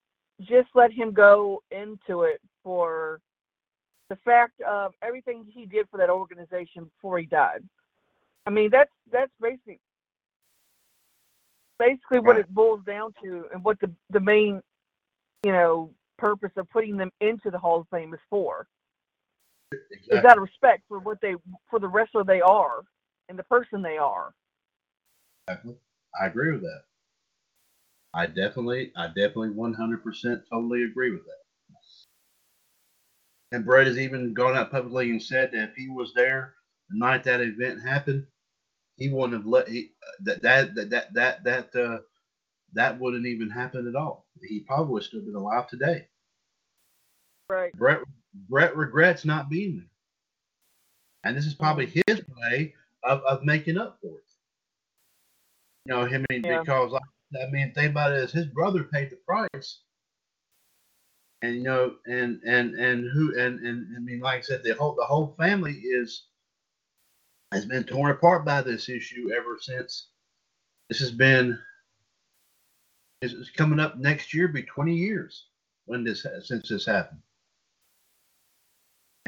just 0.43 0.69
let 0.75 0.93
him 0.93 1.13
go 1.13 1.63
into 1.71 2.23
it 2.23 2.41
for 2.63 3.21
the 4.11 4.17
fact 4.17 4.61
of 4.61 4.93
everything 5.03 5.47
he 5.49 5.67
did 5.67 5.89
for 5.91 5.97
that 5.97 6.11
organization 6.11 6.85
before 6.85 7.19
he 7.19 7.27
died. 7.27 7.65
I 8.47 8.51
mean, 8.51 8.71
that's 8.71 8.91
that's 9.11 9.33
basically 9.41 9.81
basically 11.79 12.21
what 12.21 12.37
it 12.39 12.53
boils 12.55 12.81
down 12.87 13.13
to, 13.23 13.47
and 13.53 13.65
what 13.65 13.81
the 13.81 13.91
the 14.11 14.21
main, 14.21 14.61
you 15.45 15.53
know, 15.53 15.91
purpose 16.19 16.53
of 16.57 16.69
putting 16.71 16.97
them 16.97 17.11
into 17.21 17.51
the 17.51 17.59
Hall 17.59 17.81
of 17.81 17.89
Fame 17.91 18.15
is 18.15 18.21
for. 18.29 18.67
Is 19.73 19.81
exactly. 19.91 20.31
out 20.31 20.37
of 20.37 20.43
respect 20.43 20.83
for 20.87 21.01
what 21.01 21.21
they 21.21 21.35
for 21.69 21.81
the 21.81 21.89
wrestler 21.89 22.25
they 22.25 22.41
are 22.41 22.83
and 23.29 23.39
the 23.39 23.43
person 23.45 23.83
they 23.83 23.97
are. 23.97 24.33
Exactly. 25.49 25.77
I 26.21 26.27
agree 26.27 26.53
with 26.53 26.63
that. 26.63 26.83
I 28.15 28.27
definitely, 28.27 28.93
I 28.97 29.09
definitely 29.09 29.51
100% 29.51 30.43
totally 30.51 30.85
agree 30.85 31.11
with 31.11 31.25
that. 31.25 31.33
And 33.53 33.65
Bret 33.65 33.87
has 33.87 33.99
even 33.99 34.35
gone 34.35 34.57
out 34.57 34.71
publicly 34.71 35.11
and 35.11 35.23
said 35.23 35.53
that 35.53 35.71
if 35.71 35.77
he 35.77 35.89
was 35.89 36.13
there 36.15 36.55
the 36.91 36.99
night 36.99 37.25
that 37.25 37.41
event 37.41 37.83
happened, 37.83 38.27
he 38.97 39.09
wouldn't 39.09 39.35
have 39.35 39.47
let 39.47 39.69
he, 39.69 39.93
that 40.25 40.43
that 40.43 40.75
that 40.75 40.91
that 40.91 41.15
that 41.15 41.45
that 41.45 41.77
uh, 41.77 41.99
that 42.73 42.99
wouldn't 42.99 43.27
even 43.27 43.51
happen 43.51 43.87
at 43.87 43.95
all. 43.95 44.27
He 44.43 44.61
probably 44.61 44.95
would 44.95 45.03
still 45.05 45.21
been 45.21 45.35
alive 45.35 45.69
today. 45.69 46.09
Right. 47.49 47.73
Bret 47.75 48.01
Bret 48.49 48.77
regrets 48.77 49.25
not 49.25 49.49
being 49.49 49.77
there, 49.77 49.91
and 51.25 51.37
this 51.37 51.47
is 51.47 51.55
probably 51.55 51.87
his 51.87 52.23
way 52.37 52.75
of, 53.05 53.21
of 53.23 53.45
making 53.45 53.79
up 53.79 53.99
for 54.01 54.19
it. 54.19 54.26
You 55.87 55.95
know, 55.95 56.05
I 56.05 56.19
mean, 56.31 56.43
Yeah. 56.43 56.59
because 56.59 56.91
like, 56.91 57.03
I 57.41 57.49
mean, 57.51 57.73
think 57.73 57.93
about 57.93 58.11
it 58.11 58.17
as 58.17 58.33
his 58.33 58.47
brother 58.47 58.83
paid 58.83 59.09
the 59.11 59.17
price, 59.17 59.83
and 61.43 61.55
you 61.55 61.63
know, 61.63 61.95
and 62.07 62.41
and 62.45 62.75
and 62.75 63.09
who 63.13 63.39
and 63.39 63.61
and 63.61 63.97
I 63.97 64.01
mean, 64.01 64.19
like 64.19 64.39
I 64.39 64.43
said, 64.43 64.65
the 64.65 64.75
whole 64.75 64.97
the 64.97 65.05
whole 65.05 65.37
family 65.39 65.75
is 65.75 66.27
has 67.53 67.67
been 67.67 67.85
torn 67.85 68.11
apart 68.11 68.45
by 68.45 68.63
this 68.63 68.89
issue 68.89 69.31
ever 69.33 69.59
since. 69.61 70.09
This 70.89 70.99
has 70.99 71.13
been. 71.13 71.57
It's 73.23 73.33
it's 73.33 73.51
coming 73.51 73.79
up 73.79 73.97
next 73.97 74.35
year, 74.35 74.49
be 74.49 74.65
20 74.65 74.93
years 74.93 75.47
when 75.85 76.03
this 76.03 76.27
since 76.43 76.69
this 76.69 76.85
happened. 76.87 77.21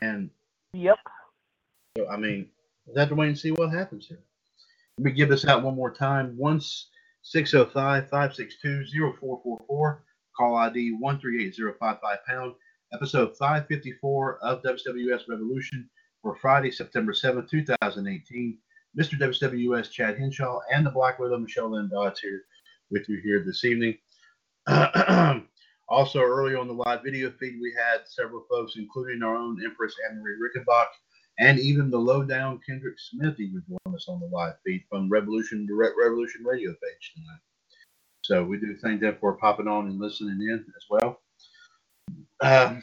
And 0.02 0.30
Yep. 0.72 0.98
so, 1.96 2.08
I 2.08 2.16
mean, 2.16 2.50
we'll 2.84 2.98
have 2.98 3.10
to 3.10 3.14
wait 3.14 3.28
and 3.28 3.38
see 3.38 3.52
what 3.52 3.70
happens 3.70 4.08
here. 4.08 4.24
Me 4.98 5.12
give 5.12 5.28
this 5.28 5.46
out 5.46 5.62
one 5.62 5.76
more 5.76 5.94
time. 5.94 6.36
Once 6.36 6.88
605 7.22 8.08
562 8.10 8.84
0444. 9.20 10.04
Call 10.36 10.56
ID 10.56 10.92
138055 10.98 12.18
pound. 12.26 12.54
Episode 12.92 13.36
554 13.36 14.38
of 14.38 14.62
WCWUS 14.62 15.28
Revolution 15.28 15.88
for 16.22 16.36
Friday, 16.36 16.70
September 16.70 17.12
7th, 17.12 17.48
2018. 17.48 18.58
Mr. 18.98 19.18
WCWUS 19.18 19.90
Chad 19.90 20.18
Henshaw 20.18 20.58
and 20.72 20.84
the 20.84 20.90
Black 20.90 21.18
Widow 21.18 21.38
Michelle 21.38 21.70
Lynn 21.70 21.88
Dodds 21.88 22.18
here 22.18 22.42
with 22.90 23.08
you 23.08 23.20
here 23.22 23.44
this 23.44 23.64
evening. 23.64 23.96
also, 25.88 26.20
early 26.20 26.56
on 26.56 26.66
the 26.66 26.74
live 26.74 27.04
video 27.04 27.30
feed, 27.38 27.58
we 27.60 27.72
had 27.76 27.98
several 28.06 28.44
folks, 28.50 28.74
including 28.76 29.22
our 29.22 29.36
own 29.36 29.62
Empress 29.64 29.94
Anne 30.08 30.20
Marie 30.20 30.34
Rickenbach 30.34 30.86
and 31.38 31.58
even 31.58 31.90
the 31.90 31.98
lowdown 31.98 32.60
Kendrick 32.66 32.98
Smith 32.98 33.38
even 33.38 33.62
joined 33.68 33.94
us 33.96 34.08
on 34.08 34.20
the 34.20 34.26
live 34.26 34.54
feed 34.64 34.84
from 34.90 35.08
Revolution 35.08 35.66
Direct 35.66 35.94
Revolution 36.00 36.44
Radio 36.44 36.70
page 36.70 37.12
tonight. 37.14 37.40
So 38.22 38.44
we 38.44 38.58
do 38.58 38.76
thank 38.82 39.00
them 39.00 39.16
for 39.20 39.36
popping 39.36 39.68
on 39.68 39.86
and 39.86 40.00
listening 40.00 40.40
in 40.40 40.64
as 40.76 40.84
well. 40.90 41.20
Um, 42.40 42.82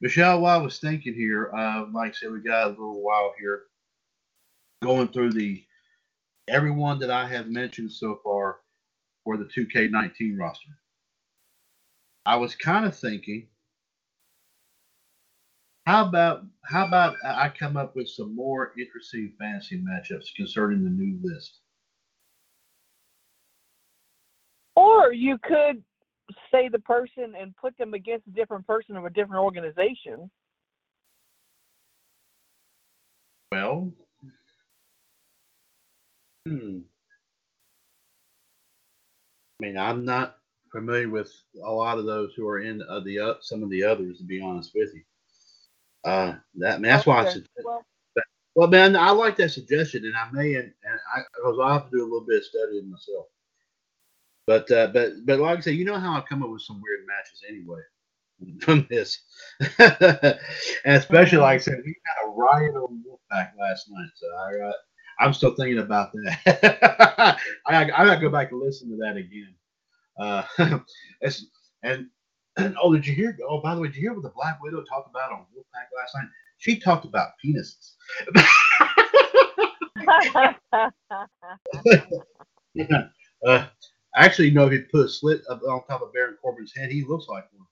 Michelle, 0.00 0.40
while 0.40 0.60
I 0.60 0.62
was 0.62 0.78
thinking 0.78 1.14
here, 1.14 1.50
uh, 1.56 1.86
like 1.92 2.10
I 2.10 2.14
said, 2.14 2.32
we 2.32 2.40
got 2.40 2.66
a 2.66 2.70
little 2.70 3.02
while 3.02 3.32
here 3.38 3.62
going 4.82 5.08
through 5.08 5.32
the 5.32 5.64
everyone 6.48 6.98
that 6.98 7.10
I 7.10 7.26
have 7.26 7.48
mentioned 7.48 7.90
so 7.90 8.20
far 8.22 8.58
for 9.24 9.36
the 9.36 9.44
2K19 9.44 10.38
roster. 10.38 10.70
I 12.26 12.36
was 12.36 12.54
kind 12.54 12.84
of 12.84 12.96
thinking 12.96 13.48
how 15.86 16.08
about 16.08 16.44
how 16.64 16.86
about 16.86 17.16
I 17.24 17.50
come 17.50 17.76
up 17.76 17.94
with 17.94 18.08
some 18.08 18.34
more 18.34 18.72
interesting 18.78 19.32
fantasy 19.38 19.82
matchups 19.82 20.34
concerning 20.34 20.82
the 20.82 20.90
new 20.90 21.18
list? 21.22 21.60
Or 24.76 25.12
you 25.12 25.38
could 25.42 25.82
say 26.50 26.68
the 26.68 26.78
person 26.78 27.34
and 27.38 27.54
put 27.56 27.76
them 27.76 27.92
against 27.94 28.26
a 28.26 28.30
different 28.30 28.66
person 28.66 28.96
of 28.96 29.04
a 29.04 29.10
different 29.10 29.42
organization. 29.42 30.30
Well, 33.52 33.92
hmm. 36.46 36.78
I 39.60 39.66
mean, 39.66 39.78
I'm 39.78 40.04
not 40.04 40.38
familiar 40.72 41.08
with 41.08 41.30
a 41.62 41.70
lot 41.70 41.98
of 41.98 42.06
those 42.06 42.32
who 42.34 42.48
are 42.48 42.60
in 42.60 42.82
uh, 42.82 43.00
the 43.00 43.18
uh, 43.18 43.34
some 43.42 43.62
of 43.62 43.70
the 43.70 43.84
others, 43.84 44.18
to 44.18 44.24
be 44.24 44.40
honest 44.40 44.72
with 44.74 44.90
you. 44.94 45.02
Uh, 46.04 46.34
that 46.56 46.82
that's 46.82 47.06
why 47.06 47.24
I 47.24 47.28
said. 47.30 47.46
Well, 47.64 47.84
Well, 48.54 48.68
man, 48.68 48.96
I 48.96 49.10
like 49.10 49.36
that 49.36 49.50
suggestion, 49.50 50.04
and 50.04 50.16
I 50.16 50.30
may, 50.32 50.54
and, 50.54 50.72
and 50.84 51.00
I, 51.16 51.20
because 51.36 51.58
I 51.62 51.72
have 51.74 51.90
to 51.90 51.96
do 51.96 52.02
a 52.02 52.04
little 52.04 52.26
bit 52.26 52.38
of 52.38 52.44
studying 52.44 52.90
myself. 52.90 53.26
But, 54.46 54.70
uh, 54.70 54.88
but, 54.88 55.12
but 55.24 55.40
like 55.40 55.58
I 55.58 55.60
say, 55.62 55.72
you 55.72 55.84
know 55.84 55.98
how 55.98 56.14
I 56.16 56.20
come 56.20 56.42
up 56.42 56.50
with 56.50 56.62
some 56.62 56.80
weird 56.82 57.06
matches 57.06 57.42
anyway 57.48 57.80
from 58.60 58.86
this, 58.90 59.20
and 59.78 60.38
especially 60.84 61.38
like 61.38 61.56
I 61.56 61.62
said, 61.62 61.82
we 61.84 61.96
got 62.06 62.28
a 62.28 62.32
riot 62.32 62.74
on 62.76 63.02
Wolfpack 63.08 63.52
last 63.58 63.90
night, 63.90 64.10
so 64.14 64.26
I, 64.36 64.68
uh, 64.68 64.72
I'm 65.20 65.32
still 65.32 65.54
thinking 65.56 65.78
about 65.78 66.12
that. 66.12 67.38
I, 67.66 67.84
I 67.84 67.84
gotta 68.06 68.20
go 68.20 68.30
back 68.30 68.52
and 68.52 68.60
listen 68.60 68.90
to 68.90 68.96
that 68.98 69.16
again. 69.16 69.54
Uh, 70.18 70.44
and 71.82 72.08
oh, 72.82 72.92
did 72.92 73.06
you 73.06 73.14
hear? 73.14 73.36
Oh, 73.48 73.60
by 73.60 73.74
the 73.74 73.80
way, 73.80 73.88
did 73.88 73.96
you 73.96 74.02
hear 74.02 74.14
what 74.14 74.22
the 74.22 74.30
Black 74.30 74.62
Widow 74.62 74.82
talked 74.84 75.10
about 75.10 75.32
on 75.32 75.46
Wolfpack 75.54 75.88
last 75.96 76.14
night? 76.14 76.28
She 76.58 76.78
talked 76.78 77.04
about 77.04 77.30
penises. 77.44 77.94
uh, 83.46 83.66
actually, 84.16 84.48
you 84.48 84.54
know, 84.54 84.66
if 84.66 84.72
you 84.72 84.86
put 84.90 85.06
a 85.06 85.08
slit 85.08 85.42
up 85.50 85.62
on 85.62 85.84
top 85.86 86.02
of 86.02 86.12
Baron 86.12 86.36
Corbin's 86.40 86.74
head, 86.74 86.90
he 86.90 87.04
looks 87.04 87.26
like 87.28 87.44
one. 87.52 87.66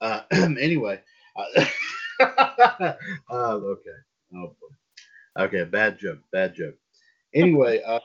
Uh, 0.00 0.22
anyway, 0.60 1.00
uh, 2.20 2.94
okay. 3.30 3.90
Oh 4.34 4.54
boy. 4.60 5.44
Okay, 5.44 5.64
bad 5.64 5.98
joke. 5.98 6.18
Bad 6.32 6.54
joke. 6.54 6.74
Anyway, 7.34 7.82
uh, 7.86 8.00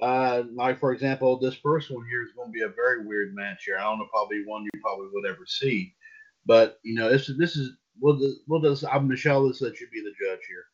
uh, 0.00 0.44
like 0.54 0.80
for 0.80 0.92
example, 0.92 1.38
this 1.38 1.54
first 1.54 1.90
one 1.90 2.06
here 2.08 2.22
is 2.22 2.32
going 2.32 2.48
to 2.48 2.52
be 2.52 2.62
a 2.62 2.68
very 2.68 3.06
weird 3.06 3.34
match 3.34 3.64
here. 3.64 3.78
I 3.78 3.82
don't 3.82 3.98
know, 3.98 4.08
probably 4.10 4.44
one 4.44 4.64
you 4.64 4.80
probably 4.80 5.08
would 5.12 5.28
ever 5.28 5.44
see, 5.46 5.94
but 6.46 6.78
you 6.82 6.94
know, 6.94 7.10
this 7.10 7.28
is 7.28 7.38
this 7.38 7.56
is 7.56 7.72
we'll 8.00 8.18
we'll 8.48 8.60
just 8.60 8.84
I'm 8.90 9.08
Michelle. 9.08 9.46
Let's 9.46 9.60
let 9.60 9.80
you 9.80 9.88
be 9.92 10.00
the 10.00 10.10
judge 10.10 10.40
here. 10.48 10.64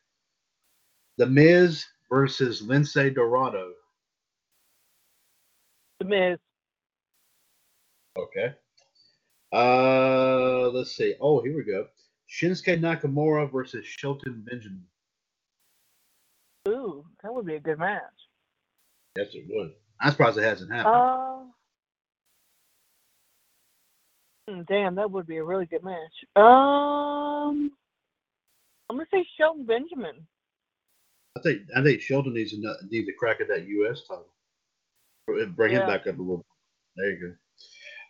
The 1.19 1.27
Miz 1.27 1.85
versus 2.11 2.62
Lince 2.62 3.15
Dorado. 3.15 3.73
The 6.01 6.05
Miz. 6.05 6.39
Okay. 8.19 8.55
Uh, 9.53 10.69
let's 10.70 10.97
see. 10.97 11.15
Oh, 11.20 11.40
here 11.43 11.57
we 11.57 11.65
go. 11.65 11.86
Shinsuke 12.31 12.81
Nakamura 12.81 13.51
versus 13.51 13.86
Shelton 13.86 14.44
Benjamin. 14.48 14.85
Ooh, 16.69 17.05
that 17.23 17.32
would 17.32 17.47
be 17.47 17.55
a 17.55 17.61
good 17.61 17.78
match. 17.78 18.03
Yes, 19.17 19.29
it 19.33 19.45
would. 19.49 19.73
I'm 20.01 20.11
surprised 20.11 20.39
it 20.39 20.43
hasn't 20.43 20.73
happened. 20.73 20.95
Uh, 20.95 21.45
hmm, 24.49 24.63
damn, 24.69 24.95
that 24.97 25.11
would 25.11 25.27
be 25.27 25.37
a 25.39 25.45
really 25.45 25.67
good 25.67 25.83
match. 25.85 26.25
Um, 26.37 27.71
I'm 28.91 28.97
gonna 28.97 29.07
say 29.13 29.27
Shelton 29.39 29.65
Benjamin. 29.67 30.27
I 31.37 31.41
think 31.43 31.63
I 31.77 31.83
think 31.83 32.01
Shelton 32.01 32.35
needs 32.35 32.53
to 32.53 32.61
know- 32.61 32.77
needs 32.91 33.07
to 33.07 33.13
crack 33.15 33.41
at 33.41 33.49
that 33.49 33.67
U.S. 33.67 34.03
title. 34.09 34.33
Bring 35.27 35.73
him 35.73 35.81
Yeah. 35.81 35.87
back 35.87 36.07
up 36.07 36.19
a 36.19 36.23
little. 36.23 36.45
There 36.97 37.11
you 37.11 37.21
go. 37.21 37.35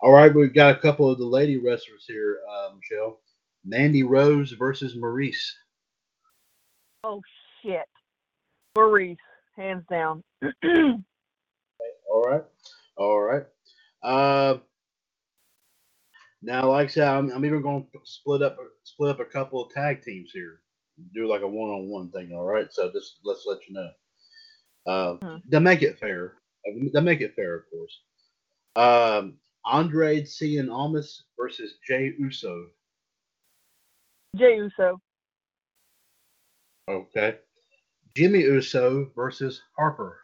All 0.02 0.12
right, 0.12 0.32
we've 0.34 0.52
got 0.54 0.76
a 0.76 0.78
couple 0.80 1.10
of 1.10 1.18
the 1.18 1.24
lady 1.24 1.56
wrestlers 1.56 2.04
here, 2.06 2.40
uh, 2.48 2.70
Michelle. 2.76 3.20
Mandy 3.64 4.02
Rose 4.02 4.52
versus 4.52 4.94
Maryse. 4.96 5.50
Oh 7.02 7.20
shit, 7.62 7.86
Maryse, 8.76 9.16
hands 9.56 9.84
down. 9.90 10.22
All 12.10 12.22
right, 12.22 12.42
all 12.96 13.20
right. 13.20 13.42
Uh, 14.02 14.58
now, 16.42 16.70
like 16.70 16.88
I 16.88 16.90
said, 16.90 17.08
I'm, 17.08 17.30
I'm 17.30 17.44
even 17.44 17.60
going 17.60 17.86
to 17.92 17.98
split 18.04 18.42
up 18.42 18.56
split 18.84 19.10
up 19.10 19.20
a 19.20 19.24
couple 19.24 19.62
of 19.62 19.72
tag 19.72 20.02
teams 20.02 20.30
here. 20.32 20.60
Do 21.14 21.28
like 21.28 21.42
a 21.42 21.48
one 21.48 21.70
on 21.70 21.88
one 21.88 22.10
thing. 22.10 22.32
All 22.32 22.44
right, 22.44 22.68
so 22.72 22.90
just 22.90 23.18
let's 23.24 23.44
let 23.46 23.58
you 23.68 23.74
know. 23.74 23.90
Uh, 24.86 25.16
Hmm. 25.16 25.36
to 25.50 25.60
make 25.60 25.82
it 25.82 25.98
fair, 25.98 26.36
to 26.94 27.00
make 27.02 27.20
it 27.20 27.34
fair, 27.34 27.54
of 27.56 27.64
course. 27.70 28.00
Um, 28.76 29.38
Andrade 29.70 30.24
Cien 30.24 30.70
Almas 30.72 31.24
versus 31.38 31.74
Jay 31.86 32.14
Uso. 32.18 32.66
Jay 34.36 34.56
Uso. 34.56 35.00
Okay. 36.88 37.38
Jimmy 38.16 38.40
Uso 38.40 39.10
versus 39.14 39.60
Harper. 39.76 40.20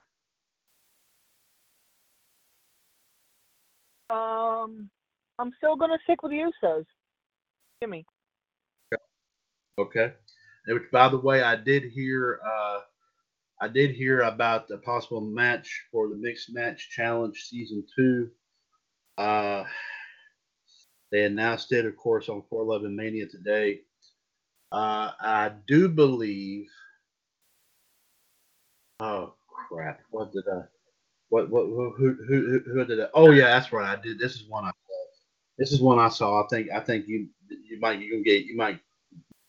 Um, 4.09 4.89
I'm 5.39 5.53
still 5.59 5.77
gonna 5.77 5.99
stick 6.05 6.23
with 6.23 6.33
the 6.33 6.39
Usos. 6.39 6.87
Jimmy. 7.83 8.07
Okay. 9.79 10.15
Which, 10.67 10.91
by 10.91 11.11
the 11.11 11.19
way, 11.19 11.43
I 11.43 11.55
did 11.57 11.85
hear. 11.85 12.41
Uh, 12.43 12.81
I 13.61 13.69
did 13.69 13.91
hear 13.91 14.23
about 14.23 14.69
the 14.69 14.79
possible 14.79 15.21
match 15.21 15.83
for 15.93 16.09
the 16.09 16.17
mixed 16.17 16.53
match 16.55 16.89
challenge 16.91 17.45
season 17.45 17.85
two. 17.95 18.31
Uh, 19.19 19.65
they 21.11 21.25
announced 21.25 21.73
it, 21.73 21.85
of 21.85 21.95
course, 21.99 22.31
on 22.31 22.43
411 22.49 22.97
Mania 22.97 23.27
today. 23.27 23.81
Uh, 24.73 25.11
I 25.21 25.53
do 25.69 25.91
believe. 25.91 26.69
Oh 29.03 29.35
crap! 29.69 30.01
What 30.11 30.33
did 30.33 30.45
I? 30.49 30.63
What 31.29 31.51
what 31.51 31.65
who 31.65 31.93
who 31.99 32.15
who, 32.29 32.61
who 32.73 32.85
did 32.85 33.01
I? 33.01 33.09
Oh 33.15 33.33
yeah, 33.33 33.47
that's 33.47 33.73
right. 33.73 33.99
I 33.99 34.01
did. 34.01 34.17
This 34.19 34.37
is 34.37 34.45
one 34.49 34.65
I 34.65 34.69
saw. 34.71 34.95
This 35.59 35.73
is 35.73 35.81
one 35.81 35.99
I 35.99 36.09
saw. 36.09 36.45
I 36.45 36.47
think 36.47 36.71
I 36.71 36.79
think 36.79 37.09
you 37.09 37.27
you 37.51 37.81
might 37.81 37.99
you 37.99 38.13
can 38.13 38.23
get 38.23 38.45
you 38.45 38.57
might 38.57 38.79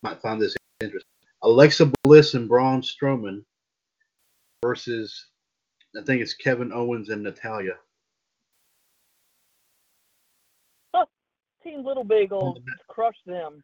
might 0.01 0.19
find 0.21 0.41
this 0.41 0.55
interesting. 0.81 1.07
Alexa 1.43 1.91
Bliss 2.03 2.33
and 2.33 2.49
Braun 2.49 2.81
Strowman 2.81 3.43
versus 4.63 5.27
I 5.95 6.03
think 6.03 6.23
it's 6.23 6.33
Kevin 6.33 6.73
Owens 6.73 7.09
and 7.09 7.21
Natalya. 7.21 7.73
Team 11.63 11.85
Little 11.85 12.03
Big 12.03 12.31
will 12.31 12.57
crush 12.89 13.15
them. 13.25 13.63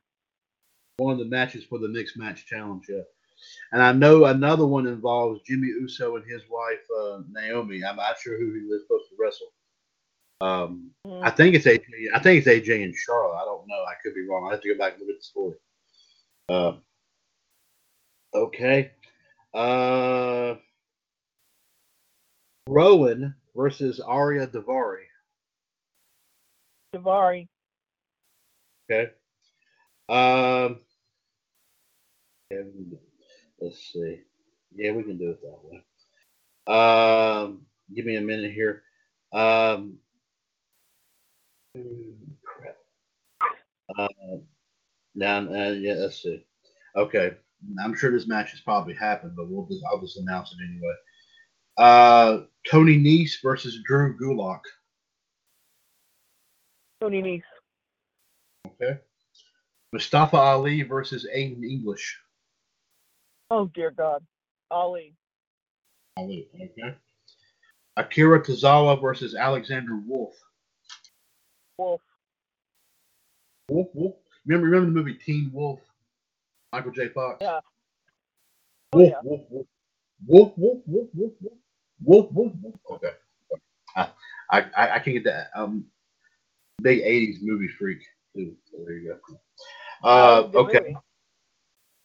One 0.97 1.13
of 1.13 1.19
the 1.19 1.25
matches 1.25 1.63
for 1.63 1.79
the 1.79 1.87
mixed 1.87 2.15
match 2.17 2.45
challenge, 2.45 2.85
yeah. 2.89 3.01
And 3.71 3.81
I 3.81 3.91
know 3.91 4.25
another 4.25 4.65
one 4.65 4.87
involves 4.87 5.41
Jimmy 5.45 5.67
Uso 5.67 6.15
and 6.15 6.25
his 6.29 6.41
wife 6.49 6.79
uh, 6.99 7.19
Naomi. 7.31 7.83
I'm 7.83 7.97
not 7.97 8.17
sure 8.19 8.37
who 8.37 8.53
he 8.53 8.65
was 8.65 8.81
supposed 8.83 9.09
to 9.09 9.15
wrestle. 9.19 9.47
Um, 10.41 10.91
Mm. 11.05 11.23
I 11.23 11.29
think 11.29 11.55
it's 11.55 11.65
AJ. 11.65 11.83
I 12.13 12.19
think 12.19 12.45
it's 12.45 12.47
AJ 12.67 12.83
and 12.83 12.93
Charlotte. 12.95 13.37
I 13.37 13.45
don't 13.45 13.67
know. 13.67 13.83
I 13.87 13.93
could 14.03 14.13
be 14.13 14.27
wrong. 14.27 14.47
I 14.47 14.51
have 14.51 14.61
to 14.61 14.73
go 14.73 14.77
back 14.77 14.93
and 14.93 15.01
look 15.01 15.09
at 15.09 15.19
the 15.19 15.23
story. 15.23 15.55
Uh, 16.49 16.73
okay. 18.33 18.91
Uh, 19.53 20.55
Rowan 22.67 23.33
versus 23.55 23.99
Ariya 24.05 24.47
Daivari. 24.47 25.05
Daivari. 26.95 27.47
Okay. 28.91 29.11
Um. 30.09 30.79
yeah, 32.51 32.57
we 32.65 32.71
can 32.71 32.89
do- 32.89 32.99
let's 33.61 33.91
see. 33.93 34.21
Yeah, 34.75 34.91
we 34.91 35.03
can 35.03 35.17
do 35.17 35.31
it 35.31 35.41
that 35.41 35.59
way. 35.63 35.83
Um. 36.67 37.61
Give 37.95 38.05
me 38.05 38.17
a 38.17 38.21
minute 38.21 38.51
here. 38.51 38.83
Um. 39.33 39.97
Crap. 42.43 42.77
Uh, 43.97 44.07
now, 45.15 45.39
uh, 45.39 45.71
yeah, 45.71 45.93
let's 45.93 46.21
see. 46.21 46.45
Okay, 46.95 47.31
I'm 47.83 47.95
sure 47.95 48.11
this 48.11 48.27
match 48.27 48.51
has 48.51 48.61
probably 48.61 48.93
happened, 48.93 49.33
but 49.35 49.49
we'll 49.49 49.65
just, 49.65 49.83
I'll 49.89 49.99
just 49.99 50.17
announce 50.17 50.53
it 50.53 50.63
anyway. 50.63 50.93
Uh, 51.77 52.45
Tony 52.69 52.97
Nese 52.97 53.41
versus 53.41 53.79
Drew 53.85 54.17
Gulak. 54.17 54.61
Tony 57.01 57.21
Nese. 57.21 57.43
Okay. 58.67 58.99
Mustafa 59.91 60.37
Ali 60.37 60.83
versus 60.83 61.27
Aiden 61.35 61.63
English. 61.63 62.19
Oh 63.51 63.65
dear 63.73 63.91
God. 63.91 64.23
Ali. 64.71 65.15
Ali. 66.17 66.47
Okay. 66.55 66.95
Akira 67.97 68.41
Tozawa 68.41 68.99
versus 69.01 69.35
Alexander 69.35 69.97
Wolfe. 70.05 70.37
Wolf. 71.77 72.01
Wolf, 73.69 73.87
Wolf. 73.93 74.15
Remember, 74.45 74.67
remember 74.67 74.85
the 74.85 74.91
movie 74.91 75.13
Teen 75.15 75.49
Wolf? 75.53 75.79
Michael 76.71 76.91
J. 76.91 77.09
Fox. 77.09 77.37
Yeah. 77.41 77.59
Oh, 78.93 78.97
Wolf. 78.99 79.13
Wolf, 79.23 79.41
Wolf, 79.51 79.67
Wolf, 80.27 80.53
Wolf, 80.57 80.83
Wolf, 80.87 81.09
Wolf, 81.13 81.33
Wolf, 81.41 82.31
Wolf, 82.31 82.31
Wolf, 82.31 82.53
Wolf. 82.61 82.75
Okay. 82.91 83.13
I, 84.51 84.65
I, 84.75 84.95
I 84.95 84.99
can 84.99 85.13
get 85.13 85.23
that. 85.25 85.49
Um, 85.55 85.85
big 86.81 87.03
'80s 87.03 87.37
movie 87.41 87.67
freak 87.67 87.99
too. 88.35 88.55
So 88.71 88.77
there 88.85 88.97
you 88.97 89.15
go. 89.29 89.37
Uh, 90.03 90.49
okay. 90.55 90.95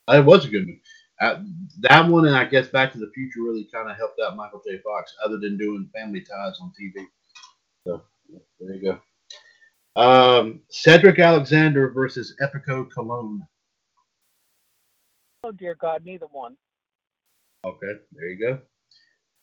It 0.08 0.24
was 0.24 0.44
a 0.44 0.48
good 0.48 0.66
movie. 0.66 0.82
Uh, 1.20 1.42
that 1.80 2.08
one 2.08 2.26
and 2.26 2.36
I 2.36 2.44
guess 2.44 2.68
Back 2.68 2.92
to 2.92 2.98
the 2.98 3.10
Future 3.14 3.42
really 3.42 3.68
kind 3.72 3.88
of 3.90 3.96
helped 3.96 4.20
out 4.20 4.36
Michael 4.36 4.62
J. 4.66 4.78
Fox, 4.78 5.14
other 5.24 5.38
than 5.38 5.56
doing 5.56 5.88
Family 5.94 6.20
Ties 6.20 6.58
on 6.60 6.72
TV. 6.80 7.04
So 7.86 8.02
there 8.60 8.74
you 8.74 8.82
go. 8.82 9.00
Um, 9.96 10.60
Cedric 10.70 11.20
Alexander 11.20 11.90
versus 11.90 12.34
Epico 12.42 12.88
Colón. 12.90 13.38
Oh 15.44 15.52
dear 15.52 15.76
God, 15.76 16.04
neither 16.04 16.26
one. 16.26 16.56
Okay, 17.64 17.92
there 18.12 18.28
you 18.28 18.38
go. 18.38 18.58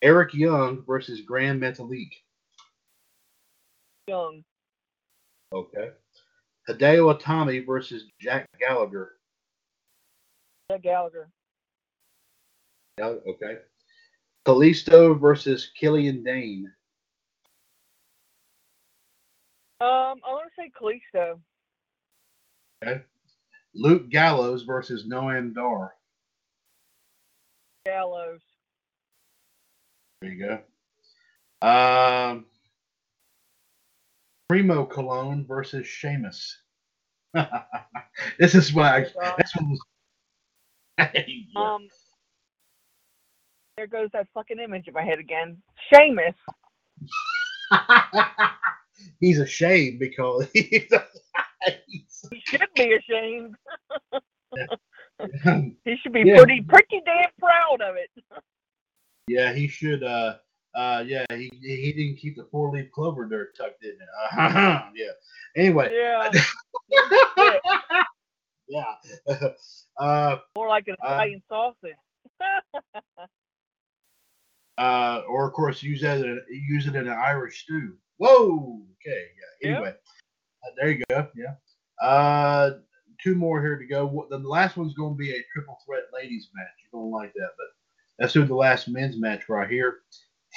Eric 0.02 0.34
Young 0.34 0.84
versus 0.86 1.22
Grand 1.22 1.62
Metalik. 1.62 2.10
Young. 4.08 4.44
Okay. 5.52 5.90
Hideo 6.68 7.18
Itami 7.18 7.64
versus 7.64 8.04
Jack 8.20 8.46
Gallagher. 8.60 9.12
Jack 10.70 10.82
Gallagher. 10.82 11.28
Gal- 13.02 13.20
Okay. 13.26 13.58
Kalisto 14.46 15.18
versus 15.18 15.72
Killian 15.74 16.22
Dain. 16.22 16.72
Um, 19.80 20.20
I 20.24 20.30
want 20.30 20.48
to 20.48 20.62
say 20.62 20.70
Kalisto. 20.70 21.40
Okay. 22.84 23.02
Luke 23.74 24.08
Gallows 24.08 24.62
versus 24.62 25.08
Noam 25.08 25.52
Dar. 25.52 25.94
Gallows. 27.86 28.40
There 30.20 30.30
you 30.30 30.60
go. 31.60 31.66
Um, 31.66 32.46
Primo 34.48 34.86
Colón 34.86 35.46
versus 35.46 35.88
Sheamus. 35.88 36.56
this 38.38 38.54
is 38.54 38.72
why. 38.72 39.06
Oh, 39.16 39.20
God. 39.20 39.34
This 39.38 39.56
one 39.56 39.70
was. 39.70 39.80
Um, 41.56 41.88
there 43.76 43.86
goes 43.86 44.08
that 44.12 44.26
fucking 44.34 44.58
image 44.58 44.88
in 44.88 44.94
my 44.94 45.02
head 45.02 45.18
again. 45.18 45.56
Sheamus. 45.92 46.34
he's 49.20 49.38
ashamed 49.38 49.98
because 49.98 50.48
he's. 50.52 50.90
He 52.30 52.42
should 52.44 52.68
be 52.74 52.94
ashamed. 52.94 53.56
He 55.84 55.96
should 56.02 56.12
be 56.12 56.22
Yeah. 56.24 56.38
pretty, 56.38 56.62
pretty 56.62 57.00
damn 57.04 57.30
proud 57.38 57.80
of 57.80 57.94
it. 57.94 58.10
yeah, 59.28 59.52
he 59.52 59.68
should. 59.68 60.02
Uh, 60.02 60.38
uh, 60.74 61.04
yeah, 61.06 61.24
he 61.30 61.48
he 61.62 61.92
didn't 61.92 62.16
keep 62.16 62.34
the 62.34 62.48
four 62.50 62.72
leaf 62.72 62.90
clover 62.90 63.28
there 63.30 63.50
tucked 63.56 63.84
in. 63.84 63.96
Uh, 64.36 64.80
yeah. 64.96 65.12
Anyway. 65.56 65.90
Yeah. 65.94 66.28
yeah. 68.68 68.94
uh, 69.98 70.38
More 70.56 70.66
like 70.68 70.88
an 70.88 70.96
Uh, 71.04 71.06
Italian 71.12 71.42
sausage. 71.48 71.94
Uh, 74.78 75.22
or 75.28 75.46
of 75.46 75.52
course 75.52 75.82
use 75.82 76.00
that 76.00 76.18
use 76.50 76.86
it 76.86 76.96
in 76.96 77.06
an 77.06 77.18
Irish 77.18 77.62
stew. 77.62 77.94
Whoa. 78.16 78.82
Okay. 78.94 79.26
Yeah. 79.62 79.68
Yeah. 79.68 79.76
Anyway, 79.76 79.90
uh, 79.90 80.70
there 80.76 80.90
you 80.90 81.02
go. 81.08 81.28
Yeah. 81.36 82.06
Uh, 82.06 82.78
two 83.22 83.34
more 83.34 83.60
here 83.60 83.78
to 83.78 83.86
go. 83.86 84.26
The 84.30 84.38
last 84.38 84.76
one's 84.76 84.94
going 84.94 85.14
to 85.14 85.18
be 85.18 85.30
a 85.30 85.42
triple 85.52 85.78
threat 85.86 86.04
ladies 86.12 86.48
match. 86.54 86.66
You're 86.82 87.00
going 87.00 87.10
to 87.10 87.16
like 87.16 87.32
that, 87.34 87.50
but 87.56 87.66
let's 88.18 88.32
do 88.32 88.44
the 88.44 88.54
last 88.54 88.88
men's 88.88 89.18
match 89.18 89.48
right 89.48 89.70
here. 89.70 90.00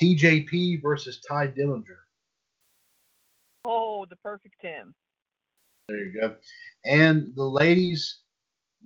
TJP 0.01 0.81
versus 0.81 1.21
Tye 1.27 1.47
Dillinger. 1.47 1.97
Oh, 3.65 4.05
the 4.09 4.15
perfect 4.17 4.55
10. 4.61 4.93
There 5.87 5.97
you 5.97 6.19
go. 6.19 6.35
And 6.85 7.33
the 7.35 7.43
ladies 7.43 8.19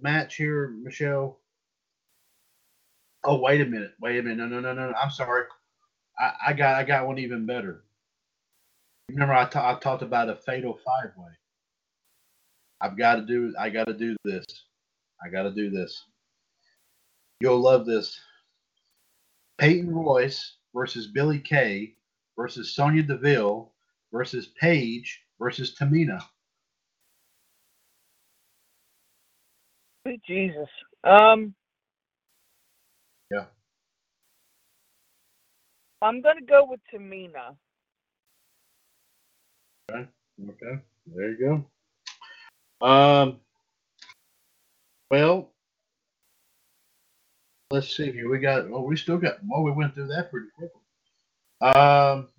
match 0.01 0.35
here, 0.35 0.75
Michelle. 0.81 1.39
Oh, 3.23 3.39
wait 3.39 3.61
a 3.61 3.65
minute. 3.65 3.91
Wait 3.99 4.19
a 4.19 4.23
minute. 4.23 4.37
No, 4.37 4.47
no, 4.47 4.59
no, 4.59 4.73
no. 4.73 4.91
no. 4.91 4.95
I'm 4.97 5.11
sorry. 5.11 5.45
I, 6.17 6.33
I 6.47 6.53
got 6.53 6.75
I 6.75 6.83
got 6.83 7.07
one 7.07 7.17
even 7.17 7.45
better. 7.45 7.83
Remember 9.09 9.33
I 9.33 9.43
I 9.43 9.79
talked 9.79 10.03
about 10.03 10.29
a 10.29 10.35
fatal 10.35 10.79
five 10.85 11.11
way. 11.17 11.31
I've 12.81 12.97
got 12.97 13.15
to 13.15 13.21
do 13.21 13.53
I 13.59 13.69
got 13.69 13.87
to 13.87 13.93
do 13.93 14.15
this. 14.23 14.45
I 15.23 15.29
got 15.29 15.43
to 15.43 15.51
do 15.51 15.69
this. 15.69 16.05
You'll 17.41 17.59
love 17.59 17.85
this. 17.85 18.19
Peyton 19.57 19.93
Royce 19.93 20.57
versus 20.73 21.07
Billie 21.07 21.39
Kay 21.39 21.95
versus 22.37 22.73
Sonya 22.73 23.03
Deville 23.03 23.71
versus 24.11 24.47
Paige 24.59 25.21
versus 25.39 25.75
Tamina. 25.75 26.21
Jesus. 30.25 30.69
Um. 31.03 31.53
Yeah. 33.31 33.45
I'm 36.01 36.21
gonna 36.21 36.41
go 36.41 36.65
with 36.65 36.79
Tamina. 36.93 37.55
Okay, 39.91 40.07
Okay. 40.41 40.81
there 41.07 41.31
you 41.31 41.65
go. 42.81 42.87
Um, 42.87 43.39
well, 45.11 45.51
let's 47.71 47.95
see 47.95 48.11
here. 48.11 48.29
We 48.29 48.39
got. 48.39 48.65
Oh, 48.71 48.81
we 48.83 48.95
still 48.95 49.17
got. 49.17 49.39
Well, 49.45 49.63
we 49.63 49.71
went 49.71 49.93
through 49.93 50.07
that 50.07 50.31
pretty 50.31 50.47
quickly. 50.57 50.81
Um, 51.61 52.29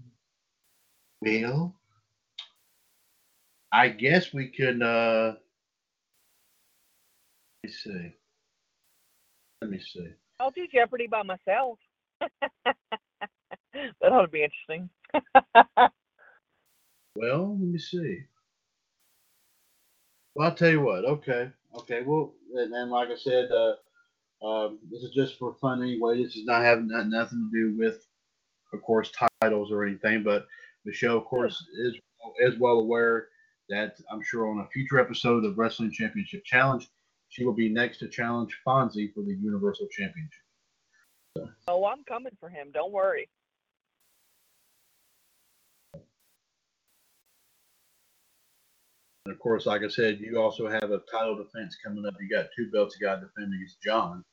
well, 1.21 1.75
I 3.73 3.89
guess 3.89 4.33
we 4.33 4.49
could. 4.49 4.83
Uh, 4.83 5.35
let 7.63 7.71
me 7.71 7.71
see. 7.71 8.15
Let 9.61 9.71
me 9.71 9.81
see. 9.81 10.09
I'll 10.41 10.51
do 10.51 10.67
Jeopardy 10.73 11.07
by 11.07 11.23
myself. 11.23 11.79
that 12.21 12.75
ought 14.03 14.23
to 14.23 14.29
be 14.29 14.43
interesting. 14.43 14.91
Well, 17.17 17.59
let 17.59 17.69
me 17.69 17.79
see. 17.79 18.21
Well, 20.35 20.49
I'll 20.49 20.55
tell 20.55 20.71
you 20.71 20.81
what. 20.81 21.05
Okay, 21.05 21.51
okay. 21.79 22.03
Well, 22.07 22.35
and, 22.55 22.73
and 22.73 22.91
like 22.91 23.09
I 23.09 23.17
said, 23.17 23.51
uh, 23.51 24.47
um, 24.47 24.79
this 24.91 25.03
is 25.03 25.11
just 25.11 25.39
for 25.39 25.55
fun 25.61 25.83
anyway. 25.83 26.23
This 26.23 26.37
is 26.37 26.45
not 26.45 26.63
having 26.63 26.89
not, 26.89 27.09
nothing 27.09 27.51
to 27.53 27.59
do 27.59 27.77
with, 27.77 28.07
of 28.73 28.81
course, 28.83 29.13
titles 29.43 29.73
or 29.73 29.85
anything. 29.85 30.23
But 30.23 30.47
Michelle, 30.85 31.19
of 31.19 31.25
course, 31.25 31.63
is 31.79 31.97
is 32.39 32.59
well 32.59 32.79
aware 32.79 33.29
that 33.69 33.97
I'm 34.11 34.23
sure 34.23 34.49
on 34.49 34.61
a 34.61 34.69
future 34.69 35.01
episode 35.01 35.45
of 35.45 35.59
Wrestling 35.59 35.91
Championship 35.91 36.45
Challenge, 36.45 36.89
she 37.31 37.45
will 37.45 37.55
be 37.55 37.69
next 37.69 37.99
to 37.99 38.09
challenge 38.09 38.57
Fonzie 38.67 39.15
for 39.15 39.23
the 39.23 39.35
Universal 39.41 39.87
Championship. 39.91 40.43
Oh, 41.69 41.87
I'm 41.87 42.03
coming 42.05 42.37
for 42.41 42.49
him. 42.49 42.71
Don't 42.75 42.93
worry. 42.93 43.29
And 49.25 49.33
of 49.33 49.39
course, 49.39 49.65
like 49.67 49.83
I 49.83 49.89
said, 49.89 50.19
you 50.19 50.41
also 50.41 50.69
have 50.69 50.91
a 50.91 51.01
title 51.11 51.37
defense 51.37 51.77
coming 51.85 52.05
up. 52.05 52.15
You 52.21 52.29
got 52.29 52.47
two 52.57 52.69
belts 52.73 52.97
you 52.99 53.07
got 53.07 53.17
to 53.17 53.27
defend 53.27 53.55
against 53.55 53.81
John. 53.81 54.25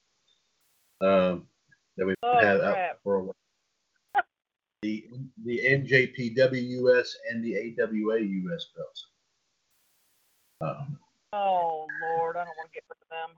Um, 1.01 1.47
that 1.97 2.07
we 2.07 2.15
Oh, 2.23 2.39
have 2.39 2.61
out 2.61 2.97
for 3.03 3.15
a 3.15 3.23
while. 3.25 3.33
The 4.83 5.07
the 5.43 5.59
NJPW 5.59 6.69
US 6.83 7.15
and 7.31 7.43
the 7.43 7.55
AWA 7.55 8.19
US 8.19 8.67
belts. 8.75 9.07
Um, 10.61 10.99
Oh 11.33 11.87
Lord, 12.01 12.37
I 12.37 12.45
don't 12.45 12.57
want 12.57 12.69
to 12.71 12.73
get 12.73 12.83
rid 12.89 13.01
of 13.01 13.09
them. 13.09 13.35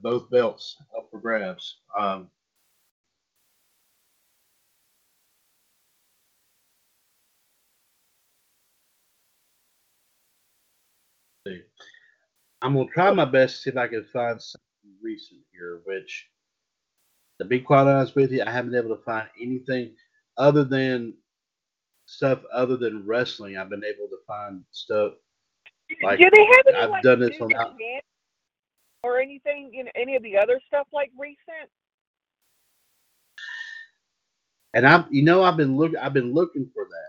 both 0.00 0.30
belts 0.30 0.76
up 0.96 1.08
for 1.10 1.20
grabs. 1.20 1.78
Um. 1.98 2.28
I'm 12.62 12.74
gonna 12.74 12.88
try 12.94 13.12
my 13.12 13.24
best 13.24 13.56
to 13.56 13.62
see 13.62 13.70
if 13.70 13.76
I 13.76 13.88
can 13.88 14.04
find 14.04 14.40
something 14.40 14.96
recent 15.02 15.40
here. 15.52 15.80
Which, 15.84 16.28
to 17.40 17.46
be 17.46 17.60
quite 17.60 17.88
honest 17.88 18.14
with 18.14 18.30
you, 18.30 18.42
I 18.46 18.50
haven't 18.50 18.70
been 18.70 18.84
able 18.84 18.96
to 18.96 19.02
find 19.02 19.28
anything 19.40 19.96
other 20.36 20.64
than 20.64 21.14
stuff 22.12 22.40
other 22.54 22.76
than 22.76 23.06
wrestling. 23.06 23.58
I've 23.58 23.70
been 23.70 23.84
able 23.84 24.08
to 24.08 24.18
find 24.26 24.64
stuff. 24.72 25.14
Like, 26.02 26.18
do 26.20 26.30
they 26.30 26.44
have 26.44 26.66
any 26.68 26.78
I've 26.84 26.90
like 26.90 27.02
done 27.02 27.20
this 27.20 27.40
on 27.40 27.54
out- 27.56 27.76
or 29.04 29.20
anything? 29.20 29.70
You 29.72 29.84
know, 29.84 29.90
any 29.96 30.16
of 30.16 30.22
the 30.22 30.38
other 30.38 30.60
stuff 30.68 30.88
like 30.92 31.10
recent? 31.18 31.70
And 34.74 34.86
I'm, 34.86 35.06
you 35.10 35.22
know, 35.24 35.42
I've 35.44 35.56
been 35.56 35.76
look, 35.76 35.92
I've 36.00 36.14
been 36.14 36.34
looking 36.34 36.70
for 36.74 36.84
that. 36.84 37.06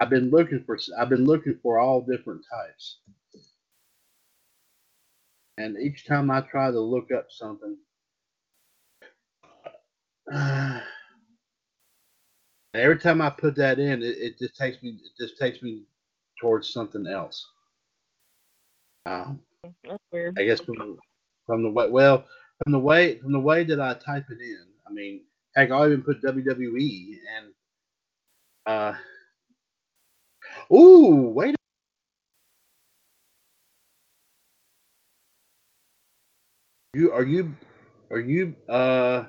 I've 0.00 0.10
been 0.10 0.30
looking 0.30 0.62
for, 0.66 0.78
I've 0.98 1.08
been 1.08 1.24
looking 1.24 1.58
for 1.62 1.78
all 1.78 2.02
different 2.02 2.42
types. 2.50 2.98
And 5.58 5.76
each 5.78 6.06
time 6.06 6.30
I 6.30 6.42
try 6.42 6.70
to 6.70 6.80
look 6.80 7.10
up 7.12 7.26
something, 7.30 7.76
uh, 10.34 10.80
every 12.80 12.98
time 12.98 13.20
I 13.22 13.30
put 13.30 13.54
that 13.56 13.78
in, 13.78 14.02
it, 14.02 14.16
it 14.18 14.38
just 14.38 14.56
takes 14.56 14.82
me, 14.82 14.98
it 15.04 15.22
just 15.22 15.38
takes 15.38 15.62
me 15.62 15.84
towards 16.40 16.72
something 16.72 17.06
else. 17.06 17.46
Um. 19.06 19.40
I 20.38 20.44
guess 20.44 20.60
from 20.60 20.98
from 21.46 21.62
the 21.62 21.70
way 21.70 21.88
well 21.90 22.24
from 22.62 22.72
the 22.72 22.78
way 22.78 23.18
from 23.20 23.32
the 23.32 23.40
way 23.40 23.64
that 23.64 23.80
I 23.80 23.94
type 23.94 24.24
it 24.30 24.40
in. 24.40 24.66
I 24.88 24.92
mean, 24.92 25.22
heck, 25.54 25.70
I'll 25.70 25.86
even 25.86 26.02
put 26.02 26.22
WWE 26.22 27.18
and 27.38 27.52
uh. 28.66 28.94
Ooh, 30.74 31.30
wait. 31.34 31.54
a- 31.54 31.56
You 36.98 37.12
are 37.12 37.24
you 37.24 37.54
are 38.10 38.20
you 38.20 38.54
uh? 38.68 39.24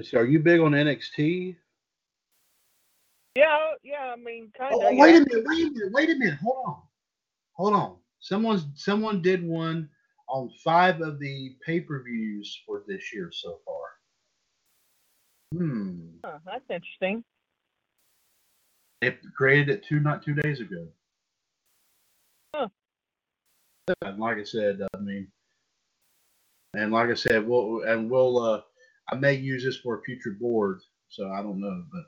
Let 0.00 0.06
me 0.06 0.10
see, 0.10 0.16
Are 0.16 0.24
you 0.24 0.38
big 0.38 0.60
on 0.60 0.72
NXT? 0.72 1.56
Yeah, 3.36 3.58
yeah. 3.82 4.14
I 4.14 4.16
mean, 4.16 4.50
kind 4.56 4.72
of. 4.72 4.80
Oh, 4.82 4.96
wait 4.96 5.16
a 5.16 5.20
minute, 5.20 5.44
wait 5.46 5.66
a 5.66 5.70
minute, 5.70 5.92
wait 5.92 6.08
a 6.08 6.14
minute. 6.14 6.38
Hold 6.42 6.56
on. 6.66 6.82
Hold 7.52 7.74
on. 7.74 7.96
Someone's 8.20 8.64
someone 8.76 9.20
did 9.20 9.46
one 9.46 9.90
on 10.26 10.50
five 10.64 11.02
of 11.02 11.20
the 11.20 11.54
pay-per-views 11.66 12.62
for 12.66 12.82
this 12.88 13.12
year 13.12 13.30
so 13.30 13.58
far. 13.66 13.82
Hmm. 15.52 16.06
Huh, 16.24 16.38
that's 16.46 16.64
interesting. 16.70 17.22
It 19.02 19.18
created 19.36 19.68
it 19.68 19.84
two 19.84 20.00
not 20.00 20.22
two 20.22 20.34
days 20.34 20.60
ago. 20.60 20.88
Huh. 22.54 22.68
And 24.00 24.18
like 24.18 24.38
I 24.38 24.44
said, 24.44 24.80
I 24.94 24.98
mean, 24.98 25.28
and 26.72 26.90
like 26.90 27.10
I 27.10 27.14
said, 27.14 27.46
we'll 27.46 27.82
and 27.82 28.10
we'll 28.10 28.38
uh, 28.42 28.60
I 29.12 29.16
may 29.16 29.34
use 29.34 29.64
this 29.64 29.78
for 29.78 29.98
a 29.98 30.02
future 30.02 30.36
board, 30.40 30.80
so 31.08 31.30
I 31.30 31.42
don't 31.42 31.60
know, 31.60 31.84
but 31.92 32.02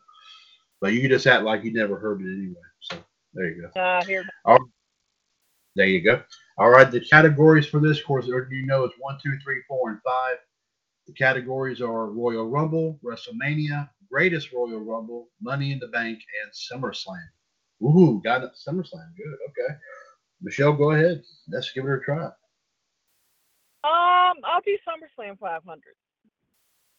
But 0.81 0.95
you 0.95 1.09
just 1.11 1.27
act 1.29 1.45
like 1.45 1.65
you 1.65 1.74
never 1.74 1.99
heard 1.99 2.23
it 2.23 2.27
anyway. 2.27 2.57
So 2.83 2.99
there 3.35 3.47
you 3.51 3.70
go. 3.74 3.81
Uh, 3.81 4.05
here. 4.05 4.24
All, 4.47 4.59
There 5.77 5.87
you 5.89 6.03
go. 6.03 6.23
All 6.59 6.70
right, 6.70 6.91
the 6.91 7.01
categories 7.01 7.66
for 7.66 7.81
this 7.81 8.03
course, 8.03 8.29
or 8.31 8.49
you 8.53 8.66
know, 8.66 8.85
it's 8.85 8.97
one, 9.01 9.19
two, 9.23 9.39
three, 9.45 9.62
four, 9.69 9.91
and 9.91 10.01
five. 10.05 10.37
The 11.09 11.15
categories 11.15 11.83
are 11.83 12.11
Royal 12.11 12.49
Rumble, 12.49 13.01
WrestleMania, 13.05 13.91
Greatest 14.11 14.53
Royal 14.53 14.81
Rumble, 14.81 15.31
Money 15.43 15.73
in 15.73 15.81
the 15.81 15.89
Bank, 15.89 16.20
and 16.45 16.83
SummerSlam. 16.83 17.27
Ooh, 17.83 18.20
got 18.24 18.45
it. 18.45 18.53
SummerSlam. 18.69 19.09
Good. 19.16 19.39
Okay. 19.51 19.74
Michelle, 20.43 20.74
go 20.74 20.93
ahead. 20.93 21.23
Let's 21.51 21.73
give 21.73 21.87
it 21.87 21.93
a 21.93 22.01
try. 22.01 22.27
Um, 23.85 24.39
I'll 24.45 24.62
do 24.65 24.79
SummerSlam 24.89 25.39
500. 25.41 25.83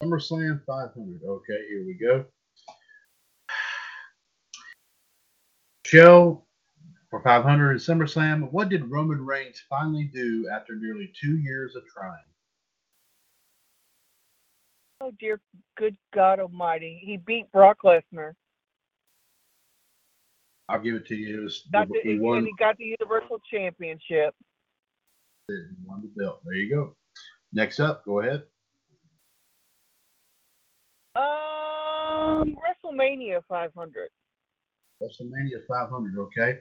SummerSlam 0.04 0.62
500. 0.66 1.22
Okay, 1.26 1.60
here 1.70 1.86
we 1.86 1.94
go. 1.94 2.26
Show 5.86 6.46
for 7.10 7.22
500 7.22 7.72
in 7.74 7.78
SummerSlam, 7.78 8.52
what 8.52 8.70
did 8.70 8.90
Roman 8.90 9.24
Reigns 9.24 9.62
finally 9.70 10.10
do 10.14 10.50
after 10.52 10.76
nearly 10.76 11.12
two 11.20 11.38
years 11.38 11.76
of 11.76 11.84
trying? 11.86 12.18
Oh 15.02 15.12
dear, 15.20 15.40
good 15.78 15.98
God 16.14 16.40
Almighty! 16.40 17.02
He 17.04 17.18
beat 17.18 17.52
Brock 17.52 17.80
Lesnar. 17.84 18.34
I'll 20.70 20.80
give 20.80 20.96
it 20.96 21.06
to 21.08 21.16
you. 21.16 21.40
It 21.42 21.44
was, 21.44 21.68
Got 21.74 21.90
the, 21.90 22.00
he 22.02 22.12
and 22.14 22.48
he 22.48 22.54
got 22.58 22.78
the 22.78 22.96
Universal 23.00 23.42
Championship. 23.52 24.34
he 25.50 25.56
won 25.86 26.02
the 26.02 26.24
belt. 26.24 26.40
There 26.46 26.56
you 26.56 26.74
go. 26.74 26.96
Next 27.52 27.82
up, 27.82 28.06
go 28.06 28.22
ahead. 28.22 28.44
Um, 31.16 32.56
WrestleMania 32.58 33.42
500. 33.48 34.10
WrestleMania 35.02 35.66
500. 35.68 36.18
Okay. 36.20 36.58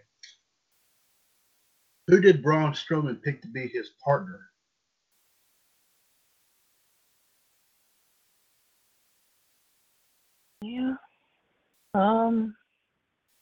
Who 2.08 2.20
did 2.20 2.42
Braun 2.42 2.72
Strowman 2.72 3.22
pick 3.22 3.40
to 3.42 3.48
be 3.48 3.68
his 3.68 3.90
partner? 4.04 4.40
Yeah. 10.60 10.94
Um. 11.94 12.54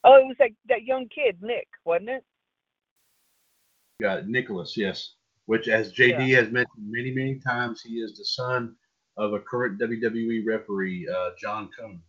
Oh, 0.04 0.14
it 0.16 0.26
was 0.26 0.36
that 0.38 0.50
that 0.68 0.84
young 0.84 1.08
kid, 1.08 1.42
Nick, 1.42 1.68
wasn't 1.84 2.10
it? 2.10 2.24
Got 4.00 4.20
it. 4.20 4.28
Nicholas, 4.28 4.76
yes. 4.76 5.14
Which, 5.46 5.68
as 5.68 5.92
JD 5.92 6.34
has 6.36 6.50
mentioned 6.50 6.90
many, 6.90 7.10
many 7.10 7.38
times, 7.38 7.82
he 7.82 7.94
is 7.96 8.16
the 8.16 8.24
son 8.24 8.76
of 9.20 9.34
a 9.34 9.38
current 9.38 9.78
WWE 9.78 10.46
referee, 10.46 11.06
uh, 11.06 11.30
John 11.38 11.68
Cone, 11.78 12.00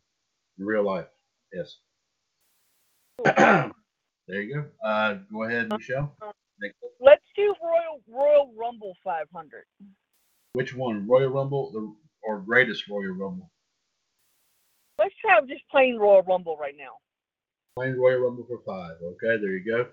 in 0.58 0.66
real 0.66 0.84
life. 0.84 1.08
Yes. 1.54 1.76
there 3.26 4.42
you 4.42 4.54
go. 4.56 4.66
Uh, 4.88 5.18
go 5.32 5.44
ahead, 5.44 5.70
Michelle. 5.70 6.16
Let's 7.02 7.24
do 7.36 7.54
Royal 7.62 8.00
Royal 8.08 8.54
Rumble 8.56 8.96
500. 9.04 9.64
Which 10.54 10.74
one, 10.74 11.06
Royal 11.08 11.30
Rumble 11.30 11.72
the, 11.72 11.94
or 12.24 12.40
Greatest 12.40 12.88
Royal 12.88 13.14
Rumble? 13.14 13.52
Let's 14.98 15.16
try 15.20 15.40
just 15.42 15.68
plain 15.70 15.98
Royal 15.98 16.22
Rumble 16.22 16.56
right 16.58 16.76
now. 16.78 16.94
Plain 17.76 17.96
Royal 17.98 18.20
Rumble 18.20 18.46
for 18.48 18.62
five. 18.66 18.96
Okay, 19.02 19.42
there 19.42 19.58
you 19.58 19.66
go. 19.66 19.88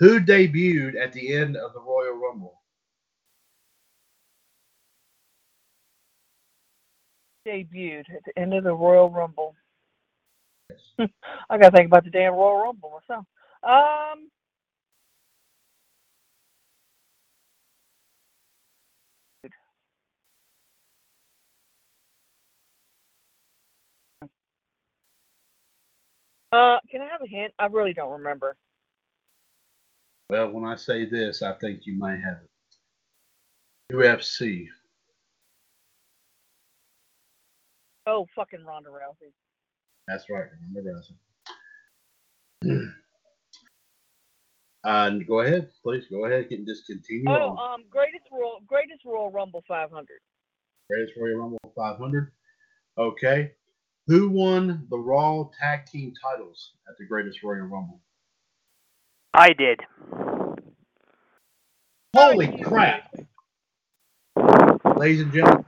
Who 0.00 0.20
debuted 0.20 1.00
at 1.00 1.12
the 1.12 1.32
end 1.34 1.56
of 1.56 1.72
the 1.72 1.80
Royal 1.80 2.14
Rumble? 2.14 2.60
Debuted 7.46 8.04
at 8.10 8.24
the 8.24 8.38
end 8.38 8.54
of 8.54 8.64
the 8.64 8.74
Royal 8.74 9.10
Rumble. 9.10 9.54
I 10.98 11.58
gotta 11.58 11.76
think 11.76 11.86
about 11.86 12.04
the 12.04 12.10
damn 12.10 12.34
Royal 12.34 12.62
Rumble 12.62 13.00
myself. 13.08 13.26
Um. 13.62 14.30
Uh, 26.52 26.78
can 26.88 27.00
I 27.00 27.06
have 27.06 27.20
a 27.20 27.26
hint? 27.26 27.52
I 27.58 27.66
really 27.66 27.92
don't 27.92 28.12
remember. 28.12 28.56
Well, 30.30 30.50
when 30.50 30.64
I 30.64 30.76
say 30.76 31.04
this, 31.04 31.42
I 31.42 31.52
think 31.54 31.80
you 31.84 31.94
might 31.98 32.20
have 32.20 32.38
it. 32.44 32.50
UFC. 33.92 34.68
Oh, 38.06 38.26
fucking 38.36 38.64
Ronda 38.64 38.90
Rousey. 38.90 39.32
That's 40.08 40.28
right. 40.28 40.44
Remember 40.68 41.00
Rousey. 42.62 42.90
Uh, 44.84 45.08
go 45.26 45.40
ahead, 45.40 45.70
please. 45.82 46.04
Go 46.10 46.26
ahead 46.26 46.46
and 46.50 46.66
just 46.66 46.86
continue 46.86 47.24
Oh, 47.26 47.56
on. 47.56 47.74
um, 47.80 47.84
greatest 47.88 48.24
Royal, 48.30 48.60
greatest 48.66 49.02
Royal 49.06 49.30
Rumble 49.30 49.64
500. 49.66 50.06
Greatest 50.90 51.14
Royal 51.18 51.38
Rumble 51.38 51.58
500. 51.74 52.30
Okay. 52.98 53.52
Who 54.08 54.28
won 54.28 54.86
the 54.90 54.98
Raw 54.98 55.48
Tag 55.58 55.86
Team 55.86 56.12
titles 56.22 56.72
at 56.86 56.98
the 56.98 57.06
Greatest 57.06 57.42
Royal 57.42 57.62
Rumble? 57.62 57.98
I 59.32 59.54
did. 59.54 59.80
Holy 62.14 62.60
crap! 62.62 63.10
Ladies 64.96 65.22
and 65.22 65.32
gentlemen, 65.32 65.64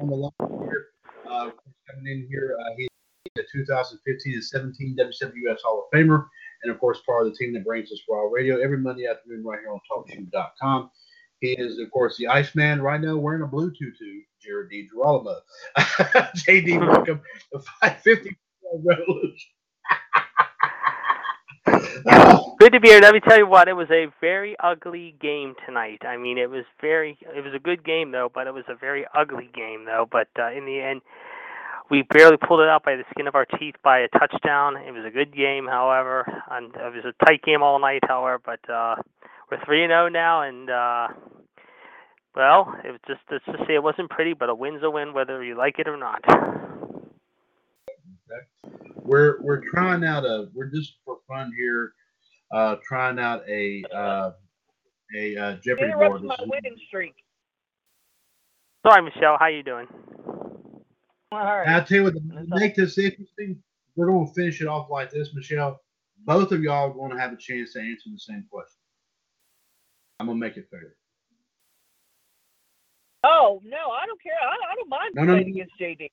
on 0.00 0.08
the 0.08 0.16
line 0.16 0.32
here, 0.64 0.86
uh, 1.30 1.50
coming 1.90 2.12
in 2.12 2.26
here, 2.28 2.56
uh, 2.60 2.70
he's 2.76 2.88
the 3.36 3.44
2015 3.52 4.34
and 4.34 4.44
17 4.44 4.96
WCWUS 4.98 5.58
Hall 5.62 5.86
of 5.86 5.98
Famer, 5.98 6.26
and 6.62 6.72
of 6.72 6.78
course, 6.78 7.00
part 7.06 7.26
of 7.26 7.32
the 7.32 7.36
team 7.36 7.52
that 7.54 7.64
brings 7.64 7.92
us 7.92 8.00
Raw 8.08 8.28
Radio 8.30 8.58
every 8.60 8.78
Monday 8.78 9.06
afternoon 9.06 9.44
right 9.44 9.60
here 9.60 9.72
on 9.72 9.80
TalkShoe.com. 9.90 10.90
He 11.40 11.52
is, 11.52 11.78
of 11.78 11.90
course, 11.90 12.16
the 12.18 12.28
Iceman 12.28 12.82
right 12.82 13.00
now 13.00 13.16
wearing 13.16 13.42
a 13.42 13.46
blue 13.46 13.70
tutu, 13.70 14.20
Jared 14.42 14.70
D. 14.70 14.88
Girolamo. 14.92 15.40
JD, 15.78 16.86
welcome 16.86 17.20
to 17.52 17.60
550 17.80 18.36
Revolution. 18.84 19.50
Good 22.58 22.72
to 22.74 22.80
be 22.80 22.88
here. 22.88 23.00
Let 23.00 23.14
me 23.14 23.20
tell 23.20 23.38
you 23.38 23.46
what, 23.46 23.68
it 23.68 23.72
was 23.72 23.90
a 23.90 24.08
very 24.20 24.54
ugly 24.62 25.14
game 25.20 25.54
tonight. 25.66 26.02
I 26.04 26.18
mean, 26.18 26.36
it 26.36 26.50
was 26.50 26.64
very, 26.80 27.18
it 27.34 27.42
was 27.42 27.54
a 27.54 27.58
good 27.58 27.82
game 27.84 28.12
though, 28.12 28.30
but 28.32 28.46
it 28.46 28.52
was 28.52 28.64
a 28.68 28.74
very 28.74 29.06
ugly 29.14 29.48
game 29.54 29.86
though. 29.86 30.06
But 30.10 30.28
uh, 30.38 30.50
in 30.52 30.66
the 30.66 30.78
end, 30.78 31.00
we 31.90 32.02
barely 32.02 32.36
pulled 32.36 32.60
it 32.60 32.68
out 32.68 32.84
by 32.84 32.94
the 32.96 33.04
skin 33.10 33.26
of 33.26 33.34
our 33.34 33.44
teeth 33.44 33.74
by 33.82 33.98
a 33.98 34.08
touchdown. 34.08 34.76
It 34.76 34.92
was 34.92 35.04
a 35.06 35.10
good 35.10 35.34
game, 35.34 35.66
however, 35.66 36.24
and 36.50 36.74
it 36.74 36.94
was 36.94 37.04
a 37.04 37.24
tight 37.24 37.42
game 37.42 37.62
all 37.62 37.80
night, 37.80 38.02
however. 38.06 38.40
But 38.44 38.72
uh, 38.72 38.96
we're 39.50 39.64
three 39.64 39.82
and 39.82 39.90
zero 39.90 40.08
now, 40.08 40.42
and 40.42 40.70
uh, 40.70 41.08
well, 42.36 42.74
it 42.84 42.92
was 42.92 43.00
just 43.08 43.20
let's 43.30 43.44
just 43.44 43.66
say 43.66 43.74
it 43.74 43.82
wasn't 43.82 44.08
pretty, 44.10 44.34
but 44.34 44.48
a 44.48 44.54
win's 44.54 44.82
a 44.84 44.90
win, 44.90 45.12
whether 45.12 45.42
you 45.42 45.56
like 45.56 45.78
it 45.78 45.88
or 45.88 45.96
not. 45.96 46.24
we're 49.02 49.42
we're 49.42 49.62
trying 49.70 50.04
out 50.04 50.24
a 50.24 50.48
we're 50.54 50.70
just 50.70 50.94
for 51.04 51.18
fun 51.26 51.52
here, 51.56 51.92
uh, 52.52 52.76
trying 52.86 53.18
out 53.18 53.42
a 53.48 53.82
uh, 53.94 54.30
a 55.16 55.36
uh, 55.36 55.56
Jeopardy 55.56 55.92
board. 55.92 56.22
My 56.22 56.36
winning 56.40 56.76
streak. 56.86 57.14
Sorry, 58.86 59.02
Michelle. 59.02 59.36
How 59.38 59.48
you 59.48 59.64
doing? 59.64 59.88
All 61.32 61.38
right. 61.44 61.66
And 61.66 61.76
I 61.76 61.80
tell 61.80 61.98
you 61.98 62.04
what, 62.04 62.14
to 62.14 62.44
make 62.48 62.74
this 62.74 62.98
interesting, 62.98 63.62
we're 63.96 64.06
going 64.06 64.26
to 64.26 64.32
finish 64.34 64.60
it 64.60 64.66
off 64.66 64.90
like 64.90 65.10
this, 65.10 65.32
Michelle. 65.34 65.80
Both 66.24 66.52
of 66.52 66.62
y'all 66.62 66.90
are 66.90 66.94
going 66.94 67.10
to 67.12 67.18
have 67.18 67.32
a 67.32 67.36
chance 67.36 67.72
to 67.74 67.80
answer 67.80 68.10
the 68.12 68.18
same 68.18 68.44
question. 68.50 68.76
I'm 70.18 70.26
going 70.26 70.40
to 70.40 70.46
make 70.46 70.56
it 70.56 70.66
fair. 70.70 70.94
Oh 73.22 73.60
no, 73.64 73.90
I 73.90 74.06
don't 74.06 74.20
care. 74.22 74.32
I, 74.42 74.72
I 74.72 74.74
don't 74.76 74.88
mind 74.88 75.14
No, 75.14 75.24
no, 75.24 75.34
playing 75.34 75.48
no. 75.54 75.62
against 75.62 75.78
JD. 75.78 76.08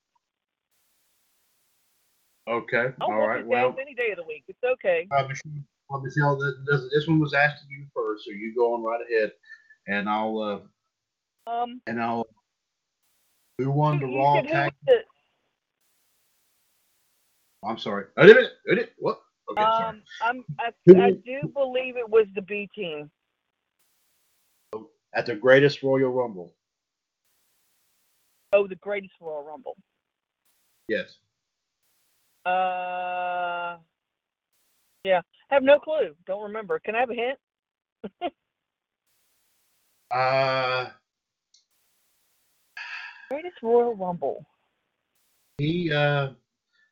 Okay. 2.50 2.94
I'll 3.02 3.08
All 3.12 3.18
whoop 3.20 3.28
right. 3.28 3.40
his 3.40 3.48
Well, 3.48 3.76
any 3.82 3.94
day 3.96 4.12
of 4.12 4.18
the 4.18 4.24
week. 4.24 4.44
It's 4.48 4.60
okay. 4.64 5.08
uh, 5.18 5.26
Michelle, 5.28 5.52
well, 5.90 6.02
Michelle 6.02 6.38
this, 6.38 6.54
this- 6.70 6.92
this 6.94 7.08
one 7.08 7.20
was 7.20 7.34
asked 7.34 7.64
to 7.64 7.70
you 7.74 7.86
first, 7.96 8.26
so 8.26 8.32
you 8.32 8.54
go 8.56 8.74
on 8.74 8.84
right 8.84 9.00
ahead, 9.10 9.32
and 9.88 10.10
I'll 10.10 10.38
uh, 11.48 11.52
Um, 11.52 11.82
and 11.88 12.02
I'll. 12.02 12.26
Who 13.58 13.72
won 13.72 14.00
the 14.00 14.08
you 14.08 14.18
Raw 14.18 14.42
tag? 14.42 14.74
was 14.88 15.04
I'm 17.66 17.78
sorry. 17.78 18.06
I 18.18 18.26
did 18.26 18.38
it. 18.38 18.52
I 18.70 18.76
did 18.76 18.84
it. 18.84 18.94
What? 19.00 19.20
Okay. 19.52 19.62
um, 19.62 20.02
I'm, 20.22 20.46
I, 20.60 20.72
I 21.02 21.12
do 21.12 21.48
believe 21.54 21.98
it 21.98 22.08
was 22.08 22.28
the 22.36 22.42
B 22.42 22.70
team. 22.76 23.10
At 25.16 25.26
the 25.26 25.36
greatest 25.36 25.82
Royal 25.82 26.12
Rumble. 26.12 26.54
Oh, 28.54 28.68
the 28.68 28.76
greatest 28.76 29.14
Royal 29.20 29.44
Rumble. 29.44 29.76
Yes. 30.88 31.16
Uh, 32.46 33.78
yeah, 35.04 35.22
I 35.50 35.54
have 35.54 35.64
no 35.64 35.80
clue. 35.80 36.16
Don't 36.26 36.44
remember. 36.44 36.80
Can 36.80 36.96
I 36.96 37.00
have 37.00 37.10
a 37.10 37.16
hint? 37.16 37.40
Uh, 40.10 40.90
Greatest 43.30 43.58
Royal 43.62 43.96
Rumble. 43.96 44.46
he 45.58 45.92
uh, 45.92 46.30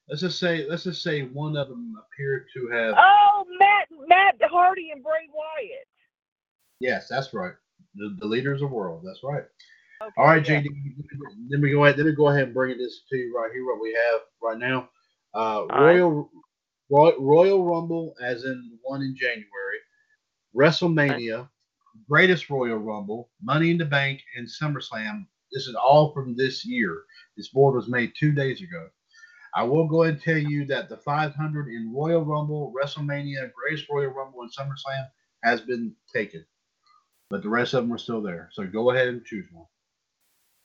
let's 0.10 0.22
just 0.22 0.40
say 0.40 0.66
let's 0.70 0.84
just 0.84 1.02
say 1.02 1.24
one 1.24 1.56
of 1.58 1.70
them 1.70 1.96
appeared 2.06 2.48
to 2.54 2.68
have. 2.70 2.96
Oh, 2.98 3.46
Matt 3.60 3.88
Matt 4.08 4.36
Hardy 4.50 4.92
and 4.92 5.04
Bray 5.04 5.28
Wyatt. 5.34 5.88
Yes, 6.80 7.08
that's 7.08 7.34
right. 7.34 7.54
The, 7.96 8.16
the 8.20 8.28
leaders 8.28 8.62
of 8.62 8.70
the 8.70 8.76
world. 8.76 9.04
That's 9.06 9.22
right. 9.24 9.44
Okay, 10.02 10.12
All 10.18 10.26
right, 10.26 10.48
yeah. 10.48 10.62
JD. 10.62 10.68
Let 11.50 11.62
me 11.62 11.72
go 11.72 11.86
ahead. 11.86 11.98
Let 11.98 12.06
me 12.06 12.12
go 12.12 12.28
ahead 12.28 12.44
and 12.44 12.54
bring 12.54 12.78
this 12.78 13.04
to 13.10 13.18
you 13.18 13.36
right 13.36 13.52
here. 13.54 13.66
What 13.66 13.82
we 13.82 13.94
have 13.94 14.22
right 14.42 14.58
now, 14.58 14.90
uh, 15.34 15.66
right. 15.68 16.00
Royal 16.00 16.30
Roy, 16.90 17.14
Royal 17.20 17.66
Rumble, 17.66 18.16
as 18.22 18.44
in 18.44 18.70
the 18.72 18.78
one 18.84 19.02
in 19.02 19.16
January, 19.16 19.46
WrestleMania, 20.56 21.48
Greatest 22.10 22.50
Royal 22.50 22.78
Rumble, 22.78 23.30
Money 23.42 23.72
in 23.72 23.78
the 23.78 23.86
Bank, 23.86 24.22
and 24.38 24.48
SummerSlam. 24.48 25.26
This 25.52 25.68
is 25.68 25.76
all 25.76 26.14
from 26.14 26.36
this 26.36 26.66
year. 26.66 27.04
This 27.38 27.50
board 27.50 27.76
was 27.76 27.88
made 27.88 28.14
two 28.20 28.32
days 28.32 28.62
ago. 28.62 28.88
I 29.56 29.64
will 29.64 29.88
go 29.88 30.04
ahead 30.04 30.16
and 30.16 30.24
tell 30.24 30.38
you 30.38 30.66
that 30.66 30.90
the 30.90 30.98
500 30.98 31.68
in 31.70 31.94
Royal 31.94 32.26
Rumble, 32.26 32.74
WrestleMania, 32.76 33.52
Greatest 33.54 33.90
Royal 33.90 34.12
Rumble, 34.12 34.42
and 34.42 34.52
SummerSlam 34.52 35.08
has 35.44 35.62
been 35.62 35.96
taken, 36.14 36.46
but 37.30 37.42
the 37.42 37.50
rest 37.50 37.74
of 37.74 37.84
them 37.84 37.94
are 37.94 37.98
still 37.98 38.22
there. 38.22 38.50
So 38.52 38.66
go 38.66 38.92
ahead 38.92 39.08
and 39.08 39.24
choose 39.24 39.48
one. 39.54 39.66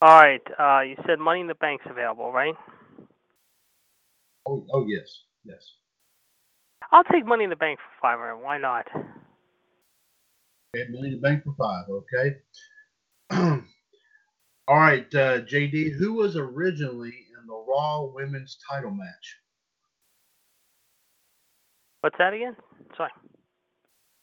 All 0.03 0.21
right. 0.21 0.43
Uh, 0.59 0.81
you 0.81 0.97
said 1.07 1.21
Money 1.21 1.41
in 1.41 1.47
the 1.47 1.55
Bank's 1.55 1.85
available, 1.89 2.33
right? 2.33 2.55
Oh, 4.47 4.67
oh 4.73 4.87
yes, 4.89 5.25
yes. 5.45 5.75
I'll 6.91 7.05
take 7.05 7.27
Money 7.27 7.45
in 7.45 7.51
the 7.51 7.57
Bank 7.57 7.79
for 7.79 8.01
five. 8.03 8.19
hundred. 8.19 8.39
Why 8.39 8.59
not? 8.59 8.87
Okay, 10.75 10.87
Money 10.91 11.09
in 11.09 11.15
the 11.15 11.21
Bank 11.21 11.45
for 11.45 11.55
five. 11.57 11.85
Okay. 13.31 13.63
All 14.71 14.79
right, 14.79 15.13
uh, 15.17 15.41
JD. 15.41 15.95
Who 15.99 16.13
was 16.13 16.37
originally 16.37 17.09
in 17.09 17.45
the 17.49 17.65
Raw 17.69 18.05
Women's 18.05 18.57
Title 18.71 18.93
match? 18.93 19.37
What's 22.03 22.17
that 22.19 22.35
again? 22.35 22.55
Sorry. 22.97 23.11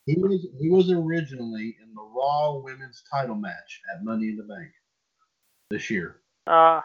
Who 0.06 0.22
was 0.22 0.48
who 0.58 0.72
was 0.72 0.90
originally 0.90 1.76
in 1.84 1.94
the 1.94 2.02
Raw 2.02 2.62
Women's 2.64 3.04
Title 3.12 3.36
match 3.36 3.82
at 3.94 4.06
Money 4.06 4.30
in 4.30 4.38
the 4.38 4.44
Bank 4.44 4.72
this 5.70 5.90
year? 5.90 6.22
Uh, 6.48 6.80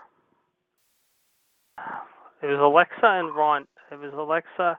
it 2.43 2.47
was 2.47 2.59
Alexa 2.59 2.99
and 3.05 3.33
Ron. 3.33 3.69
It 3.93 4.01
was 4.01 4.13
Alexa 4.13 4.77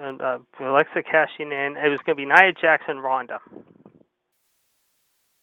and 0.00 0.20
uh, 0.20 0.38
Alexa 0.58 1.04
cashing 1.04 1.52
in. 1.52 1.76
It 1.76 1.88
was 1.88 2.00
going 2.04 2.16
to 2.16 2.22
be 2.22 2.26
Nia 2.26 2.52
Jackson, 2.60 2.98
Ronda. 2.98 3.38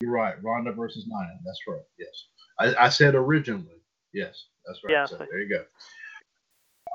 You're 0.02 0.12
right. 0.12 0.36
Ronda 0.44 0.72
versus 0.74 1.06
Nia. 1.08 1.40
That's 1.46 1.60
right. 1.68 1.82
Yes. 1.98 2.28
I, 2.60 2.86
I 2.86 2.90
said 2.90 3.16
originally. 3.16 3.82
Yes, 4.14 4.46
that's 4.66 4.80
right. 4.84 4.92
Yeah, 4.94 5.06
So 5.06 5.18
so- 5.18 5.26
there 5.30 5.42
you 5.42 5.50
go. 5.50 5.64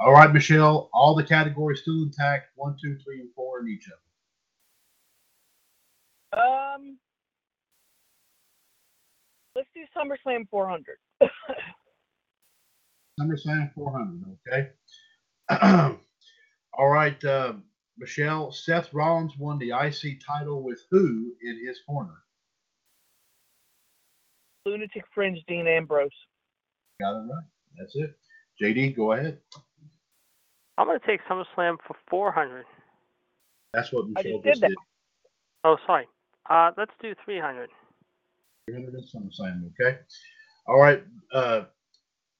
All 0.00 0.12
right, 0.12 0.32
Michelle. 0.32 0.88
All 0.94 1.14
the 1.14 1.22
categories 1.22 1.82
still 1.82 2.02
intact. 2.02 2.48
One, 2.56 2.76
two, 2.82 2.96
three, 3.04 3.20
and 3.20 3.28
four 3.34 3.60
in 3.60 3.68
each 3.68 3.86
of 3.86 3.92
them. 6.32 6.40
Um, 6.40 6.98
let's 9.54 9.68
do 9.74 9.82
SummerSlam 9.96 10.48
400. 10.48 10.96
SummerSlam 13.20 13.72
400. 13.74 14.38
Okay. 14.48 14.70
All 16.74 16.88
right, 16.88 17.22
uh, 17.22 17.52
Michelle. 17.98 18.50
Seth 18.50 18.92
Rollins 18.94 19.36
won 19.36 19.58
the 19.58 19.72
IC 19.72 20.20
title 20.26 20.62
with 20.62 20.80
who 20.90 21.34
in 21.42 21.64
his 21.66 21.80
corner? 21.86 22.21
Lunatic 24.64 25.04
Fringe 25.14 25.38
Dean 25.48 25.66
Ambrose. 25.66 26.10
Got 27.00 27.16
it 27.16 27.28
right. 27.28 27.44
That's 27.78 27.96
it. 27.96 28.14
JD, 28.62 28.96
go 28.96 29.12
ahead. 29.12 29.38
I'm 30.78 30.86
going 30.86 30.98
to 30.98 31.06
take 31.06 31.20
SummerSlam 31.28 31.76
for 31.86 31.96
400. 32.08 32.64
That's 33.74 33.92
what 33.92 34.04
I 34.16 34.22
Michelle 34.22 34.32
just 34.32 34.44
did 34.44 34.50
just 34.50 34.60
that. 34.62 34.68
did. 34.68 34.76
Oh, 35.64 35.76
sorry. 35.86 36.08
Uh, 36.48 36.70
let's 36.76 36.92
do 37.00 37.14
300. 37.24 37.70
300 38.68 38.94
and 38.94 39.04
SummerSlam. 39.04 39.70
Okay. 39.80 39.98
All 40.66 40.80
right. 40.80 41.02
Uh, 41.32 41.62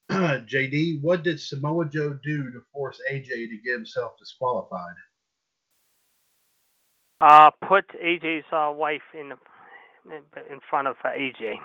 JD, 0.11 1.01
what 1.01 1.23
did 1.23 1.39
Samoa 1.39 1.85
Joe 1.85 2.17
do 2.23 2.51
to 2.51 2.59
force 2.71 2.99
AJ 3.11 3.27
to 3.27 3.57
get 3.63 3.73
himself 3.73 4.13
disqualified? 4.19 4.95
Uh, 7.21 7.49
put 7.67 7.85
AJ's 8.03 8.43
uh, 8.51 8.71
wife 8.75 9.01
in 9.13 9.31
in, 10.05 10.21
in 10.51 10.59
front 10.69 10.87
of 10.87 10.97
uh, 11.05 11.09
AJ. 11.09 11.55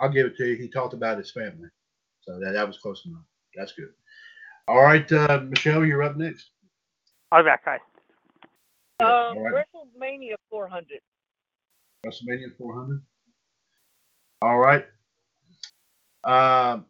I'll 0.00 0.10
give 0.10 0.26
it 0.26 0.36
to 0.36 0.46
you. 0.46 0.56
He 0.56 0.68
talked 0.68 0.94
about 0.94 1.18
his 1.18 1.30
family, 1.30 1.68
so 2.20 2.38
that 2.40 2.52
that 2.52 2.66
was 2.66 2.78
close 2.78 3.04
enough. 3.06 3.24
That's 3.54 3.72
good. 3.72 3.90
All 4.68 4.82
right, 4.82 5.10
uh, 5.12 5.42
Michelle, 5.48 5.84
you're 5.84 6.02
up 6.02 6.16
next. 6.16 6.50
I'll 7.32 7.42
be 7.42 7.46
back, 7.46 7.64
guys. 7.64 7.80
Um, 9.00 9.08
All 9.08 9.40
right. 9.40 9.64
WrestleMania 9.74 10.34
400. 10.50 11.00
WrestleMania 12.04 12.56
400. 12.56 13.02
All 14.42 14.58
right. 14.58 14.86
Uh, 16.24 16.80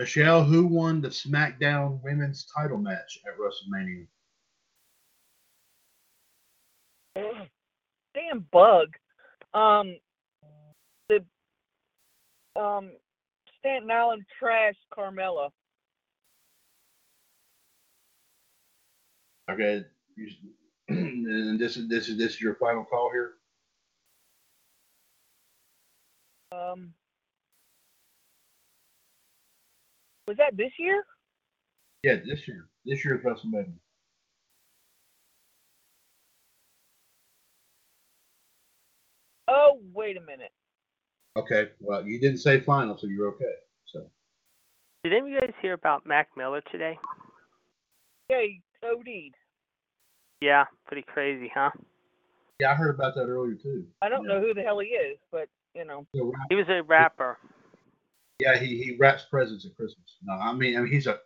Michelle, 0.00 0.44
who 0.44 0.66
won 0.66 1.00
the 1.00 1.08
SmackDown 1.08 2.02
Women's 2.02 2.46
Title 2.56 2.78
match 2.78 3.18
at 3.26 3.34
WrestleMania? 3.38 4.06
Damn 8.14 8.46
bug. 8.50 8.88
Um, 9.54 9.96
the 11.08 11.24
um 12.58 12.90
Stanton 13.58 13.90
Island 13.90 14.24
trash 14.38 14.74
Carmella. 14.96 15.50
Okay. 19.50 19.84
You, 20.16 20.28
and 20.88 21.58
this 21.58 21.76
is 21.76 21.88
this 21.88 22.08
is 22.08 22.18
this 22.18 22.34
is 22.34 22.40
your 22.40 22.54
final 22.56 22.84
call 22.84 23.10
here. 23.12 23.32
Um, 26.50 26.92
was 30.26 30.36
that 30.38 30.56
this 30.56 30.72
year? 30.78 31.04
Yeah, 32.02 32.16
this 32.24 32.46
year. 32.48 32.68
This 32.84 33.04
year's 33.04 33.22
WrestleMania. 33.22 33.72
Oh, 39.46 39.78
wait 39.94 40.16
a 40.16 40.20
minute. 40.20 40.52
Okay. 41.38 41.68
Well, 41.80 42.04
you 42.06 42.20
didn't 42.20 42.38
say 42.38 42.60
final, 42.60 42.98
so 42.98 43.06
you're 43.06 43.28
okay. 43.28 43.44
So 43.86 44.10
Did 45.04 45.12
any 45.12 45.20
of 45.20 45.28
you 45.28 45.40
guys 45.40 45.52
hear 45.62 45.74
about 45.74 46.04
Mac 46.06 46.28
Miller 46.36 46.60
today? 46.72 46.98
Yeah, 48.28 48.40
he 48.42 48.60
OD'd. 48.82 49.34
Yeah, 50.40 50.64
pretty 50.86 51.02
crazy, 51.02 51.50
huh? 51.54 51.70
yeah, 52.60 52.72
I 52.72 52.74
heard 52.74 52.94
about 52.94 53.14
that 53.14 53.26
earlier 53.26 53.54
too. 53.54 53.86
I 54.02 54.08
don't 54.08 54.24
Yeah. 54.24 54.34
know 54.34 54.40
who 54.40 54.54
the 54.54 54.62
hell 54.62 54.78
he 54.80 54.88
is, 54.88 55.18
but 55.30 55.48
you 55.74 55.84
know. 55.84 56.06
He 56.12 56.54
was 56.56 56.66
a 56.68 56.82
rapper. 56.82 57.38
yeah, 58.40 58.56
he, 58.58 58.82
he 58.82 58.96
wraps 58.98 59.24
presents 59.30 59.64
at 59.64 59.76
Christmas. 59.76 60.16
No, 60.22 60.34
I 60.34 60.52
mean, 60.52 60.76
I 60.76 60.80
mean, 60.80 60.92
he's 60.92 61.06
a. 61.06 61.18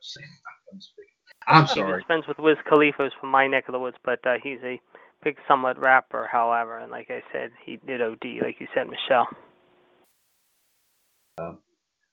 I'm 0.72 0.80
speaking. 0.80 1.10
I'm 1.46 1.66
He 1.66 1.80
was 1.82 1.90
sorry. 1.90 2.04
friends 2.06 2.24
with 2.28 2.38
Wiz 2.38 2.56
Khalifa 2.68 2.98
who's 3.04 3.12
from 3.20 3.30
my 3.30 3.46
neck 3.46 3.64
of 3.68 3.72
the 3.72 3.78
woods, 3.78 3.96
but 4.04 4.24
uh, 4.26 4.34
he's 4.42 4.58
a 4.62 4.80
big, 5.24 5.36
somewhat 5.48 5.78
rapper, 5.78 6.28
however. 6.30 6.78
And 6.78 6.90
like 6.90 7.10
I 7.10 7.22
said, 7.32 7.50
he 7.64 7.76
did 7.86 8.00
OD, 8.00 8.24
like 8.42 8.60
you 8.60 8.68
said, 8.74 8.86
Michelle. 8.88 9.28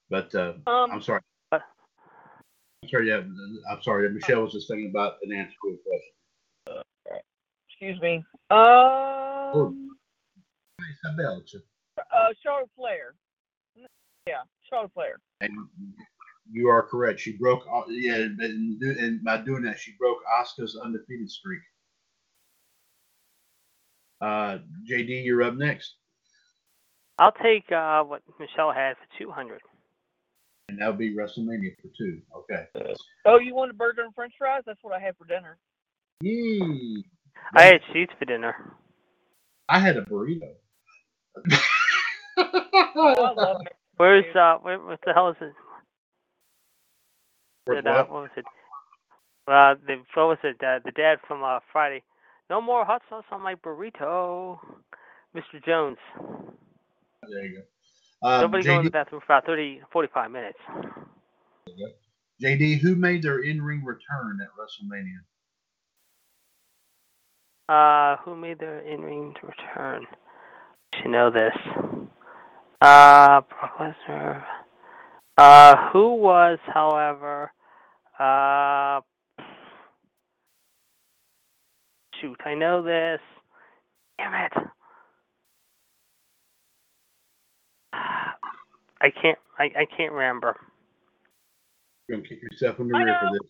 But 0.09 0.33
uh, 0.35 0.53
Um, 0.67 0.91
I'm 0.91 1.01
sorry. 1.01 1.21
What? 1.49 1.61
I'm 2.83 2.89
sorry. 2.89 3.07
Yeah, 3.07 3.21
I'm 3.71 3.81
sorry. 3.83 4.09
Michelle 4.11 4.43
was 4.43 4.53
just 4.53 4.67
thinking 4.67 4.89
about 4.89 5.13
an 5.23 5.31
answer 5.37 5.53
to 5.63 5.69
a 5.69 6.73
question. 6.73 6.83
excuse 7.69 8.01
me. 8.01 8.23
Um, 8.51 9.89
Isabel, 11.05 11.43
uh, 11.97 12.27
Charlotte 12.43 12.69
Flair. 12.75 13.13
Yeah, 14.27 14.41
Charlotte 14.69 14.91
Flair. 14.93 15.19
and 15.41 15.51
you 16.51 16.67
are 16.67 16.81
correct. 16.83 17.19
She 17.19 17.33
broke. 17.37 17.63
uh, 17.71 17.81
Yeah, 17.89 18.15
and, 18.15 18.39
and 18.81 19.23
by 19.23 19.37
doing 19.37 19.61
that, 19.63 19.79
she 19.79 19.93
broke 19.99 20.17
Asuka's 20.39 20.75
undefeated 20.83 21.29
streak. 21.29 21.61
Uh, 24.21 24.57
JD, 24.89 25.23
you're 25.23 25.43
up 25.43 25.55
next, 25.55 25.95
I'll 27.19 27.33
take 27.43 27.69
uh, 27.71 28.03
what 28.03 28.21
Michelle 28.39 28.71
had 28.71 28.95
for 28.95 29.23
200. 29.23 29.61
and 30.69 30.79
that'll 30.79 30.93
be 30.93 31.13
WrestleMania 31.13 31.75
for 31.81 31.89
two. 31.97 32.21
Okay. 32.35 32.65
Oh, 33.25 33.39
you 33.39 33.53
want 33.53 33.71
a 33.71 33.73
burger 33.73 34.03
and 34.03 34.15
French 34.15 34.33
fries? 34.37 34.63
That's 34.65 34.79
what 34.81 34.93
I 34.93 34.99
had 34.99 35.17
for 35.17 35.25
dinner. 35.25 35.57
Yee. 36.21 37.03
I 37.55 37.63
had 37.63 37.81
sheets 37.91 38.13
for 38.17 38.25
dinner. 38.25 38.73
I 39.67 39.79
had 39.79 39.97
a 39.97 40.01
burrito. 40.01 40.49
Oh, 42.37 43.25
I 43.25 43.33
love 43.33 43.37
Mexican 43.37 43.75
Where's 43.97 44.35
uh, 44.35 44.55
where, 44.61 44.79
what 44.79 44.99
the 45.05 45.13
hell 45.13 45.29
is 45.29 45.35
it? 45.41 45.53
Where's 47.65 47.83
Did, 47.83 47.87
uh, 47.87 48.05
what? 48.05 48.11
what 48.11 48.21
was 48.23 48.31
it? 48.37 48.45
Uh, 49.47 49.75
the 49.85 49.95
what 50.13 50.27
was 50.27 50.37
it? 50.43 50.55
Uh, 50.63 50.79
the 50.85 50.91
dad 50.91 51.17
from 51.27 51.43
uh, 51.43 51.59
Friday. 51.71 52.01
No 52.49 52.61
more 52.61 52.85
hot 52.85 53.01
sauce 53.09 53.25
on 53.31 53.41
my 53.41 53.55
burrito, 53.55 54.57
Mr. 55.35 55.63
Jones. 55.65 55.97
There 57.29 57.45
you 57.45 57.61
go. 58.21 58.27
Um, 58.27 58.41
Nobody 58.41 58.63
go 58.63 58.79
JD, 58.79 58.83
the 58.85 58.89
bathroom 58.91 59.21
for 59.25 59.33
about 59.33 59.45
30, 59.45 59.81
45 59.91 60.31
minutes. 60.31 60.57
JD, 62.41 62.79
who 62.79 62.95
made 62.95 63.23
their 63.23 63.39
in-ring 63.39 63.83
return 63.83 64.39
at 64.41 64.49
WrestleMania? 64.57 65.19
Uh, 67.69 68.17
who 68.23 68.35
made 68.35 68.59
their 68.59 68.79
in-ring 68.79 69.35
return? 69.43 70.05
You 71.03 71.11
know 71.11 71.29
this. 71.29 71.53
Uh, 72.81 73.41
Brock 73.41 73.77
Lesnar. 73.79 74.43
Uh, 75.37 75.89
who 75.91 76.15
was, 76.15 76.57
however, 76.73 77.51
uh, 78.19 78.99
shoot, 82.19 82.37
I 82.45 82.55
know 82.55 82.83
this. 82.83 83.21
Damn 84.17 84.33
it. 84.33 84.51
I 89.01 89.09
can't. 89.09 89.37
I, 89.57 89.65
I 89.65 89.85
can't 89.97 90.11
remember. 90.13 90.55
You're 92.07 92.17
gonna 92.17 92.27
kick 92.27 92.39
yourself 92.41 92.79
in 92.79 92.87
the 92.87 92.97
I 92.97 93.03
rear 93.03 93.17
for 93.21 93.29
this. 93.33 93.49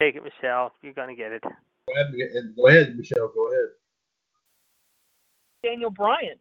Take 0.00 0.16
it, 0.16 0.22
Michelle. 0.24 0.72
You're 0.82 0.94
gonna 0.94 1.14
get 1.14 1.32
it. 1.32 1.42
Go 1.42 1.94
ahead, 1.94 2.14
and- 2.14 2.56
go 2.56 2.68
ahead, 2.68 2.96
Michelle. 2.96 3.30
Go 3.34 3.50
ahead. 3.52 3.68
Daniel 5.62 5.90
Bryan. 5.90 6.36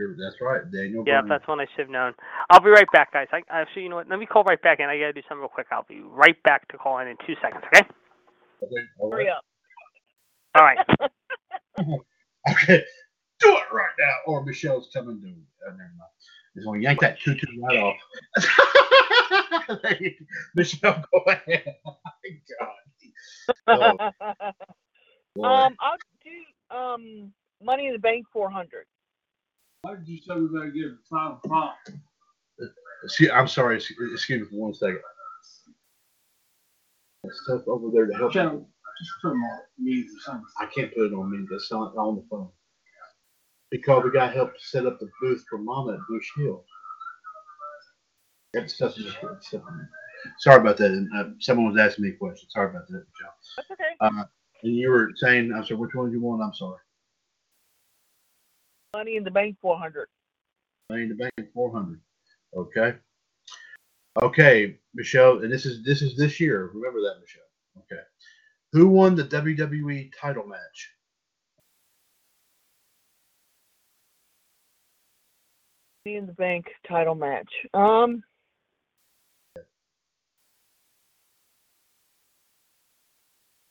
That's 0.00 0.36
right, 0.40 0.62
Daniel. 0.72 1.04
Yeah, 1.06 1.20
Bryan. 1.20 1.28
that's 1.28 1.46
one 1.46 1.60
I 1.60 1.66
should 1.76 1.82
have 1.86 1.90
known. 1.90 2.14
I'll 2.50 2.60
be 2.62 2.70
right 2.70 2.90
back, 2.92 3.12
guys. 3.12 3.28
I 3.32 3.42
actually, 3.50 3.84
you 3.84 3.88
know 3.88 3.96
what? 3.96 4.08
Let 4.08 4.18
me 4.18 4.26
call 4.26 4.42
right 4.44 4.60
back 4.60 4.80
in. 4.80 4.86
I 4.88 4.98
gotta 4.98 5.12
do 5.12 5.22
something 5.28 5.40
real 5.40 5.48
quick. 5.48 5.68
I'll 5.70 5.86
be 5.88 6.00
right 6.00 6.40
back 6.42 6.66
to 6.68 6.78
call 6.78 6.98
in 6.98 7.08
in 7.08 7.16
two 7.26 7.34
seconds. 7.40 7.62
Okay? 7.68 7.86
Okay, 8.62 8.82
all 8.98 9.10
Hurry 9.12 9.28
up. 9.28 9.44
All 10.56 10.64
right. 10.64 10.78
Okay, 12.50 12.82
do 13.40 13.48
it 13.50 13.72
right 13.72 13.94
now, 14.00 14.14
or 14.26 14.44
Michelle's 14.44 14.88
coming 14.92 15.20
to. 15.20 15.28
Uh, 15.28 15.70
never 15.70 15.92
mind. 15.96 16.10
He's 16.54 16.64
gonna 16.64 16.80
yank 16.80 17.00
that 17.00 17.18
tutu 17.20 17.46
right 17.60 17.78
off. 17.78 17.96
Michelle, 20.54 21.04
go 21.12 21.18
ahead. 21.26 21.76
Oh 23.68 23.68
my 23.68 23.96
God. 23.96 24.54
Oh, 25.40 25.44
um, 25.44 25.76
I'll 25.80 25.96
do 26.22 26.76
um 26.76 27.32
Money 27.62 27.86
in 27.86 27.92
the 27.94 27.98
Bank 27.98 28.26
400. 28.32 28.84
Why 29.82 29.94
did 29.96 30.06
you 30.08 30.18
say 30.18 30.34
we 30.34 30.46
better 30.46 30.70
get 30.70 30.84
a 30.86 30.96
final 31.08 31.40
five? 31.48 31.74
Excuse- 33.04 33.30
I'm 33.32 33.48
sorry. 33.48 33.76
excuse- 33.76 34.12
Excuse 34.12 34.42
me 34.42 34.48
for 34.48 34.56
one 34.62 34.74
second. 34.74 35.00
That 37.24 37.32
stuff 37.44 37.62
over 37.66 37.90
there 37.92 38.06
to 38.06 38.14
help. 38.14 38.32
Joe, 38.32 38.66
just 38.98 39.12
put 39.22 39.30
them 39.30 39.42
on 39.42 39.60
me 39.78 40.02
or 40.02 40.20
something. 40.20 40.44
I 40.60 40.66
can't 40.66 40.94
put 40.94 41.06
it 41.06 41.14
on 41.14 41.30
me. 41.30 41.46
That's 41.50 41.70
not 41.72 41.96
on 41.96 42.16
the 42.16 42.24
phone. 42.30 42.50
Because 43.72 44.04
we 44.04 44.12
got 44.12 44.34
help 44.34 44.52
to 44.52 44.60
set 44.60 44.86
up 44.86 45.00
the 45.00 45.08
booth 45.20 45.44
for 45.48 45.58
Mama 45.58 45.94
at 45.94 46.00
Bush 46.08 46.28
Hill. 46.36 46.62
Just 48.54 48.76
stuff. 48.76 48.94
Sorry 50.38 50.60
about 50.60 50.76
that. 50.76 50.90
And, 50.90 51.08
uh, 51.16 51.30
someone 51.40 51.72
was 51.72 51.80
asking 51.80 52.04
me 52.04 52.10
a 52.10 52.16
question. 52.16 52.48
Sorry 52.50 52.68
about 52.68 52.86
that, 52.88 52.92
Michelle. 52.92 53.34
That's 53.56 53.70
okay. 53.70 53.96
Uh, 53.98 54.24
and 54.62 54.76
you 54.76 54.90
were 54.90 55.10
saying, 55.16 55.52
I'm 55.52 55.64
sorry, 55.64 55.80
which 55.80 55.94
one 55.94 56.08
do 56.08 56.12
you 56.12 56.20
want? 56.20 56.42
I'm 56.42 56.52
sorry. 56.52 56.78
Money 58.94 59.16
in 59.16 59.24
the 59.24 59.30
Bank 59.30 59.56
400. 59.62 60.06
Money 60.90 61.04
in 61.04 61.08
the 61.08 61.14
Bank 61.14 61.32
400. 61.54 61.98
Okay. 62.54 62.94
Okay, 64.20 64.76
Michelle, 64.94 65.38
and 65.38 65.50
this 65.50 65.64
is 65.64 65.82
this 65.82 66.02
is 66.02 66.14
this 66.18 66.38
year. 66.38 66.70
Remember 66.74 67.00
that, 67.00 67.18
Michelle. 67.22 67.42
Okay. 67.78 68.02
Who 68.72 68.88
won 68.88 69.14
the 69.14 69.24
WWE 69.24 70.12
title 70.20 70.46
match? 70.46 70.92
Money 76.04 76.16
in 76.16 76.26
the 76.26 76.32
Bank 76.32 76.66
title 76.88 77.14
match. 77.14 77.48
Um. 77.74 78.22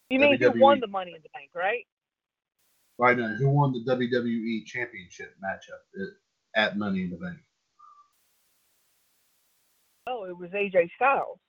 You 0.10 0.20
mean 0.20 0.38
who 0.38 0.60
won 0.60 0.82
the 0.82 0.88
Money 0.88 1.14
in 1.16 1.22
the 1.22 1.30
Bank, 1.34 1.52
right? 1.56 1.86
Right 2.98 3.18
now, 3.18 3.34
who 3.36 3.50
won 3.50 3.72
the 3.72 3.80
WWE 3.90 4.66
Championship 4.66 5.34
matchup 5.42 6.02
at, 6.56 6.64
at 6.64 6.78
Money 6.78 7.04
in 7.04 7.12
the 7.12 7.16
Bank? 7.16 7.38
Oh, 10.08 10.26
it 10.26 10.38
was 10.38 10.50
AJ 10.50 10.90
Styles. 10.98 11.40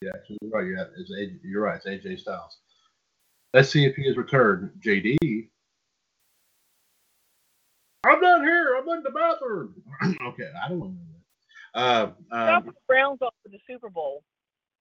Yeah, 0.00 0.12
you're 0.40 0.50
right. 0.50 0.66
Yeah, 0.66 0.84
it's 0.98 1.12
AJ, 1.12 1.40
you're 1.44 1.62
right. 1.62 1.80
It's 1.84 2.06
AJ 2.06 2.20
Styles. 2.20 2.56
Let's 3.52 3.68
see 3.68 3.84
if 3.84 3.94
he 3.96 4.06
has 4.06 4.16
returned. 4.16 4.70
JD. 4.84 5.50
I'm 8.08 8.20
not 8.20 8.42
here. 8.42 8.76
I'm 8.76 8.88
in 8.88 9.02
the 9.02 9.10
bathroom. 9.10 9.74
okay, 10.28 10.50
I 10.64 10.68
don't 10.68 10.80
want 10.80 10.92
to 10.92 10.98
know 10.98 11.04
that. 11.74 12.14
Uh, 12.34 12.56
um, 12.56 12.64
the 12.66 12.72
Browns 12.86 13.20
off 13.22 13.34
for 13.42 13.50
the 13.50 13.58
Super 13.66 13.90
Bowl. 13.90 14.22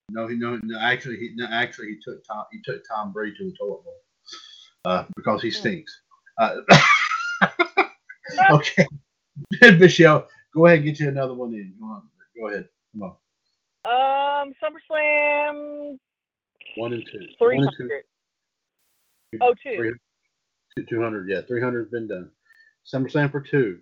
no, 0.10 0.28
he 0.28 0.36
no, 0.36 0.60
no. 0.64 0.80
Actually, 0.80 1.18
he 1.18 1.32
no, 1.36 1.45
actually 1.52 1.88
he 1.88 1.98
took 2.04 2.24
Tom. 2.26 2.45
He 2.52 2.62
took 2.64 2.82
Tom 2.88 3.12
Brady 3.12 3.36
to 3.38 3.45
the 3.45 3.58
toilet 3.58 3.84
bowl 3.84 4.02
uh, 4.86 5.04
because 5.16 5.41
he 5.41 5.52
stinks. 5.52 6.02
Uh, 6.38 6.58
okay, 8.52 8.86
Michelle, 9.78 10.28
go 10.54 10.66
ahead 10.66 10.80
and 10.80 10.86
get 10.86 10.99
you 10.99 11.10
another 11.10 11.34
one 11.34 11.54
in. 11.54 11.74
Go 11.80 11.86
on. 11.88 12.04
Go 12.40 12.48
ahead. 12.48 12.70
Come 12.94 13.04
on. 13.04 13.16
Um, 13.88 14.54
SummerSlam 14.64 15.98
One 16.78 16.94
and 16.94 17.04
two. 17.12 17.28
three 17.38 17.58
One 17.58 17.68
and 17.68 17.74
two. 17.78 17.84
hundred. 17.84 18.04
Oh, 19.41 19.54
two. 19.62 19.76
Three- 19.76 19.91
Two- 20.78 20.86
200, 20.86 21.28
yeah, 21.28 21.41
300 21.48 21.80
has 21.80 21.90
been 21.90 22.08
done. 22.08 22.30
SummerSlam 22.91 23.31
for 23.31 23.41
two. 23.41 23.80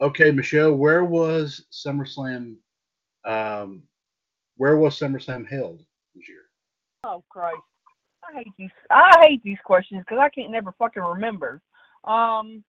Okay, 0.00 0.30
Michelle, 0.30 0.74
where 0.74 1.04
was 1.04 1.64
SummerSlam? 1.72 2.56
Um, 3.24 3.82
where 4.56 4.76
was 4.76 4.98
SummerSlam 4.98 5.48
held 5.48 5.82
this 6.14 6.28
year? 6.28 6.42
Oh 7.04 7.22
Christ! 7.28 7.58
I 8.28 8.38
hate 8.38 8.52
these. 8.58 8.70
I 8.90 9.26
hate 9.26 9.42
these 9.42 9.58
questions 9.64 10.02
because 10.06 10.18
I 10.20 10.28
can't 10.28 10.50
never 10.50 10.72
fucking 10.78 11.02
remember. 11.02 11.62
Um, 12.04 12.62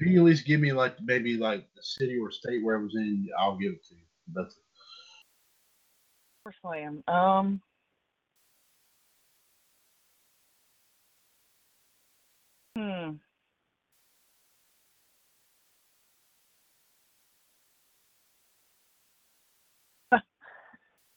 Can 0.00 0.12
you 0.12 0.20
at 0.20 0.24
least 0.24 0.46
give 0.46 0.60
me 0.60 0.72
like 0.72 0.96
maybe 1.02 1.36
like 1.36 1.66
the 1.74 1.82
city 1.82 2.18
or 2.18 2.30
state 2.30 2.62
where 2.62 2.76
it 2.76 2.84
was 2.84 2.94
in, 2.94 3.28
I'll 3.38 3.56
give 3.56 3.72
it 3.72 3.84
to 3.88 3.94
you. 3.94 4.02
That's 4.34 4.58
SummerSlam. 6.46 7.08
Um. 7.08 7.60
Hmm. 12.76 13.10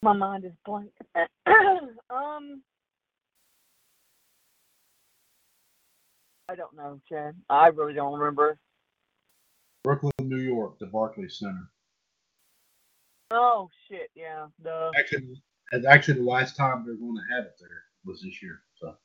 My 0.02 0.14
mind 0.14 0.46
is 0.46 0.52
blank. 0.66 0.92
um. 1.16 2.62
I 6.50 6.56
don't 6.56 6.76
know, 6.76 7.02
Chad. 7.10 7.36
I 7.50 7.68
really 7.68 7.94
don't 7.94 8.18
remember. 8.18 8.58
Brooklyn, 9.84 10.12
New 10.22 10.40
York, 10.40 10.80
the 10.80 10.86
Barclays 10.86 11.40
Center. 11.40 11.70
Oh 13.32 13.70
shit! 13.90 14.10
Yeah. 14.16 14.48
The 14.64 14.92
Actually, 14.98 15.42
actually 15.88 16.20
the 16.20 16.24
last 16.24 16.56
time 16.56 16.84
they're 16.86 16.96
going 16.96 17.16
to 17.16 17.36
have 17.36 17.46
it 17.46 17.56
there 17.60 17.84
was 18.06 18.22
this 18.22 18.42
year. 18.42 18.62
So, 18.80 18.96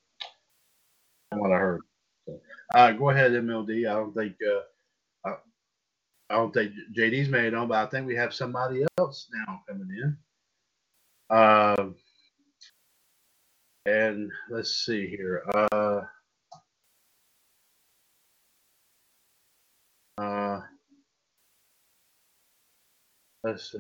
from 1.31 1.40
what 1.40 1.52
I 1.52 1.56
heard. 1.56 1.81
So, 2.27 2.40
uh, 2.74 2.93
go 2.93 3.10
ahead, 3.10 3.32
MLD. 3.32 3.90
I 3.90 3.94
don't 3.94 4.14
think 4.14 4.36
uh, 4.47 5.28
I, 5.28 5.35
I 6.31 6.36
don't 6.36 6.55
think 6.55 6.73
JD's 6.97 7.28
made 7.28 7.55
on, 7.55 7.66
but 7.66 7.78
I 7.78 7.86
think 7.90 8.06
we 8.06 8.14
have 8.14 8.32
somebody 8.32 8.85
else 8.98 9.28
now 9.32 9.62
coming 9.69 9.89
in. 9.90 10.16
Um, 11.33 11.95
and 13.87 14.31
let's 14.51 14.85
see 14.85 15.07
here. 15.09 15.43
Uh, 15.55 16.03
uh, 20.19 20.61
let's 23.43 23.73
see. 23.73 23.79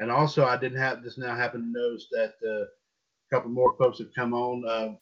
And 0.00 0.10
also, 0.10 0.44
I 0.44 0.56
didn't 0.56 0.80
have 0.80 1.04
just 1.04 1.18
now 1.18 1.36
happen 1.36 1.60
to 1.60 1.80
notice 1.80 2.08
that 2.10 2.34
uh, 2.44 2.64
a 2.64 2.66
couple 3.32 3.50
more 3.50 3.76
folks 3.78 3.98
have 4.00 4.12
come 4.12 4.34
on. 4.34 4.64
Uh, 4.66 4.94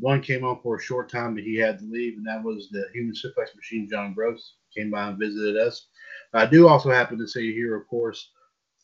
one 0.00 0.20
came 0.20 0.44
on 0.44 0.60
for 0.62 0.76
a 0.76 0.82
short 0.82 1.08
time, 1.10 1.34
but 1.34 1.44
he 1.44 1.56
had 1.56 1.78
to 1.78 1.84
leave, 1.84 2.16
and 2.16 2.26
that 2.26 2.42
was 2.42 2.70
the 2.70 2.86
Human 2.92 3.14
Suplex 3.14 3.54
Machine, 3.54 3.88
John 3.88 4.14
Gross. 4.14 4.54
Came 4.76 4.90
by 4.90 5.08
and 5.08 5.18
visited 5.18 5.56
us. 5.56 5.86
I 6.34 6.46
do 6.46 6.66
also 6.66 6.90
happen 6.90 7.18
to 7.18 7.26
see 7.28 7.52
here, 7.54 7.76
of 7.76 7.86
course, 7.88 8.30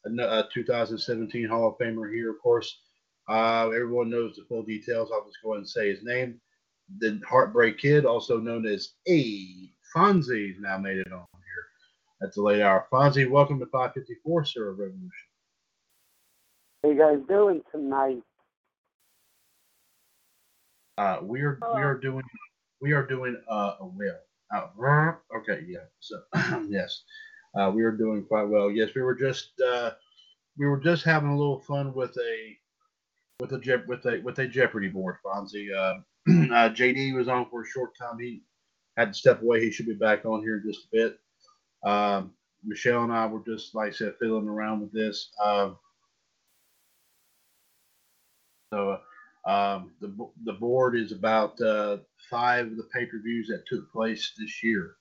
a, 0.06 0.10
a 0.10 0.48
2017 0.52 1.48
Hall 1.48 1.68
of 1.68 1.78
Famer 1.78 2.12
here, 2.12 2.30
of 2.30 2.40
course. 2.42 2.80
Uh, 3.28 3.68
everyone 3.68 4.10
knows 4.10 4.36
the 4.36 4.44
full 4.48 4.62
details. 4.62 5.10
I'll 5.12 5.24
just 5.24 5.38
go 5.42 5.52
ahead 5.52 5.60
and 5.60 5.68
say 5.68 5.88
his 5.88 6.02
name. 6.02 6.40
The 6.98 7.20
Heartbreak 7.26 7.78
Kid, 7.78 8.04
also 8.04 8.38
known 8.38 8.66
as 8.66 8.94
A. 9.08 9.70
Fonzie, 9.94 10.54
now 10.60 10.76
made 10.76 10.98
it 10.98 11.12
on 11.12 11.24
here 11.32 12.28
at 12.28 12.34
the 12.34 12.42
late 12.42 12.60
hour. 12.60 12.86
Fonzie, 12.92 13.30
welcome 13.30 13.58
to 13.60 13.66
554, 13.66 14.44
sir, 14.44 14.68
of 14.70 14.78
Revolution. 14.78 15.10
How 16.82 16.90
you 16.90 16.98
guys 16.98 17.18
doing 17.26 17.62
tonight? 17.72 18.22
Uh, 20.98 21.18
we 21.22 21.40
are 21.40 21.58
we 21.74 21.82
are 21.82 21.98
doing 21.98 22.22
we 22.80 22.92
are 22.92 23.06
doing 23.06 23.36
uh, 23.48 23.76
a 23.80 23.86
whale. 23.86 24.18
Uh, 24.54 25.12
okay, 25.38 25.64
yeah. 25.66 25.78
So 26.00 26.20
yes, 26.68 27.02
Uh, 27.58 27.70
we 27.70 27.82
were 27.82 27.92
doing 27.92 28.24
quite 28.24 28.48
well. 28.48 28.70
Yes, 28.70 28.90
we 28.94 29.02
were 29.02 29.14
just 29.14 29.50
uh, 29.60 29.90
we 30.58 30.66
were 30.66 30.80
just 30.80 31.04
having 31.04 31.30
a 31.30 31.36
little 31.36 31.60
fun 31.60 31.94
with 31.94 32.16
a 32.18 32.56
with 33.40 33.52
a 33.52 33.58
Jep- 33.58 33.86
with 33.86 34.04
a 34.06 34.20
with 34.24 34.38
a 34.38 34.46
Jeopardy 34.46 34.88
board, 34.88 35.16
Fonzie. 35.24 35.68
Uh, 35.74 36.00
uh, 36.54 36.70
JD 36.70 37.14
was 37.14 37.28
on 37.28 37.46
for 37.50 37.60
a 37.60 37.66
short 37.66 37.90
time. 37.98 38.18
He 38.18 38.40
had 38.96 39.08
to 39.08 39.14
step 39.14 39.42
away. 39.42 39.60
He 39.60 39.70
should 39.70 39.84
be 39.84 39.92
back 39.92 40.24
on 40.24 40.40
here 40.40 40.56
in 40.56 40.62
just 40.66 40.86
a 40.86 40.88
bit. 40.90 41.18
Um, 41.84 42.32
Michelle 42.64 43.02
and 43.04 43.12
I 43.12 43.26
were 43.26 43.42
just, 43.44 43.74
like 43.74 43.88
I 43.88 43.92
said, 43.92 44.14
fiddling 44.18 44.48
around 44.48 44.80
with 44.80 44.90
this. 44.90 45.30
Um, 45.44 45.76
so 48.72 48.98
um, 49.46 49.92
the 50.00 50.16
the 50.44 50.54
board 50.54 50.96
is 50.96 51.12
about 51.12 51.60
uh, 51.60 51.98
five 52.30 52.66
of 52.68 52.76
the 52.76 52.88
pay 52.94 53.04
per 53.04 53.20
views 53.22 53.48
that 53.48 53.66
took 53.66 53.92
place 53.92 54.32
this 54.38 54.62
year. 54.62 54.96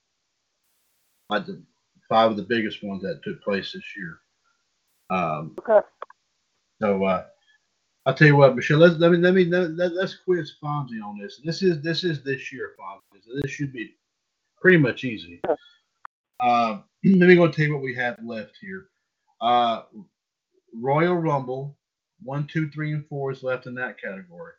Like 1.30 1.46
the 1.46 1.62
five 2.08 2.30
of 2.30 2.36
the 2.36 2.42
biggest 2.42 2.82
ones 2.82 3.02
that 3.02 3.22
took 3.22 3.42
place 3.42 3.72
this 3.72 3.84
year. 3.96 4.18
Um, 5.10 5.54
Okay. 5.58 5.86
so 6.80 7.04
uh, 7.04 7.26
I'll 8.06 8.14
tell 8.14 8.26
you 8.28 8.36
what, 8.36 8.56
Michelle. 8.56 8.78
Let's 8.78 8.96
let 8.98 9.12
me 9.12 9.18
let 9.18 9.34
me 9.34 9.44
let, 9.44 9.92
let's 9.94 10.14
quiz 10.16 10.54
Fonzie 10.62 11.02
on 11.02 11.18
this. 11.18 11.40
This 11.44 11.62
is 11.62 11.80
this 11.82 12.04
is 12.04 12.22
this 12.22 12.52
year, 12.52 12.72
Fonzie. 12.78 13.22
So 13.24 13.30
this 13.40 13.50
should 13.50 13.72
be 13.72 13.94
pretty 14.60 14.78
much 14.78 15.04
easy. 15.04 15.40
Uh, 16.40 16.80
let 17.04 17.28
me 17.28 17.36
go 17.36 17.48
tell 17.48 17.66
you 17.66 17.74
what 17.74 17.82
we 17.82 17.94
have 17.94 18.18
left 18.24 18.56
here. 18.60 18.88
Uh, 19.40 19.82
Royal 20.74 21.14
Rumble, 21.16 21.76
one, 22.22 22.46
two, 22.46 22.68
three, 22.70 22.92
and 22.92 23.06
four 23.08 23.30
is 23.32 23.42
left 23.42 23.66
in 23.66 23.74
that 23.76 24.00
category. 24.00 24.52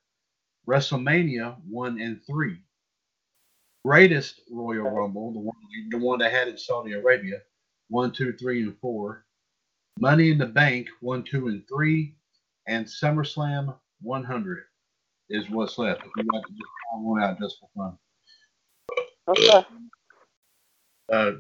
WrestleMania, 0.68 1.58
one 1.70 2.00
and 2.00 2.22
three. 2.26 2.58
Greatest 3.86 4.42
Royal 4.50 4.90
Rumble, 4.90 5.32
the 5.32 5.40
one, 5.40 5.56
the 5.92 5.98
one 6.00 6.18
that 6.18 6.32
had 6.32 6.48
in 6.48 6.58
Saudi 6.58 6.94
Arabia, 6.94 7.38
one, 7.90 8.12
two, 8.12 8.34
three, 8.34 8.64
and 8.64 8.76
four. 8.80 9.26
Money 10.00 10.32
in 10.32 10.40
the 10.40 10.48
Bank, 10.48 10.88
one, 11.02 11.24
two, 11.24 11.50
and 11.50 11.62
three. 11.68 12.16
And 12.68 12.88
SummerSlam 12.88 13.76
100 14.02 14.64
is 15.30 15.48
what's 15.52 15.78
left. 15.78 16.02
If 16.02 16.08
you 16.18 16.24
want 16.34 16.48
to 16.48 16.54
just 16.54 16.72
call 16.90 17.04
one 17.04 17.22
out 17.22 17.40
just 17.40 17.58
for 17.60 17.70
fun. 17.78 17.98
Okay. 19.28 19.68
Uh, 21.14 21.32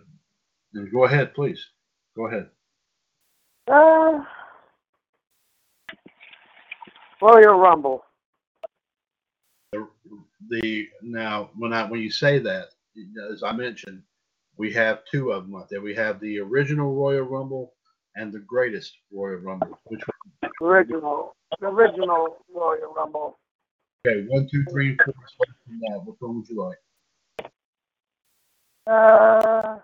go 0.93 1.05
ahead, 1.05 1.33
please. 1.33 1.65
Go 2.15 2.27
ahead. 2.27 2.47
Uh, 3.67 4.23
Royal 7.19 7.55
Rumble. 7.55 8.03
The, 10.49 10.87
now 11.01 11.49
when 11.57 11.73
I 11.73 11.83
when 11.89 12.01
you 12.01 12.09
say 12.09 12.39
that, 12.39 12.69
as 13.31 13.43
I 13.43 13.51
mentioned, 13.51 14.01
we 14.57 14.71
have 14.73 14.99
two 15.11 15.31
of 15.31 15.43
them 15.43 15.55
out 15.55 15.69
there. 15.69 15.81
We 15.81 15.95
have 15.95 16.19
the 16.19 16.39
original 16.39 16.93
Royal 16.93 17.23
Rumble 17.23 17.73
and 18.15 18.31
the 18.31 18.39
greatest 18.39 18.93
Royal 19.11 19.37
Rumble. 19.37 19.79
Which 19.85 20.01
one? 20.01 20.51
Original. 20.61 21.35
The 21.59 21.67
original 21.67 22.37
Royal 22.53 22.93
Rumble. 22.95 23.37
okay, 24.07 24.25
one, 24.27 24.47
two, 24.49 24.63
three, 24.71 24.95
four. 25.03 25.13
select 25.35 25.53
from 25.65 25.79
that. 25.81 26.05
Which 26.05 26.15
one 26.19 26.37
would 26.37 26.49
you 26.49 26.63
like? 26.63 27.51
Uh, 28.87 29.77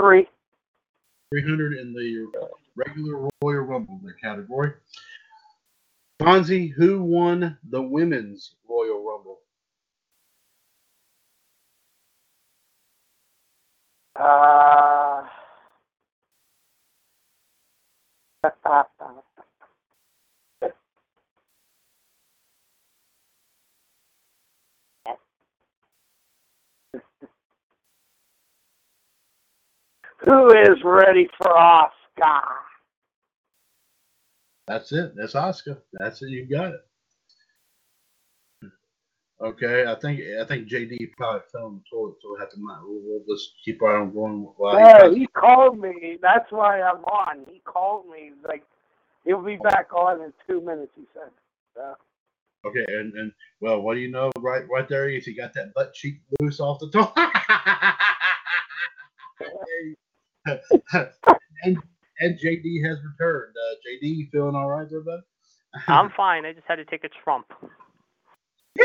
three. 0.00 0.26
Three 1.30 1.42
hundred 1.42 1.74
in 1.74 1.92
the 1.92 2.26
regular 2.76 3.28
Royal 3.42 3.60
Rumble 3.62 4.00
the 4.02 4.14
category. 4.14 4.72
Fonzie, 6.20 6.72
who 6.72 7.02
won 7.02 7.58
the 7.68 7.82
women's 7.82 8.54
Royal 8.68 9.04
Rumble? 9.06 9.38
Uh, 14.16 15.24
who 30.24 30.48
is 30.50 30.82
ready 30.84 31.28
for 31.38 31.48
Asuka? 31.52 32.42
That's 34.68 34.92
it. 34.92 35.14
That's 35.16 35.32
Asuka. 35.32 35.78
That's 35.94 36.22
it. 36.22 36.28
You 36.28 36.44
got 36.46 36.74
it. 36.74 36.80
Okay, 39.40 39.86
I 39.86 39.94
think 39.94 40.20
I 40.40 40.44
think 40.44 40.68
JD 40.68 41.12
probably 41.16 41.42
fell 41.52 41.68
in 41.68 41.76
the 41.76 41.82
toilet, 41.90 42.16
so 42.20 42.32
we 42.34 42.40
have 42.40 42.50
to 42.50 42.56
not. 42.60 42.80
We'll, 42.82 43.00
we'll 43.04 43.36
just 43.36 43.52
keep 43.64 43.80
on 43.82 44.12
going. 44.12 44.48
While 44.56 44.76
he 44.76 44.82
Yeah, 44.82 44.98
tries- 44.98 45.16
he 45.16 45.26
called 45.28 45.78
me. 45.78 46.18
That's 46.20 46.50
why 46.50 46.82
I'm 46.82 47.04
on. 47.04 47.46
He 47.50 47.60
called 47.64 48.06
me. 48.10 48.32
Like, 48.46 48.64
he'll 49.24 49.40
be 49.40 49.56
back 49.56 49.94
on 49.94 50.20
in 50.22 50.32
two 50.48 50.60
minutes. 50.60 50.90
He 50.96 51.04
said. 51.14 51.30
So, 51.76 51.94
okay, 52.66 52.84
and 52.88 53.14
and 53.14 53.32
well, 53.60 53.80
what 53.80 53.94
do 53.94 54.00
you 54.00 54.10
know? 54.10 54.32
Right, 54.40 54.64
right 54.68 54.88
there, 54.88 55.08
is 55.08 55.24
he 55.24 55.34
got 55.34 55.54
that 55.54 55.72
butt 55.72 55.94
cheek 55.94 56.20
loose 56.40 56.58
off 56.58 56.80
the 56.80 56.90
top. 56.90 57.16
and 61.64 61.78
and 62.20 62.38
JD 62.38 62.84
has 62.86 62.98
returned. 63.04 63.54
Uh, 63.56 63.74
JD, 63.86 64.02
you 64.16 64.26
feeling 64.32 64.54
all 64.54 64.68
right 64.68 64.88
there, 64.90 65.00
bud? 65.00 65.20
I'm 65.88 66.10
fine. 66.16 66.44
I 66.44 66.52
just 66.52 66.66
had 66.66 66.76
to 66.76 66.84
take 66.84 67.04
a 67.04 67.08
Trump. 67.24 67.46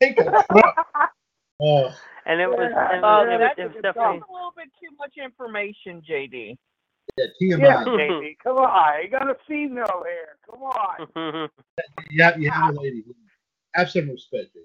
Take 0.00 0.18
a 0.18 0.24
Trump. 0.24 0.46
Oh, 1.60 1.94
And 2.26 2.40
it 2.40 2.48
was, 2.48 2.70
and 2.72 3.04
Uh, 3.04 3.24
it 3.26 3.40
was, 3.40 3.50
it 3.58 3.64
was 3.74 3.82
definitely. 3.82 4.22
a 4.28 4.32
little 4.32 4.52
bit 4.56 4.68
too 4.80 4.94
much 4.96 5.14
information, 5.18 6.00
JD. 6.08 6.56
yeah, 7.18 7.24
yeah, 7.40 7.56
TMI. 7.84 7.96
baby, 7.96 8.36
come 8.42 8.58
on. 8.58 9.02
You 9.02 9.08
got 9.10 9.28
a 9.28 9.34
female 9.48 10.04
here. 10.06 10.36
Come 10.48 10.62
on. 10.62 11.48
Yeah, 12.12 12.36
you 12.38 12.48
have 12.50 12.76
a 12.76 12.80
lady. 12.80 13.02
Have 13.74 13.90
some 13.90 14.08
respect, 14.08 14.54
JD. 14.54 14.62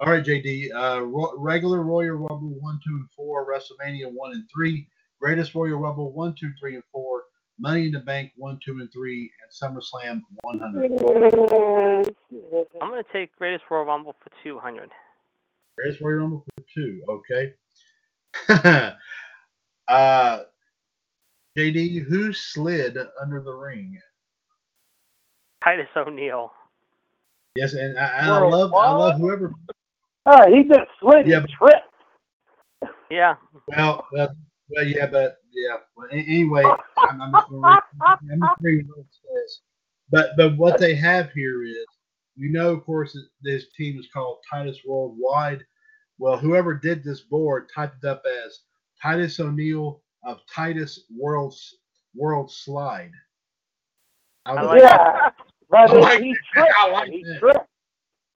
All 0.00 0.12
right, 0.12 0.24
JD. 0.24 0.72
Uh, 0.72 1.04
Ro- 1.04 1.34
regular 1.36 1.82
Royal 1.82 2.14
Rumble 2.14 2.56
one, 2.60 2.78
two, 2.84 2.94
and 2.94 3.08
four. 3.16 3.46
WrestleMania 3.50 4.12
one 4.12 4.32
and 4.32 4.48
three. 4.52 4.86
Greatest 5.20 5.54
Royal 5.54 5.78
Rumble 5.78 6.12
one, 6.12 6.34
two, 6.38 6.52
three, 6.60 6.76
and 6.76 6.84
four. 6.92 7.24
Money 7.58 7.86
in 7.86 7.92
the 7.92 7.98
Bank 8.00 8.30
one, 8.36 8.60
two, 8.64 8.78
and 8.78 8.92
three. 8.92 9.28
And 9.42 9.50
SummerSlam 9.74 10.22
one 10.42 10.60
hundred. 10.60 10.92
I'm 12.80 12.90
gonna 12.90 13.02
take 13.12 13.34
Greatest 13.36 13.64
Royal 13.70 13.86
Rumble 13.86 14.14
for 14.22 14.30
200. 14.44 14.88
Greatest 15.76 16.00
Royal 16.00 16.18
Rumble 16.18 16.44
for 16.44 16.64
two. 16.72 17.02
Okay. 17.08 17.54
uh, 19.88 20.40
JD, 21.56 22.04
who 22.04 22.32
slid 22.32 22.96
under 23.20 23.42
the 23.42 23.52
ring? 23.52 23.98
Titus 25.64 25.88
O'Neil. 25.96 26.52
Yes, 27.56 27.72
and 27.74 27.98
I, 27.98 28.18
I 28.18 28.38
love 28.38 28.72
I 28.72 28.90
love 28.92 29.18
whoever. 29.18 29.52
Oh, 30.30 30.54
he 30.54 30.62
just 30.64 30.80
slid 31.00 31.26
Yeah, 31.26 31.38
and 31.38 31.48
tripped. 31.48 32.92
Yeah. 33.10 33.36
Well, 33.68 34.06
well, 34.12 34.36
well, 34.70 34.86
yeah, 34.86 35.06
but 35.06 35.38
yeah. 35.52 35.76
Well, 35.96 36.08
anyway, 36.12 36.62
I'm, 36.98 37.22
I'm 37.22 37.32
just 37.32 37.48
gonna 37.48 37.60
read, 37.62 37.80
I'm 38.02 38.40
just 38.40 38.52
reading 38.60 38.88
what 38.88 38.98
it 38.98 39.06
says. 39.12 39.60
But 40.10 40.30
but 40.36 40.56
what 40.58 40.78
they 40.78 40.94
have 40.94 41.30
here 41.32 41.64
is, 41.64 41.86
you 42.36 42.50
know, 42.50 42.70
of 42.74 42.84
course, 42.84 43.14
that 43.14 43.26
this 43.42 43.66
team 43.76 43.98
is 43.98 44.08
called 44.12 44.38
Titus 44.50 44.78
Worldwide. 44.86 45.64
Well, 46.18 46.36
whoever 46.36 46.74
did 46.74 47.02
this 47.02 47.20
board 47.22 47.68
typed 47.74 48.04
it 48.04 48.08
up 48.08 48.22
as 48.44 48.60
Titus 49.02 49.40
O'Neill 49.40 50.02
of 50.24 50.40
Titus 50.54 51.04
World 51.16 51.54
World 52.14 52.50
Slide. 52.52 53.12
How 54.44 54.56
I 54.56 54.60
does 54.60 54.66
like 54.66 54.82
that- 54.82 55.34
Yeah. 55.72 55.78
I 55.78 55.86
like 55.92 56.20
he 56.22 56.32
that. 56.32 56.38
tripped. 56.52 56.72
I 56.78 56.90
like 56.90 57.08
he 57.10 57.22
that. 57.24 57.38
tripped. 57.40 57.67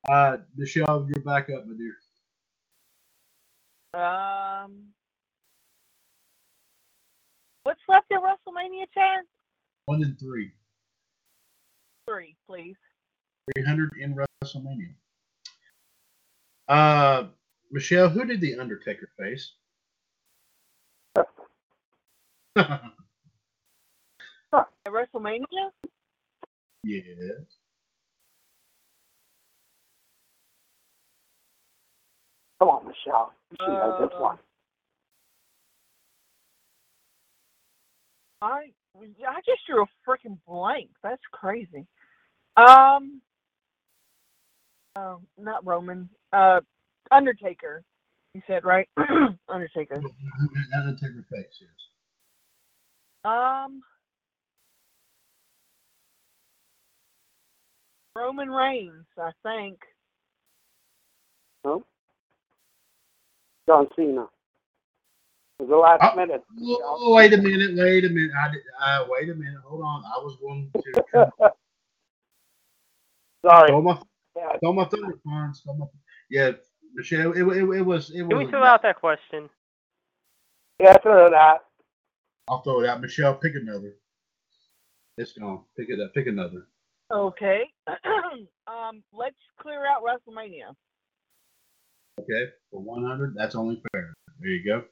Uh, 0.09 0.39
Michelle, 0.57 1.07
you're 1.09 1.25
back 1.25 1.49
up, 1.51 1.65
my 1.67 1.75
dear. 1.77 1.97
Um, 3.95 4.87
what's 7.63 7.81
left 7.89 8.07
in 8.11 8.19
WrestleMania, 8.19 8.87
Chad? 8.93 9.25
One 9.87 10.03
and 10.03 10.19
three. 10.19 10.53
Three, 12.09 12.35
please. 12.49 12.75
300 13.57 13.91
in 14.01 14.17
WrestleMania. 14.45 14.95
Uh, 16.69 17.29
Michelle, 17.71 18.09
who 18.09 18.25
did 18.25 18.41
the 18.41 18.59
Undertaker 18.59 19.09
face? 19.19 19.53
At 22.57 22.91
WrestleMania? 24.89 25.71
yes. 26.85 27.62
Come 32.63 32.69
on, 32.69 32.87
Michelle. 32.87 33.33
She 33.59 33.67
knows 33.67 33.99
this 33.99 34.17
Uh, 34.17 34.23
one. 34.23 34.39
I 38.41 38.73
I 39.27 39.41
just 39.41 39.67
drew 39.67 39.83
a 39.83 39.87
freaking 40.07 40.39
blank. 40.47 40.91
That's 41.03 41.23
crazy. 41.33 41.89
Um, 42.57 43.21
oh, 44.95 45.21
not 45.37 45.67
Roman. 45.67 46.09
Uh, 46.33 46.61
Undertaker. 47.11 47.83
You 48.35 48.43
said 48.47 48.65
right? 48.65 48.89
Undertaker. 49.49 49.97
Undertaker 50.73 51.25
face, 51.29 51.61
yes. 51.61 51.71
Um, 53.25 53.83
Roman 58.15 58.53
Reigns, 58.53 59.07
I 59.19 59.33
think. 59.43 59.81
John 63.69 63.89
Cena. 63.97 64.23
It 65.61 65.65
was 65.65 65.71
the 65.71 65.77
last 65.77 66.03
Oh. 66.03 66.15
minute. 66.15 66.43
Oh, 66.61 67.15
wait 67.15 67.33
a 67.35 67.39
minute, 67.39 67.77
wait 67.77 68.05
a 68.05 68.09
minute. 68.11 68.33
I 68.39 68.53
did, 68.53 68.63
uh, 68.81 69.07
wait 69.09 69.31
a 69.31 69.35
minute. 69.35 69.61
Hold 69.65 69.83
on. 69.83 70.05
I 70.07 70.19
was 70.19 70.37
going 70.41 70.73
to 70.85 70.95
Sorry. 73.47 73.73
stole 73.73 73.83
my 73.83 74.01
Yeah, 74.37 74.59
stole 74.59 74.75
my 74.75 74.85
thunder, 74.87 75.21
Farm. 75.25 75.55
Stole 75.55 75.77
my, 75.77 75.87
yeah, 76.31 76.53
Michelle. 76.95 77.33
It, 77.33 77.43
it, 77.43 77.65
it 77.79 77.83
was 77.83 78.11
it 78.11 78.23
Can 78.31 78.39
we 78.39 78.45
was. 78.45 78.51
throw 78.51 78.65
out 78.65 78.83
that 78.83 79.01
question? 79.01 79.51
yeah, 80.81 80.97
throw 81.03 81.31
that. 81.31 81.59
I'll 82.49 82.63
throw 82.63 82.81
it 82.83 82.89
out. 82.89 83.01
Michelle, 83.01 83.37
pick 83.37 83.55
another. 83.57 83.95
It's 85.19 85.33
gone. 85.35 85.65
Pick 85.79 85.91
it 85.91 86.01
up. 86.01 86.15
Pick 86.15 86.27
another. 86.29 86.69
Okay. 87.13 87.65
um, 88.67 89.03
let's 89.13 89.37
clear 89.61 89.87
out 89.87 90.03
WrestleMania. 90.05 90.75
Okay, 92.21 92.51
for 92.71 92.81
100. 92.81 93.35
That's 93.35 93.55
only 93.55 93.83
fair. 93.93 94.13
There 94.41 94.51
you 94.51 94.65
go. 94.65 94.85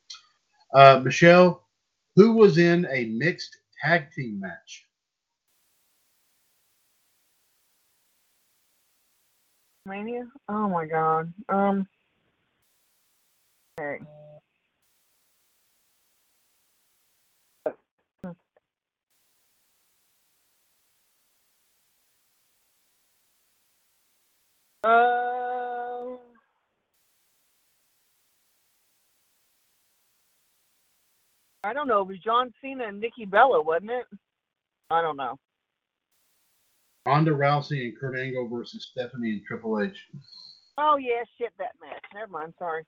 Uh, 0.72 1.00
Michelle, 1.00 1.66
who 2.16 2.32
was 2.32 2.58
in 2.58 2.86
a 2.90 3.06
mixed 3.06 3.56
tag 3.82 4.10
team 4.12 4.40
match? 4.40 4.86
Mania? 9.86 10.26
Oh 10.48 10.68
my 10.68 10.86
god. 10.86 11.32
Um. 11.48 11.86
Okay. 13.80 14.04
Uh, 24.84 25.59
I 31.62 31.72
don't 31.72 31.88
know. 31.88 32.00
It 32.00 32.08
was 32.08 32.18
John 32.18 32.52
Cena 32.62 32.88
and 32.88 33.00
Nikki 33.00 33.24
Bella, 33.24 33.60
wasn't 33.62 33.90
it? 33.90 34.06
I 34.90 35.02
don't 35.02 35.16
know. 35.16 35.38
Ronda 37.06 37.32
Rousey 37.32 37.84
and 37.84 37.98
Kurt 37.98 38.18
Angle 38.18 38.48
versus 38.48 38.88
Stephanie 38.92 39.32
and 39.32 39.42
Triple 39.46 39.82
H. 39.82 39.96
Oh 40.78 40.96
yeah, 40.96 41.22
shit 41.38 41.52
that 41.58 41.72
match. 41.80 42.02
Never 42.14 42.30
mind. 42.30 42.54
Sorry. 42.58 42.84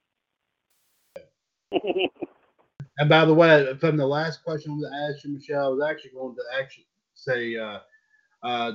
And 2.98 3.08
by 3.08 3.24
the 3.24 3.34
way, 3.34 3.74
from 3.80 3.96
the 3.96 4.06
last 4.06 4.44
question 4.44 4.80
I 4.84 5.10
asked 5.10 5.24
you, 5.24 5.32
Michelle, 5.32 5.66
I 5.66 5.68
was 5.68 5.90
actually 5.90 6.10
going 6.10 6.34
to 6.36 6.42
actually 6.60 6.86
say, 7.14 7.56
uh, 7.56 7.78
uh, 8.42 8.72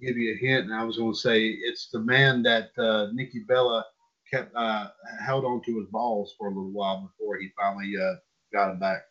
give 0.00 0.16
you 0.16 0.34
a 0.34 0.36
hint, 0.36 0.66
and 0.66 0.74
I 0.74 0.84
was 0.84 0.98
going 0.98 1.12
to 1.12 1.18
say 1.18 1.46
it's 1.46 1.88
the 1.90 2.00
man 2.00 2.42
that 2.44 2.70
uh, 2.78 3.08
Nikki 3.12 3.40
Bella 3.40 3.84
kept 4.30 4.54
uh, 4.54 4.88
held 5.24 5.44
onto 5.44 5.78
his 5.78 5.88
balls 5.90 6.34
for 6.38 6.46
a 6.48 6.50
little 6.50 6.70
while 6.70 7.00
before 7.00 7.38
he 7.38 7.50
finally 7.56 7.92
uh, 8.00 8.14
got 8.52 8.70
him 8.70 8.78
back, 8.78 9.02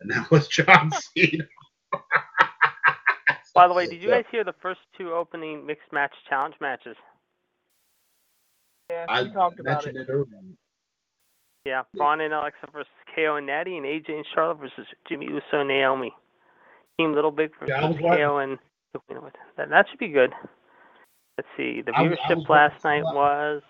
and 0.00 0.10
that 0.10 0.30
was 0.30 0.48
John 0.48 0.90
Cena. 1.16 1.44
By 3.54 3.66
the 3.68 3.74
way, 3.74 3.86
did 3.86 4.02
you 4.02 4.08
guys 4.10 4.24
hear 4.30 4.44
the 4.44 4.54
first 4.62 4.80
two 4.96 5.12
opening 5.12 5.66
mixed 5.66 5.92
match 5.92 6.12
challenge 6.28 6.54
matches? 6.60 6.96
Yeah, 8.90 9.06
I 9.08 9.22
we 9.22 9.30
talked 9.30 9.60
about 9.60 9.84
mentioned 9.84 9.96
it. 9.96 10.08
it 10.08 10.12
earlier. 10.12 10.26
Yeah, 11.64 11.82
Braun 11.94 12.20
and 12.22 12.32
Alexa 12.32 12.66
versus 12.72 12.90
KO 13.14 13.36
and 13.36 13.46
Natty, 13.46 13.76
and 13.76 13.84
AJ 13.84 14.08
and 14.10 14.24
Charlotte 14.34 14.58
versus 14.58 14.86
Jimmy 15.08 15.26
Uso 15.26 15.60
and 15.60 15.68
Naomi. 15.68 16.12
Team 16.98 17.14
Little 17.14 17.30
Big 17.30 17.50
versus 17.58 17.68
Yeah, 17.68 17.86
I 17.86 17.90
watching- 17.90 18.06
KO 18.08 18.38
and 18.38 18.58
you 18.94 19.30
that 19.56 19.68
that 19.70 19.86
should 19.88 19.98
be 19.98 20.08
good. 20.08 20.32
Let's 21.36 21.48
see. 21.56 21.82
The 21.82 21.92
I 21.94 22.02
was- 22.02 22.18
I 22.24 22.32
viewership 22.32 22.36
was 22.38 22.48
last 22.48 22.84
night 22.84 23.04
was 23.04 23.62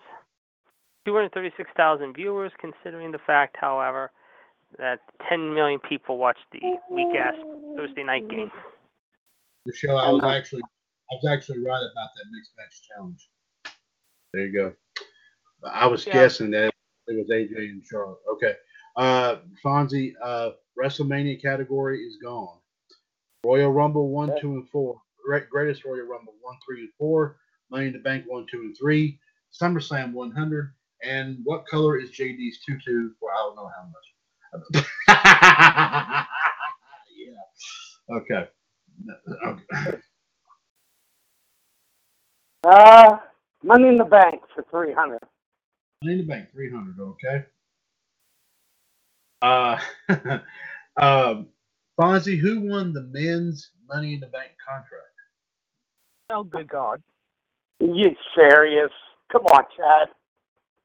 236,000 1.06 2.14
viewers, 2.14 2.52
considering 2.58 3.10
the 3.10 3.18
fact, 3.18 3.56
however, 3.60 4.10
that 4.78 5.00
10 5.28 5.54
million 5.54 5.80
people 5.88 6.18
watched 6.18 6.44
the 6.52 6.60
weak 6.90 7.14
ass 7.16 7.34
Thursday 7.76 8.02
night 8.04 8.28
game. 8.28 8.50
Michelle, 9.66 9.98
I 9.98 10.10
was 10.10 10.24
actually 10.24 10.62
I 10.62 11.14
was 11.22 11.26
actually 11.30 11.58
right 11.58 11.82
about 11.92 12.08
that 12.16 12.24
mixed 12.32 12.52
match 12.56 12.82
challenge. 12.88 13.28
There 14.32 14.46
you 14.46 14.52
go. 14.52 14.72
I 15.64 15.86
was 15.86 16.06
Yeah. 16.06 16.14
guessing 16.14 16.50
that 16.52 16.72
it 17.08 17.16
was 17.16 17.28
AJ 17.30 17.56
and 17.70 17.84
Charlotte. 17.84 18.20
Okay. 18.34 18.54
Uh 18.96 19.36
Fonzie, 19.64 20.14
uh 20.22 20.50
WrestleMania 20.78 21.40
category 21.40 22.00
is 22.00 22.16
gone. 22.22 22.58
Royal 23.44 23.72
Rumble 23.72 24.08
one, 24.10 24.38
two, 24.40 24.52
and 24.54 24.68
four. 24.70 25.00
Great 25.24 25.50
greatest 25.50 25.84
Royal 25.84 26.06
Rumble 26.06 26.34
one, 26.40 26.56
three, 26.66 26.80
and 26.80 26.92
four. 26.98 27.36
Money 27.70 27.86
in 27.88 27.92
the 27.92 27.98
Bank 27.98 28.24
one, 28.26 28.46
two, 28.50 28.60
and 28.60 28.76
three. 28.78 29.18
SummerSlam 29.52 30.12
one 30.12 30.30
hundred. 30.30 30.72
And 31.02 31.38
what 31.44 31.66
color 31.66 31.98
is 31.98 32.10
JD's 32.10 32.60
tutu 32.64 33.10
for 33.18 33.30
I 33.32 33.36
don't 33.36 33.56
know 33.56 33.70
how 33.76 33.84
much. 33.84 34.09
Yeah. 35.08 36.24
Okay. 38.10 38.48
Okay. 39.46 39.98
uh, 42.64 43.16
money 43.62 43.88
in 43.88 43.96
the 43.96 44.04
bank 44.04 44.42
for 44.54 44.64
300. 44.70 45.18
Money 46.02 46.14
in 46.14 46.18
the 46.20 46.24
Bank, 46.24 46.48
300, 46.52 46.98
okay? 46.98 47.44
Uh, 49.42 49.78
um, 50.96 51.48
Fonzie, 51.98 52.38
who 52.38 52.60
won 52.60 52.92
the 52.92 53.02
men's 53.02 53.70
Money 53.86 54.14
in 54.14 54.20
the 54.20 54.26
Bank 54.26 54.52
contract? 54.66 55.04
Oh 56.30 56.44
good 56.44 56.68
god. 56.68 57.02
You 57.80 58.14
serious? 58.34 58.90
Come 59.32 59.46
on, 59.46 59.64
Chad. 59.76 60.08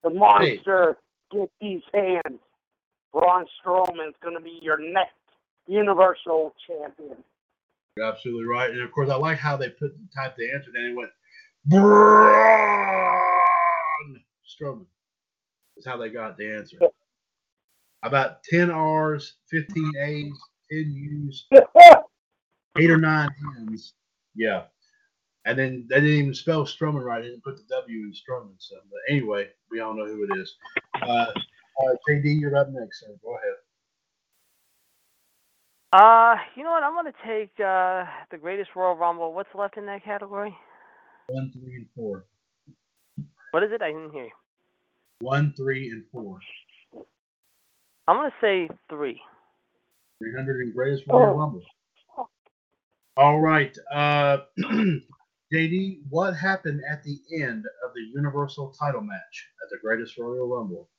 The 0.03 0.09
monster, 0.09 0.97
get 1.31 1.49
these 1.61 1.81
hands. 1.93 2.39
Braun 3.15 3.45
Strowman's 3.63 4.15
going 4.21 4.35
to 4.35 4.41
be 4.41 4.59
your 4.61 4.77
next 4.77 5.13
Universal 5.67 6.53
Champion. 6.67 7.15
You're 7.95 8.05
absolutely 8.05 8.45
right. 8.45 8.69
And 8.69 8.81
of 8.81 8.91
course, 8.91 9.09
I 9.09 9.15
like 9.15 9.37
how 9.37 9.55
they 9.55 9.69
put 9.69 9.95
typed 10.13 10.37
the 10.37 10.51
answer 10.51 10.71
down 10.71 10.83
and 10.83 10.97
went, 10.97 11.11
Braun 11.65 11.85
Strowman. 14.45 14.85
That's 15.75 15.87
how 15.87 15.95
they 15.95 16.09
got 16.09 16.37
the 16.37 16.51
answer. 16.51 16.77
About 18.03 18.43
10 18.43 18.69
R's, 18.69 19.35
15 19.49 19.93
A's, 19.97 20.33
10 20.69 20.91
U's, 20.91 21.47
eight 22.77 22.91
or 22.91 22.97
nine 22.97 23.29
N's. 23.61 23.93
Yeah. 24.35 24.63
And 25.45 25.57
then 25.57 25.87
they 25.89 26.01
didn't 26.01 26.19
even 26.19 26.33
spell 26.33 26.65
Strowman 26.65 27.03
right. 27.03 27.21
They 27.21 27.29
didn't 27.29 27.45
put 27.45 27.55
the 27.55 27.63
W 27.75 27.99
in 28.01 28.11
Strowman. 28.11 28.55
So, 28.57 28.75
but 28.91 28.99
anyway, 29.07 29.47
we 29.71 29.79
all 29.79 29.93
know 29.93 30.05
who 30.05 30.27
it 30.29 30.37
is. 30.37 30.55
Uh, 31.01 31.27
uh, 31.79 31.95
JD, 32.09 32.39
you're 32.39 32.55
up 32.55 32.69
next, 32.71 33.01
sir. 33.01 33.07
Go 33.23 33.31
ahead. 33.35 33.55
Uh, 35.93 36.35
you 36.55 36.63
know 36.63 36.71
what? 36.71 36.83
I'm 36.83 36.93
gonna 36.93 37.11
take 37.25 37.51
uh 37.59 38.03
the 38.31 38.37
greatest 38.37 38.71
Royal 38.75 38.95
Rumble. 38.95 39.33
What's 39.33 39.49
left 39.55 39.77
in 39.77 39.85
that 39.85 40.03
category? 40.03 40.55
One, 41.27 41.51
three, 41.53 41.75
and 41.75 41.85
four. 41.95 42.25
What 43.51 43.63
is 43.63 43.71
it? 43.71 43.81
I 43.81 43.87
didn't 43.91 44.11
hear 44.11 44.25
you. 44.25 44.31
One, 45.21 45.53
three, 45.55 45.89
and 45.89 46.03
four. 46.11 46.39
I'm 48.07 48.17
gonna 48.17 48.31
say 48.41 48.69
three. 48.89 49.21
300 50.19 50.61
and 50.61 50.73
greatest 50.73 51.03
Royal 51.07 51.29
Oh. 51.33 51.37
Rumble. 51.37 51.61
All 53.17 53.39
right. 53.41 53.75
Uh, 53.93 54.39
JD, 55.53 55.99
what 56.09 56.33
happened 56.35 56.81
at 56.89 57.03
the 57.03 57.17
end 57.41 57.65
of 57.85 57.93
the 57.93 58.01
Universal 58.13 58.73
title 58.79 59.01
match 59.01 59.49
at 59.63 59.69
the 59.69 59.77
greatest 59.81 60.17
Royal 60.17 60.47
Rumble? 60.47 60.89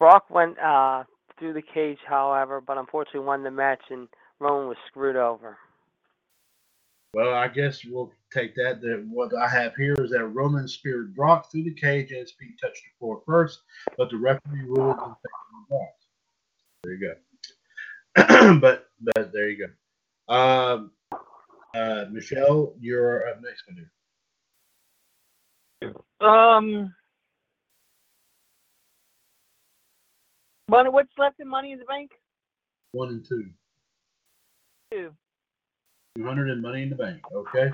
Brock 0.00 0.24
went 0.30 0.58
uh 0.58 1.04
through 1.38 1.52
the 1.52 1.62
cage, 1.62 1.98
however, 2.06 2.60
but 2.60 2.76
unfortunately 2.76 3.20
won 3.20 3.44
the 3.44 3.50
match, 3.50 3.82
and 3.90 4.08
Roman 4.40 4.66
was 4.68 4.76
screwed 4.88 5.16
over. 5.16 5.56
Well, 7.14 7.34
I 7.34 7.48
guess 7.48 7.84
we'll 7.84 8.12
take 8.32 8.54
that. 8.56 8.80
That 8.80 9.04
what 9.08 9.30
I 9.34 9.48
have 9.48 9.74
here 9.76 9.94
is 9.98 10.10
that 10.10 10.24
Roman 10.24 10.66
speared 10.66 11.14
Brock 11.14 11.50
through 11.50 11.64
the 11.64 11.74
cage 11.74 12.10
and 12.10 12.20
his 12.20 12.32
feet 12.32 12.58
touched 12.60 12.82
the 12.82 12.98
floor 12.98 13.22
first, 13.26 13.60
but 13.96 14.10
the 14.10 14.16
referee 14.16 14.62
ruled 14.64 14.96
in 14.96 14.96
favor 14.96 15.14
of 15.62 15.68
Brock. 15.68 15.88
There 16.82 16.94
you 16.94 17.14
go. 18.16 18.58
but 18.60 18.86
but 19.00 19.32
there 19.32 19.50
you 19.50 19.66
go. 19.66 20.34
Um, 20.34 20.92
uh, 21.74 22.06
Michelle, 22.10 22.74
you're 22.80 23.28
up 23.28 23.40
next, 23.42 23.64
my 23.68 23.74
dear. 25.82 25.94
Um. 26.20 26.94
Money, 30.70 30.88
what's 30.88 31.10
left 31.18 31.40
in 31.40 31.48
Money 31.48 31.72
in 31.72 31.80
the 31.80 31.84
Bank? 31.84 32.12
One 32.92 33.08
and 33.08 33.26
two. 33.26 33.50
Two. 34.92 35.10
200 36.16 36.48
and 36.48 36.62
money 36.62 36.82
in 36.82 36.90
the 36.90 36.94
bank. 36.94 37.20
Okay. 37.32 37.70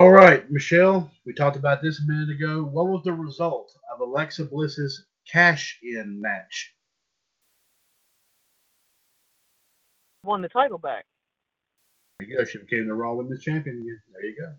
All 0.00 0.10
right, 0.10 0.50
Michelle, 0.50 1.08
we 1.24 1.32
talked 1.32 1.56
about 1.56 1.82
this 1.82 2.00
a 2.00 2.06
minute 2.10 2.30
ago. 2.30 2.64
What 2.64 2.88
was 2.88 3.02
the 3.04 3.12
result 3.12 3.72
of 3.94 4.00
Alexa 4.00 4.44
Bliss's 4.46 5.06
cash 5.30 5.78
in 5.84 6.20
match? 6.20 6.74
Won 10.24 10.42
the 10.42 10.48
title 10.48 10.78
back. 10.78 11.04
There 12.18 12.28
you 12.28 12.38
go. 12.38 12.44
She 12.44 12.58
became 12.58 12.88
the 12.88 12.94
Raw 12.94 13.14
Women's 13.14 13.42
Champion 13.42 13.76
again. 13.76 14.00
There 14.12 14.24
you 14.24 14.36
go. 14.36 14.52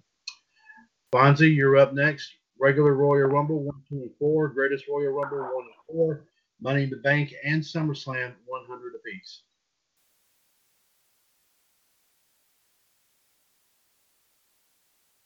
Fonzie, 1.14 1.54
you're 1.54 1.76
up 1.76 1.94
next. 1.94 2.32
Regular 2.60 2.94
Royal 2.94 3.28
Rumble, 3.28 3.64
1, 3.64 3.76
2, 3.90 3.96
and 3.96 4.12
4. 4.20 4.50
Greatest 4.50 4.86
Royal 4.88 5.14
Rumble, 5.14 5.40
1 5.40 5.50
and 5.56 5.98
4. 5.98 6.26
Money 6.60 6.84
in 6.84 6.90
the 6.90 6.98
Bank 6.98 7.34
and 7.44 7.62
SummerSlam, 7.62 8.34
100 8.46 8.94
apiece. 8.96 9.42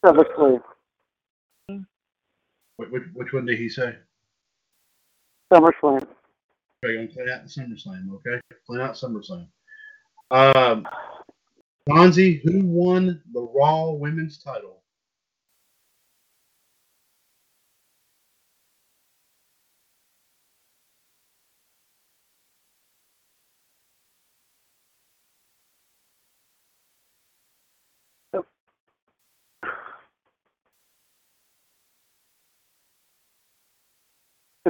SummerSlam. 0.06 0.62
Which, 2.78 2.90
which, 2.90 3.04
which 3.14 3.34
one 3.34 3.46
did 3.46 3.60
he 3.60 3.70
say? 3.70 3.96
SummerSlam. 5.54 6.08
Okay, 6.84 7.00
I'm 7.00 7.08
clean 7.08 7.30
out 7.30 7.44
the 7.44 7.50
SummerSlam, 7.50 8.14
okay? 8.16 8.42
Clean 8.66 8.82
out 8.82 8.96
SummerSlam. 8.96 9.48
Um, 10.32 10.88
Fonzie, 11.88 12.42
who 12.44 12.66
won 12.66 13.22
the 13.34 13.42
Raw 13.42 13.92
Women's 13.92 14.42
title? 14.42 14.81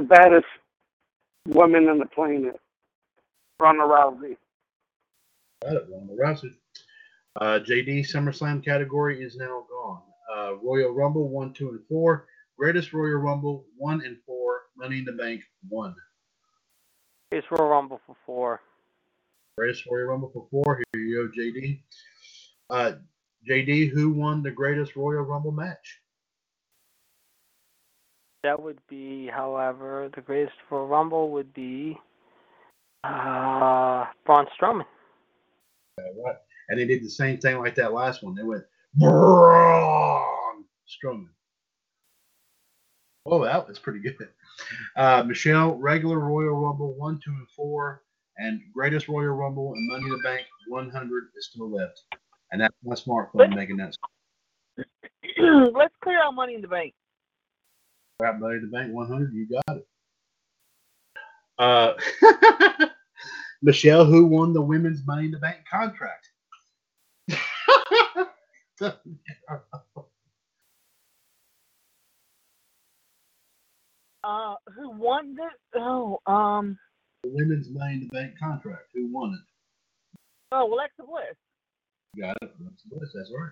The 0.02 0.08
baddest 0.08 0.46
woman 1.46 1.88
on 1.88 1.98
the 1.98 2.06
planet. 2.06 2.58
Ronda 3.60 3.84
Rousey. 3.84 4.36
Got 5.62 5.74
it, 5.74 5.86
Ronda 5.88 6.14
Rousey. 6.20 6.54
Uh, 7.36 7.60
JD 7.60 8.10
SummerSlam 8.12 8.64
category 8.64 9.22
is 9.22 9.36
now 9.36 9.64
gone. 9.70 10.02
Uh, 10.34 10.56
Royal 10.56 10.90
Rumble 10.90 11.28
one, 11.28 11.52
two, 11.52 11.68
and 11.68 11.78
four. 11.88 12.26
Greatest 12.58 12.92
Royal 12.92 13.18
Rumble 13.18 13.64
one 13.76 14.04
and 14.04 14.16
four. 14.26 14.62
Money 14.76 14.98
in 14.98 15.04
the 15.04 15.12
Bank 15.12 15.42
one. 15.68 15.94
It's 17.30 17.46
Royal 17.52 17.70
Rumble 17.70 18.00
for 18.04 18.16
four. 18.26 18.60
Greatest 19.56 19.84
Royal 19.88 20.06
Rumble 20.06 20.32
for 20.34 20.48
four. 20.50 20.82
Here 20.92 21.00
you 21.00 21.30
go, 21.32 21.40
JD. 21.40 21.80
Uh, 22.70 22.92
JD, 23.48 23.90
who 23.90 24.10
won 24.10 24.42
the 24.42 24.50
greatest 24.50 24.96
Royal 24.96 25.22
Rumble 25.22 25.52
match? 25.52 26.01
That 28.42 28.60
would 28.60 28.80
be, 28.88 29.28
however, 29.28 30.10
the 30.14 30.20
greatest 30.20 30.56
Royal 30.68 30.88
Rumble 30.88 31.30
would 31.30 31.54
be 31.54 31.96
uh, 33.04 34.06
Braun 34.26 34.46
Strowman. 34.60 34.84
What? 36.14 36.44
And 36.68 36.78
they 36.78 36.84
did 36.84 37.04
the 37.04 37.10
same 37.10 37.38
thing 37.38 37.58
like 37.58 37.76
that 37.76 37.92
last 37.92 38.22
one. 38.22 38.34
They 38.34 38.42
went 38.42 38.64
Braun 38.94 40.64
Strowman. 40.88 41.28
Oh, 43.26 43.44
that 43.44 43.68
was 43.68 43.78
pretty 43.78 44.00
good. 44.00 44.16
Uh, 44.96 45.22
Michelle, 45.22 45.76
regular 45.76 46.18
Royal 46.18 46.60
Rumble 46.60 46.94
one, 46.94 47.20
two, 47.24 47.30
and 47.30 47.48
four, 47.54 48.02
and 48.38 48.60
greatest 48.74 49.06
Royal 49.06 49.34
Rumble 49.34 49.72
and 49.74 49.88
Money 49.88 50.04
in 50.04 50.10
the 50.10 50.22
Bank 50.24 50.46
100 50.68 51.24
is 51.36 51.46
still 51.46 51.70
left, 51.70 52.02
and 52.50 52.60
that's 52.60 52.74
my 52.82 52.94
smartphone 52.96 53.54
making 53.54 53.76
that. 53.76 53.96
Let's 55.74 55.94
clear 56.02 56.20
out 56.20 56.34
Money 56.34 56.56
in 56.56 56.62
the 56.62 56.68
Bank. 56.68 56.94
Right, 58.22 58.38
Money 58.38 58.54
in 58.54 58.62
the 58.62 58.68
Bank 58.68 58.92
100, 58.92 59.32
you 59.34 59.48
got 59.48 59.78
it. 59.78 59.86
Uh, 61.58 61.94
Michelle, 63.62 64.04
who 64.04 64.26
won 64.26 64.52
the 64.52 64.62
women's 64.62 65.04
Money 65.04 65.24
in 65.24 65.32
the 65.32 65.38
Bank 65.38 65.56
contract? 65.68 66.28
Uh, 74.24 74.54
who 74.76 74.90
won 74.92 75.34
this? 75.34 75.46
Oh, 75.74 76.20
um, 76.26 76.78
the 77.24 77.30
women's 77.32 77.70
Money 77.70 77.94
in 77.94 78.00
the 78.02 78.06
Bank 78.16 78.34
contract. 78.38 78.84
Who 78.94 79.12
won 79.12 79.32
it? 79.32 79.40
oh, 80.52 80.72
Alexa 80.72 81.02
Bliss. 81.02 81.34
Got 82.16 82.36
it. 82.40 82.52
That's 82.60 82.82
Bliss. 82.82 83.10
That's 83.12 83.32
right. 83.36 83.50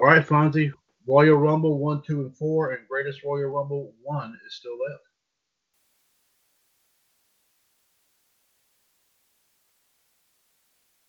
All 0.00 0.08
right, 0.08 0.26
Fonzie. 0.26 0.72
Royal 1.06 1.36
Rumble 1.36 1.78
one, 1.78 2.02
two, 2.06 2.20
and 2.20 2.36
four, 2.36 2.72
and 2.72 2.86
Greatest 2.88 3.24
Royal 3.24 3.50
Rumble 3.50 3.92
one 4.02 4.38
is 4.46 4.54
still 4.54 4.76
left. 4.88 5.02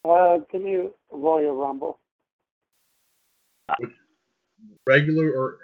Uh, 0.03 0.43
give 0.51 0.61
me 0.61 0.89
Royal 1.11 1.55
Rumble. 1.55 1.99
Regular 4.87 5.31
or 5.31 5.57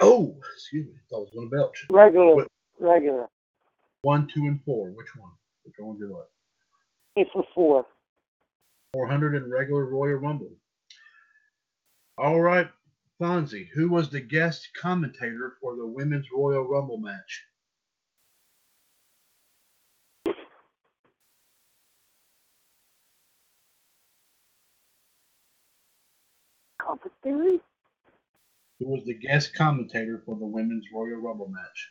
oh, 0.00 0.34
excuse 0.54 0.86
me, 0.86 0.94
I 1.12 1.16
was 1.16 1.30
going 1.34 1.50
to 1.50 1.56
belch. 1.56 1.86
Regular. 1.90 2.34
What? 2.36 2.48
Regular. 2.78 3.28
One, 4.02 4.26
two, 4.32 4.46
and 4.46 4.60
four. 4.64 4.88
Which 4.90 5.14
one? 5.16 5.30
Which 5.64 5.74
one 5.78 5.90
would 5.90 5.98
you 5.98 6.14
like? 6.14 6.26
It's 7.16 7.30
a 7.34 7.42
four. 7.54 7.86
400 8.94 9.36
in 9.36 9.50
regular 9.50 9.84
Royal 9.84 10.16
Rumble. 10.16 10.50
All 12.18 12.40
right, 12.40 12.68
Fonzie, 13.20 13.68
who 13.74 13.90
was 13.90 14.08
the 14.10 14.20
guest 14.22 14.70
commentator 14.80 15.52
for 15.60 15.76
the 15.76 15.86
Women's 15.86 16.26
Royal 16.34 16.66
Rumble 16.66 16.96
match? 16.96 17.44
Commentary? 26.78 27.60
Who 28.78 28.88
was 28.88 29.04
the 29.04 29.14
guest 29.14 29.54
commentator 29.54 30.22
for 30.24 30.36
the 30.38 30.46
Women's 30.46 30.86
Royal 30.94 31.20
Rumble 31.20 31.48
match? 31.48 31.90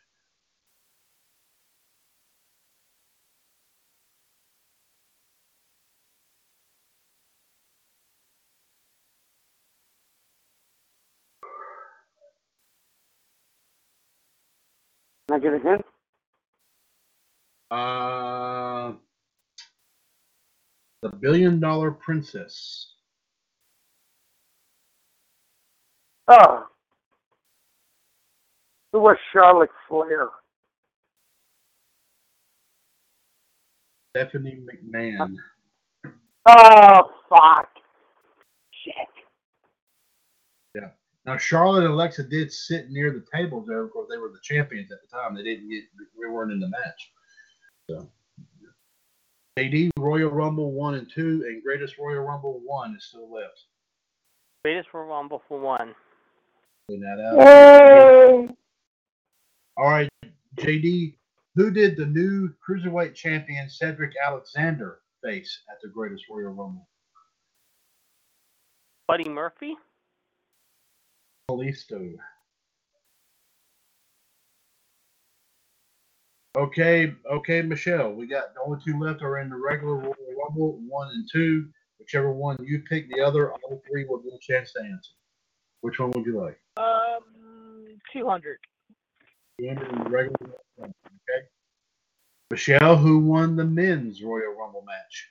Can 15.29 15.35
I 15.35 15.43
get 15.43 15.53
a 15.53 15.59
hint? 15.59 15.85
Uh, 17.69 18.93
the 21.03 21.09
Billion 21.19 21.59
Dollar 21.59 21.91
Princess. 21.91 22.95
Oh. 26.27 26.65
Who 28.91 29.01
was 29.01 29.17
Charlotte 29.31 29.69
Flair? 29.87 30.29
Stephanie 34.17 34.63
McMahon. 34.65 35.35
Oh, 36.47 37.01
fuck. 37.29 37.69
Shit. 38.83 38.93
Now 41.25 41.37
Charlotte 41.37 41.83
and 41.83 41.93
Alexa 41.93 42.23
did 42.23 42.51
sit 42.51 42.89
near 42.89 43.11
the 43.11 43.25
tables 43.33 43.65
there. 43.67 43.83
Of 43.83 43.91
course, 43.91 44.07
they 44.09 44.17
were 44.17 44.29
the 44.29 44.39
champions 44.41 44.91
at 44.91 44.99
the 45.01 45.15
time. 45.15 45.35
They 45.35 45.43
didn't 45.43 45.69
get, 45.69 45.83
they 46.21 46.29
weren't 46.29 46.51
in 46.51 46.59
the 46.59 46.69
match. 46.69 47.11
So, 47.89 48.09
AD 49.57 49.91
Royal 49.97 50.29
Rumble 50.29 50.71
one 50.71 50.95
and 50.95 51.11
two, 51.13 51.43
and 51.47 51.61
Greatest 51.63 51.97
Royal 51.97 52.21
Rumble 52.21 52.61
one 52.63 52.95
is 52.95 53.05
still 53.05 53.31
left. 53.31 53.65
Greatest 54.63 54.89
Royal 54.93 55.07
Rumble 55.07 55.41
for 55.47 55.59
one. 55.59 55.93
Clean 56.87 57.01
that 57.01 57.19
out. 57.19 57.37
Yay! 57.37 58.55
All 59.77 59.89
right, 59.89 60.09
JD, 60.55 61.15
who 61.55 61.71
did 61.71 61.97
the 61.97 62.05
new 62.05 62.49
cruiserweight 62.67 63.15
champion 63.15 63.69
Cedric 63.69 64.13
Alexander 64.25 64.99
face 65.23 65.61
at 65.69 65.77
the 65.81 65.89
Greatest 65.89 66.23
Royal 66.29 66.49
Rumble? 66.49 66.87
Buddy 69.07 69.27
Murphy? 69.27 69.75
Kalisto. 71.49 72.13
Okay, 76.57 77.13
okay, 77.31 77.61
Michelle. 77.61 78.11
We 78.11 78.27
got 78.27 78.53
the 78.53 78.61
only 78.65 78.79
two 78.85 78.99
left 78.99 79.21
are 79.21 79.39
in 79.39 79.49
the 79.49 79.55
regular 79.55 79.95
Royal 79.95 80.15
Rumble, 80.37 80.79
one 80.87 81.09
and 81.09 81.27
two. 81.31 81.69
Whichever 81.99 82.31
one 82.31 82.57
you 82.63 82.81
pick, 82.89 83.09
the 83.09 83.21
other, 83.21 83.51
all 83.51 83.81
three 83.89 84.05
will 84.05 84.19
get 84.19 84.33
a 84.33 84.39
chance 84.39 84.73
to 84.73 84.81
answer. 84.81 85.11
Which 85.81 85.99
one 85.99 86.11
would 86.11 86.25
you 86.25 86.39
like? 86.39 86.59
Um, 86.77 87.87
200. 88.11 88.57
The 89.59 89.69
end 89.69 89.81
of 89.81 89.89
the 89.89 90.09
regular 90.09 90.55
Rumble, 90.77 90.95
okay. 91.05 91.47
Michelle, 92.51 92.97
who 92.97 93.19
won 93.19 93.55
the 93.55 93.65
men's 93.65 94.23
Royal 94.23 94.55
Rumble 94.57 94.85
match? 94.85 95.29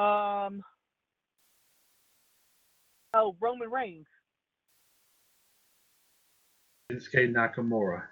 Um. 0.00 0.62
Oh, 3.12 3.36
Roman 3.40 3.70
Reigns. 3.70 4.06
Shinsuke 6.90 7.30
Nakamura. 7.32 8.04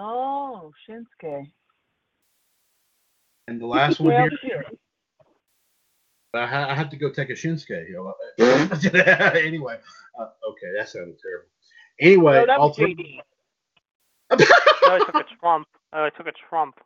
Oh, 0.00 0.72
Shinsuke. 0.88 1.50
And 3.48 3.60
the 3.60 3.66
last 3.66 4.00
one 4.00 4.14
Well, 4.14 4.22
here, 4.42 4.64
shit. 4.64 4.78
I, 6.34 6.46
ha- 6.46 6.66
I 6.70 6.74
have 6.74 6.88
to 6.90 6.96
go 6.96 7.10
take 7.12 7.30
a 7.30 7.34
Shinsuke. 7.34 7.88
you 7.88 7.94
know. 8.38 9.34
anyway, 9.34 9.78
uh, 10.18 10.28
okay, 10.50 10.72
that 10.76 10.88
sounded 10.88 11.18
terrible. 11.20 11.48
Anyway, 12.00 12.34
No, 12.40 12.46
that 12.46 12.58
all 12.58 12.68
was 12.68 12.76
three. 12.76 12.94
JD. 12.94 13.20
No, 14.40 14.94
I 14.94 14.98
took 15.00 15.14
a 15.14 15.24
Trump. 15.40 15.68
Oh, 15.92 16.04
I 16.04 16.10
took 16.10 16.26
a 16.26 16.32
Trump. 16.48 16.76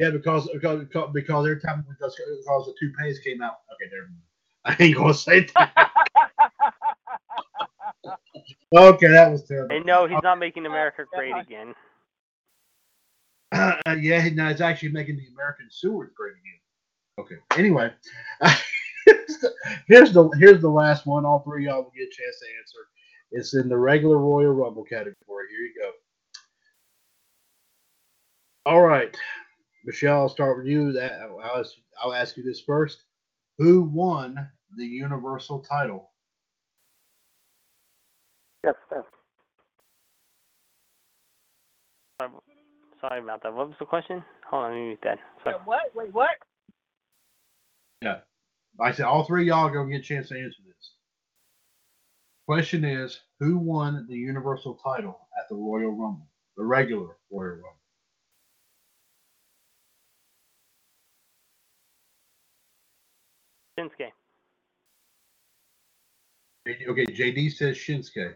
Yeah, 0.00 0.10
because 0.10 0.48
because 0.52 0.84
because- 1.12 1.46
every 1.46 1.60
time 1.60 1.84
because, 1.88 2.16
because 2.16 2.66
the 2.66 2.74
toupees 2.78 3.18
came 3.18 3.42
out. 3.42 3.58
Okay, 3.74 3.90
there. 3.90 4.08
I 4.64 4.76
ain't 4.78 4.96
gonna 4.96 5.14
say 5.14 5.46
that. 5.54 5.90
okay, 8.76 9.08
that 9.08 9.32
was 9.32 9.44
terrible. 9.44 9.74
And 9.74 9.84
no, 9.84 10.06
he's 10.06 10.22
not 10.22 10.38
making 10.38 10.66
America 10.66 11.04
great 11.12 11.36
again. 11.36 11.74
Uh, 13.50 13.96
yeah, 13.98 14.28
no, 14.34 14.48
it's 14.48 14.60
actually 14.60 14.90
making 14.90 15.16
the 15.16 15.26
American 15.32 15.68
sewers 15.70 16.10
great 16.14 16.34
again. 16.34 16.60
Okay. 17.18 17.36
Anyway, 17.56 17.90
here's 19.86 20.12
the 20.12 20.28
here's 20.38 20.60
the 20.60 20.68
last 20.68 21.06
one. 21.06 21.24
All 21.24 21.40
three 21.40 21.64
of 21.66 21.70
y'all 21.70 21.82
will 21.82 21.92
get 21.96 22.08
a 22.08 22.10
chance 22.10 22.38
to 22.40 22.46
answer. 22.60 22.78
It's 23.32 23.54
in 23.54 23.70
the 23.70 23.76
regular 23.78 24.18
Royal 24.18 24.52
Rumble 24.52 24.84
category. 24.84 25.14
Here 25.50 25.60
you 25.60 25.74
go. 25.80 25.90
All 28.70 28.82
right, 28.82 29.16
Michelle. 29.84 30.22
I'll 30.22 30.28
start 30.28 30.58
with 30.58 30.66
you. 30.66 30.92
That 30.92 31.20
I'll 31.22 31.60
ask, 31.60 31.72
I'll 32.02 32.14
ask 32.14 32.36
you 32.36 32.42
this 32.42 32.60
first. 32.60 33.04
Who 33.58 33.82
won 33.82 34.48
the 34.76 34.84
Universal 34.84 35.60
title? 35.60 36.10
Yes, 38.64 38.74
sir. 38.90 39.04
Sorry 43.00 43.20
about 43.20 43.42
that. 43.42 43.54
What 43.54 43.68
was 43.68 43.76
the 43.78 43.86
question? 43.86 44.24
Hold 44.50 44.64
on, 44.64 44.70
let 44.72 44.76
me 44.76 44.86
mute 44.86 44.98
that. 45.04 45.18
Sorry. 45.44 45.56
Wait, 45.56 45.66
what? 45.66 45.94
Wait, 45.94 46.14
what? 46.14 46.30
Yeah. 48.02 48.18
I 48.80 48.92
said 48.92 49.06
all 49.06 49.24
three 49.24 49.42
of 49.42 49.46
y'all 49.48 49.66
are 49.66 49.70
gonna 49.70 49.90
get 49.90 50.00
a 50.00 50.02
chance 50.02 50.28
to 50.28 50.34
answer 50.38 50.62
this. 50.66 50.92
Question 52.46 52.84
is, 52.84 53.20
who 53.40 53.58
won 53.58 54.06
the 54.08 54.16
Universal 54.16 54.80
title 54.82 55.28
at 55.38 55.48
the 55.48 55.54
Royal 55.54 55.90
Rumble? 55.90 56.28
The 56.56 56.64
regular 56.64 57.16
Royal 57.30 57.56
Rumble. 57.56 57.77
Shinsuke. 63.78 64.10
Okay, 66.88 67.06
JD 67.06 67.52
says 67.52 67.76
Shinsuke. 67.76 68.34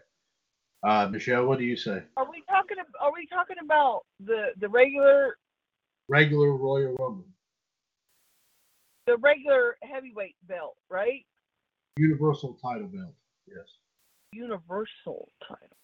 Uh, 0.83 1.07
Michelle, 1.09 1.45
what 1.45 1.59
do 1.59 1.65
you 1.65 1.75
say? 1.77 2.01
Are 2.17 2.29
we 2.29 2.43
talking? 2.49 2.77
ab- 2.79 2.87
Are 2.99 3.11
we 3.13 3.27
talking 3.27 3.57
about 3.63 4.01
the 4.19 4.47
the 4.59 4.67
regular 4.69 5.37
Regular 6.09 6.53
Royal 6.55 6.95
Rumble. 6.99 7.25
the 9.07 9.17
regular 9.17 9.77
heavyweight 9.83 10.35
belt, 10.47 10.75
right? 10.89 11.25
Universal 11.97 12.57
title 12.61 12.87
belt. 12.87 13.13
Yes. 13.47 13.65
Universal 14.33 15.29
title. 15.47 15.77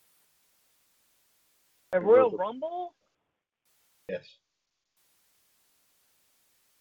A 1.93 1.99
Royal 2.01 2.15
Universal. 2.31 2.37
Rumble? 2.37 2.93
Yes. 4.09 4.25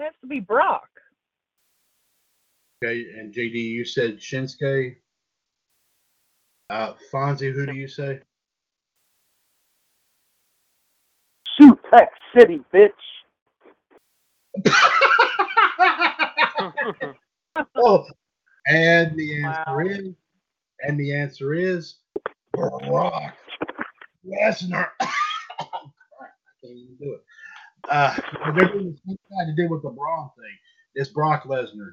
It 0.00 0.04
has 0.04 0.14
to 0.22 0.26
be 0.26 0.40
Brock. 0.40 0.88
Okay, 2.84 3.06
and 3.18 3.34
JD, 3.34 3.54
you 3.54 3.84
said 3.84 4.18
Shinsuke. 4.18 4.96
Uh, 6.70 6.92
Fonzie, 7.12 7.52
who 7.52 7.66
do 7.66 7.74
you 7.74 7.88
say? 7.88 8.20
Suplex 11.60 12.06
City, 12.36 12.60
bitch. 12.72 12.92
oh, 17.76 18.04
and 18.68 19.16
the 19.18 19.44
answer 19.44 19.64
Wow. 19.66 19.78
is, 19.80 20.08
and 20.82 21.00
the 21.00 21.12
answer 21.14 21.54
is 21.54 21.96
Brock 22.52 23.34
Lesnar. 24.24 24.88
oh, 25.00 25.00
I 25.00 25.06
can't 26.62 26.76
even 26.76 26.96
do 27.00 27.14
it. 27.14 27.24
Uh, 27.88 28.14
they're 28.54 28.68
doing 28.68 28.92
the 28.92 28.98
same 29.04 29.16
thing 29.16 29.56
they 29.56 29.62
did 29.62 29.70
with 29.70 29.82
the 29.82 29.90
Braun 29.90 30.30
thing. 30.36 30.56
It's 30.94 31.10
Brock 31.10 31.42
Lesnar 31.42 31.72
who 31.74 31.90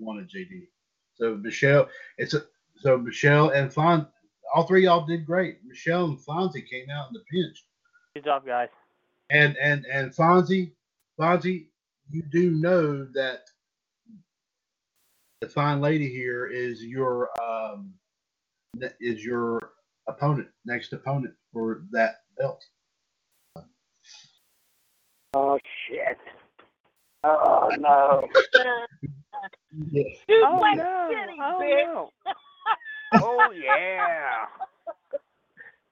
wanted 0.00 0.28
JD. 0.30 0.66
So 1.14 1.36
Michelle, 1.36 1.88
it's 2.18 2.34
a 2.34 2.42
so 2.78 2.96
Michelle 2.96 3.50
and 3.50 3.72
Fon, 3.72 4.06
all 4.54 4.66
three 4.66 4.80
of 4.80 4.84
y'all 4.84 5.06
did 5.06 5.26
great. 5.26 5.58
Michelle 5.64 6.06
and 6.06 6.18
Fonzie 6.18 6.66
came 6.68 6.88
out 6.90 7.08
in 7.08 7.14
the 7.14 7.24
pinch, 7.30 7.64
Good 8.14 8.24
job, 8.24 8.46
guys. 8.46 8.68
and 9.30 9.56
and 9.58 9.84
and 9.86 10.12
Fonzie, 10.12 10.72
Fonzie, 11.18 11.66
you 12.10 12.22
do 12.22 12.50
know 12.52 13.04
that 13.12 13.40
the 15.40 15.48
fine 15.48 15.80
lady 15.80 16.08
here 16.08 16.46
is 16.46 16.82
your 16.82 17.28
um 17.42 17.94
is 19.00 19.22
your 19.24 19.60
opponent, 20.08 20.48
next 20.64 20.92
opponent 20.92 21.34
for 21.52 21.82
that 21.90 22.16
belt. 22.38 22.64
Oh 25.34 25.58
shit. 25.88 26.18
Oh 27.22 27.70
no. 27.78 28.26
Yeah. 29.90 30.04
Suplex 30.42 30.76
no. 30.76 31.08
City, 31.08 31.42
Oh, 31.42 31.60
bitch. 31.60 31.84
no. 31.84 32.10
oh, 33.20 33.52
yeah. 33.52 34.46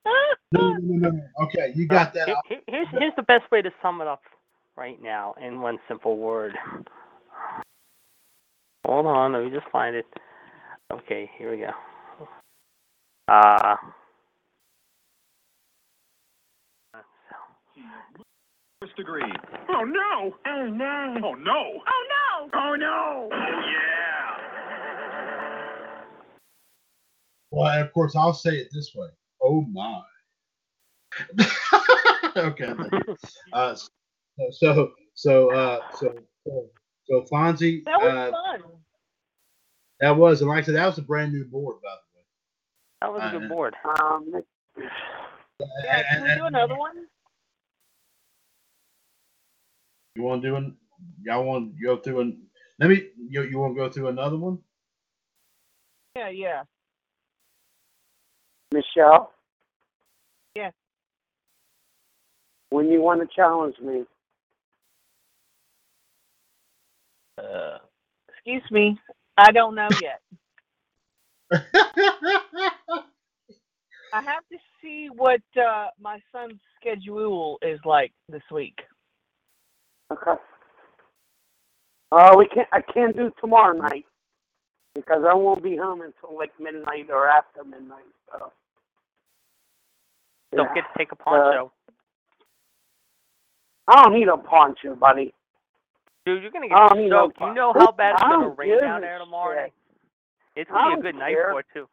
No, 0.53 0.61
no, 0.63 0.79
no, 0.81 0.97
no, 0.99 1.11
no. 1.11 1.23
Okay, 1.45 1.73
you 1.77 1.87
got 1.89 2.15
that. 2.15 2.29
Here- 2.49 2.61
Here's, 2.69 2.89
here's 2.93 3.15
the 3.17 3.23
best 3.25 3.51
way 3.53 3.63
to 3.63 3.71
sum 3.83 4.01
it 4.03 4.09
up 4.09 4.23
right 4.77 5.03
now 5.03 5.35
in 5.45 5.61
one 5.61 5.79
simple 5.89 6.19
word. 6.19 6.55
Hold 8.87 9.07
on, 9.07 9.33
let 9.35 9.45
me 9.45 9.51
just 9.51 9.71
find 9.73 9.97
it. 9.97 10.07
Okay, 10.93 11.31
here 11.39 11.51
we 11.53 11.59
go. 11.59 11.73
Uh, 13.29 13.77
First 18.81 18.95
degree. 18.97 19.23
Oh 19.71 19.83
no! 19.83 20.37
Oh 20.47 20.67
no! 20.69 21.17
Oh 21.25 21.35
no! 21.35 21.83
Oh 21.85 22.05
no! 22.09 22.49
Oh 22.55 22.77
no! 22.77 23.29
Oh 23.33 23.61
yeah! 23.73 24.37
Well, 27.51 27.83
of 27.83 27.93
course, 27.93 28.15
I'll 28.15 28.33
say 28.33 28.51
it 28.57 28.69
this 28.73 28.93
way. 28.95 29.09
Oh 29.43 29.63
my. 29.63 30.03
okay. 32.37 32.73
Uh, 33.53 33.75
so 33.75 33.89
so 34.53 34.91
so 35.15 35.51
uh, 35.53 35.81
so 35.97 36.15
so, 36.47 36.67
so 37.09 37.25
Fonzie. 37.33 37.83
That 37.85 38.01
was 38.01 38.13
uh, 38.15 38.31
fun. 38.31 38.63
that 39.99 40.17
was, 40.17 40.41
and 40.41 40.49
like 40.51 40.63
I 40.63 40.67
said, 40.67 40.77
that 40.77 40.87
was 40.87 40.99
a 40.99 41.03
brand 41.03 41.33
new 41.33 41.45
board, 41.47 41.79
by 41.83 41.91
the 41.91 42.19
way. 42.19 42.25
that 43.01 43.13
was 43.13 43.23
a 43.23 43.37
Uh, 43.37 43.41
good 43.41 43.49
board. 43.49 43.75
Um. 44.01 44.33
Yeah, 45.85 46.03
can 46.13 46.23
we 46.23 46.35
do 46.37 46.45
another 46.45 46.77
one? 46.79 47.07
You 50.19 50.25
want 50.25 50.43
to 50.43 50.49
do 50.49 50.57
an? 50.57 50.77
Y'all 51.23 51.45
want 51.45 51.77
to 51.79 51.85
go 51.85 51.97
through 51.99 52.21
an? 52.23 52.43
Let 52.81 52.91
me. 52.91 53.11
You 53.31 53.43
you 53.45 53.57
want 53.61 53.77
to 53.77 53.81
go 53.81 53.89
through 53.89 54.09
another 54.09 54.37
one? 54.37 54.59
Yeah, 56.17 56.31
yeah. 56.31 56.63
Michelle. 58.75 59.33
Yeah. 60.57 60.73
When 62.71 62.89
you 62.89 63.01
want 63.01 63.21
to 63.21 63.29
challenge 63.33 63.77
me, 63.81 64.05
Uh, 67.39 67.79
excuse 68.29 68.69
me. 68.73 68.99
I 69.37 69.53
don't 69.53 69.77
know 69.77 69.91
yet. 70.03 70.21
I 74.13 74.23
have 74.23 74.43
to 74.51 74.59
see 74.83 75.09
what 75.15 75.43
uh, 75.57 75.89
my 76.01 76.19
son's 76.33 76.59
schedule 76.81 77.59
is 77.63 77.79
like 77.85 78.13
this 78.29 78.43
week. 78.51 78.81
Okay. 80.13 80.41
Uh, 82.11 82.35
we 82.39 82.47
can't. 82.49 82.69
I 82.73 82.81
can't 82.81 83.15
do 83.17 83.31
tomorrow 83.41 83.77
night 83.77 84.07
because 84.95 85.23
I 85.29 85.35
won't 85.35 85.63
be 85.63 85.77
home 85.77 86.01
until 86.03 86.37
like 86.37 86.53
midnight 86.59 87.09
or 87.11 87.29
after 87.29 87.65
midnight. 87.65 88.05
So. 88.33 88.53
Don't 90.57 90.67
Yeah. 90.69 90.75
get 90.75 90.85
to 90.93 90.99
take 90.99 91.13
a 91.13 91.17
poncho. 91.17 91.71
I 93.87 94.03
don't 94.03 94.15
need 94.15 94.29
a 94.29 94.37
poncho, 94.39 94.95
buddy. 94.95 95.35
Dude, 96.25 96.43
you're 96.43 96.51
gonna 96.51 96.69
get 96.69 96.77
don't 96.77 97.09
no 97.09 97.27
soaked. 97.27 97.41
You 97.41 97.55
know 97.55 97.73
how 97.75 97.93
bad 97.93 98.15
it's 98.15 98.23
gonna 98.23 98.49
rain 98.51 98.79
down 98.79 99.01
there 99.03 99.19
tomorrow 99.19 99.55
shit. 99.55 99.63
night? 99.63 99.73
It's 100.57 100.71
gonna 100.71 100.89
be 100.89 100.93
a 100.93 100.97
don't 100.97 101.03
good 101.03 101.15
night 101.17 101.37
for 101.37 101.61
it 101.61 101.67
too. 101.75 101.89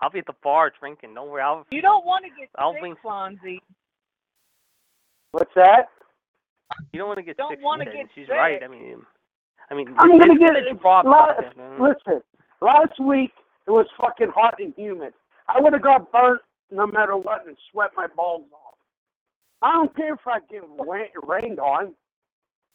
I'll 0.00 0.10
be 0.10 0.18
at 0.20 0.26
the 0.26 0.34
bar 0.42 0.70
drinking. 0.78 1.14
Don't 1.14 1.28
worry. 1.28 1.42
I'll 1.42 1.66
You 1.70 1.82
don't 1.82 2.04
want 2.06 2.24
to 2.24 2.30
get 2.30 2.48
I'll 2.56 2.72
sick, 2.72 2.80
bring- 2.80 2.96
Fonzie. 2.96 3.60
What's 5.32 5.52
that? 5.54 5.90
You 6.92 6.98
don't 6.98 7.08
want 7.08 7.18
to 7.18 7.22
get 7.24 7.36
Don't 7.36 7.50
sick. 7.50 7.58
she 7.60 7.64
wanna 7.64 7.84
get 7.84 8.06
She's 8.14 8.26
sick. 8.26 8.34
right. 8.36 8.62
I 8.62 8.68
mean, 8.68 9.02
I 9.70 9.74
mean, 9.74 9.94
I'm 9.98 10.18
gonna 10.18 10.38
get 10.38 10.56
it. 10.56 10.64
Rob 10.84 11.06
Last, 11.06 11.40
stuff, 11.40 11.56
man. 11.56 11.80
listen, 11.82 12.22
last 12.60 12.98
week 13.00 13.32
it 13.66 13.70
was 13.70 13.86
fucking 14.00 14.28
hot 14.34 14.54
and 14.58 14.72
humid. 14.76 15.12
I 15.48 15.60
would 15.60 15.72
have 15.72 15.82
got 15.82 16.10
burnt 16.12 16.42
no 16.70 16.86
matter 16.86 17.16
what 17.16 17.46
and 17.46 17.56
sweat 17.72 17.90
my 17.96 18.06
balls 18.16 18.44
off. 18.52 18.74
I 19.62 19.72
don't 19.72 19.94
care 19.96 20.14
if 20.14 20.20
I 20.26 20.38
get 20.50 20.62
rain, 20.86 21.08
rained 21.26 21.58
on. 21.58 21.94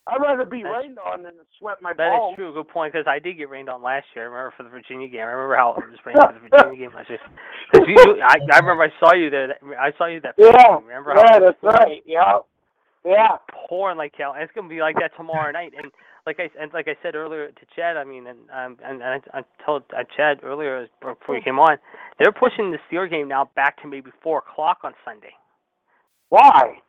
I'd 0.06 0.20
rather 0.20 0.44
be 0.44 0.62
That's- 0.64 0.84
rained 0.84 1.00
on 1.00 1.24
than 1.24 1.32
sweat 1.60 1.82
my 1.82 1.94
That 1.94 2.10
balls. 2.10 2.34
is 2.34 2.36
true. 2.36 2.54
Good 2.54 2.68
point. 2.68 2.92
Because 2.92 3.08
I 3.08 3.20
did 3.20 3.38
get 3.38 3.50
rained 3.50 3.70
on 3.70 3.82
last 3.82 4.06
year. 4.14 4.26
I 4.26 4.28
remember 4.28 4.54
for 4.58 4.64
the 4.64 4.70
Virginia 4.70 5.08
game. 5.08 5.22
I 5.22 5.32
remember 5.32 5.56
how 5.56 5.76
it 5.76 5.90
was 5.90 6.00
raining 6.06 6.22
for 6.22 6.34
the 6.34 6.40
Virginia 6.50 6.78
game 6.90 6.94
last 6.96 7.10
year. 7.10 7.20
Because 7.72 7.88
you, 7.88 8.22
I, 8.22 8.36
I 8.52 8.60
remember 8.60 8.84
I 8.84 8.92
saw 9.00 9.14
you 9.14 9.30
there. 9.30 9.48
that- 9.48 9.62
I 9.80 9.94
saw 9.98 10.08
you 10.08 10.20
that. 10.22 10.36
Yeah, 10.38 10.52
game. 10.52 10.84
Remember 10.88 11.14
yeah, 11.16 11.38
it 11.38 11.42
was 11.42 11.56
that's 11.62 11.80
right. 11.80 12.04
Yeah, 12.06 12.40
yeah. 13.06 13.38
pouring 13.68 13.98
like 13.98 14.14
hell. 14.18 14.34
And 14.34 14.44
it's 14.44 14.52
gonna 14.54 14.70
be 14.70 14.82
like 14.82 14.96
that 14.96 15.12
tomorrow 15.18 15.52
night. 15.52 15.74
And 15.78 15.92
like 16.26 16.40
I 16.40 16.50
and 16.60 16.72
like 16.74 16.88
I 16.88 16.96
said 17.04 17.16
earlier 17.16 17.48
to 17.48 17.66
Chad, 17.76 17.98
I 17.98 18.04
mean, 18.04 18.28
and 18.28 18.40
um, 18.50 18.78
and, 18.84 19.02
and 19.02 19.22
I, 19.34 19.40
I 19.40 19.44
told 19.66 19.84
uh, 19.96 20.04
Chad 20.16 20.40
earlier 20.44 20.88
before 21.02 21.36
he 21.36 21.42
came 21.42 21.60
on, 21.60 21.78
they're 22.20 22.32
pushing 22.32 22.72
the 22.72 22.80
Steeler 22.90 23.10
game 23.10 23.28
now 23.28 23.50
back 23.56 23.82
to 23.82 23.88
maybe 23.88 24.12
four 24.22 24.40
o'clock 24.40 24.80
on 24.84 24.94
Sunday. 25.06 25.34
Why? 26.30 26.80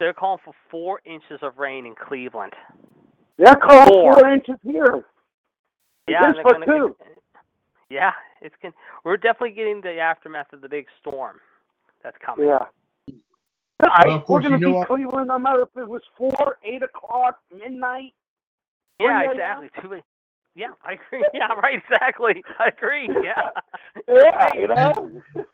They're 0.00 0.12
calling 0.12 0.40
for 0.44 0.52
four 0.70 1.00
inches 1.04 1.38
of 1.40 1.56
rain 1.56 1.86
in 1.86 1.94
Cleveland. 1.94 2.52
They're 3.38 3.54
calling 3.54 3.88
Four. 3.88 4.14
four 4.14 4.28
inches 4.28 4.56
here. 4.62 5.04
Yeah, 6.08 6.30
It's 6.30 6.38
for 6.42 6.64
two. 6.64 6.96
Get, 6.98 7.18
yeah, 7.88 8.10
it's 8.42 8.54
going 8.60 8.74
We're 9.04 9.16
definitely 9.16 9.52
getting 9.52 9.80
the 9.80 9.98
aftermath 9.98 10.52
of 10.52 10.60
the 10.60 10.68
big 10.68 10.86
storm 11.00 11.36
that's 12.02 12.16
coming. 12.24 12.48
Yeah. 12.48 12.66
I, 13.82 14.04
Well, 14.06 14.16
of 14.16 14.24
course, 14.24 14.44
we're 14.44 14.50
gonna 14.50 14.60
you 14.60 14.66
know 14.66 14.72
be 14.72 14.78
what? 14.78 14.88
Cleveland 14.88 15.28
no 15.28 15.38
matter 15.38 15.62
if 15.62 15.68
it 15.76 15.88
was 15.88 16.02
four, 16.16 16.58
eight 16.64 16.82
o'clock, 16.82 17.38
midnight. 17.52 18.12
Yeah, 19.00 19.22
Yeah, 19.24 19.30
exactly. 19.32 19.70
Too 19.82 19.88
many- 19.88 20.02
Yeah, 20.54 20.68
I 20.84 20.92
agree. 20.92 21.24
Yeah, 21.34 21.52
right. 21.54 21.82
Exactly. 21.82 22.42
I 22.58 22.68
agree. 22.68 23.08
Yeah. 23.22 23.50
Yeah, 24.08 24.48
you 24.54 24.68
know. 24.68 25.10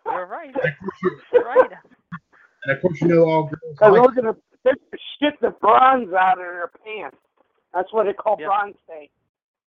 You're 0.07 0.27
right. 0.27 0.55
And 0.55 0.65
of 0.65 0.79
course, 0.79 0.99
you, 1.03 1.21
You're 1.33 1.45
right. 1.45 1.71
and 2.65 2.77
of 2.77 2.83
course, 2.83 3.01
you 3.01 3.09
know 3.09 3.25
all 3.25 3.43
girls 3.45 3.61
Because 3.73 3.93
like 3.93 4.03
we're 4.03 4.15
gonna 4.23 4.37
they're 4.65 4.75
gonna 4.75 5.03
shit 5.23 5.41
the 5.41 5.51
bronze 5.61 6.13
out 6.13 6.33
of 6.39 6.45
their 6.45 6.71
pants. 6.85 7.17
That's 7.73 7.91
what 7.93 8.05
they 8.07 8.13
call 8.13 8.37
Yep. 8.39 8.47
bronze 8.49 8.75
state. 8.85 9.11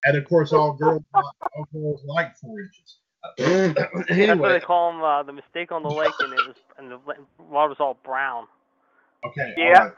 and 0.05 0.15
of 0.17 0.25
course 0.25 0.53
all 0.53 0.73
girls 0.73 1.01
all 1.15 1.67
girls 1.73 2.01
like 2.05 2.35
four 2.38 2.59
inches. 2.59 2.99
That's 3.38 3.94
what 3.94 4.12
anyway, 4.12 4.54
they 4.54 4.60
call 4.60 4.91
them. 4.91 5.02
Uh, 5.02 5.24
the 5.24 5.34
mistake 5.34 5.72
on 5.72 5.84
the 5.84 5.90
lake, 5.90 6.14
and 6.20 6.34
it 6.34 6.48
was 6.48 6.56
and 6.78 6.91
the 6.91 7.00
water 7.50 7.70
was 7.70 7.78
all 7.80 7.98
brown. 8.04 8.45
okay. 9.26 9.54
Yeah. 9.58 9.66
All 9.66 9.74
right. 9.74 9.94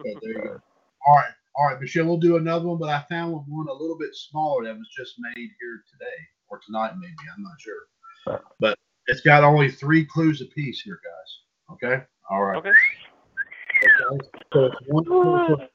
Okay, 0.00 0.16
there 0.22 0.32
you 0.32 0.42
go. 0.42 0.60
All 1.06 1.16
right. 1.16 1.30
All 1.54 1.66
right, 1.66 1.78
Michelle, 1.80 2.06
we'll 2.06 2.16
do 2.16 2.36
another 2.38 2.66
one, 2.66 2.78
but 2.78 2.88
I 2.88 3.04
found 3.10 3.34
one 3.46 3.68
a 3.68 3.72
little 3.72 3.98
bit 3.98 4.14
smaller 4.14 4.64
that 4.64 4.74
was 4.74 4.88
just 4.96 5.16
made 5.18 5.36
here 5.36 5.84
today 5.90 6.16
or 6.48 6.60
tonight, 6.64 6.92
maybe. 6.98 7.12
I'm 7.36 7.42
not 7.42 7.60
sure. 7.60 8.40
But 8.58 8.78
it's 9.06 9.20
got 9.20 9.44
only 9.44 9.70
three 9.70 10.04
clues 10.06 10.40
a 10.40 10.46
piece 10.46 10.80
here, 10.80 10.98
guys. 11.04 11.74
Okay. 11.74 12.04
All 12.30 12.42
right. 12.42 12.56
Okay. 12.56 12.70
Okay. 12.70 14.28
So 14.52 14.64
it's 14.66 14.76
one, 14.86 15.04
so 15.04 15.68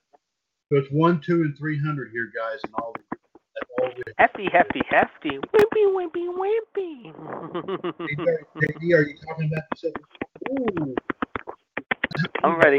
it's 0.72 0.88
one, 0.92 1.22
two, 1.22 1.42
and 1.42 1.58
three 1.58 1.80
hundred 1.80 2.12
here, 2.12 2.32
guys, 2.36 2.60
and 2.64 2.74
all. 2.76 2.94
We 2.96 3.27
Hefty, 4.18 4.50
hefty, 4.52 4.82
hefty. 4.90 5.40
Wimpy, 5.40 5.86
wimpy, 5.94 6.28
wimpy. 6.34 7.14
JD, 8.58 8.96
are 8.96 9.02
you 9.02 9.16
talking 9.28 9.52
about 9.52 9.64
the 9.72 9.78
seven? 9.78 10.02
Ooh. 10.52 10.96
I'm 12.44 12.58
ready. 12.60 12.78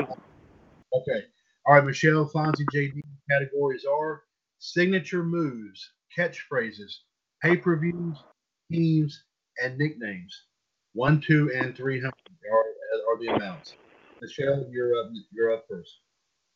Okay. 0.94 1.24
All 1.66 1.74
right, 1.74 1.84
Michelle, 1.84 2.28
Fonzie, 2.28 2.64
JD 2.74 3.02
categories 3.30 3.84
are 3.84 4.22
signature 4.58 5.22
moves, 5.22 5.92
catchphrases, 6.16 6.92
pay 7.42 7.56
per 7.56 7.76
views, 7.76 8.18
teams, 8.72 9.24
and 9.62 9.76
nicknames. 9.78 10.44
One, 10.94 11.20
two, 11.20 11.52
and 11.54 11.76
three 11.76 12.00
hundred 12.00 12.14
are, 12.50 13.12
are 13.12 13.18
the 13.20 13.34
amounts. 13.34 13.74
Michelle, 14.20 14.66
you're 14.70 14.98
up. 14.98 15.10
You're 15.30 15.52
up 15.52 15.64
first. 15.68 16.00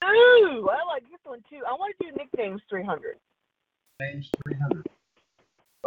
Ooh, 0.04 0.68
I 0.68 0.84
like 0.86 1.04
this 1.04 1.20
one 1.24 1.42
too. 1.48 1.60
I 1.68 1.72
want 1.72 1.94
to 2.00 2.06
do 2.06 2.16
nicknames 2.16 2.60
300. 2.68 3.00
Names 3.02 3.20
three 4.00 4.56
hundred. 4.60 4.84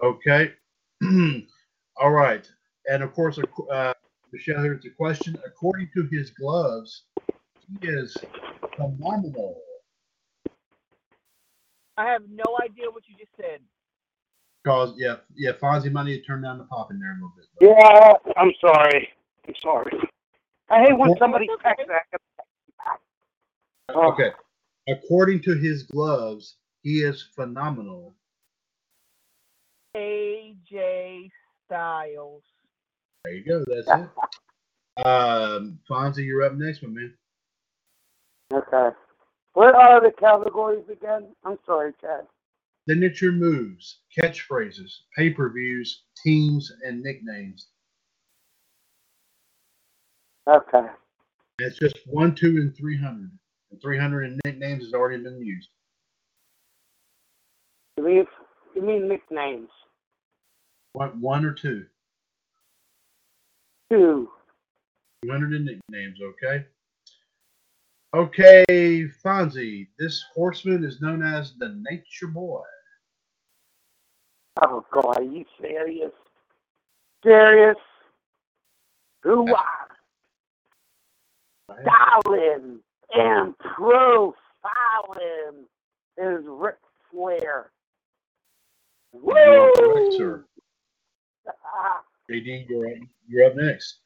Okay. 0.03 0.51
All 1.97 2.11
right, 2.11 2.49
and 2.89 3.03
of 3.03 3.13
course, 3.13 3.39
uh, 3.71 3.93
Michelle, 4.33 4.61
here's 4.63 4.85
a 4.85 4.89
question. 4.89 5.37
According 5.45 5.89
to 5.93 6.03
his 6.11 6.31
gloves, 6.31 7.03
he 7.81 7.87
is 7.87 8.17
phenomenal. 8.75 9.61
I 11.97 12.05
have 12.07 12.23
no 12.29 12.43
idea 12.61 12.91
what 12.91 13.03
you 13.07 13.15
just 13.17 13.31
said. 13.37 13.59
Cause 14.65 14.93
yeah, 14.97 15.17
yeah, 15.35 15.51
Fonzie 15.53 15.91
might 15.91 16.05
need 16.05 16.17
to 16.17 16.23
turn 16.23 16.41
down 16.41 16.57
the 16.57 16.63
pop 16.65 16.91
in 16.91 16.99
there 16.99 17.11
a 17.11 17.15
little 17.15 17.31
bit. 17.37 17.45
Yeah, 17.61 18.13
I'm 18.35 18.51
sorry. 18.59 19.09
I'm 19.47 19.53
sorry. 19.61 19.91
I 20.69 20.81
hate 20.81 20.97
when 20.97 21.15
somebody 21.19 21.47
That's 21.47 21.75
okay. 21.77 21.83
texts 21.83 22.09
that. 22.11 22.99
Oh. 23.89 24.11
Okay. 24.11 24.31
According 24.89 25.43
to 25.43 25.55
his 25.55 25.83
gloves, 25.83 26.57
he 26.85 26.99
is 26.99 27.27
phenomenal. 27.35 28.13
AJ 29.97 31.31
Styles. 31.65 32.43
There 33.23 33.33
you 33.33 33.43
go. 33.43 33.65
That's 33.67 34.01
it. 34.01 35.03
Um, 35.03 35.79
Fonzie, 35.89 36.23
you're 36.23 36.43
up 36.43 36.53
next, 36.53 36.83
my 36.83 36.89
man. 36.89 37.13
Okay. 38.53 38.95
What 39.53 39.73
are 39.73 39.99
the 39.99 40.11
categories 40.11 40.85
again? 40.91 41.29
I'm 41.43 41.57
sorry, 41.65 41.91
Chad. 41.99 42.27
Signature 42.87 43.31
moves, 43.31 44.01
catchphrases, 44.15 44.91
pay 45.17 45.31
per 45.31 45.51
views, 45.51 46.03
teams, 46.23 46.71
and 46.85 47.01
nicknames. 47.01 47.69
Okay. 50.47 50.85
It's 51.57 51.79
just 51.79 51.97
one, 52.05 52.35
two, 52.35 52.57
and 52.57 52.77
three 52.77 53.01
hundred. 53.01 53.31
And 53.71 53.81
three 53.81 53.97
hundred 53.97 54.25
in 54.25 54.39
nicknames 54.45 54.83
has 54.83 54.93
already 54.93 55.23
been 55.23 55.41
used. 55.41 55.69
You 57.97 58.03
mean, 58.03 58.25
you 58.75 58.81
mean 58.81 59.07
nicknames? 59.07 59.69
One, 60.93 61.21
one 61.21 61.45
or 61.45 61.53
two. 61.53 61.85
Two. 63.89 64.29
Hundred 65.29 65.53
in 65.53 65.65
nicknames. 65.65 66.19
Okay. 66.21 66.65
Okay, 68.13 69.05
Fonzie. 69.23 69.87
This 69.97 70.23
horseman 70.33 70.83
is 70.83 71.01
known 71.01 71.23
as 71.23 71.53
the 71.57 71.81
Nature 71.89 72.27
Boy. 72.27 72.61
Oh, 74.61 74.85
God, 74.91 75.17
are 75.17 75.23
you 75.23 75.43
serious? 75.59 76.13
Serious? 77.23 77.75
Who 79.23 79.53
Stalin 81.65 82.79
and 83.13 83.55
profiling 83.57 84.35
is 86.17 86.43
Ric 86.47 86.77
Flair. 87.11 87.71
You 89.23 89.31
are 89.31 89.71
correct, 89.75 90.13
sir. 90.13 90.45
JD, 92.31 92.65
you're 92.69 92.87
up, 92.87 92.93
you're 93.27 93.45
up 93.47 93.55
next. 93.55 93.99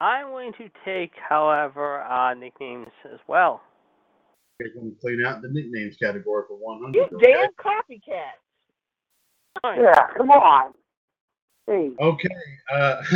I'm 0.00 0.28
going 0.28 0.52
to 0.54 0.68
take, 0.84 1.12
however, 1.28 2.02
uh, 2.02 2.34
nicknames 2.34 2.88
as 3.12 3.20
well. 3.26 3.62
We're 4.60 4.72
going 4.74 4.90
to 4.94 5.00
clean 5.00 5.24
out 5.24 5.42
the 5.42 5.48
nicknames 5.48 5.96
category 5.96 6.44
for 6.48 6.56
100. 6.56 6.94
You 6.94 7.04
okay? 7.18 7.32
damn 7.32 7.50
copycat. 7.52 8.32
Yeah, 9.64 10.06
come 10.16 10.30
on. 10.30 10.72
Hey, 11.66 11.90
Okay, 12.00 12.28
uh, 12.72 13.02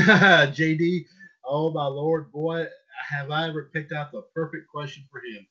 JD. 0.52 1.04
Oh 1.44 1.70
my 1.70 1.86
lord, 1.86 2.32
boy, 2.32 2.66
have 3.08 3.30
I 3.30 3.48
ever 3.48 3.70
picked 3.72 3.92
out 3.92 4.10
the 4.12 4.22
perfect 4.34 4.68
question 4.68 5.04
for 5.10 5.18
him? 5.20 5.46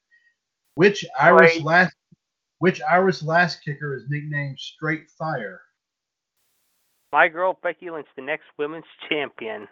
Which 0.75 1.05
Irish 1.19 1.55
Right. 1.57 1.63
last, 1.63 1.95
which 2.59 2.81
Irish 2.89 3.23
lass 3.23 3.55
kicker 3.57 3.95
is 3.95 4.03
nicknamed 4.09 4.59
Straight 4.59 5.09
Fire? 5.17 5.61
My 7.11 7.27
girl 7.27 7.57
Becky 7.63 7.89
Lynch, 7.89 8.07
the 8.15 8.21
next 8.21 8.45
women's 8.57 8.85
champion. 9.09 9.67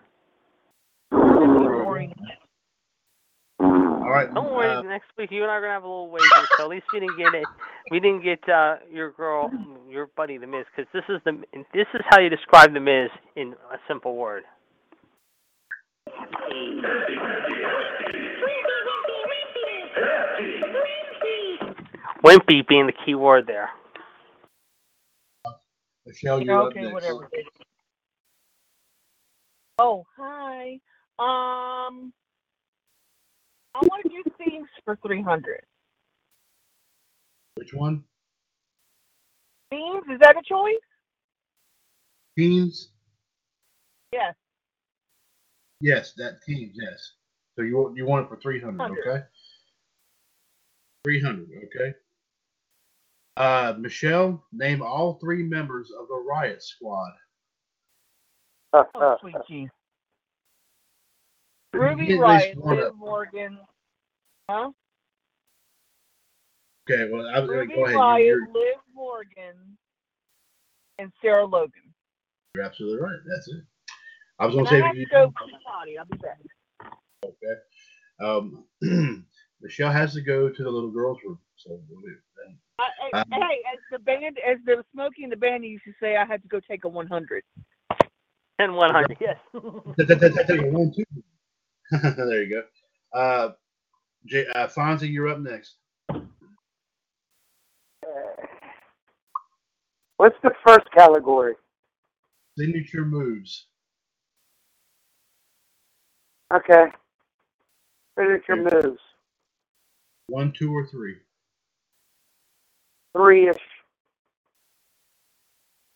Boring. 1.12 2.14
All 3.60 4.14
right, 4.14 4.34
Don't 4.34 4.54
worry, 4.54 4.70
uh, 4.70 4.82
next 4.84 5.08
week 5.18 5.32
you 5.32 5.44
and 5.44 5.52
I 5.52 5.56
are 5.56 5.62
gonna 5.62 5.74
have 5.74 5.84
a 5.84 5.88
little 5.88 6.10
wager. 6.10 6.26
So 6.58 6.64
at 6.64 6.70
least 6.70 6.86
we 6.94 7.02
didn't 7.02 7.18
get 7.18 7.34
it. 7.34 7.46
We 7.92 8.00
didn't 8.00 8.24
get 8.24 8.40
uh, 8.48 8.78
your 8.90 9.12
girl, 9.12 9.52
your 9.90 10.08
buddy, 10.16 10.38
the 10.38 10.48
Miz, 10.48 10.66
because 10.74 10.90
this 10.94 11.04
is 11.10 11.22
the 11.26 11.44
this 11.74 11.88
is 11.94 12.02
how 12.10 12.20
you 12.20 12.30
describe 12.30 12.74
the 12.74 12.80
Miz 12.80 13.10
in 13.36 13.54
a 13.72 13.78
simple 13.88 14.16
word. 14.16 14.44
Wimpy 22.24 22.68
being 22.68 22.88
the 22.88 22.94
key 23.06 23.16
word 23.16 23.46
there. 23.48 23.70
Michelle, 26.06 26.42
you're 26.42 26.62
up 26.62 26.68
okay, 26.68 26.82
next. 26.82 26.94
whatever. 26.94 27.30
Oh, 29.80 30.06
hi. 30.18 30.80
Um, 31.20 32.14
I 33.76 33.80
want 33.82 34.04
to 34.04 34.10
do 34.10 34.24
themes 34.38 34.68
for 34.84 34.98
300. 35.06 35.62
Which 37.56 37.74
one? 37.74 38.04
Beans, 39.70 40.04
is 40.12 40.20
that 40.22 40.38
a 40.38 40.44
choice? 40.44 40.76
Teams? 42.38 42.90
Yes. 44.12 44.36
Yes, 45.82 46.14
that 46.18 46.42
teams, 46.44 46.72
yes. 46.76 47.14
So 47.56 47.64
you 47.64 47.76
want 47.78 47.98
you 47.98 48.06
want 48.06 48.26
it 48.26 48.30
for 48.30 48.38
three 48.38 48.62
hundred, 48.62 48.80
Hundred. 48.80 49.08
okay? 49.08 49.24
Three 51.04 51.22
hundred, 51.22 51.50
okay. 51.66 51.94
Uh 53.38 53.76
Michelle, 53.80 54.44
name 54.54 54.82
all 54.84 55.16
three 55.22 55.44
members 55.44 55.92
of 55.92 56.08
the 56.10 56.26
riot 56.30 56.64
squad. 56.64 57.12
Oh, 58.74 59.18
sweet 59.22 59.36
cheese. 59.48 59.70
Ruby 61.74 62.08
get 62.08 62.20
Riot, 62.20 62.58
Liv. 62.66 62.94
Morgan. 62.98 63.60
Huh? 64.50 64.72
Okay, 66.90 67.10
well 67.12 67.28
I 67.34 67.40
was 67.40 67.50
gonna 67.50 67.62
Ruby 67.62 67.76
go 67.76 67.86
ahead. 67.86 67.96
Riot, 68.00 68.26
You're, 68.28 68.40
you're, 68.40 68.50
Liv 68.54 68.78
Morgan, 68.96 69.78
and 71.00 71.12
Sarah 71.22 71.46
Logan. 71.46 71.94
you're 72.56 72.66
absolutely 72.66 73.02
right. 73.02 73.20
That's 73.28 73.48
it. 73.50 73.64
I 74.40 74.46
was 74.46 74.56
gonna 74.56 74.68
And 74.68 74.70
I 74.70 74.72
say 74.72 74.88
have 74.88 74.96
if 74.96 74.98
you 74.98 75.06
to 75.06 75.12
go 75.12 75.34
potty. 75.66 75.98
I'll 75.98 76.06
be 76.06 76.18
back. 76.18 76.40
okay. 77.26 77.60
Um 78.22 78.66
Michelle 79.62 79.92
has 79.92 80.14
to 80.14 80.22
go 80.22 80.50
to 80.50 80.64
the 80.64 80.70
little 80.70 80.92
girls' 80.92 81.20
room. 81.26 81.40
So 81.58 81.80
we'll 81.90 82.02
do 82.02 82.08
that. 82.38 82.67
I, 82.80 82.84
I, 83.14 83.22
Um, 83.22 83.26
hey, 83.32 83.62
as 83.74 83.80
the 83.92 84.00
band, 84.00 84.38
as 84.46 84.58
the 84.66 84.84
Smokey 84.94 85.24
and 85.24 85.32
the 85.32 85.38
band 85.38 85.64
used 85.64 85.84
to 85.86 85.94
say, 86.00 86.16
I 86.16 86.26
had 86.26 86.42
to 86.44 86.48
go 86.48 86.60
take 86.60 86.84
a 86.84 86.90
100. 86.90 87.44
And 88.60 88.76
100, 88.76 89.18
yes. 89.20 89.38
One, 89.52 90.94
two. 90.96 91.04
there 91.92 92.44
you 92.44 92.62
go. 93.14 93.20
Uh, 93.20 93.52
J, 94.26 94.46
uh, 94.56 94.68
Fonzie, 94.68 95.12
you're 95.12 95.30
up 95.30 95.40
next. 95.40 95.76
What's 100.18 100.36
the 100.42 100.52
first 100.66 100.90
category? 100.92 101.54
Signature 102.58 103.06
moves. 103.06 103.68
Okay. 106.54 106.86
Signature 108.18 108.56
moves. 108.56 109.00
One, 110.28 110.52
two, 110.58 110.74
or 110.74 110.88
three. 110.88 111.18
Three 113.18 113.50
ish. 113.50 113.58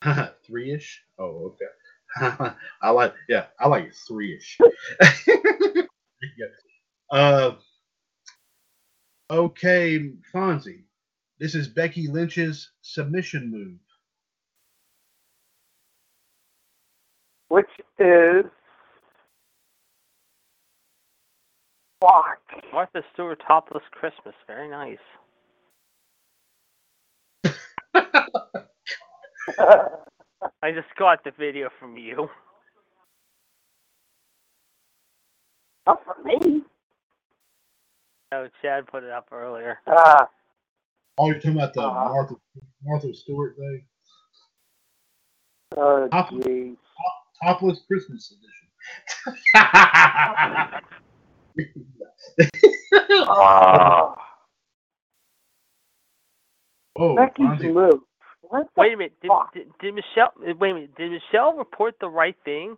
three 0.46 0.72
ish. 0.72 1.02
Oh, 1.18 1.54
okay. 1.54 2.54
I 2.82 2.90
like. 2.90 3.14
Yeah, 3.28 3.46
I 3.60 3.68
like 3.68 3.92
three 4.08 4.36
ish. 4.36 4.58
uh, 7.12 7.52
okay, 9.30 10.12
Fonzie. 10.34 10.82
This 11.38 11.54
is 11.54 11.68
Becky 11.68 12.08
Lynch's 12.08 12.70
submission 12.82 13.50
move. 13.50 13.78
Which 17.48 17.70
is 17.98 18.46
fuck. 22.00 22.40
Martha 22.72 23.02
Stewart 23.12 23.40
topless 23.46 23.84
Christmas. 23.92 24.34
Very 24.46 24.68
nice. 24.70 24.98
I 30.62 30.70
just 30.72 30.88
got 30.98 31.24
the 31.24 31.30
video 31.38 31.68
from 31.78 31.96
you. 31.96 32.28
Not 35.86 36.00
for 36.04 36.16
me. 36.24 36.62
Oh, 38.32 38.46
Chad 38.62 38.86
put 38.86 39.02
it 39.04 39.10
up 39.10 39.28
earlier. 39.32 39.78
Uh, 39.86 40.24
Oh, 41.18 41.26
you're 41.26 41.34
talking 41.36 41.56
about 41.56 41.74
the 41.74 41.82
Uh-huh. 41.82 42.08
Martha 42.08 42.34
Martha 42.82 43.12
Stewart 43.14 43.54
thing. 43.56 43.84
oh, 45.76 46.08
Top- 46.08 46.32
Topless 47.42 47.82
Christmas 47.86 48.32
edition. 48.32 48.68
Oh, 52.94 54.14
oh, 56.96 57.14
Becky's 57.16 57.46
Fonzie. 57.46 58.00
Move. 58.52 58.66
What 58.74 58.74
the 58.74 58.80
Wait 58.80 58.94
a 58.94 58.96
minute. 58.96 59.12
Did, 59.22 59.28
fuck? 59.28 59.54
did, 59.54 59.66
did 59.80 59.94
Michelle? 59.94 60.32
uh, 60.38 60.52
Wait 60.58 60.70
a 60.70 60.74
minute. 60.74 60.94
Did 60.96 61.10
Michelle 61.12 61.54
report 61.56 61.94
the 62.00 62.08
right 62.08 62.36
thing? 62.44 62.76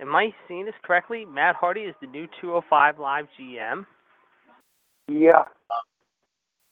Am 0.00 0.14
I 0.14 0.32
seeing 0.46 0.64
this 0.64 0.74
correctly? 0.84 1.24
Matt 1.24 1.56
Hardy 1.56 1.80
is 1.82 1.94
the 2.00 2.06
new 2.06 2.26
205 2.40 2.98
Live 2.98 3.26
GM. 3.38 3.84
Yeah. 5.08 5.44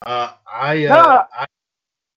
Uh, 0.05 0.32
I, 0.52 0.85
uh, 0.86 0.94
No. 0.94 1.23
I, 1.39 1.47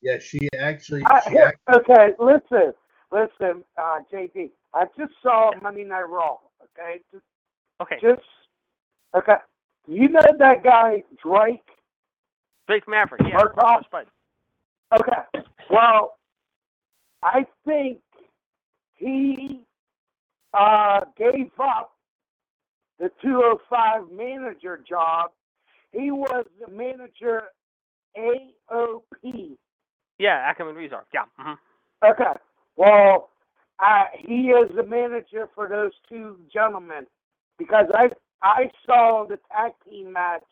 yeah, 0.01 0.17
she 0.19 0.47
actually, 0.57 1.03
she 1.25 1.31
here, 1.31 1.53
act- 1.67 1.89
okay, 1.89 2.09
listen, 2.19 2.73
listen, 3.11 3.63
uh, 3.77 3.99
JD. 4.13 4.51
I 4.73 4.85
just 4.97 5.13
saw 5.23 5.51
Monday 5.61 5.83
Night 5.83 6.07
Raw. 6.07 6.37
Okay, 6.77 6.99
just, 7.11 7.23
Okay. 7.81 7.97
just 8.01 8.21
okay. 9.15 9.35
You 9.87 10.07
know 10.09 10.21
that 10.37 10.63
guy 10.63 11.03
Drake? 11.23 11.63
Drake 12.67 12.87
Maverick. 12.87 13.21
Yeah. 13.27 13.39
Murtaugh? 13.39 13.81
But 13.91 14.07
Okay. 14.93 15.47
Well, 15.69 16.17
I 17.23 17.45
think 17.65 17.99
he 18.95 19.61
uh, 20.53 21.01
gave 21.17 21.51
up 21.59 21.93
the 22.99 23.11
205 23.21 24.11
manager 24.11 24.81
job. 24.87 25.31
He 25.91 26.11
was 26.11 26.45
the 26.59 26.71
manager 26.71 27.43
AOP. 28.17 29.57
yeah, 30.17 30.35
Ackerman 30.45 30.75
Rezar. 30.75 31.05
Yeah. 31.13 31.23
hmm 31.37 31.53
Okay. 32.03 32.33
Well, 32.75 33.29
uh, 33.79 34.05
he 34.17 34.49
is 34.49 34.69
the 34.75 34.83
manager 34.83 35.49
for 35.55 35.67
those 35.67 35.91
two 36.07 36.37
gentlemen 36.51 37.05
because 37.57 37.85
I 37.93 38.09
I 38.41 38.69
saw 38.85 39.25
the 39.27 39.37
tag 39.51 39.73
team 39.89 40.13
match. 40.13 40.43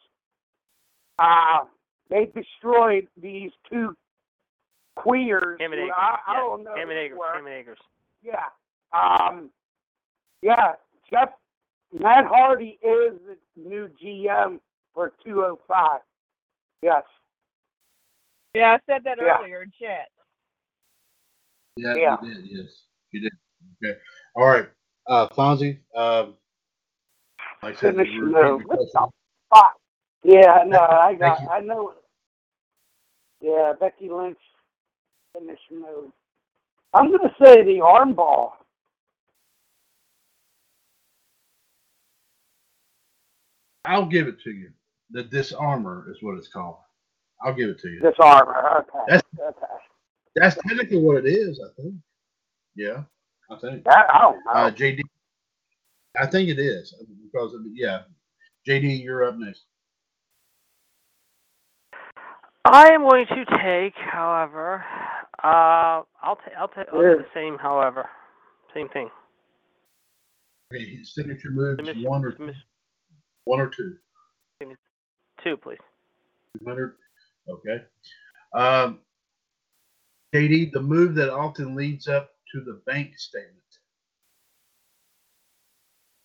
Uh, 1.20 1.66
they 2.10 2.26
destroyed 2.26 3.08
these 3.22 3.52
two 3.70 3.96
queers. 5.04 5.60
Him 5.60 5.72
and 5.74 5.82
who 5.82 5.86
Akers. 5.88 5.96
I, 5.98 6.18
I 6.28 6.34
yeah. 6.34 6.40
don't 6.40 6.64
know. 6.64 6.76
Him 6.76 6.90
and 6.90 7.00
Akers. 7.00 7.20
Him 7.38 7.46
and 7.46 7.56
Akers. 7.56 7.78
Yeah. 8.24 8.46
Um. 8.94 9.50
Yeah. 10.42 10.74
Jeff 11.10 11.30
Matt 11.98 12.26
Hardy 12.26 12.78
is 12.84 13.14
the 13.28 13.38
new 13.56 13.90
GM 14.04 14.60
for 14.94 15.14
205. 15.24 16.02
Yes. 16.82 17.04
Yeah, 18.54 18.74
I 18.74 18.80
said 18.92 19.04
that 19.06 19.18
Yeah. 19.22 19.38
earlier 19.40 19.62
in 19.64 19.72
chat. 19.80 20.08
yeah, 21.78 21.94
yeah. 21.96 22.18
you 22.24 22.34
did, 22.34 22.46
yes, 22.48 22.86
you 23.12 23.22
did. 23.22 23.32
Okay, 23.84 24.00
all 24.36 24.48
right, 24.48 24.68
uh, 25.08 25.28
Fonzie, 25.30 25.80
um, 25.96 26.36
like 27.62 27.78
I 27.78 27.80
said, 27.80 27.96
Finish 27.96 28.10
you 28.14 28.26
move. 28.26 28.34
repeat 28.34 28.68
What 28.68 28.80
your 28.80 28.86
the 28.86 28.92
question. 28.92 29.10
fuck? 29.54 29.74
Yeah, 30.24 30.64
no, 30.66 30.80
I 30.80 31.14
got, 31.14 31.40
I 31.52 31.60
know. 31.60 31.94
Yeah, 33.42 33.74
Becky 33.80 34.10
Lynch 34.10 34.40
finish 35.40 35.60
move. 35.72 36.12
I'm 36.94 37.12
gonna 37.12 37.34
say 37.44 37.64
the 37.64 37.80
armbar. 37.80 38.52
I'll 43.86 44.06
give 44.06 44.28
it 44.28 44.42
to 44.44 44.52
you. 44.52 44.70
The 45.12 45.24
Dis-arm-her 45.24 46.12
is 46.12 46.18
what 46.22 46.38
it's 46.38 46.50
called. 46.50 46.78
I'll 47.42 47.54
give 47.54 47.70
it 47.70 47.80
to 47.80 47.90
you. 47.90 48.02
Dis-arm-her. 48.02 48.80
Okay. 48.80 49.00
That's- 49.08 49.24
okay. 49.40 49.66
That's 50.36 50.56
technically 50.68 51.00
what 51.00 51.26
it 51.26 51.26
is, 51.26 51.60
I 51.60 51.82
think. 51.82 51.96
Yeah, 52.76 53.04
I 53.50 53.58
think. 53.58 53.84
That, 53.86 54.06
I 54.14 54.20
don't 54.20 54.46
know. 54.46 54.52
Uh, 54.52 54.72
JD, 54.72 55.02
I 56.20 56.28
think 56.28 56.50
it 56.50 56.60
is 56.60 56.94
because 57.24 57.54
of, 57.54 57.62
yeah. 57.74 58.04
JD, 58.68 59.02
you're 59.04 59.24
up 59.24 59.36
next. 59.38 59.64
I 62.66 62.90
am 62.90 63.02
going 63.02 63.26
to 63.28 63.46
take, 63.64 63.94
however, 63.96 64.84
uh, 65.44 66.02
I'll 66.24 66.36
take, 66.44 66.54
I'll 66.58 66.68
take, 66.68 66.88
I'll 66.92 67.02
do 67.02 67.18
the 67.18 67.26
same, 67.34 67.58
however, 67.58 68.08
same 68.74 68.90
thing. 68.90 69.10
Okay, 70.74 70.84
his 70.98 71.14
signature 71.14 71.52
moves 71.52 71.78
Submission- 71.80 72.04
one 72.10 72.26
or 72.26 72.32
submission- 72.32 72.64
one 73.46 73.60
or 73.60 73.70
two. 73.70 73.98
Two, 75.44 75.56
please. 75.56 75.78
200. 76.60 76.96
Okay. 77.48 77.86
Um, 78.54 79.00
JD, 80.34 80.72
the 80.74 80.82
move 80.82 81.14
that 81.16 81.32
often 81.32 81.76
leads 81.76 82.08
up 82.08 82.32
to 82.52 82.62
the 82.62 82.82
bank 82.88 83.18
statement. 83.18 83.54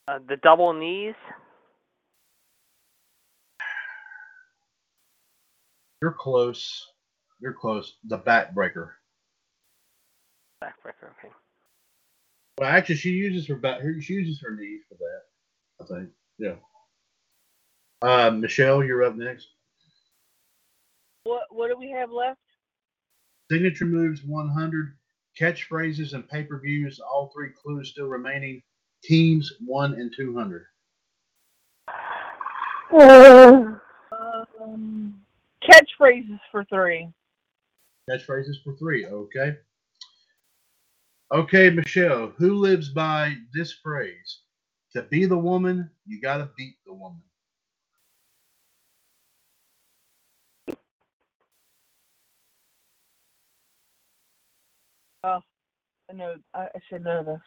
Uh, 0.08 0.18
the 0.26 0.38
double 0.38 0.72
knees. 0.72 1.14
You're 6.00 6.12
close. 6.18 6.88
You're 7.38 7.52
close. 7.52 7.98
The 8.04 8.18
backbreaker. 8.18 8.92
Backbreaker. 10.64 11.10
Okay. 11.18 11.32
Well, 12.58 12.68
actually, 12.68 12.96
she 12.96 13.10
uses 13.10 13.46
her 13.48 13.56
back. 13.56 13.80
She 14.00 14.12
uses 14.12 14.40
her 14.40 14.54
knees 14.54 14.82
for 14.88 14.96
that. 14.96 15.22
I 15.80 15.98
think. 15.98 16.10
Yeah. 16.38 16.54
Uh, 18.02 18.30
Michelle, 18.30 18.84
you're 18.84 19.04
up 19.04 19.16
next. 19.16 19.48
What 21.24 21.44
What 21.50 21.68
do 21.68 21.78
we 21.78 21.90
have 21.90 22.10
left? 22.10 22.40
Signature 23.50 23.86
moves 23.86 24.24
100, 24.24 24.96
catchphrases 25.38 26.14
and 26.14 26.28
pay 26.28 26.42
per 26.42 26.58
views. 26.58 27.00
All 27.00 27.30
three 27.34 27.50
clues 27.50 27.90
still 27.90 28.06
remaining. 28.06 28.62
Teams 29.04 29.52
1 29.64 29.94
and 29.94 30.12
200. 30.16 30.64
Um, 32.92 33.80
catchphrases 35.62 36.40
for 36.50 36.64
three. 36.64 37.08
Catchphrases 38.08 38.62
for 38.62 38.76
three. 38.76 39.06
Okay. 39.06 39.56
Okay, 41.32 41.70
Michelle, 41.70 42.32
who 42.38 42.54
lives 42.56 42.90
by 42.90 43.36
this 43.54 43.72
phrase? 43.84 44.40
To 44.94 45.02
be 45.04 45.26
the 45.26 45.38
woman, 45.38 45.90
you 46.06 46.20
got 46.20 46.38
to 46.38 46.50
beat 46.56 46.76
the 46.86 46.94
woman. 46.94 47.22
I 56.10 56.14
know. 56.14 56.36
I, 56.54 56.60
I 56.64 56.80
should 56.88 57.04
know 57.04 57.24
this. 57.24 57.40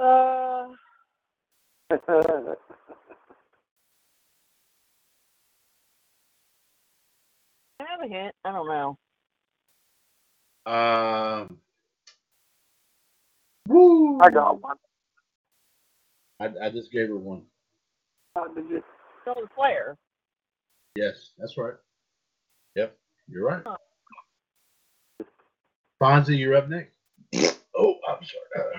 Uh, 0.00 0.68
can 2.06 2.22
I 7.80 7.84
have 7.90 8.02
a 8.04 8.08
hint? 8.08 8.34
I 8.44 8.52
don't 8.52 8.68
know. 8.68 8.98
Um, 10.66 11.58
woo! 13.68 14.18
I 14.20 14.30
got 14.30 14.62
one. 14.62 14.76
I, 16.40 16.48
I 16.62 16.70
just 16.70 16.90
gave 16.90 17.08
her 17.08 17.16
one. 17.16 17.42
How 18.34 18.48
did 18.48 18.68
you? 18.70 18.82
Charlotte 19.24 19.50
Flair. 19.54 19.96
Yes, 20.96 21.30
that's 21.38 21.56
right. 21.56 21.74
Yep, 22.76 22.96
you're 23.28 23.46
right. 23.46 23.62
Fonzie, 26.02 26.38
you're 26.38 26.56
up 26.56 26.68
next. 26.68 26.96
Oh, 27.76 27.96
I'm 28.08 28.18
sorry. 28.24 28.76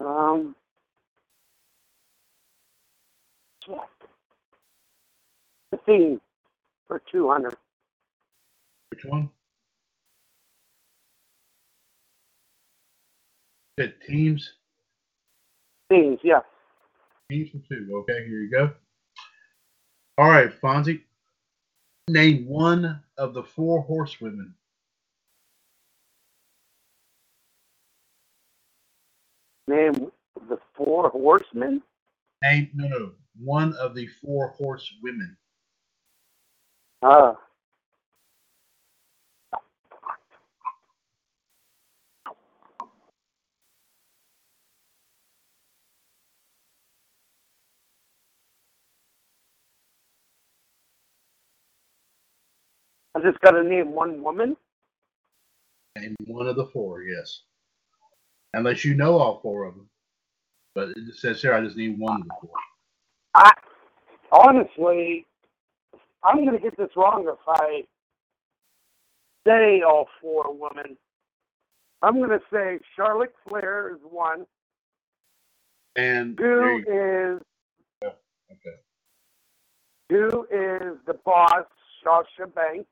Uh, 0.00 0.04
Um. 0.04 0.56
The 5.70 5.78
theme 5.86 6.20
for 6.88 7.00
200. 7.10 7.56
Which 8.92 9.06
one? 9.06 9.30
Said 13.80 13.94
teams. 14.06 14.52
Themes, 15.88 16.18
yes. 16.22 16.42
Teams 17.30 17.48
for 17.48 17.60
two. 17.70 17.88
Okay, 17.90 18.26
here 18.28 18.40
you 18.40 18.50
go. 18.50 18.70
All 20.18 20.28
right, 20.28 20.52
Fonzie. 20.60 21.00
Name 22.08 22.46
one 22.46 23.00
of 23.16 23.32
the 23.32 23.42
four 23.42 23.80
horsewomen. 23.80 24.52
Name 29.68 30.12
the 30.50 30.58
four 30.74 31.08
horsemen. 31.08 31.80
Name 32.42 32.68
no 32.74 32.88
no 32.88 33.12
one 33.42 33.72
of 33.76 33.94
the 33.94 34.06
four 34.22 34.48
horsewomen. 34.48 35.34
Uh, 37.00 37.32
I 53.14 53.20
just 53.20 53.40
got 53.40 53.52
to 53.52 53.62
name 53.62 53.92
one 53.92 54.22
woman. 54.22 54.56
Name 55.98 56.16
one 56.26 56.46
of 56.46 56.56
the 56.56 56.66
four. 56.66 57.02
Yes. 57.02 57.42
Unless 58.54 58.84
you 58.84 58.94
know 58.94 59.18
all 59.18 59.40
four 59.42 59.64
of 59.64 59.74
them. 59.74 59.88
But 60.74 60.90
it 60.90 61.14
says 61.16 61.42
here 61.42 61.54
I 61.54 61.62
just 61.62 61.76
need 61.76 61.98
one 61.98 62.22
of 62.22 62.28
the 62.28 62.34
four. 62.40 62.50
I 63.34 63.52
honestly, 64.30 65.26
I'm 66.22 66.44
gonna 66.44 66.58
get 66.58 66.76
this 66.76 66.90
wrong 66.96 67.26
if 67.28 67.38
I 67.46 67.82
say 69.46 69.82
all 69.82 70.08
four 70.20 70.46
women. 70.52 70.96
I'm 72.02 72.20
gonna 72.20 72.40
say 72.52 72.78
Charlotte 72.96 73.34
Flair 73.48 73.94
is 73.94 74.00
one. 74.02 74.46
And 75.96 76.38
you- 76.38 76.84
is 76.86 77.42
okay. 78.04 78.76
two 80.08 80.46
is 80.50 80.98
the 81.06 81.14
boss, 81.24 81.66
Sasha 82.02 82.46
Banks. 82.46 82.88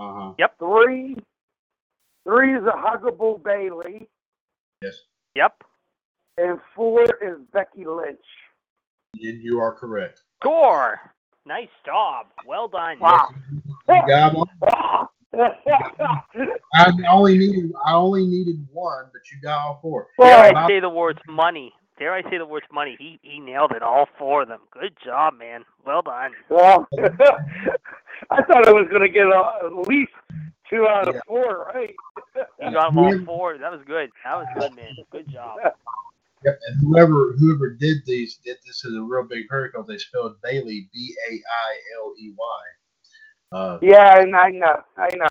Uh 0.00 0.32
huh. 0.38 0.48
Three, 0.58 1.14
three 2.24 2.56
is 2.56 2.64
a 2.64 2.70
huggable 2.76 3.42
Bayley, 3.42 4.08
Yes. 4.82 4.94
Yep. 5.34 5.62
and 6.38 6.58
four 6.74 7.02
is 7.04 7.36
Becky 7.52 7.84
Lynch. 7.84 8.18
And 9.20 9.42
you 9.42 9.58
are 9.60 9.72
correct. 9.74 10.22
Score. 10.42 11.00
Nice 11.46 11.68
job. 11.84 12.26
Well 12.46 12.68
done. 12.68 12.98
Wow. 13.00 13.28
You 13.88 14.02
got 14.06 14.34
one. 14.34 14.46
I 16.74 16.92
only 17.10 17.38
needed 17.38 17.72
I 17.86 17.92
only 17.94 18.26
needed 18.26 18.66
one, 18.72 19.04
but 19.12 19.22
you 19.32 19.40
got 19.42 19.58
all 19.58 19.78
four. 19.82 20.08
Dare 20.18 20.52
Bob- 20.52 20.64
I 20.64 20.68
say 20.68 20.80
the 20.80 20.88
words 20.88 21.20
money? 21.28 21.72
Dare 21.98 22.14
I 22.14 22.22
say 22.30 22.38
the 22.38 22.46
words 22.46 22.66
money? 22.72 22.96
He 22.98 23.18
he 23.22 23.38
nailed 23.40 23.72
it, 23.72 23.82
all 23.82 24.06
four 24.18 24.42
of 24.42 24.48
them. 24.48 24.60
Good 24.72 24.96
job, 25.04 25.34
man. 25.38 25.64
Well 25.86 26.02
done. 26.02 26.32
well, 26.48 26.86
I 28.30 28.42
thought 28.42 28.68
I 28.68 28.72
was 28.72 28.88
gonna 28.90 29.08
get 29.08 29.26
uh, 29.26 29.66
at 29.66 29.88
least 29.88 30.12
two 30.68 30.86
out 30.86 31.08
of 31.08 31.14
Yeah. 31.14 31.20
four 31.26 31.66
right. 31.74 31.94
You 32.62 32.72
got 32.72 32.86
them 32.90 32.98
all 32.98 33.14
four. 33.24 33.58
That 33.58 33.72
was 33.72 33.80
good. 33.86 34.10
That 34.24 34.36
was 34.36 34.46
good, 34.58 34.74
man. 34.76 34.96
Good 35.10 35.30
job. 35.30 35.58
Yep, 36.42 36.58
and 36.68 36.80
whoever 36.80 37.34
whoever 37.38 37.68
did 37.74 37.98
these 38.06 38.38
did 38.42 38.56
this 38.66 38.86
in 38.86 38.96
a 38.96 39.02
real 39.02 39.24
big 39.28 39.44
hurry 39.50 39.68
because 39.70 39.86
they 39.86 39.98
spelled 39.98 40.40
Bailey 40.42 40.88
B 40.90 41.14
A 41.30 41.34
I 41.34 41.76
L 42.02 42.14
E 42.18 42.32
Y. 42.34 43.58
Uh, 43.58 43.78
Yeah, 43.82 44.24
I 44.34 44.50
know, 44.50 44.82
I 44.96 45.08
know. 45.16 45.28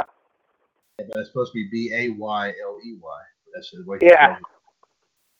but 1.00 1.08
it's 1.16 1.30
supposed 1.30 1.52
to 1.54 1.56
be 1.56 1.68
B 1.72 1.92
A 1.96 2.10
Y 2.12 2.48
L 2.64 2.78
E 2.86 2.96
Y. 3.02 3.20
That's 3.56 3.72
the 3.72 3.84
way. 3.88 3.98
Yeah. 4.04 4.38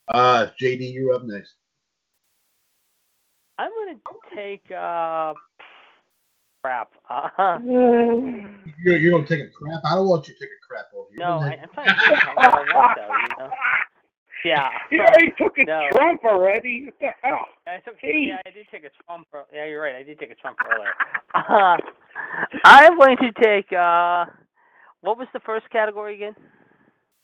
Uh, 0.08 0.48
JD, 0.60 0.92
you're 0.92 1.14
up 1.14 1.22
next. 1.22 1.54
I'm 3.58 3.70
gonna 3.70 4.00
take 4.34 4.68
uh 4.72 5.34
crap. 6.62 6.90
Uh, 7.10 7.58
You're, 8.84 8.96
you're 8.98 9.10
gonna 9.12 9.26
take 9.26 9.40
a 9.40 9.48
crap. 9.50 9.80
I 9.84 9.94
don't 9.94 10.08
want 10.08 10.28
you 10.28 10.34
to 10.34 10.40
take 10.40 10.48
a 10.48 10.66
crap 10.66 10.86
over 10.94 11.08
here. 11.10 11.18
no, 11.18 11.38
I, 11.40 11.58
I'm 11.62 11.68
trying 11.74 11.88
to 11.88 12.06
think 12.06 12.18
how 12.22 12.34
I 12.36 12.94
though. 12.96 13.16
You 13.16 13.44
know. 13.46 13.50
Yeah. 14.44 14.70
Yeah, 14.90 15.14
he 15.18 15.30
took 15.42 15.58
a 15.58 15.64
No. 15.64 15.88
Trump 15.92 16.24
already. 16.24 16.86
What 16.86 16.94
the 17.00 17.08
hell? 17.22 17.44
I 17.66 17.78
took, 17.80 17.96
Hey. 18.00 18.26
yeah, 18.28 18.38
I 18.46 18.50
did 18.50 18.66
take 18.70 18.84
a 18.84 18.90
Trump. 19.04 19.26
ear- 19.34 19.44
Yeah, 19.52 19.66
you're 19.66 19.82
right. 19.82 19.96
I 19.96 20.02
did 20.02 20.18
take 20.18 20.30
a 20.30 20.34
Trump 20.34 20.58
earlier. 20.72 20.92
Uh, 21.34 21.76
I'm 22.64 22.96
going 22.98 23.16
to 23.18 23.30
take. 23.42 23.72
Uh, 23.72 24.24
what 25.02 25.16
was 25.18 25.28
the 25.32 25.40
first 25.40 25.68
category 25.70 26.14
again? 26.16 26.34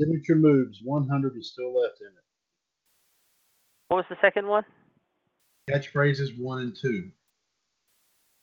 Signature 0.00 0.34
moves. 0.36 0.80
100 0.84 1.36
is 1.36 1.50
still 1.52 1.74
left 1.80 2.00
in 2.00 2.06
it. 2.08 2.24
What 3.88 3.96
was 3.98 4.06
the 4.10 4.16
second 4.20 4.46
one? 4.46 4.64
Catchphrases 5.70 6.38
one 6.38 6.60
and 6.60 6.76
two. 6.76 7.10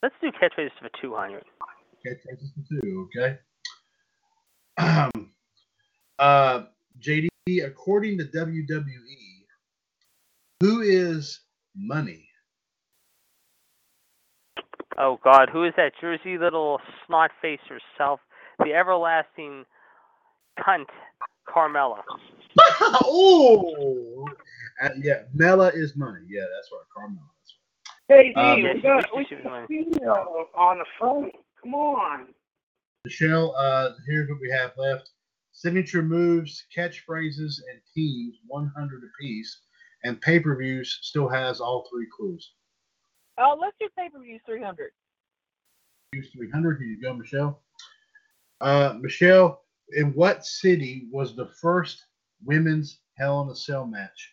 Let's 0.03 0.15
do 0.19 0.29
catchphrases 0.31 0.71
for 0.81 0.89
200. 1.01 1.45
Catchphrases 2.05 2.53
for 2.53 2.81
two. 2.81 3.07
Okay. 3.17 3.37
Um, 4.77 5.31
uh, 6.19 6.63
JD, 6.99 7.29
according 7.65 8.17
to 8.17 8.25
WWE, 8.25 9.45
who 10.59 10.81
is 10.81 11.39
money? 11.73 12.27
Oh 14.97 15.19
God, 15.23 15.49
who 15.49 15.63
is 15.63 15.73
that 15.77 15.93
Jersey 16.01 16.37
little 16.37 16.81
snot 17.07 17.31
face 17.41 17.61
herself? 17.69 18.19
The 18.59 18.73
everlasting 18.73 19.63
cunt, 20.59 20.87
Carmella. 21.47 22.01
oh, 23.05 24.27
uh, 24.83 24.89
yeah, 24.97 25.23
Mella 25.33 25.71
is 25.73 25.95
money. 25.95 26.19
Yeah, 26.27 26.43
that's 26.53 26.69
right, 26.73 26.85
Carmella. 26.95 27.32
Hey, 28.09 28.33
Um, 28.35 28.55
D, 28.57 28.61
Yeah, 28.61 28.73
we 28.73 28.79
she- 28.79 28.81
got 28.81 29.15
we 29.15 29.25
she 29.25 29.35
got 29.37 29.67
female 29.67 30.49
on 30.53 30.79
the 30.79 30.85
phone. 30.99 31.31
Come 31.61 31.75
on. 31.75 32.33
Michelle, 33.05 33.55
uh, 33.55 33.93
here's 34.05 34.29
what 34.29 34.39
we 34.41 34.49
have 34.49 34.77
left: 34.77 35.11
signature 35.51 36.01
moves, 36.01 36.65
catchphrases, 36.75 37.61
and 37.71 37.81
teams, 37.93 38.39
100 38.47 39.03
apiece, 39.03 39.61
and 40.03 40.19
pay-per-views 40.21 40.99
still 41.01 41.27
has 41.29 41.61
all 41.61 41.87
three 41.89 42.07
clues. 42.15 42.53
Oh, 43.37 43.57
let's 43.59 43.75
do 43.79 43.87
pay 43.97 44.09
per 44.09 44.19
views 44.19 44.41
300. 44.45 44.91
Use 46.13 46.29
300. 46.31 46.77
Here 46.79 46.87
you 46.87 47.01
go, 47.01 47.13
Michelle. 47.13 47.63
Uh, 48.61 48.97
Michelle, 49.01 49.63
in 49.93 50.13
what 50.13 50.45
city 50.45 51.07
was 51.11 51.35
the 51.35 51.47
first 51.47 52.05
women's 52.43 52.99
Hell 53.15 53.41
in 53.41 53.49
a 53.49 53.55
Cell 53.55 53.85
match? 53.85 54.32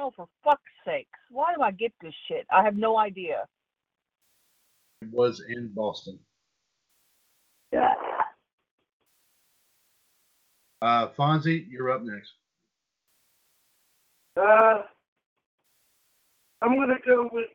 Oh, 0.00 0.12
for 0.16 0.26
fuck's 0.42 0.62
sakes. 0.84 1.08
Why 1.30 1.54
do 1.54 1.62
I 1.62 1.70
get 1.70 1.92
this 2.02 2.14
shit? 2.28 2.46
I 2.50 2.64
have 2.64 2.76
no 2.76 2.98
idea. 2.98 3.46
It 5.02 5.12
was 5.12 5.42
in 5.48 5.70
Boston. 5.74 6.18
Yeah. 7.72 7.94
Uh, 10.82 11.08
Fonzie, 11.18 11.66
you're 11.70 11.90
up 11.90 12.02
next. 12.02 12.32
Uh, 14.36 14.82
I'm 16.60 16.76
gonna 16.76 16.96
go 17.06 17.28
with 17.32 17.46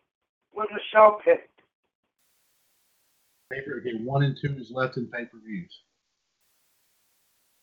what 0.52 0.70
Michelle 0.72 1.20
picked. 1.24 1.62
Paper, 3.52 3.82
okay, 3.82 3.98
one 4.04 4.24
and 4.24 4.38
two 4.42 4.56
is 4.60 4.72
left 4.72 4.98
in 4.98 5.08
pay 5.08 5.26
per 5.26 5.40
views. 5.46 5.72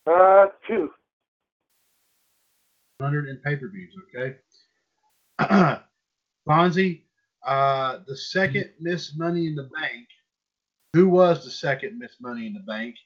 Uh, 0.06 0.46
two. 0.68 0.90
100 2.98 3.28
in 3.28 3.36
pay 3.38 3.56
per 3.56 3.68
views, 3.68 3.92
okay? 4.08 4.36
Fonzie, 6.48 7.02
uh, 7.46 7.98
the 8.06 8.16
second 8.16 8.70
Miss 8.80 9.16
Money 9.16 9.46
in 9.48 9.54
the 9.56 9.70
Bank, 9.80 10.08
who 10.94 11.08
was 11.08 11.44
the 11.44 11.50
second 11.50 11.98
Miss 11.98 12.14
Money 12.20 12.46
in 12.46 12.54
the 12.54 12.60
Bank? 12.60 12.96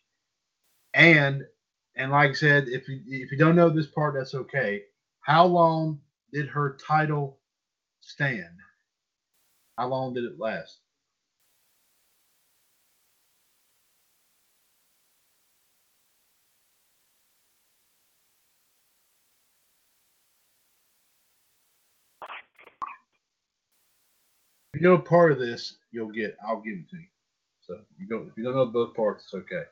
And 0.95 1.45
and 1.97 2.13
like 2.13 2.31
I 2.31 2.35
said, 2.35 2.69
if 2.69 2.89
you 2.89 3.01
if 3.07 3.33
you 3.33 3.39
don't 3.39 3.57
know 3.57 3.71
this 3.71 3.89
part, 3.89 4.15
that's 4.15 4.35
okay. 4.35 4.83
How 5.21 5.47
long 5.47 6.01
did 6.33 6.49
her 6.49 6.79
title 6.87 7.39
stand? 8.01 8.57
How 9.79 9.89
long 9.89 10.15
did 10.15 10.25
it 10.25 10.39
last? 10.39 10.81
If 24.70 24.70
you 24.81 24.89
know 24.89 24.99
part 24.99 25.31
of 25.31 25.39
this, 25.39 25.77
you'll 25.93 26.11
get. 26.11 26.37
I'll 26.47 26.61
give 26.63 26.75
it 26.75 26.89
to 26.91 26.97
you. 26.97 27.07
So 27.61 27.79
you 27.99 28.07
don't. 28.09 28.29
If 28.29 28.37
you 28.37 28.45
don't 28.45 28.57
know 28.57 28.67
both 28.67 28.95
parts, 28.97 29.25
it's 29.25 29.35
okay. 29.35 29.63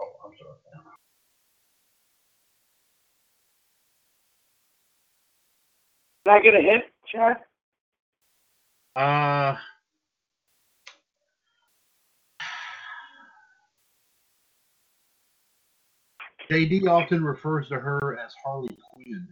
Oh, 0.00 0.12
I'm 0.24 0.32
sorry. 0.38 0.56
Can 6.24 6.34
I 6.34 6.40
get 6.40 6.54
a 6.54 6.62
hint, 6.62 6.84
Chad? 7.06 7.36
Uh, 8.96 9.56
JD 16.50 16.88
often 16.88 17.24
refers 17.24 17.68
to 17.68 17.76
her 17.76 18.18
as 18.18 18.32
Harley 18.42 18.76
Quinn. 18.92 19.28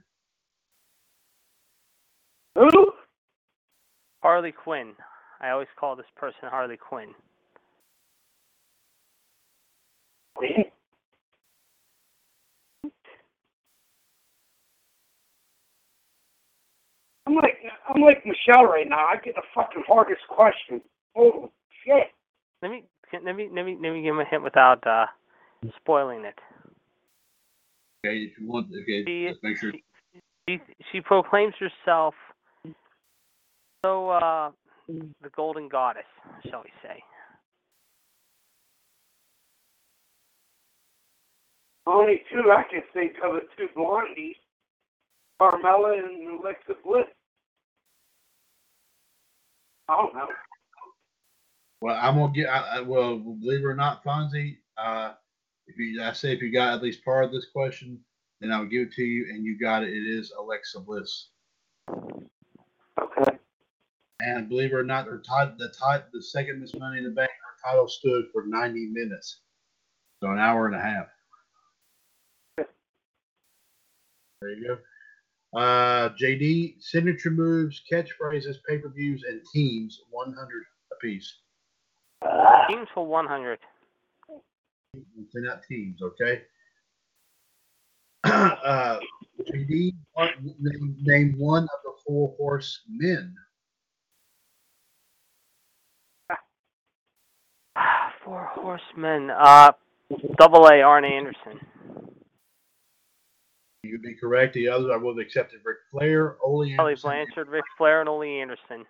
Who? 2.58 2.92
Harley 4.20 4.52
Quinn. 4.52 4.94
I 5.40 5.50
always 5.50 5.68
call 5.78 5.94
this 5.94 6.06
person 6.16 6.40
Harley 6.44 6.76
Quinn. 6.76 7.14
Me? 10.40 10.70
I'm 17.26 17.34
like 17.34 17.58
I'm 17.88 18.02
like 18.02 18.24
Michelle 18.26 18.64
right 18.64 18.88
now. 18.88 19.04
I 19.06 19.16
get 19.24 19.34
the 19.36 19.42
fucking 19.54 19.84
hardest 19.86 20.22
question. 20.28 20.80
Oh 21.16 21.50
shit. 21.84 22.08
Let 22.62 22.70
me 22.72 22.84
let 23.12 23.36
me 23.36 23.48
let 23.54 23.64
me 23.64 23.78
let 23.80 23.92
me 23.92 24.02
give 24.02 24.14
him 24.14 24.20
a 24.20 24.24
hint 24.24 24.42
without 24.42 24.84
uh, 24.86 25.06
spoiling 25.76 26.24
it. 26.24 26.38
Okay, 28.04 28.16
if 28.18 28.38
you 28.40 28.48
want, 28.48 28.66
okay, 28.82 29.04
She- 29.06 29.28
just 29.28 29.42
make 29.44 29.58
sure. 29.58 29.72
She 30.48 30.60
she 30.90 31.00
proclaims 31.00 31.54
herself 31.60 32.14
so 33.84 34.10
uh 34.10 34.50
the 34.88 35.30
golden 35.36 35.68
goddess, 35.68 36.02
shall 36.48 36.62
we 36.62 36.70
say? 36.82 37.02
Only 41.86 42.22
two 42.30 42.50
I 42.50 42.64
can 42.70 42.82
think 42.92 43.12
of 43.24 43.34
are 43.34 43.40
two 43.56 43.68
blondies. 43.76 44.36
Carmella 45.40 45.98
and 45.98 46.40
Alexa 46.40 46.74
Bliss. 46.84 47.04
I 49.88 49.96
don't 49.96 50.14
know. 50.14 50.26
Well, 51.80 51.98
I'm 52.00 52.16
gonna 52.16 52.32
get. 52.32 52.48
I, 52.48 52.78
I, 52.78 52.80
well, 52.80 53.18
believe 53.18 53.60
it 53.60 53.64
or 53.64 53.74
not, 53.74 54.04
Fonzie, 54.04 54.58
uh, 54.76 55.12
if 55.66 55.78
you, 55.78 56.02
I 56.02 56.12
say 56.12 56.32
if 56.32 56.42
you 56.42 56.52
got 56.52 56.74
at 56.74 56.82
least 56.82 57.04
part 57.04 57.24
of 57.24 57.32
this 57.32 57.46
question, 57.52 57.98
then 58.40 58.52
I'll 58.52 58.66
give 58.66 58.88
it 58.88 58.92
to 58.94 59.02
you, 59.02 59.26
and 59.32 59.44
you 59.44 59.58
got 59.58 59.84
it. 59.84 59.90
It 59.90 60.06
is 60.06 60.32
Alexa 60.38 60.80
Bliss. 60.80 61.28
Okay. 63.00 63.38
And 64.20 64.48
believe 64.48 64.72
it 64.72 64.76
or 64.76 64.82
not, 64.82 65.06
title, 65.24 65.54
the 65.58 65.70
the 66.12 66.22
second 66.22 66.60
Miss 66.60 66.74
Money 66.74 66.98
in 66.98 67.04
the 67.04 67.10
Bank, 67.10 67.30
her 67.30 67.70
title 67.70 67.88
stood 67.88 68.24
for 68.32 68.44
90 68.46 68.86
minutes, 68.86 69.40
so 70.20 70.30
an 70.30 70.38
hour 70.38 70.66
and 70.66 70.74
a 70.74 70.80
half. 70.80 71.06
There 74.40 74.50
you 74.50 74.66
go. 74.66 74.78
Uh, 75.58 76.10
JD 76.20 76.82
signature 76.82 77.30
moves, 77.30 77.82
catchphrases, 77.90 78.56
pay 78.68 78.78
per 78.78 78.88
views, 78.88 79.24
and 79.28 79.40
teams 79.52 80.00
100 80.10 80.64
apiece. 80.92 81.32
Teams 82.68 82.88
for 82.92 83.06
100. 83.06 83.58
They're 85.32 85.42
not 85.42 85.62
teams, 85.62 86.02
okay? 86.02 86.42
uh, 88.24 88.98
JD, 89.52 89.92
name, 90.60 90.96
name 91.00 91.34
one 91.38 91.62
of 91.62 91.68
the 91.84 91.92
four 92.04 92.34
horsemen. 92.36 93.34
Four 98.28 98.44
horsemen. 98.56 99.30
Uh, 99.30 99.72
double 100.38 100.66
A. 100.66 100.82
Arn 100.82 101.06
Anderson. 101.06 101.60
You 103.82 103.92
would 103.92 104.02
be 104.02 104.16
correct. 104.16 104.52
The 104.52 104.68
others 104.68 104.90
I 104.92 104.98
would 104.98 105.16
have 105.16 105.26
accepted 105.26 105.60
Ric 105.64 105.78
Flair, 105.90 106.36
Ole 106.44 106.66
Kelly 106.76 106.92
Anderson. 106.92 107.08
Blanchard, 107.08 107.48
Ric 107.48 107.64
Flair, 107.78 108.00
and 108.00 108.08
Ole 108.08 108.24
Anderson. 108.24 108.84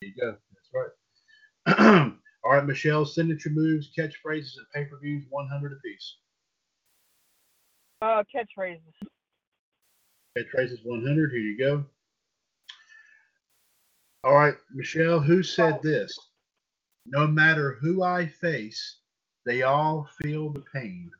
There 0.00 0.10
you 0.10 0.14
go. 0.20 0.36
That's 0.54 1.76
right. 1.76 2.12
All 2.44 2.52
right, 2.52 2.64
Michelle, 2.64 3.04
signature 3.04 3.50
moves, 3.50 3.90
catchphrases, 3.98 4.56
and 4.56 4.66
pay 4.72 4.84
per 4.84 5.00
views 5.00 5.24
100 5.30 5.72
apiece. 5.72 6.14
Uh, 8.00 8.22
catchphrases. 8.32 8.78
Catchphrases 10.38 10.78
100. 10.84 11.32
Here 11.32 11.40
you 11.40 11.58
go. 11.58 11.84
All 14.22 14.36
right, 14.36 14.54
Michelle, 14.72 15.18
who 15.18 15.42
said 15.42 15.82
this? 15.82 16.16
No 17.10 17.26
matter 17.26 17.78
who 17.80 18.02
I 18.02 18.26
face, 18.26 18.98
they 19.46 19.62
all 19.62 20.06
feel 20.20 20.50
the 20.50 20.62
pain. 20.74 21.10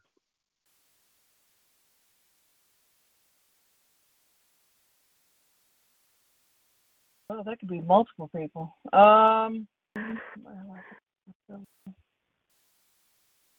Oh, 7.30 7.42
that 7.44 7.58
could 7.58 7.68
be 7.68 7.80
multiple 7.80 8.30
people. 8.34 8.74
Um. 8.92 9.66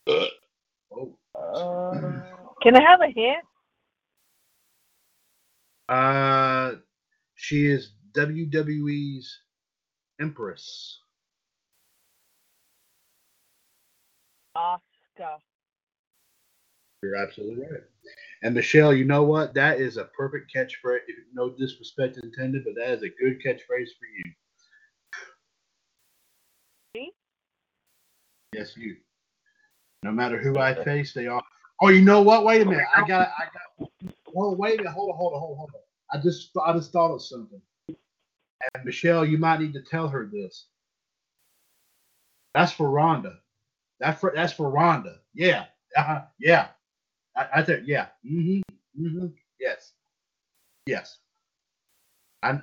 Oh. 0.07 1.15
Uh, 1.35 2.21
can 2.61 2.75
I 2.75 2.81
have 2.81 3.01
a 3.01 3.07
hint? 3.07 3.45
Uh, 5.87 6.75
she 7.35 7.65
is 7.65 7.93
WWE's 8.13 9.39
Empress. 10.19 10.99
You're 17.01 17.15
absolutely 17.15 17.63
right. 17.63 17.83
And 18.43 18.55
Michelle, 18.55 18.93
you 18.93 19.05
know 19.05 19.23
what? 19.23 19.53
That 19.53 19.79
is 19.79 19.97
a 19.97 20.05
perfect 20.05 20.51
catchphrase. 20.53 20.99
No 21.33 21.49
disrespect 21.49 22.17
intended, 22.21 22.63
but 22.65 22.75
that 22.75 22.91
is 22.91 23.03
a 23.03 23.09
good 23.09 23.41
catchphrase 23.45 23.89
for 23.97 24.05
you. 24.15 24.23
Me? 26.95 27.13
Yes, 28.53 28.75
you. 28.77 28.97
No 30.03 30.11
matter 30.11 30.37
who 30.37 30.57
I 30.57 30.73
face, 30.73 31.13
they 31.13 31.27
are. 31.27 31.43
Oh, 31.81 31.89
you 31.89 32.01
know 32.01 32.21
what? 32.21 32.45
Wait 32.45 32.61
a 32.61 32.65
minute. 32.65 32.85
I 32.95 33.05
got. 33.05 33.29
I 33.37 33.45
got. 33.45 33.89
Well, 34.33 34.55
Wait 34.55 34.75
a 34.75 34.83
minute. 34.83 34.93
Hold 34.93 35.11
on. 35.11 35.17
Hold 35.17 35.33
on. 35.33 35.39
Hold 35.39 35.51
on. 35.51 35.57
Hold 35.57 35.71
on. 35.75 36.19
I 36.19 36.23
just. 36.23 36.51
I 36.65 36.73
just 36.73 36.91
thought 36.91 37.13
of 37.13 37.21
something. 37.21 37.61
And 38.73 38.85
Michelle, 38.85 39.25
you 39.25 39.37
might 39.37 39.59
need 39.59 39.73
to 39.73 39.81
tell 39.81 40.07
her 40.07 40.25
this. 40.25 40.67
That's 42.53 42.71
for 42.71 42.89
Ronda. 42.89 43.39
That 43.99 44.19
for. 44.19 44.31
That's 44.35 44.53
for 44.53 44.69
Ronda. 44.69 45.19
Yeah. 45.33 45.65
Uh-huh. 45.95 46.21
Yeah. 46.39 46.67
I, 47.35 47.47
I 47.55 47.61
think. 47.63 47.83
Yeah. 47.85 48.07
Mm-hmm. 48.25 49.05
Mm-hmm. 49.05 49.27
Yes. 49.59 49.93
Yes. 50.85 51.17
I. 52.43 52.59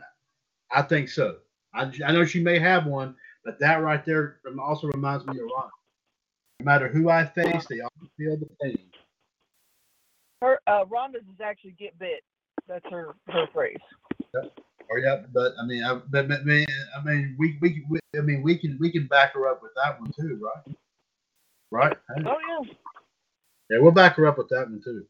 I 0.72 0.82
think 0.82 1.08
so. 1.08 1.36
I, 1.74 1.92
I 2.04 2.12
know 2.12 2.24
she 2.24 2.42
may 2.42 2.58
have 2.58 2.86
one, 2.86 3.14
but 3.44 3.60
that 3.60 3.82
right 3.82 4.04
there 4.04 4.40
also 4.60 4.88
reminds 4.88 5.24
me 5.26 5.38
of 5.38 5.44
Ronda. 5.44 5.70
No 6.60 6.64
matter 6.64 6.88
who 6.88 7.08
I 7.08 7.24
face, 7.24 7.66
they 7.68 7.80
all 7.80 7.92
feel 8.18 8.36
the 8.36 8.48
pain. 8.60 8.90
Her 10.42 10.58
uh, 10.66 10.84
Ronda's 10.88 11.22
is 11.22 11.40
actually 11.40 11.76
get 11.78 11.98
bit. 11.98 12.24
That's 12.66 12.84
her 12.90 13.14
her 13.28 13.46
phrase. 13.52 13.76
Or 14.88 14.98
yeah, 14.98 15.22
but 15.32 15.52
I 15.60 15.66
mean, 15.66 15.82
I, 15.84 15.94
but, 15.94 16.28
but, 16.28 16.40
I 16.40 17.02
mean, 17.04 17.36
we, 17.38 17.58
we, 17.60 17.84
we, 17.88 17.98
I 18.16 18.20
mean, 18.22 18.42
we 18.42 18.56
can, 18.56 18.76
we 18.80 18.90
can 18.90 19.06
back 19.06 19.34
her 19.34 19.48
up 19.48 19.62
with 19.62 19.72
that 19.76 20.00
one 20.00 20.12
too, 20.18 20.40
right? 20.42 20.76
Right? 21.70 21.96
Hey. 22.16 22.22
Oh 22.26 22.36
yeah. 22.48 22.72
Yeah, 23.70 23.78
we'll 23.80 23.92
back 23.92 24.16
her 24.16 24.26
up 24.26 24.38
with 24.38 24.48
that 24.50 24.68
one 24.68 24.80
too. 24.82 25.04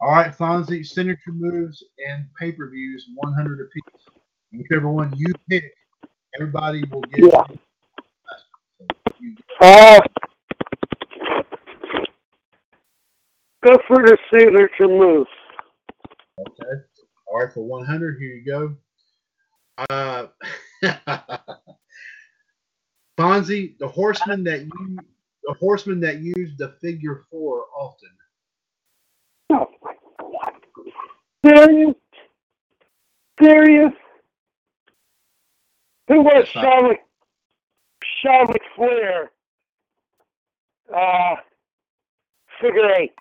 All 0.00 0.12
right, 0.12 0.32
Fonzie, 0.36 0.86
signature 0.86 1.32
moves 1.32 1.82
and 2.08 2.26
pay 2.38 2.52
per 2.52 2.70
views, 2.70 3.06
100 3.14 3.60
apiece. 3.60 3.82
Whichever 4.52 4.90
one 4.90 5.12
you 5.16 5.32
pick, 5.50 5.64
everybody 6.36 6.84
will 6.90 7.02
get. 7.02 7.24
Yeah. 7.24 7.44
So 9.60 9.66
Uh, 9.66 10.00
go 13.64 13.76
for 13.88 13.98
the 14.04 14.16
signature 14.32 14.88
move. 14.88 15.26
Okay. 16.38 16.82
All 17.26 17.40
right, 17.40 17.52
for 17.52 17.64
100, 17.64 18.18
here 18.20 18.34
you 18.34 18.44
go. 18.44 18.76
Uh, 19.90 20.28
Fonzie, 23.18 23.76
the 23.78 23.88
horseman 23.88 24.44
that 24.44 24.62
you, 24.64 24.98
the 25.48 25.54
horseman 25.54 25.98
that 26.00 26.18
used 26.20 26.58
the 26.58 26.68
figure 26.80 27.24
four 27.30 27.64
often. 27.76 28.10
Oh 29.50 29.66
my 29.82 29.94
God. 30.20 30.52
Serious? 31.44 31.94
Serious? 33.42 33.92
Who 36.08 36.20
was 36.22 36.32
Yes, 36.34 36.48
I- 36.56 36.60
Charlotte? 36.62 36.98
Charlotte 38.22 38.62
Flair. 38.76 39.30
Uh, 40.94 41.36
figure 42.60 42.92
eight. 42.94 43.14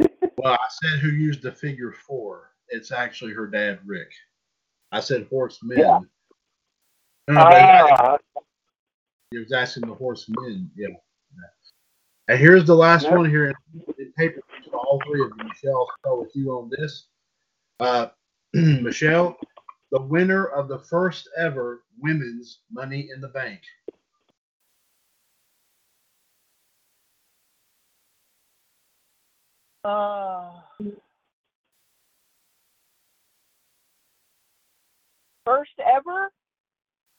Well, 0.38 0.54
I 0.54 0.66
said 0.82 0.98
who 1.00 1.08
used 1.08 1.42
the 1.42 1.52
figure 1.52 1.92
four. 1.92 2.50
It's 2.68 2.90
actually 2.92 3.32
her 3.34 3.46
dad, 3.46 3.80
Rick. 3.84 4.10
I 4.90 5.00
said 5.00 5.26
horsemen. 5.28 5.78
Yeah. 5.78 5.98
No, 7.28 7.34
no, 7.34 7.40
Uh, 7.40 8.18
he 9.32 9.38
was 9.38 9.52
asking 9.52 9.86
the 9.88 9.94
horsemen. 9.94 10.70
Yeah. 10.76 10.88
yeah. 10.88 11.44
And 12.28 12.38
here's 12.38 12.64
the 12.64 12.74
last 12.74 13.04
Yep. 13.04 13.12
one 13.14 13.30
here 13.30 13.46
in, 13.48 13.54
in 13.98 14.12
paper. 14.12 14.40
for 14.70 14.76
All 14.76 15.00
three 15.06 15.22
of 15.22 15.30
them. 15.30 15.48
Michelle, 15.48 15.76
I'll 15.78 15.96
start 16.00 16.18
with 16.20 16.36
you 16.36 16.50
on 16.52 16.70
this. 16.76 17.08
Uh, 17.80 18.08
Michelle, 18.52 19.36
the 19.90 20.00
winner 20.02 20.46
of 20.46 20.68
the 20.68 20.78
first 20.78 21.28
ever 21.38 21.84
women's 21.98 22.60
Money 22.70 23.08
in 23.14 23.20
the 23.20 23.28
Bank. 23.28 23.60
Uh, 29.84 30.52
first 35.44 35.72
ever. 35.84 36.30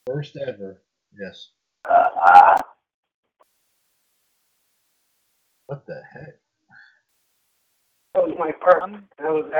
First 0.08 0.38
ever. 0.38 0.82
Yes. 1.19 1.50
Uh, 1.90 2.62
What 5.68 5.86
the 5.88 6.02
heck? 6.14 6.40
that 8.14 8.24
was 8.24 8.36
my 8.38 8.52
first. 8.64 8.84
I'm, 8.84 9.08
That 9.18 9.32
was 9.32 9.52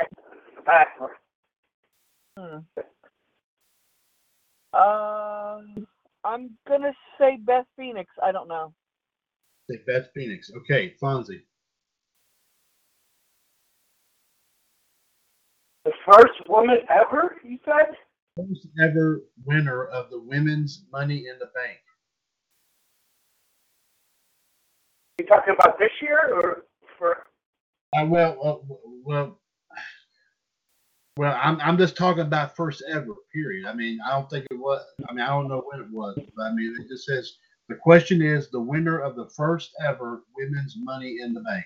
backward. 0.66 1.11
hmm. 2.38 2.58
Uh, 4.74 5.61
I'm 6.24 6.50
gonna 6.68 6.93
say 7.19 7.38
Beth 7.45 7.66
Phoenix. 7.77 8.10
I 8.24 8.32
don't 8.32 8.48
know. 8.48 8.74
Say 9.69 9.77
Beth 9.85 10.08
Phoenix. 10.16 10.52
Okay, 10.58 10.93
Fonzie. 11.02 11.42
The 15.85 15.92
first 16.10 16.48
woman 16.48 16.77
ever, 16.90 17.35
you 17.43 17.60
said? 17.66 17.95
First 18.38 18.68
ever 18.82 19.22
winner 19.45 19.85
of 19.85 20.10
the 20.10 20.19
women's 20.19 20.85
Money 20.92 21.26
in 21.27 21.38
the 21.40 21.48
Bank. 21.53 21.77
You 25.19 25.25
talking 25.25 25.53
about 25.53 25.77
this 25.77 25.92
year 26.01 26.33
or 26.33 26.66
for? 26.98 27.25
Uh, 27.95 28.06
well, 28.06 28.38
uh, 28.43 28.75
well, 29.06 29.40
well. 31.17 31.40
I'm 31.42 31.59
I'm 31.61 31.77
just 31.77 31.95
talking 31.95 32.24
about 32.24 32.56
first 32.56 32.83
ever. 32.90 33.14
Period. 33.32 33.67
I 33.67 33.74
mean, 33.74 34.00
I 34.06 34.11
don't 34.11 34.30
think 34.30 34.48
it 34.50 34.58
was. 34.58 34.83
I 35.08 35.14
mean, 35.14 35.24
I 35.24 35.27
don't 35.27 35.48
know 35.48 35.64
when 35.69 35.82
it 35.82 35.92
was. 35.92 36.17
But 36.35 36.43
I 36.43 36.53
mean, 36.53 36.75
it 36.80 36.88
just 36.88 37.06
says 37.06 37.38
the 37.69 37.75
question 37.75 38.22
is 38.24 38.50
the 38.50 38.59
winner 38.59 39.00
of 39.00 39.16
the 39.16 39.30
first 39.30 39.72
ever 39.85 40.24
women's 40.35 40.75
Money 40.77 41.19
in 41.22 41.33
the 41.33 41.42
Bank. 41.42 41.66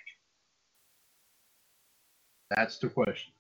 That's 2.55 2.77
the 2.79 2.89
question. 2.89 3.31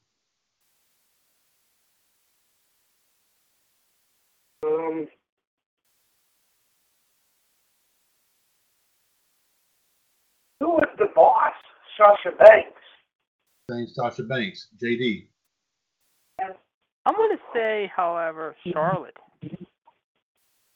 Um, 4.65 5.07
who 10.67 10.73
was 10.73 10.89
the 10.97 11.07
boss? 11.15 11.53
Sasha 11.97 12.35
Banks. 12.37 12.81
Thanks, 13.69 13.95
Sasha 13.95 14.23
Banks. 14.23 14.67
JD. 14.83 15.27
I'm 16.41 17.15
going 17.15 17.37
to 17.37 17.43
say, 17.53 17.89
however, 17.95 18.53
Charlotte. 18.73 19.15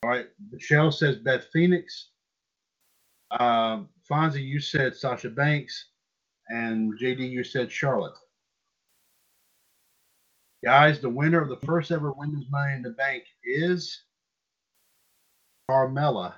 All 0.03 0.09
right. 0.09 0.27
Michelle 0.49 0.93
says 0.93 1.17
Beth 1.17 1.45
Phoenix. 1.51 2.11
Um, 3.37 3.89
Fonzie, 4.09 4.41
you 4.41 4.61
said 4.61 4.95
Sasha 4.95 5.29
Banks, 5.29 5.87
and 6.47 6.97
JD, 6.97 7.29
you 7.29 7.43
said 7.43 7.69
Charlotte. 7.69 8.15
Guys, 10.63 11.01
the 11.01 11.09
winner 11.09 11.41
of 11.41 11.49
the 11.49 11.65
first 11.65 11.91
ever 11.91 12.13
Women's 12.13 12.49
Money 12.49 12.75
in 12.75 12.81
the 12.81 12.91
Bank 12.91 13.23
is 13.43 14.03
Carmella. 15.69 16.35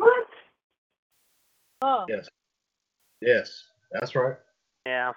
What? 0.00 0.26
Huh. 1.82 2.04
Yes. 2.08 2.28
Yes, 3.20 3.64
that's 3.92 4.14
right. 4.14 4.36
Yeah. 4.86 5.12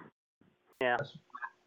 Yeah. 0.82 0.98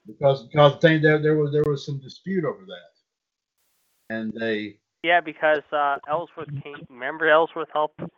Because 0.06 0.44
because 0.44 0.72
the 0.74 0.78
thing 0.80 1.02
there 1.02 1.20
there 1.20 1.36
was 1.36 1.52
there 1.52 1.64
was 1.66 1.84
some 1.84 1.98
dispute 1.98 2.44
over 2.44 2.64
that, 2.66 4.14
and 4.14 4.32
they 4.38 4.78
Yeah, 5.02 5.20
because 5.20 5.62
uh, 5.72 5.96
Ellsworth 6.08 6.48
came. 6.62 6.84
Remember 6.90 7.28
Ellsworth 7.28 7.68
helped 7.72 7.98
them 7.98 8.10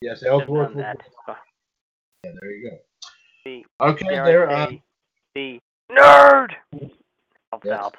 yes 0.00 0.22
Ellsworth 0.22 0.70
on 0.70 0.74
was, 0.74 0.84
that. 0.84 0.96
So, 1.26 1.34
yeah 2.24 2.30
there 2.40 2.50
you 2.50 2.70
go. 2.70 2.76
the 3.44 3.64
Okay, 3.80 4.08
dare 4.08 4.24
there. 4.24 4.50
Uh, 4.50 4.66
say, 4.66 4.82
the 5.34 5.60
nerd 5.92 6.48
helped 7.52 7.66
Yes. 7.66 7.78
out. 7.78 7.96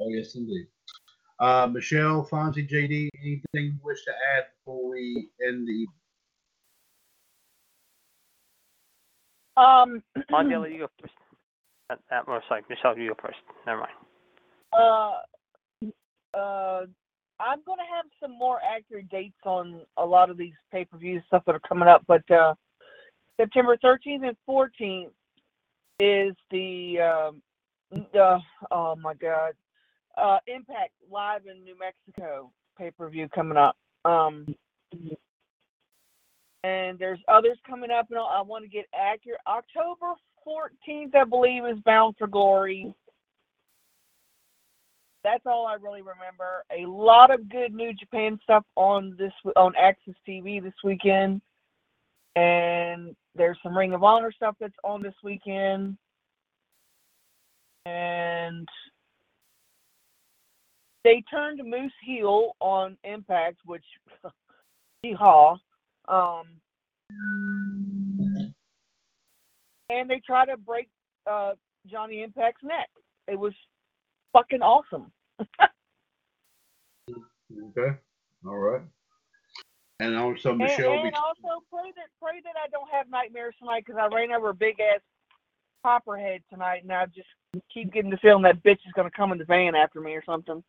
oh 0.00 0.08
yes, 0.08 0.34
indeed. 0.34 0.66
Uh, 1.40 1.68
Michelle, 1.70 2.26
Fonzie, 2.28 2.68
JD, 2.68 3.08
anything 3.22 3.42
you 3.54 3.78
wish 3.84 4.04
to 4.04 4.10
add 4.36 4.46
before 4.58 4.88
we 4.88 5.30
end 5.46 5.68
the 5.68 5.86
Um. 9.58 10.02
Mondale, 10.30 10.72
you 10.72 10.78
go 10.80 10.88
first. 11.00 11.14
That, 11.88 12.00
that, 12.10 12.24
sorry, 12.48 12.62
Michelle, 12.68 12.98
you 12.98 13.08
go 13.08 13.16
first. 13.20 13.38
Never 13.66 13.80
mind. 13.80 13.92
Uh, 14.72 16.38
uh, 16.38 16.86
I'm 17.40 17.60
gonna 17.66 17.82
have 17.94 18.04
some 18.20 18.36
more 18.36 18.58
accurate 18.62 19.08
dates 19.08 19.38
on 19.44 19.80
a 19.96 20.04
lot 20.04 20.28
of 20.28 20.36
these 20.36 20.52
pay-per-view 20.70 21.22
stuff 21.28 21.44
that 21.46 21.54
are 21.54 21.60
coming 21.60 21.88
up, 21.88 22.02
but 22.06 22.28
uh, 22.30 22.54
September 23.40 23.76
13th 23.82 24.28
and 24.28 24.36
14th 24.48 25.10
is 26.00 26.34
the 26.50 27.00
um, 27.00 27.42
uh, 28.18 28.38
oh 28.70 28.96
my 28.96 29.14
god, 29.14 29.52
uh, 30.16 30.38
Impact 30.46 30.92
live 31.10 31.46
in 31.46 31.64
New 31.64 31.76
Mexico 31.78 32.50
pay-per-view 32.76 33.28
coming 33.34 33.56
up. 33.56 33.76
Um, 34.04 34.46
and 36.64 36.98
there's 36.98 37.20
others 37.28 37.58
coming 37.66 37.90
up, 37.90 38.06
and 38.10 38.18
I 38.18 38.40
want 38.42 38.64
to 38.64 38.70
get 38.70 38.86
accurate. 38.94 39.40
October 39.46 40.14
14th, 40.46 41.14
I 41.14 41.24
believe, 41.24 41.64
is 41.64 41.78
Bound 41.84 42.16
for 42.18 42.26
Glory 42.26 42.94
that's 45.24 45.46
all 45.46 45.66
I 45.66 45.74
really 45.74 46.00
remember. 46.02 46.64
A 46.76 46.86
lot 46.86 47.32
of 47.32 47.48
good 47.48 47.74
New 47.74 47.92
Japan 47.92 48.38
stuff 48.42 48.64
on 48.76 49.14
this 49.18 49.32
on 49.56 49.72
AXS 49.74 50.14
TV 50.26 50.62
this 50.62 50.74
weekend, 50.84 51.40
and 52.36 53.14
there's 53.34 53.58
some 53.62 53.76
Ring 53.76 53.92
of 53.94 54.04
Honor 54.04 54.32
stuff 54.32 54.56
that's 54.60 54.76
on 54.84 55.02
this 55.02 55.14
weekend, 55.22 55.96
and 57.84 58.68
they 61.04 61.22
turned 61.30 61.60
Moose 61.64 61.92
heel 62.04 62.52
on 62.60 62.96
Impact, 63.04 63.58
which 63.64 63.84
yeehaw. 65.04 65.58
Um, 66.08 66.46
and 69.90 70.08
they 70.08 70.20
try 70.26 70.46
to 70.46 70.56
break 70.56 70.88
uh, 71.30 71.52
Johnny 71.86 72.22
Impact's 72.22 72.62
neck. 72.62 72.88
It 73.26 73.38
was 73.38 73.52
fucking 74.32 74.62
awesome. 74.62 75.10
Okay. 77.10 77.96
All 78.46 78.58
right. 78.58 78.82
And 80.00 80.16
also 80.16 80.50
And, 80.50 80.58
Michelle. 80.58 80.92
and 80.92 81.14
also 81.14 81.62
pray 81.72 81.90
that 81.96 82.08
pray 82.22 82.40
that 82.44 82.54
I 82.62 82.68
don't 82.70 82.88
have 82.90 83.10
nightmares 83.10 83.54
tonight 83.58 83.84
because 83.84 84.00
I 84.00 84.14
ran 84.14 84.30
over 84.32 84.50
a 84.50 84.54
big 84.54 84.76
ass 84.80 85.00
copperhead 85.84 86.42
tonight, 86.50 86.82
and 86.82 86.92
I 86.92 87.06
just 87.06 87.28
keep 87.72 87.92
getting 87.92 88.10
the 88.10 88.18
feeling 88.18 88.42
that 88.42 88.62
bitch 88.62 88.78
is 88.86 88.92
going 88.94 89.10
to 89.10 89.16
come 89.16 89.32
in 89.32 89.38
the 89.38 89.44
van 89.44 89.74
after 89.74 90.00
me 90.00 90.12
or 90.12 90.22
something. 90.24 90.62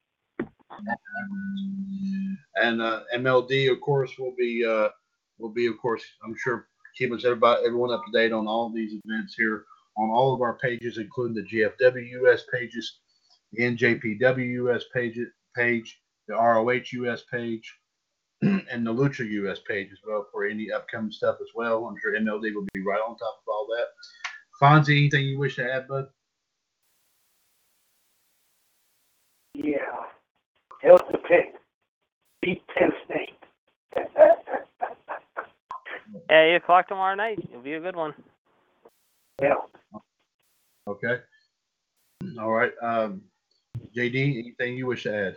And 2.56 2.82
uh, 2.82 3.02
MLD, 3.16 3.72
of 3.72 3.82
course, 3.82 4.18
will 4.18 4.34
be 4.38 4.66
uh, 4.66 4.90
will 5.40 5.50
be, 5.50 5.68
of 5.68 5.78
course, 5.80 6.04
I'm 6.24 6.36
sure 6.38 6.68
keeping 6.98 7.20
everybody 7.24 7.66
everyone 7.66 7.92
up 7.92 8.04
to 8.06 8.12
date 8.12 8.32
on 8.32 8.48
all 8.48 8.70
these 8.70 9.00
events 9.06 9.36
here 9.36 9.66
on 9.98 10.10
all 10.10 10.34
of 10.34 10.42
our 10.42 10.58
pages, 10.58 10.98
including 10.98 11.36
the 11.36 11.44
GFW 11.44 12.24
US 12.24 12.44
pages, 12.52 13.00
the 13.52 13.64
NJPWUS 13.64 14.84
page, 14.94 15.20
page, 15.56 16.02
the 16.28 16.36
ROHUS 16.36 17.24
page, 17.32 17.76
and 18.42 18.86
the 18.86 18.94
Lucha 18.94 19.28
US 19.30 19.60
page 19.68 19.90
as 19.92 20.00
well 20.06 20.28
for 20.32 20.46
any 20.46 20.72
upcoming 20.72 21.12
stuff 21.12 21.38
as 21.42 21.50
well. 21.56 21.86
I'm 21.86 21.96
sure 22.02 22.18
MLD 22.18 22.54
will 22.54 22.68
be 22.74 22.82
right 22.82 23.02
on 23.02 23.18
top 23.18 23.42
of 23.42 23.48
all 23.48 23.68
that. 23.76 23.88
Fonzie, 24.62 24.98
anything 24.98 25.26
you 25.26 25.40
wish 25.40 25.56
to 25.56 25.72
add, 25.72 25.88
bud? 25.88 26.08
Yeah. 29.56 29.78
Hell's 30.82 31.02
the 31.12 31.18
Pitt. 31.18 31.56
Beat 32.42 32.64
Penn 32.68 32.92
State. 33.06 33.40
Yeah, 36.30 36.42
eight 36.44 36.56
o'clock 36.56 36.88
tomorrow 36.88 37.16
night. 37.16 37.40
It'll 37.50 37.62
be 37.62 37.74
a 37.74 37.80
good 37.80 37.96
one. 37.96 38.14
yeah. 39.42 39.56
Okay. 40.88 41.18
All 42.40 42.52
right. 42.52 42.72
Um, 42.82 43.22
JD, 43.96 44.40
anything 44.40 44.78
you 44.78 44.88
wish 44.88 45.04
to 45.04 45.16
add? 45.16 45.36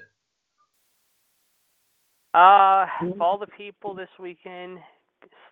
Uh, 2.34 2.86
all 3.20 3.36
the 3.38 3.46
people 3.46 3.94
this 3.94 4.08
weekend, 4.18 4.78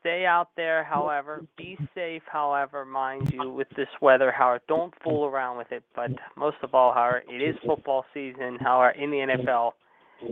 stay 0.00 0.24
out 0.24 0.49
there. 0.57 0.82
However, 0.82 1.44
be 1.57 1.76
safe. 1.94 2.23
However, 2.26 2.86
mind 2.86 3.32
you, 3.32 3.50
with 3.50 3.68
this 3.76 3.89
weather, 4.00 4.32
however, 4.32 4.62
don't 4.66 4.94
fool 5.05 5.26
around 5.26 5.58
with 5.58 5.70
it. 5.73 5.82
But 5.94 6.10
most 6.36 6.57
of 6.62 6.74
all, 6.74 6.94
however, 6.94 7.23
it 7.28 7.42
is 7.42 7.55
football 7.66 8.07
season. 8.15 8.57
However, 8.60 8.90
in 8.99 9.10
the 9.10 9.18
NFL, 9.18 9.73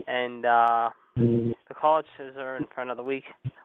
and 0.07 0.45
uh, 0.47 0.91
the 1.17 1.75
colleges 1.79 2.37
are 2.39 2.57
in 2.57 2.65
for 2.75 2.81
another 2.81 3.03
week. 3.03 3.25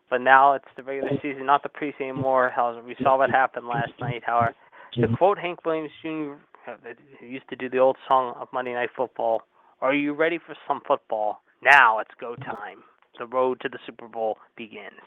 But 0.10 0.22
now 0.22 0.54
it's 0.54 0.66
the 0.76 0.84
regular 0.84 1.12
season, 1.22 1.46
not 1.46 1.64
the 1.64 1.70
preseason 1.70 2.10
anymore. 2.10 2.52
However, 2.56 2.82
we 2.86 2.96
saw 3.02 3.18
what 3.18 3.30
happened 3.30 3.68
last 3.68 3.94
night. 4.00 4.24
However, 4.26 4.54
to 4.94 5.08
quote 5.18 5.40
Hank 5.40 5.66
Williams 5.66 5.92
Jr., 6.02 6.34
uh, 6.68 6.76
who 7.20 7.26
used 7.26 7.50
to 7.50 7.56
do 7.56 7.70
the 7.70 7.80
old 7.80 7.98
song 8.08 8.36
of 8.40 8.48
Monday 8.54 8.74
Night 8.74 8.90
Football, 8.96 9.42
"Are 9.82 9.94
you 9.94 10.14
ready 10.14 10.38
for 10.38 10.56
some 10.68 10.82
football? 10.88 11.42
Now 11.62 12.00
it's 12.00 12.14
go 12.20 12.36
time. 12.36 12.84
The 13.18 13.26
road 13.26 13.60
to 13.62 13.70
the 13.70 13.80
Super 13.86 14.08
Bowl 14.08 14.38
begins." 14.56 15.02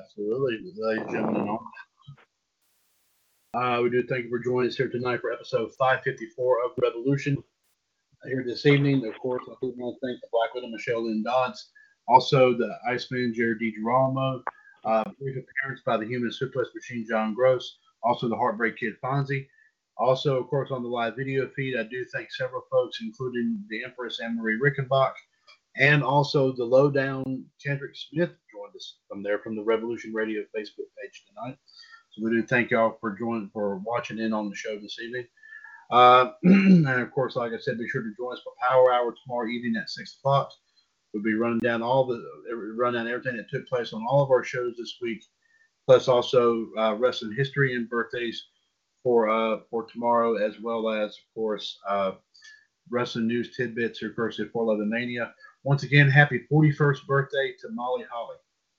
Absolutely, 0.00 0.72
ladies 0.76 1.02
and 1.04 1.10
gentlemen. 1.10 1.58
Uh, 3.52 3.80
we 3.82 3.90
do 3.90 4.02
thank 4.06 4.24
you 4.24 4.30
for 4.30 4.38
joining 4.38 4.68
us 4.68 4.76
here 4.76 4.88
tonight 4.88 5.20
for 5.20 5.32
episode 5.32 5.72
554 5.76 6.64
of 6.64 6.70
Revolution. 6.80 7.42
Here 8.24 8.44
this 8.46 8.64
evening, 8.64 9.04
of 9.06 9.18
course, 9.18 9.42
I 9.48 9.54
do 9.60 9.74
want 9.76 9.96
to 9.98 10.06
thank 10.06 10.20
the 10.20 10.28
Black 10.30 10.54
Widow, 10.54 10.68
Michelle 10.68 11.04
Lynn 11.06 11.24
Dodds, 11.24 11.70
also 12.10 12.52
the 12.52 12.76
Iceman, 12.88 13.32
Jared 13.34 13.60
DiGirolamo, 13.60 14.42
uh, 14.84 15.04
brief 15.20 15.36
appearance 15.36 15.82
by 15.86 15.96
the 15.96 16.06
Human 16.06 16.30
Suplex 16.30 16.66
Machine, 16.74 17.06
John 17.08 17.34
Gross, 17.34 17.78
also 18.02 18.28
the 18.28 18.36
Heartbreak 18.36 18.76
Kid, 18.76 18.94
Fonzie. 19.02 19.46
Also, 19.96 20.40
of 20.40 20.48
course, 20.48 20.70
on 20.70 20.82
the 20.82 20.88
live 20.88 21.14
video 21.16 21.48
feed, 21.54 21.78
I 21.78 21.84
do 21.84 22.04
thank 22.06 22.32
several 22.32 22.62
folks, 22.70 22.98
including 23.02 23.62
the 23.68 23.84
Empress 23.84 24.18
Anne 24.20 24.36
Marie 24.36 24.58
Rickenbach, 24.58 25.12
and 25.76 26.02
also 26.02 26.52
the 26.52 26.64
lowdown 26.64 27.44
Kendrick 27.64 27.94
Smith 27.94 28.30
joined 28.50 28.74
us 28.74 28.96
from 29.08 29.22
there 29.22 29.38
from 29.38 29.54
the 29.54 29.62
Revolution 29.62 30.12
Radio 30.12 30.42
Facebook 30.56 30.88
page 31.00 31.24
tonight. 31.28 31.58
So 32.10 32.24
we 32.24 32.30
do 32.30 32.42
thank 32.42 32.70
y'all 32.70 32.96
for 33.00 33.16
joining 33.16 33.50
for 33.52 33.76
watching 33.76 34.18
in 34.18 34.32
on 34.32 34.48
the 34.48 34.56
show 34.56 34.76
this 34.80 34.98
evening. 35.00 35.26
Uh, 35.90 36.30
and 36.42 36.88
of 36.88 37.12
course, 37.12 37.36
like 37.36 37.52
I 37.52 37.58
said, 37.58 37.78
be 37.78 37.88
sure 37.88 38.02
to 38.02 38.14
join 38.16 38.32
us 38.32 38.42
for 38.42 38.52
Power 38.68 38.92
Hour 38.92 39.14
tomorrow 39.22 39.48
evening 39.48 39.76
at 39.80 39.90
six 39.90 40.16
o'clock. 40.18 40.50
We'll 41.12 41.22
be 41.22 41.34
running 41.34 41.58
down 41.58 41.82
all 41.82 42.06
the 42.06 42.22
run 42.76 42.94
down 42.94 43.08
everything 43.08 43.36
that 43.36 43.50
took 43.50 43.66
place 43.68 43.92
on 43.92 44.04
all 44.08 44.22
of 44.22 44.30
our 44.30 44.44
shows 44.44 44.76
this 44.78 44.96
week, 45.02 45.22
plus 45.86 46.08
also 46.08 46.66
uh, 46.78 46.94
wrestling 46.96 47.34
history 47.36 47.74
and 47.74 47.88
birthdays 47.88 48.46
for 49.02 49.28
uh, 49.28 49.60
for 49.70 49.86
tomorrow, 49.86 50.36
as 50.36 50.60
well 50.60 50.88
as 50.88 51.10
of 51.10 51.34
course 51.34 51.78
uh, 51.88 52.12
wrestling 52.90 53.26
news 53.26 53.56
tidbits 53.56 53.98
here 53.98 54.12
first 54.14 54.38
at 54.40 54.52
411 54.52 54.88
Mania. 54.88 55.34
Once 55.64 55.82
again, 55.82 56.08
happy 56.08 56.46
41st 56.50 57.06
birthday 57.06 57.54
to 57.60 57.68
Molly 57.70 58.04
Holly 58.10 58.36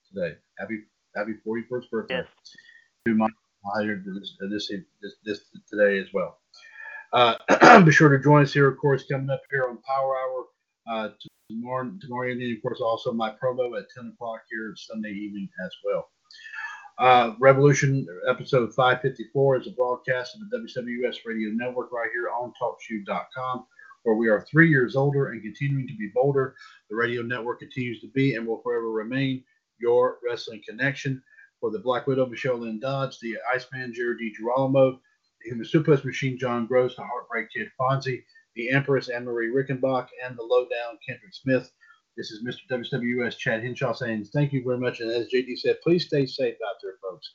today. 0.08 0.36
Happy 0.58 0.80
happy 1.14 1.34
41st 1.46 1.90
birthday 1.90 2.16
Yes. 2.16 2.26
to 3.06 3.14
my 3.14 3.28
hired 3.74 4.04
this, 4.04 4.36
this, 4.50 4.72
this, 5.00 5.14
this 5.24 5.40
today 5.70 5.98
as 5.98 6.06
well. 6.12 6.38
Uh, 7.12 7.80
be 7.84 7.92
sure 7.92 8.08
to 8.08 8.22
join 8.22 8.42
us 8.42 8.52
here, 8.52 8.68
of 8.68 8.78
course, 8.78 9.04
coming 9.10 9.30
up 9.30 9.42
here 9.50 9.66
on 9.68 9.78
Power 9.82 10.16
Hour 10.16 10.44
uh, 10.90 11.08
tomorrow, 11.60 11.92
tomorrow 12.00 12.30
evening. 12.30 12.56
Of 12.56 12.62
course, 12.62 12.80
also 12.80 13.12
my 13.12 13.30
promo 13.30 13.78
at 13.78 13.90
10 13.94 14.12
o'clock 14.14 14.40
here 14.50 14.74
Sunday 14.76 15.10
evening 15.10 15.48
as 15.64 15.70
well. 15.84 16.08
Uh, 16.98 17.34
Revolution 17.40 18.06
episode 18.28 18.72
554 18.74 19.60
is 19.60 19.66
a 19.66 19.72
broadcast 19.72 20.36
of 20.36 20.48
the 20.48 20.58
WWS 20.58 21.16
Radio 21.24 21.50
Network 21.50 21.90
right 21.90 22.10
here 22.12 22.28
on 22.28 22.52
TalkShoe.com, 22.60 23.66
where 24.02 24.16
we 24.16 24.28
are 24.28 24.42
three 24.42 24.68
years 24.68 24.94
older 24.94 25.32
and 25.32 25.42
continuing 25.42 25.86
to 25.88 25.96
be 25.96 26.10
bolder. 26.14 26.54
The 26.90 26.96
radio 26.96 27.22
network 27.22 27.60
continues 27.60 28.00
to 28.00 28.08
be 28.08 28.34
and 28.34 28.46
will 28.46 28.60
forever 28.62 28.90
remain 28.90 29.42
your 29.80 30.18
wrestling 30.24 30.62
connection. 30.68 31.22
For 31.60 31.70
the 31.70 31.78
Black 31.78 32.08
Widow, 32.08 32.26
Michelle 32.26 32.58
Lynn 32.58 32.80
Dodds, 32.80 33.20
the 33.20 33.36
Iceman, 33.54 33.94
Jared 33.94 34.18
DiGirolamo, 34.18 34.98
the 35.42 35.50
Human 35.50 35.64
Suplex 35.64 36.04
Machine, 36.04 36.36
John 36.36 36.66
Gross, 36.66 36.96
the 36.96 37.04
Heartbreak 37.04 37.50
Kid, 37.52 37.68
Fonzie, 37.80 38.24
the 38.54 38.70
Empress, 38.70 39.08
Anne 39.08 39.24
Marie 39.24 39.50
Rickenbach, 39.50 40.08
and 40.24 40.36
the 40.36 40.42
Lowdown, 40.42 40.98
Kendrick 41.06 41.34
Smith. 41.34 41.70
This 42.16 42.30
is 42.30 42.44
Mr. 42.44 42.82
WWS 42.92 43.38
Chad 43.38 43.62
Hinshaw 43.62 43.94
saying 43.94 44.24
thank 44.26 44.52
you 44.52 44.62
very 44.62 44.78
much. 44.78 45.00
And 45.00 45.10
as 45.10 45.28
JD 45.28 45.58
said, 45.58 45.80
please 45.82 46.06
stay 46.06 46.26
safe 46.26 46.56
out 46.66 46.76
there, 46.82 46.94
folks. 47.02 47.32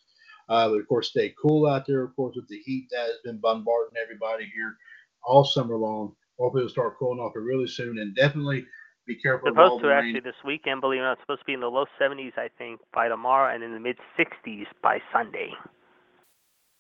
Uh, 0.50 0.70
but 0.70 0.80
of 0.80 0.88
course, 0.88 1.10
stay 1.10 1.34
cool 1.42 1.68
out 1.68 1.86
there, 1.88 2.04
of 2.04 2.16
course, 2.16 2.36
with 2.36 2.48
the 2.48 2.60
heat 2.60 2.88
that 2.92 3.08
has 3.08 3.18
been 3.24 3.38
bombarding 3.38 3.98
everybody 4.02 4.50
here 4.54 4.76
all 5.24 5.44
summer 5.44 5.76
long. 5.76 6.14
Hopefully, 6.40 6.64
it'll 6.64 6.72
start 6.72 6.98
cooling 7.00 7.20
off 7.20 7.34
really 7.36 7.68
soon. 7.68 7.98
And 7.98 8.16
definitely 8.16 8.66
be 9.08 9.16
careful. 9.16 9.50
Supposed 9.50 9.82
to 9.82 9.90
rain. 9.90 9.98
actually 9.98 10.20
this 10.20 10.40
weekend, 10.46 10.82
believe 10.82 11.00
it 11.00 11.02
or 11.02 11.06
not, 11.06 11.14
it's 11.14 11.22
supposed 11.24 11.42
to 11.42 11.46
be 11.46 11.54
in 11.54 11.60
the 11.60 11.68
low 11.68 11.86
70s, 12.00 12.38
I 12.38 12.50
think, 12.58 12.80
by 12.94 13.08
tomorrow, 13.08 13.54
and 13.54 13.64
in 13.64 13.74
the 13.74 13.80
mid 13.80 13.98
60s 14.18 14.66
by 14.84 15.00
Sunday. 15.12 15.50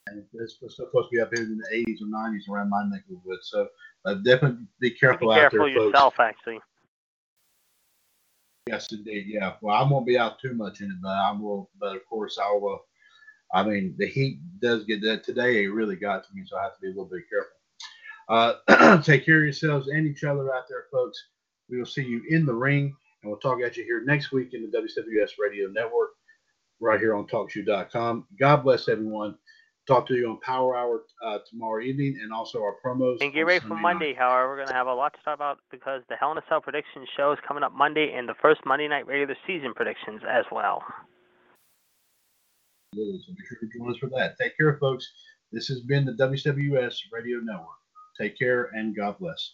And 0.07 0.23
it's 0.33 0.59
supposed 0.59 0.77
to 0.77 1.09
be 1.11 1.19
up 1.19 1.31
here 1.35 1.43
in 1.43 1.57
the 1.57 1.85
80s 1.85 2.01
or 2.01 2.07
90s 2.07 2.49
around 2.49 2.69
my 2.69 2.83
neck 2.89 3.03
of 3.09 3.15
the 3.15 3.21
woods. 3.25 3.49
So 3.51 3.67
uh, 4.07 4.13
definitely 4.15 4.65
be 4.79 4.89
Be 4.89 4.95
careful, 4.95 5.33
careful 5.33 5.61
out 5.61 5.65
there, 5.65 5.67
yourself, 5.67 6.15
folks. 6.15 6.29
actually. 6.37 6.59
Yes, 8.67 8.91
indeed. 8.91 9.25
Yeah. 9.27 9.53
Well, 9.61 9.75
I 9.75 9.89
won't 9.89 10.05
be 10.05 10.17
out 10.17 10.39
too 10.39 10.53
much 10.53 10.81
in 10.81 10.87
it, 10.87 10.97
but 11.01 11.09
I 11.09 11.31
will. 11.31 11.69
But 11.79 11.95
of 11.95 12.05
course, 12.05 12.37
I 12.41 12.51
will. 12.51 12.79
I 13.53 13.63
mean, 13.63 13.95
the 13.97 14.07
heat 14.07 14.39
does 14.61 14.83
get 14.85 15.01
that 15.03 15.23
today. 15.23 15.63
It 15.63 15.67
really 15.67 15.95
got 15.95 16.23
to 16.23 16.29
me, 16.33 16.43
so 16.45 16.57
I 16.57 16.63
have 16.63 16.75
to 16.75 16.81
be 16.81 16.87
a 16.87 16.91
little 16.91 17.05
bit 17.05 17.23
careful. 17.29 17.51
Uh, 18.29 19.01
take 19.03 19.25
care 19.25 19.37
of 19.37 19.43
yourselves 19.43 19.87
and 19.87 20.05
each 20.05 20.23
other 20.25 20.53
out 20.53 20.65
there, 20.67 20.85
folks. 20.91 21.17
We 21.69 21.77
will 21.77 21.85
see 21.85 22.03
you 22.03 22.23
in 22.29 22.45
the 22.45 22.53
ring, 22.53 22.93
and 23.23 23.31
we'll 23.31 23.39
talk 23.39 23.61
at 23.61 23.77
you 23.77 23.83
here 23.83 24.03
next 24.05 24.31
week 24.31 24.53
in 24.53 24.69
the 24.69 24.77
WWS 24.77 25.31
Radio 25.39 25.69
Network, 25.69 26.09
right 26.81 26.99
here 26.99 27.15
on 27.15 27.25
TalkShoe.com. 27.27 28.27
God 28.39 28.63
bless 28.63 28.89
everyone. 28.89 29.37
Talk 29.87 30.05
to 30.07 30.15
you 30.15 30.29
on 30.29 30.39
Power 30.41 30.75
Hour 30.75 31.03
uh, 31.23 31.37
tomorrow 31.49 31.81
evening, 31.81 32.19
and 32.21 32.33
also 32.33 32.59
our 32.59 32.75
promos. 32.83 33.21
And 33.21 33.33
get 33.33 33.41
ready 33.41 33.65
for 33.65 33.75
Monday, 33.75 34.07
night. 34.07 34.17
however, 34.17 34.49
we're 34.49 34.55
going 34.57 34.67
to 34.67 34.73
have 34.73 34.87
a 34.87 34.93
lot 34.93 35.13
to 35.13 35.19
talk 35.23 35.35
about 35.35 35.59
because 35.71 36.01
the 36.09 36.15
Hell 36.17 36.31
in 36.33 36.37
a 36.37 36.41
Cell 36.49 36.59
prediction 36.59 37.05
show 37.15 37.31
is 37.31 37.39
coming 37.47 37.63
up 37.63 37.71
Monday 37.73 38.13
and 38.13 38.27
the 38.27 38.35
first 38.41 38.61
Monday 38.65 38.89
night 38.89 39.07
regular 39.07 39.35
season 39.47 39.73
predictions 39.73 40.21
as 40.29 40.43
well. 40.51 40.83
So 42.93 43.01
be 43.01 43.43
sure 43.47 43.59
to 43.61 43.77
join 43.77 43.91
us 43.91 43.97
for 43.99 44.09
that. 44.17 44.37
Take 44.41 44.57
care, 44.57 44.77
folks. 44.79 45.07
This 45.51 45.67
has 45.67 45.81
been 45.81 46.05
the 46.05 46.13
WWS 46.13 46.95
Radio 47.11 47.39
Network. 47.39 47.67
Take 48.19 48.37
care 48.37 48.69
and 48.73 48.95
God 48.95 49.17
bless. 49.19 49.53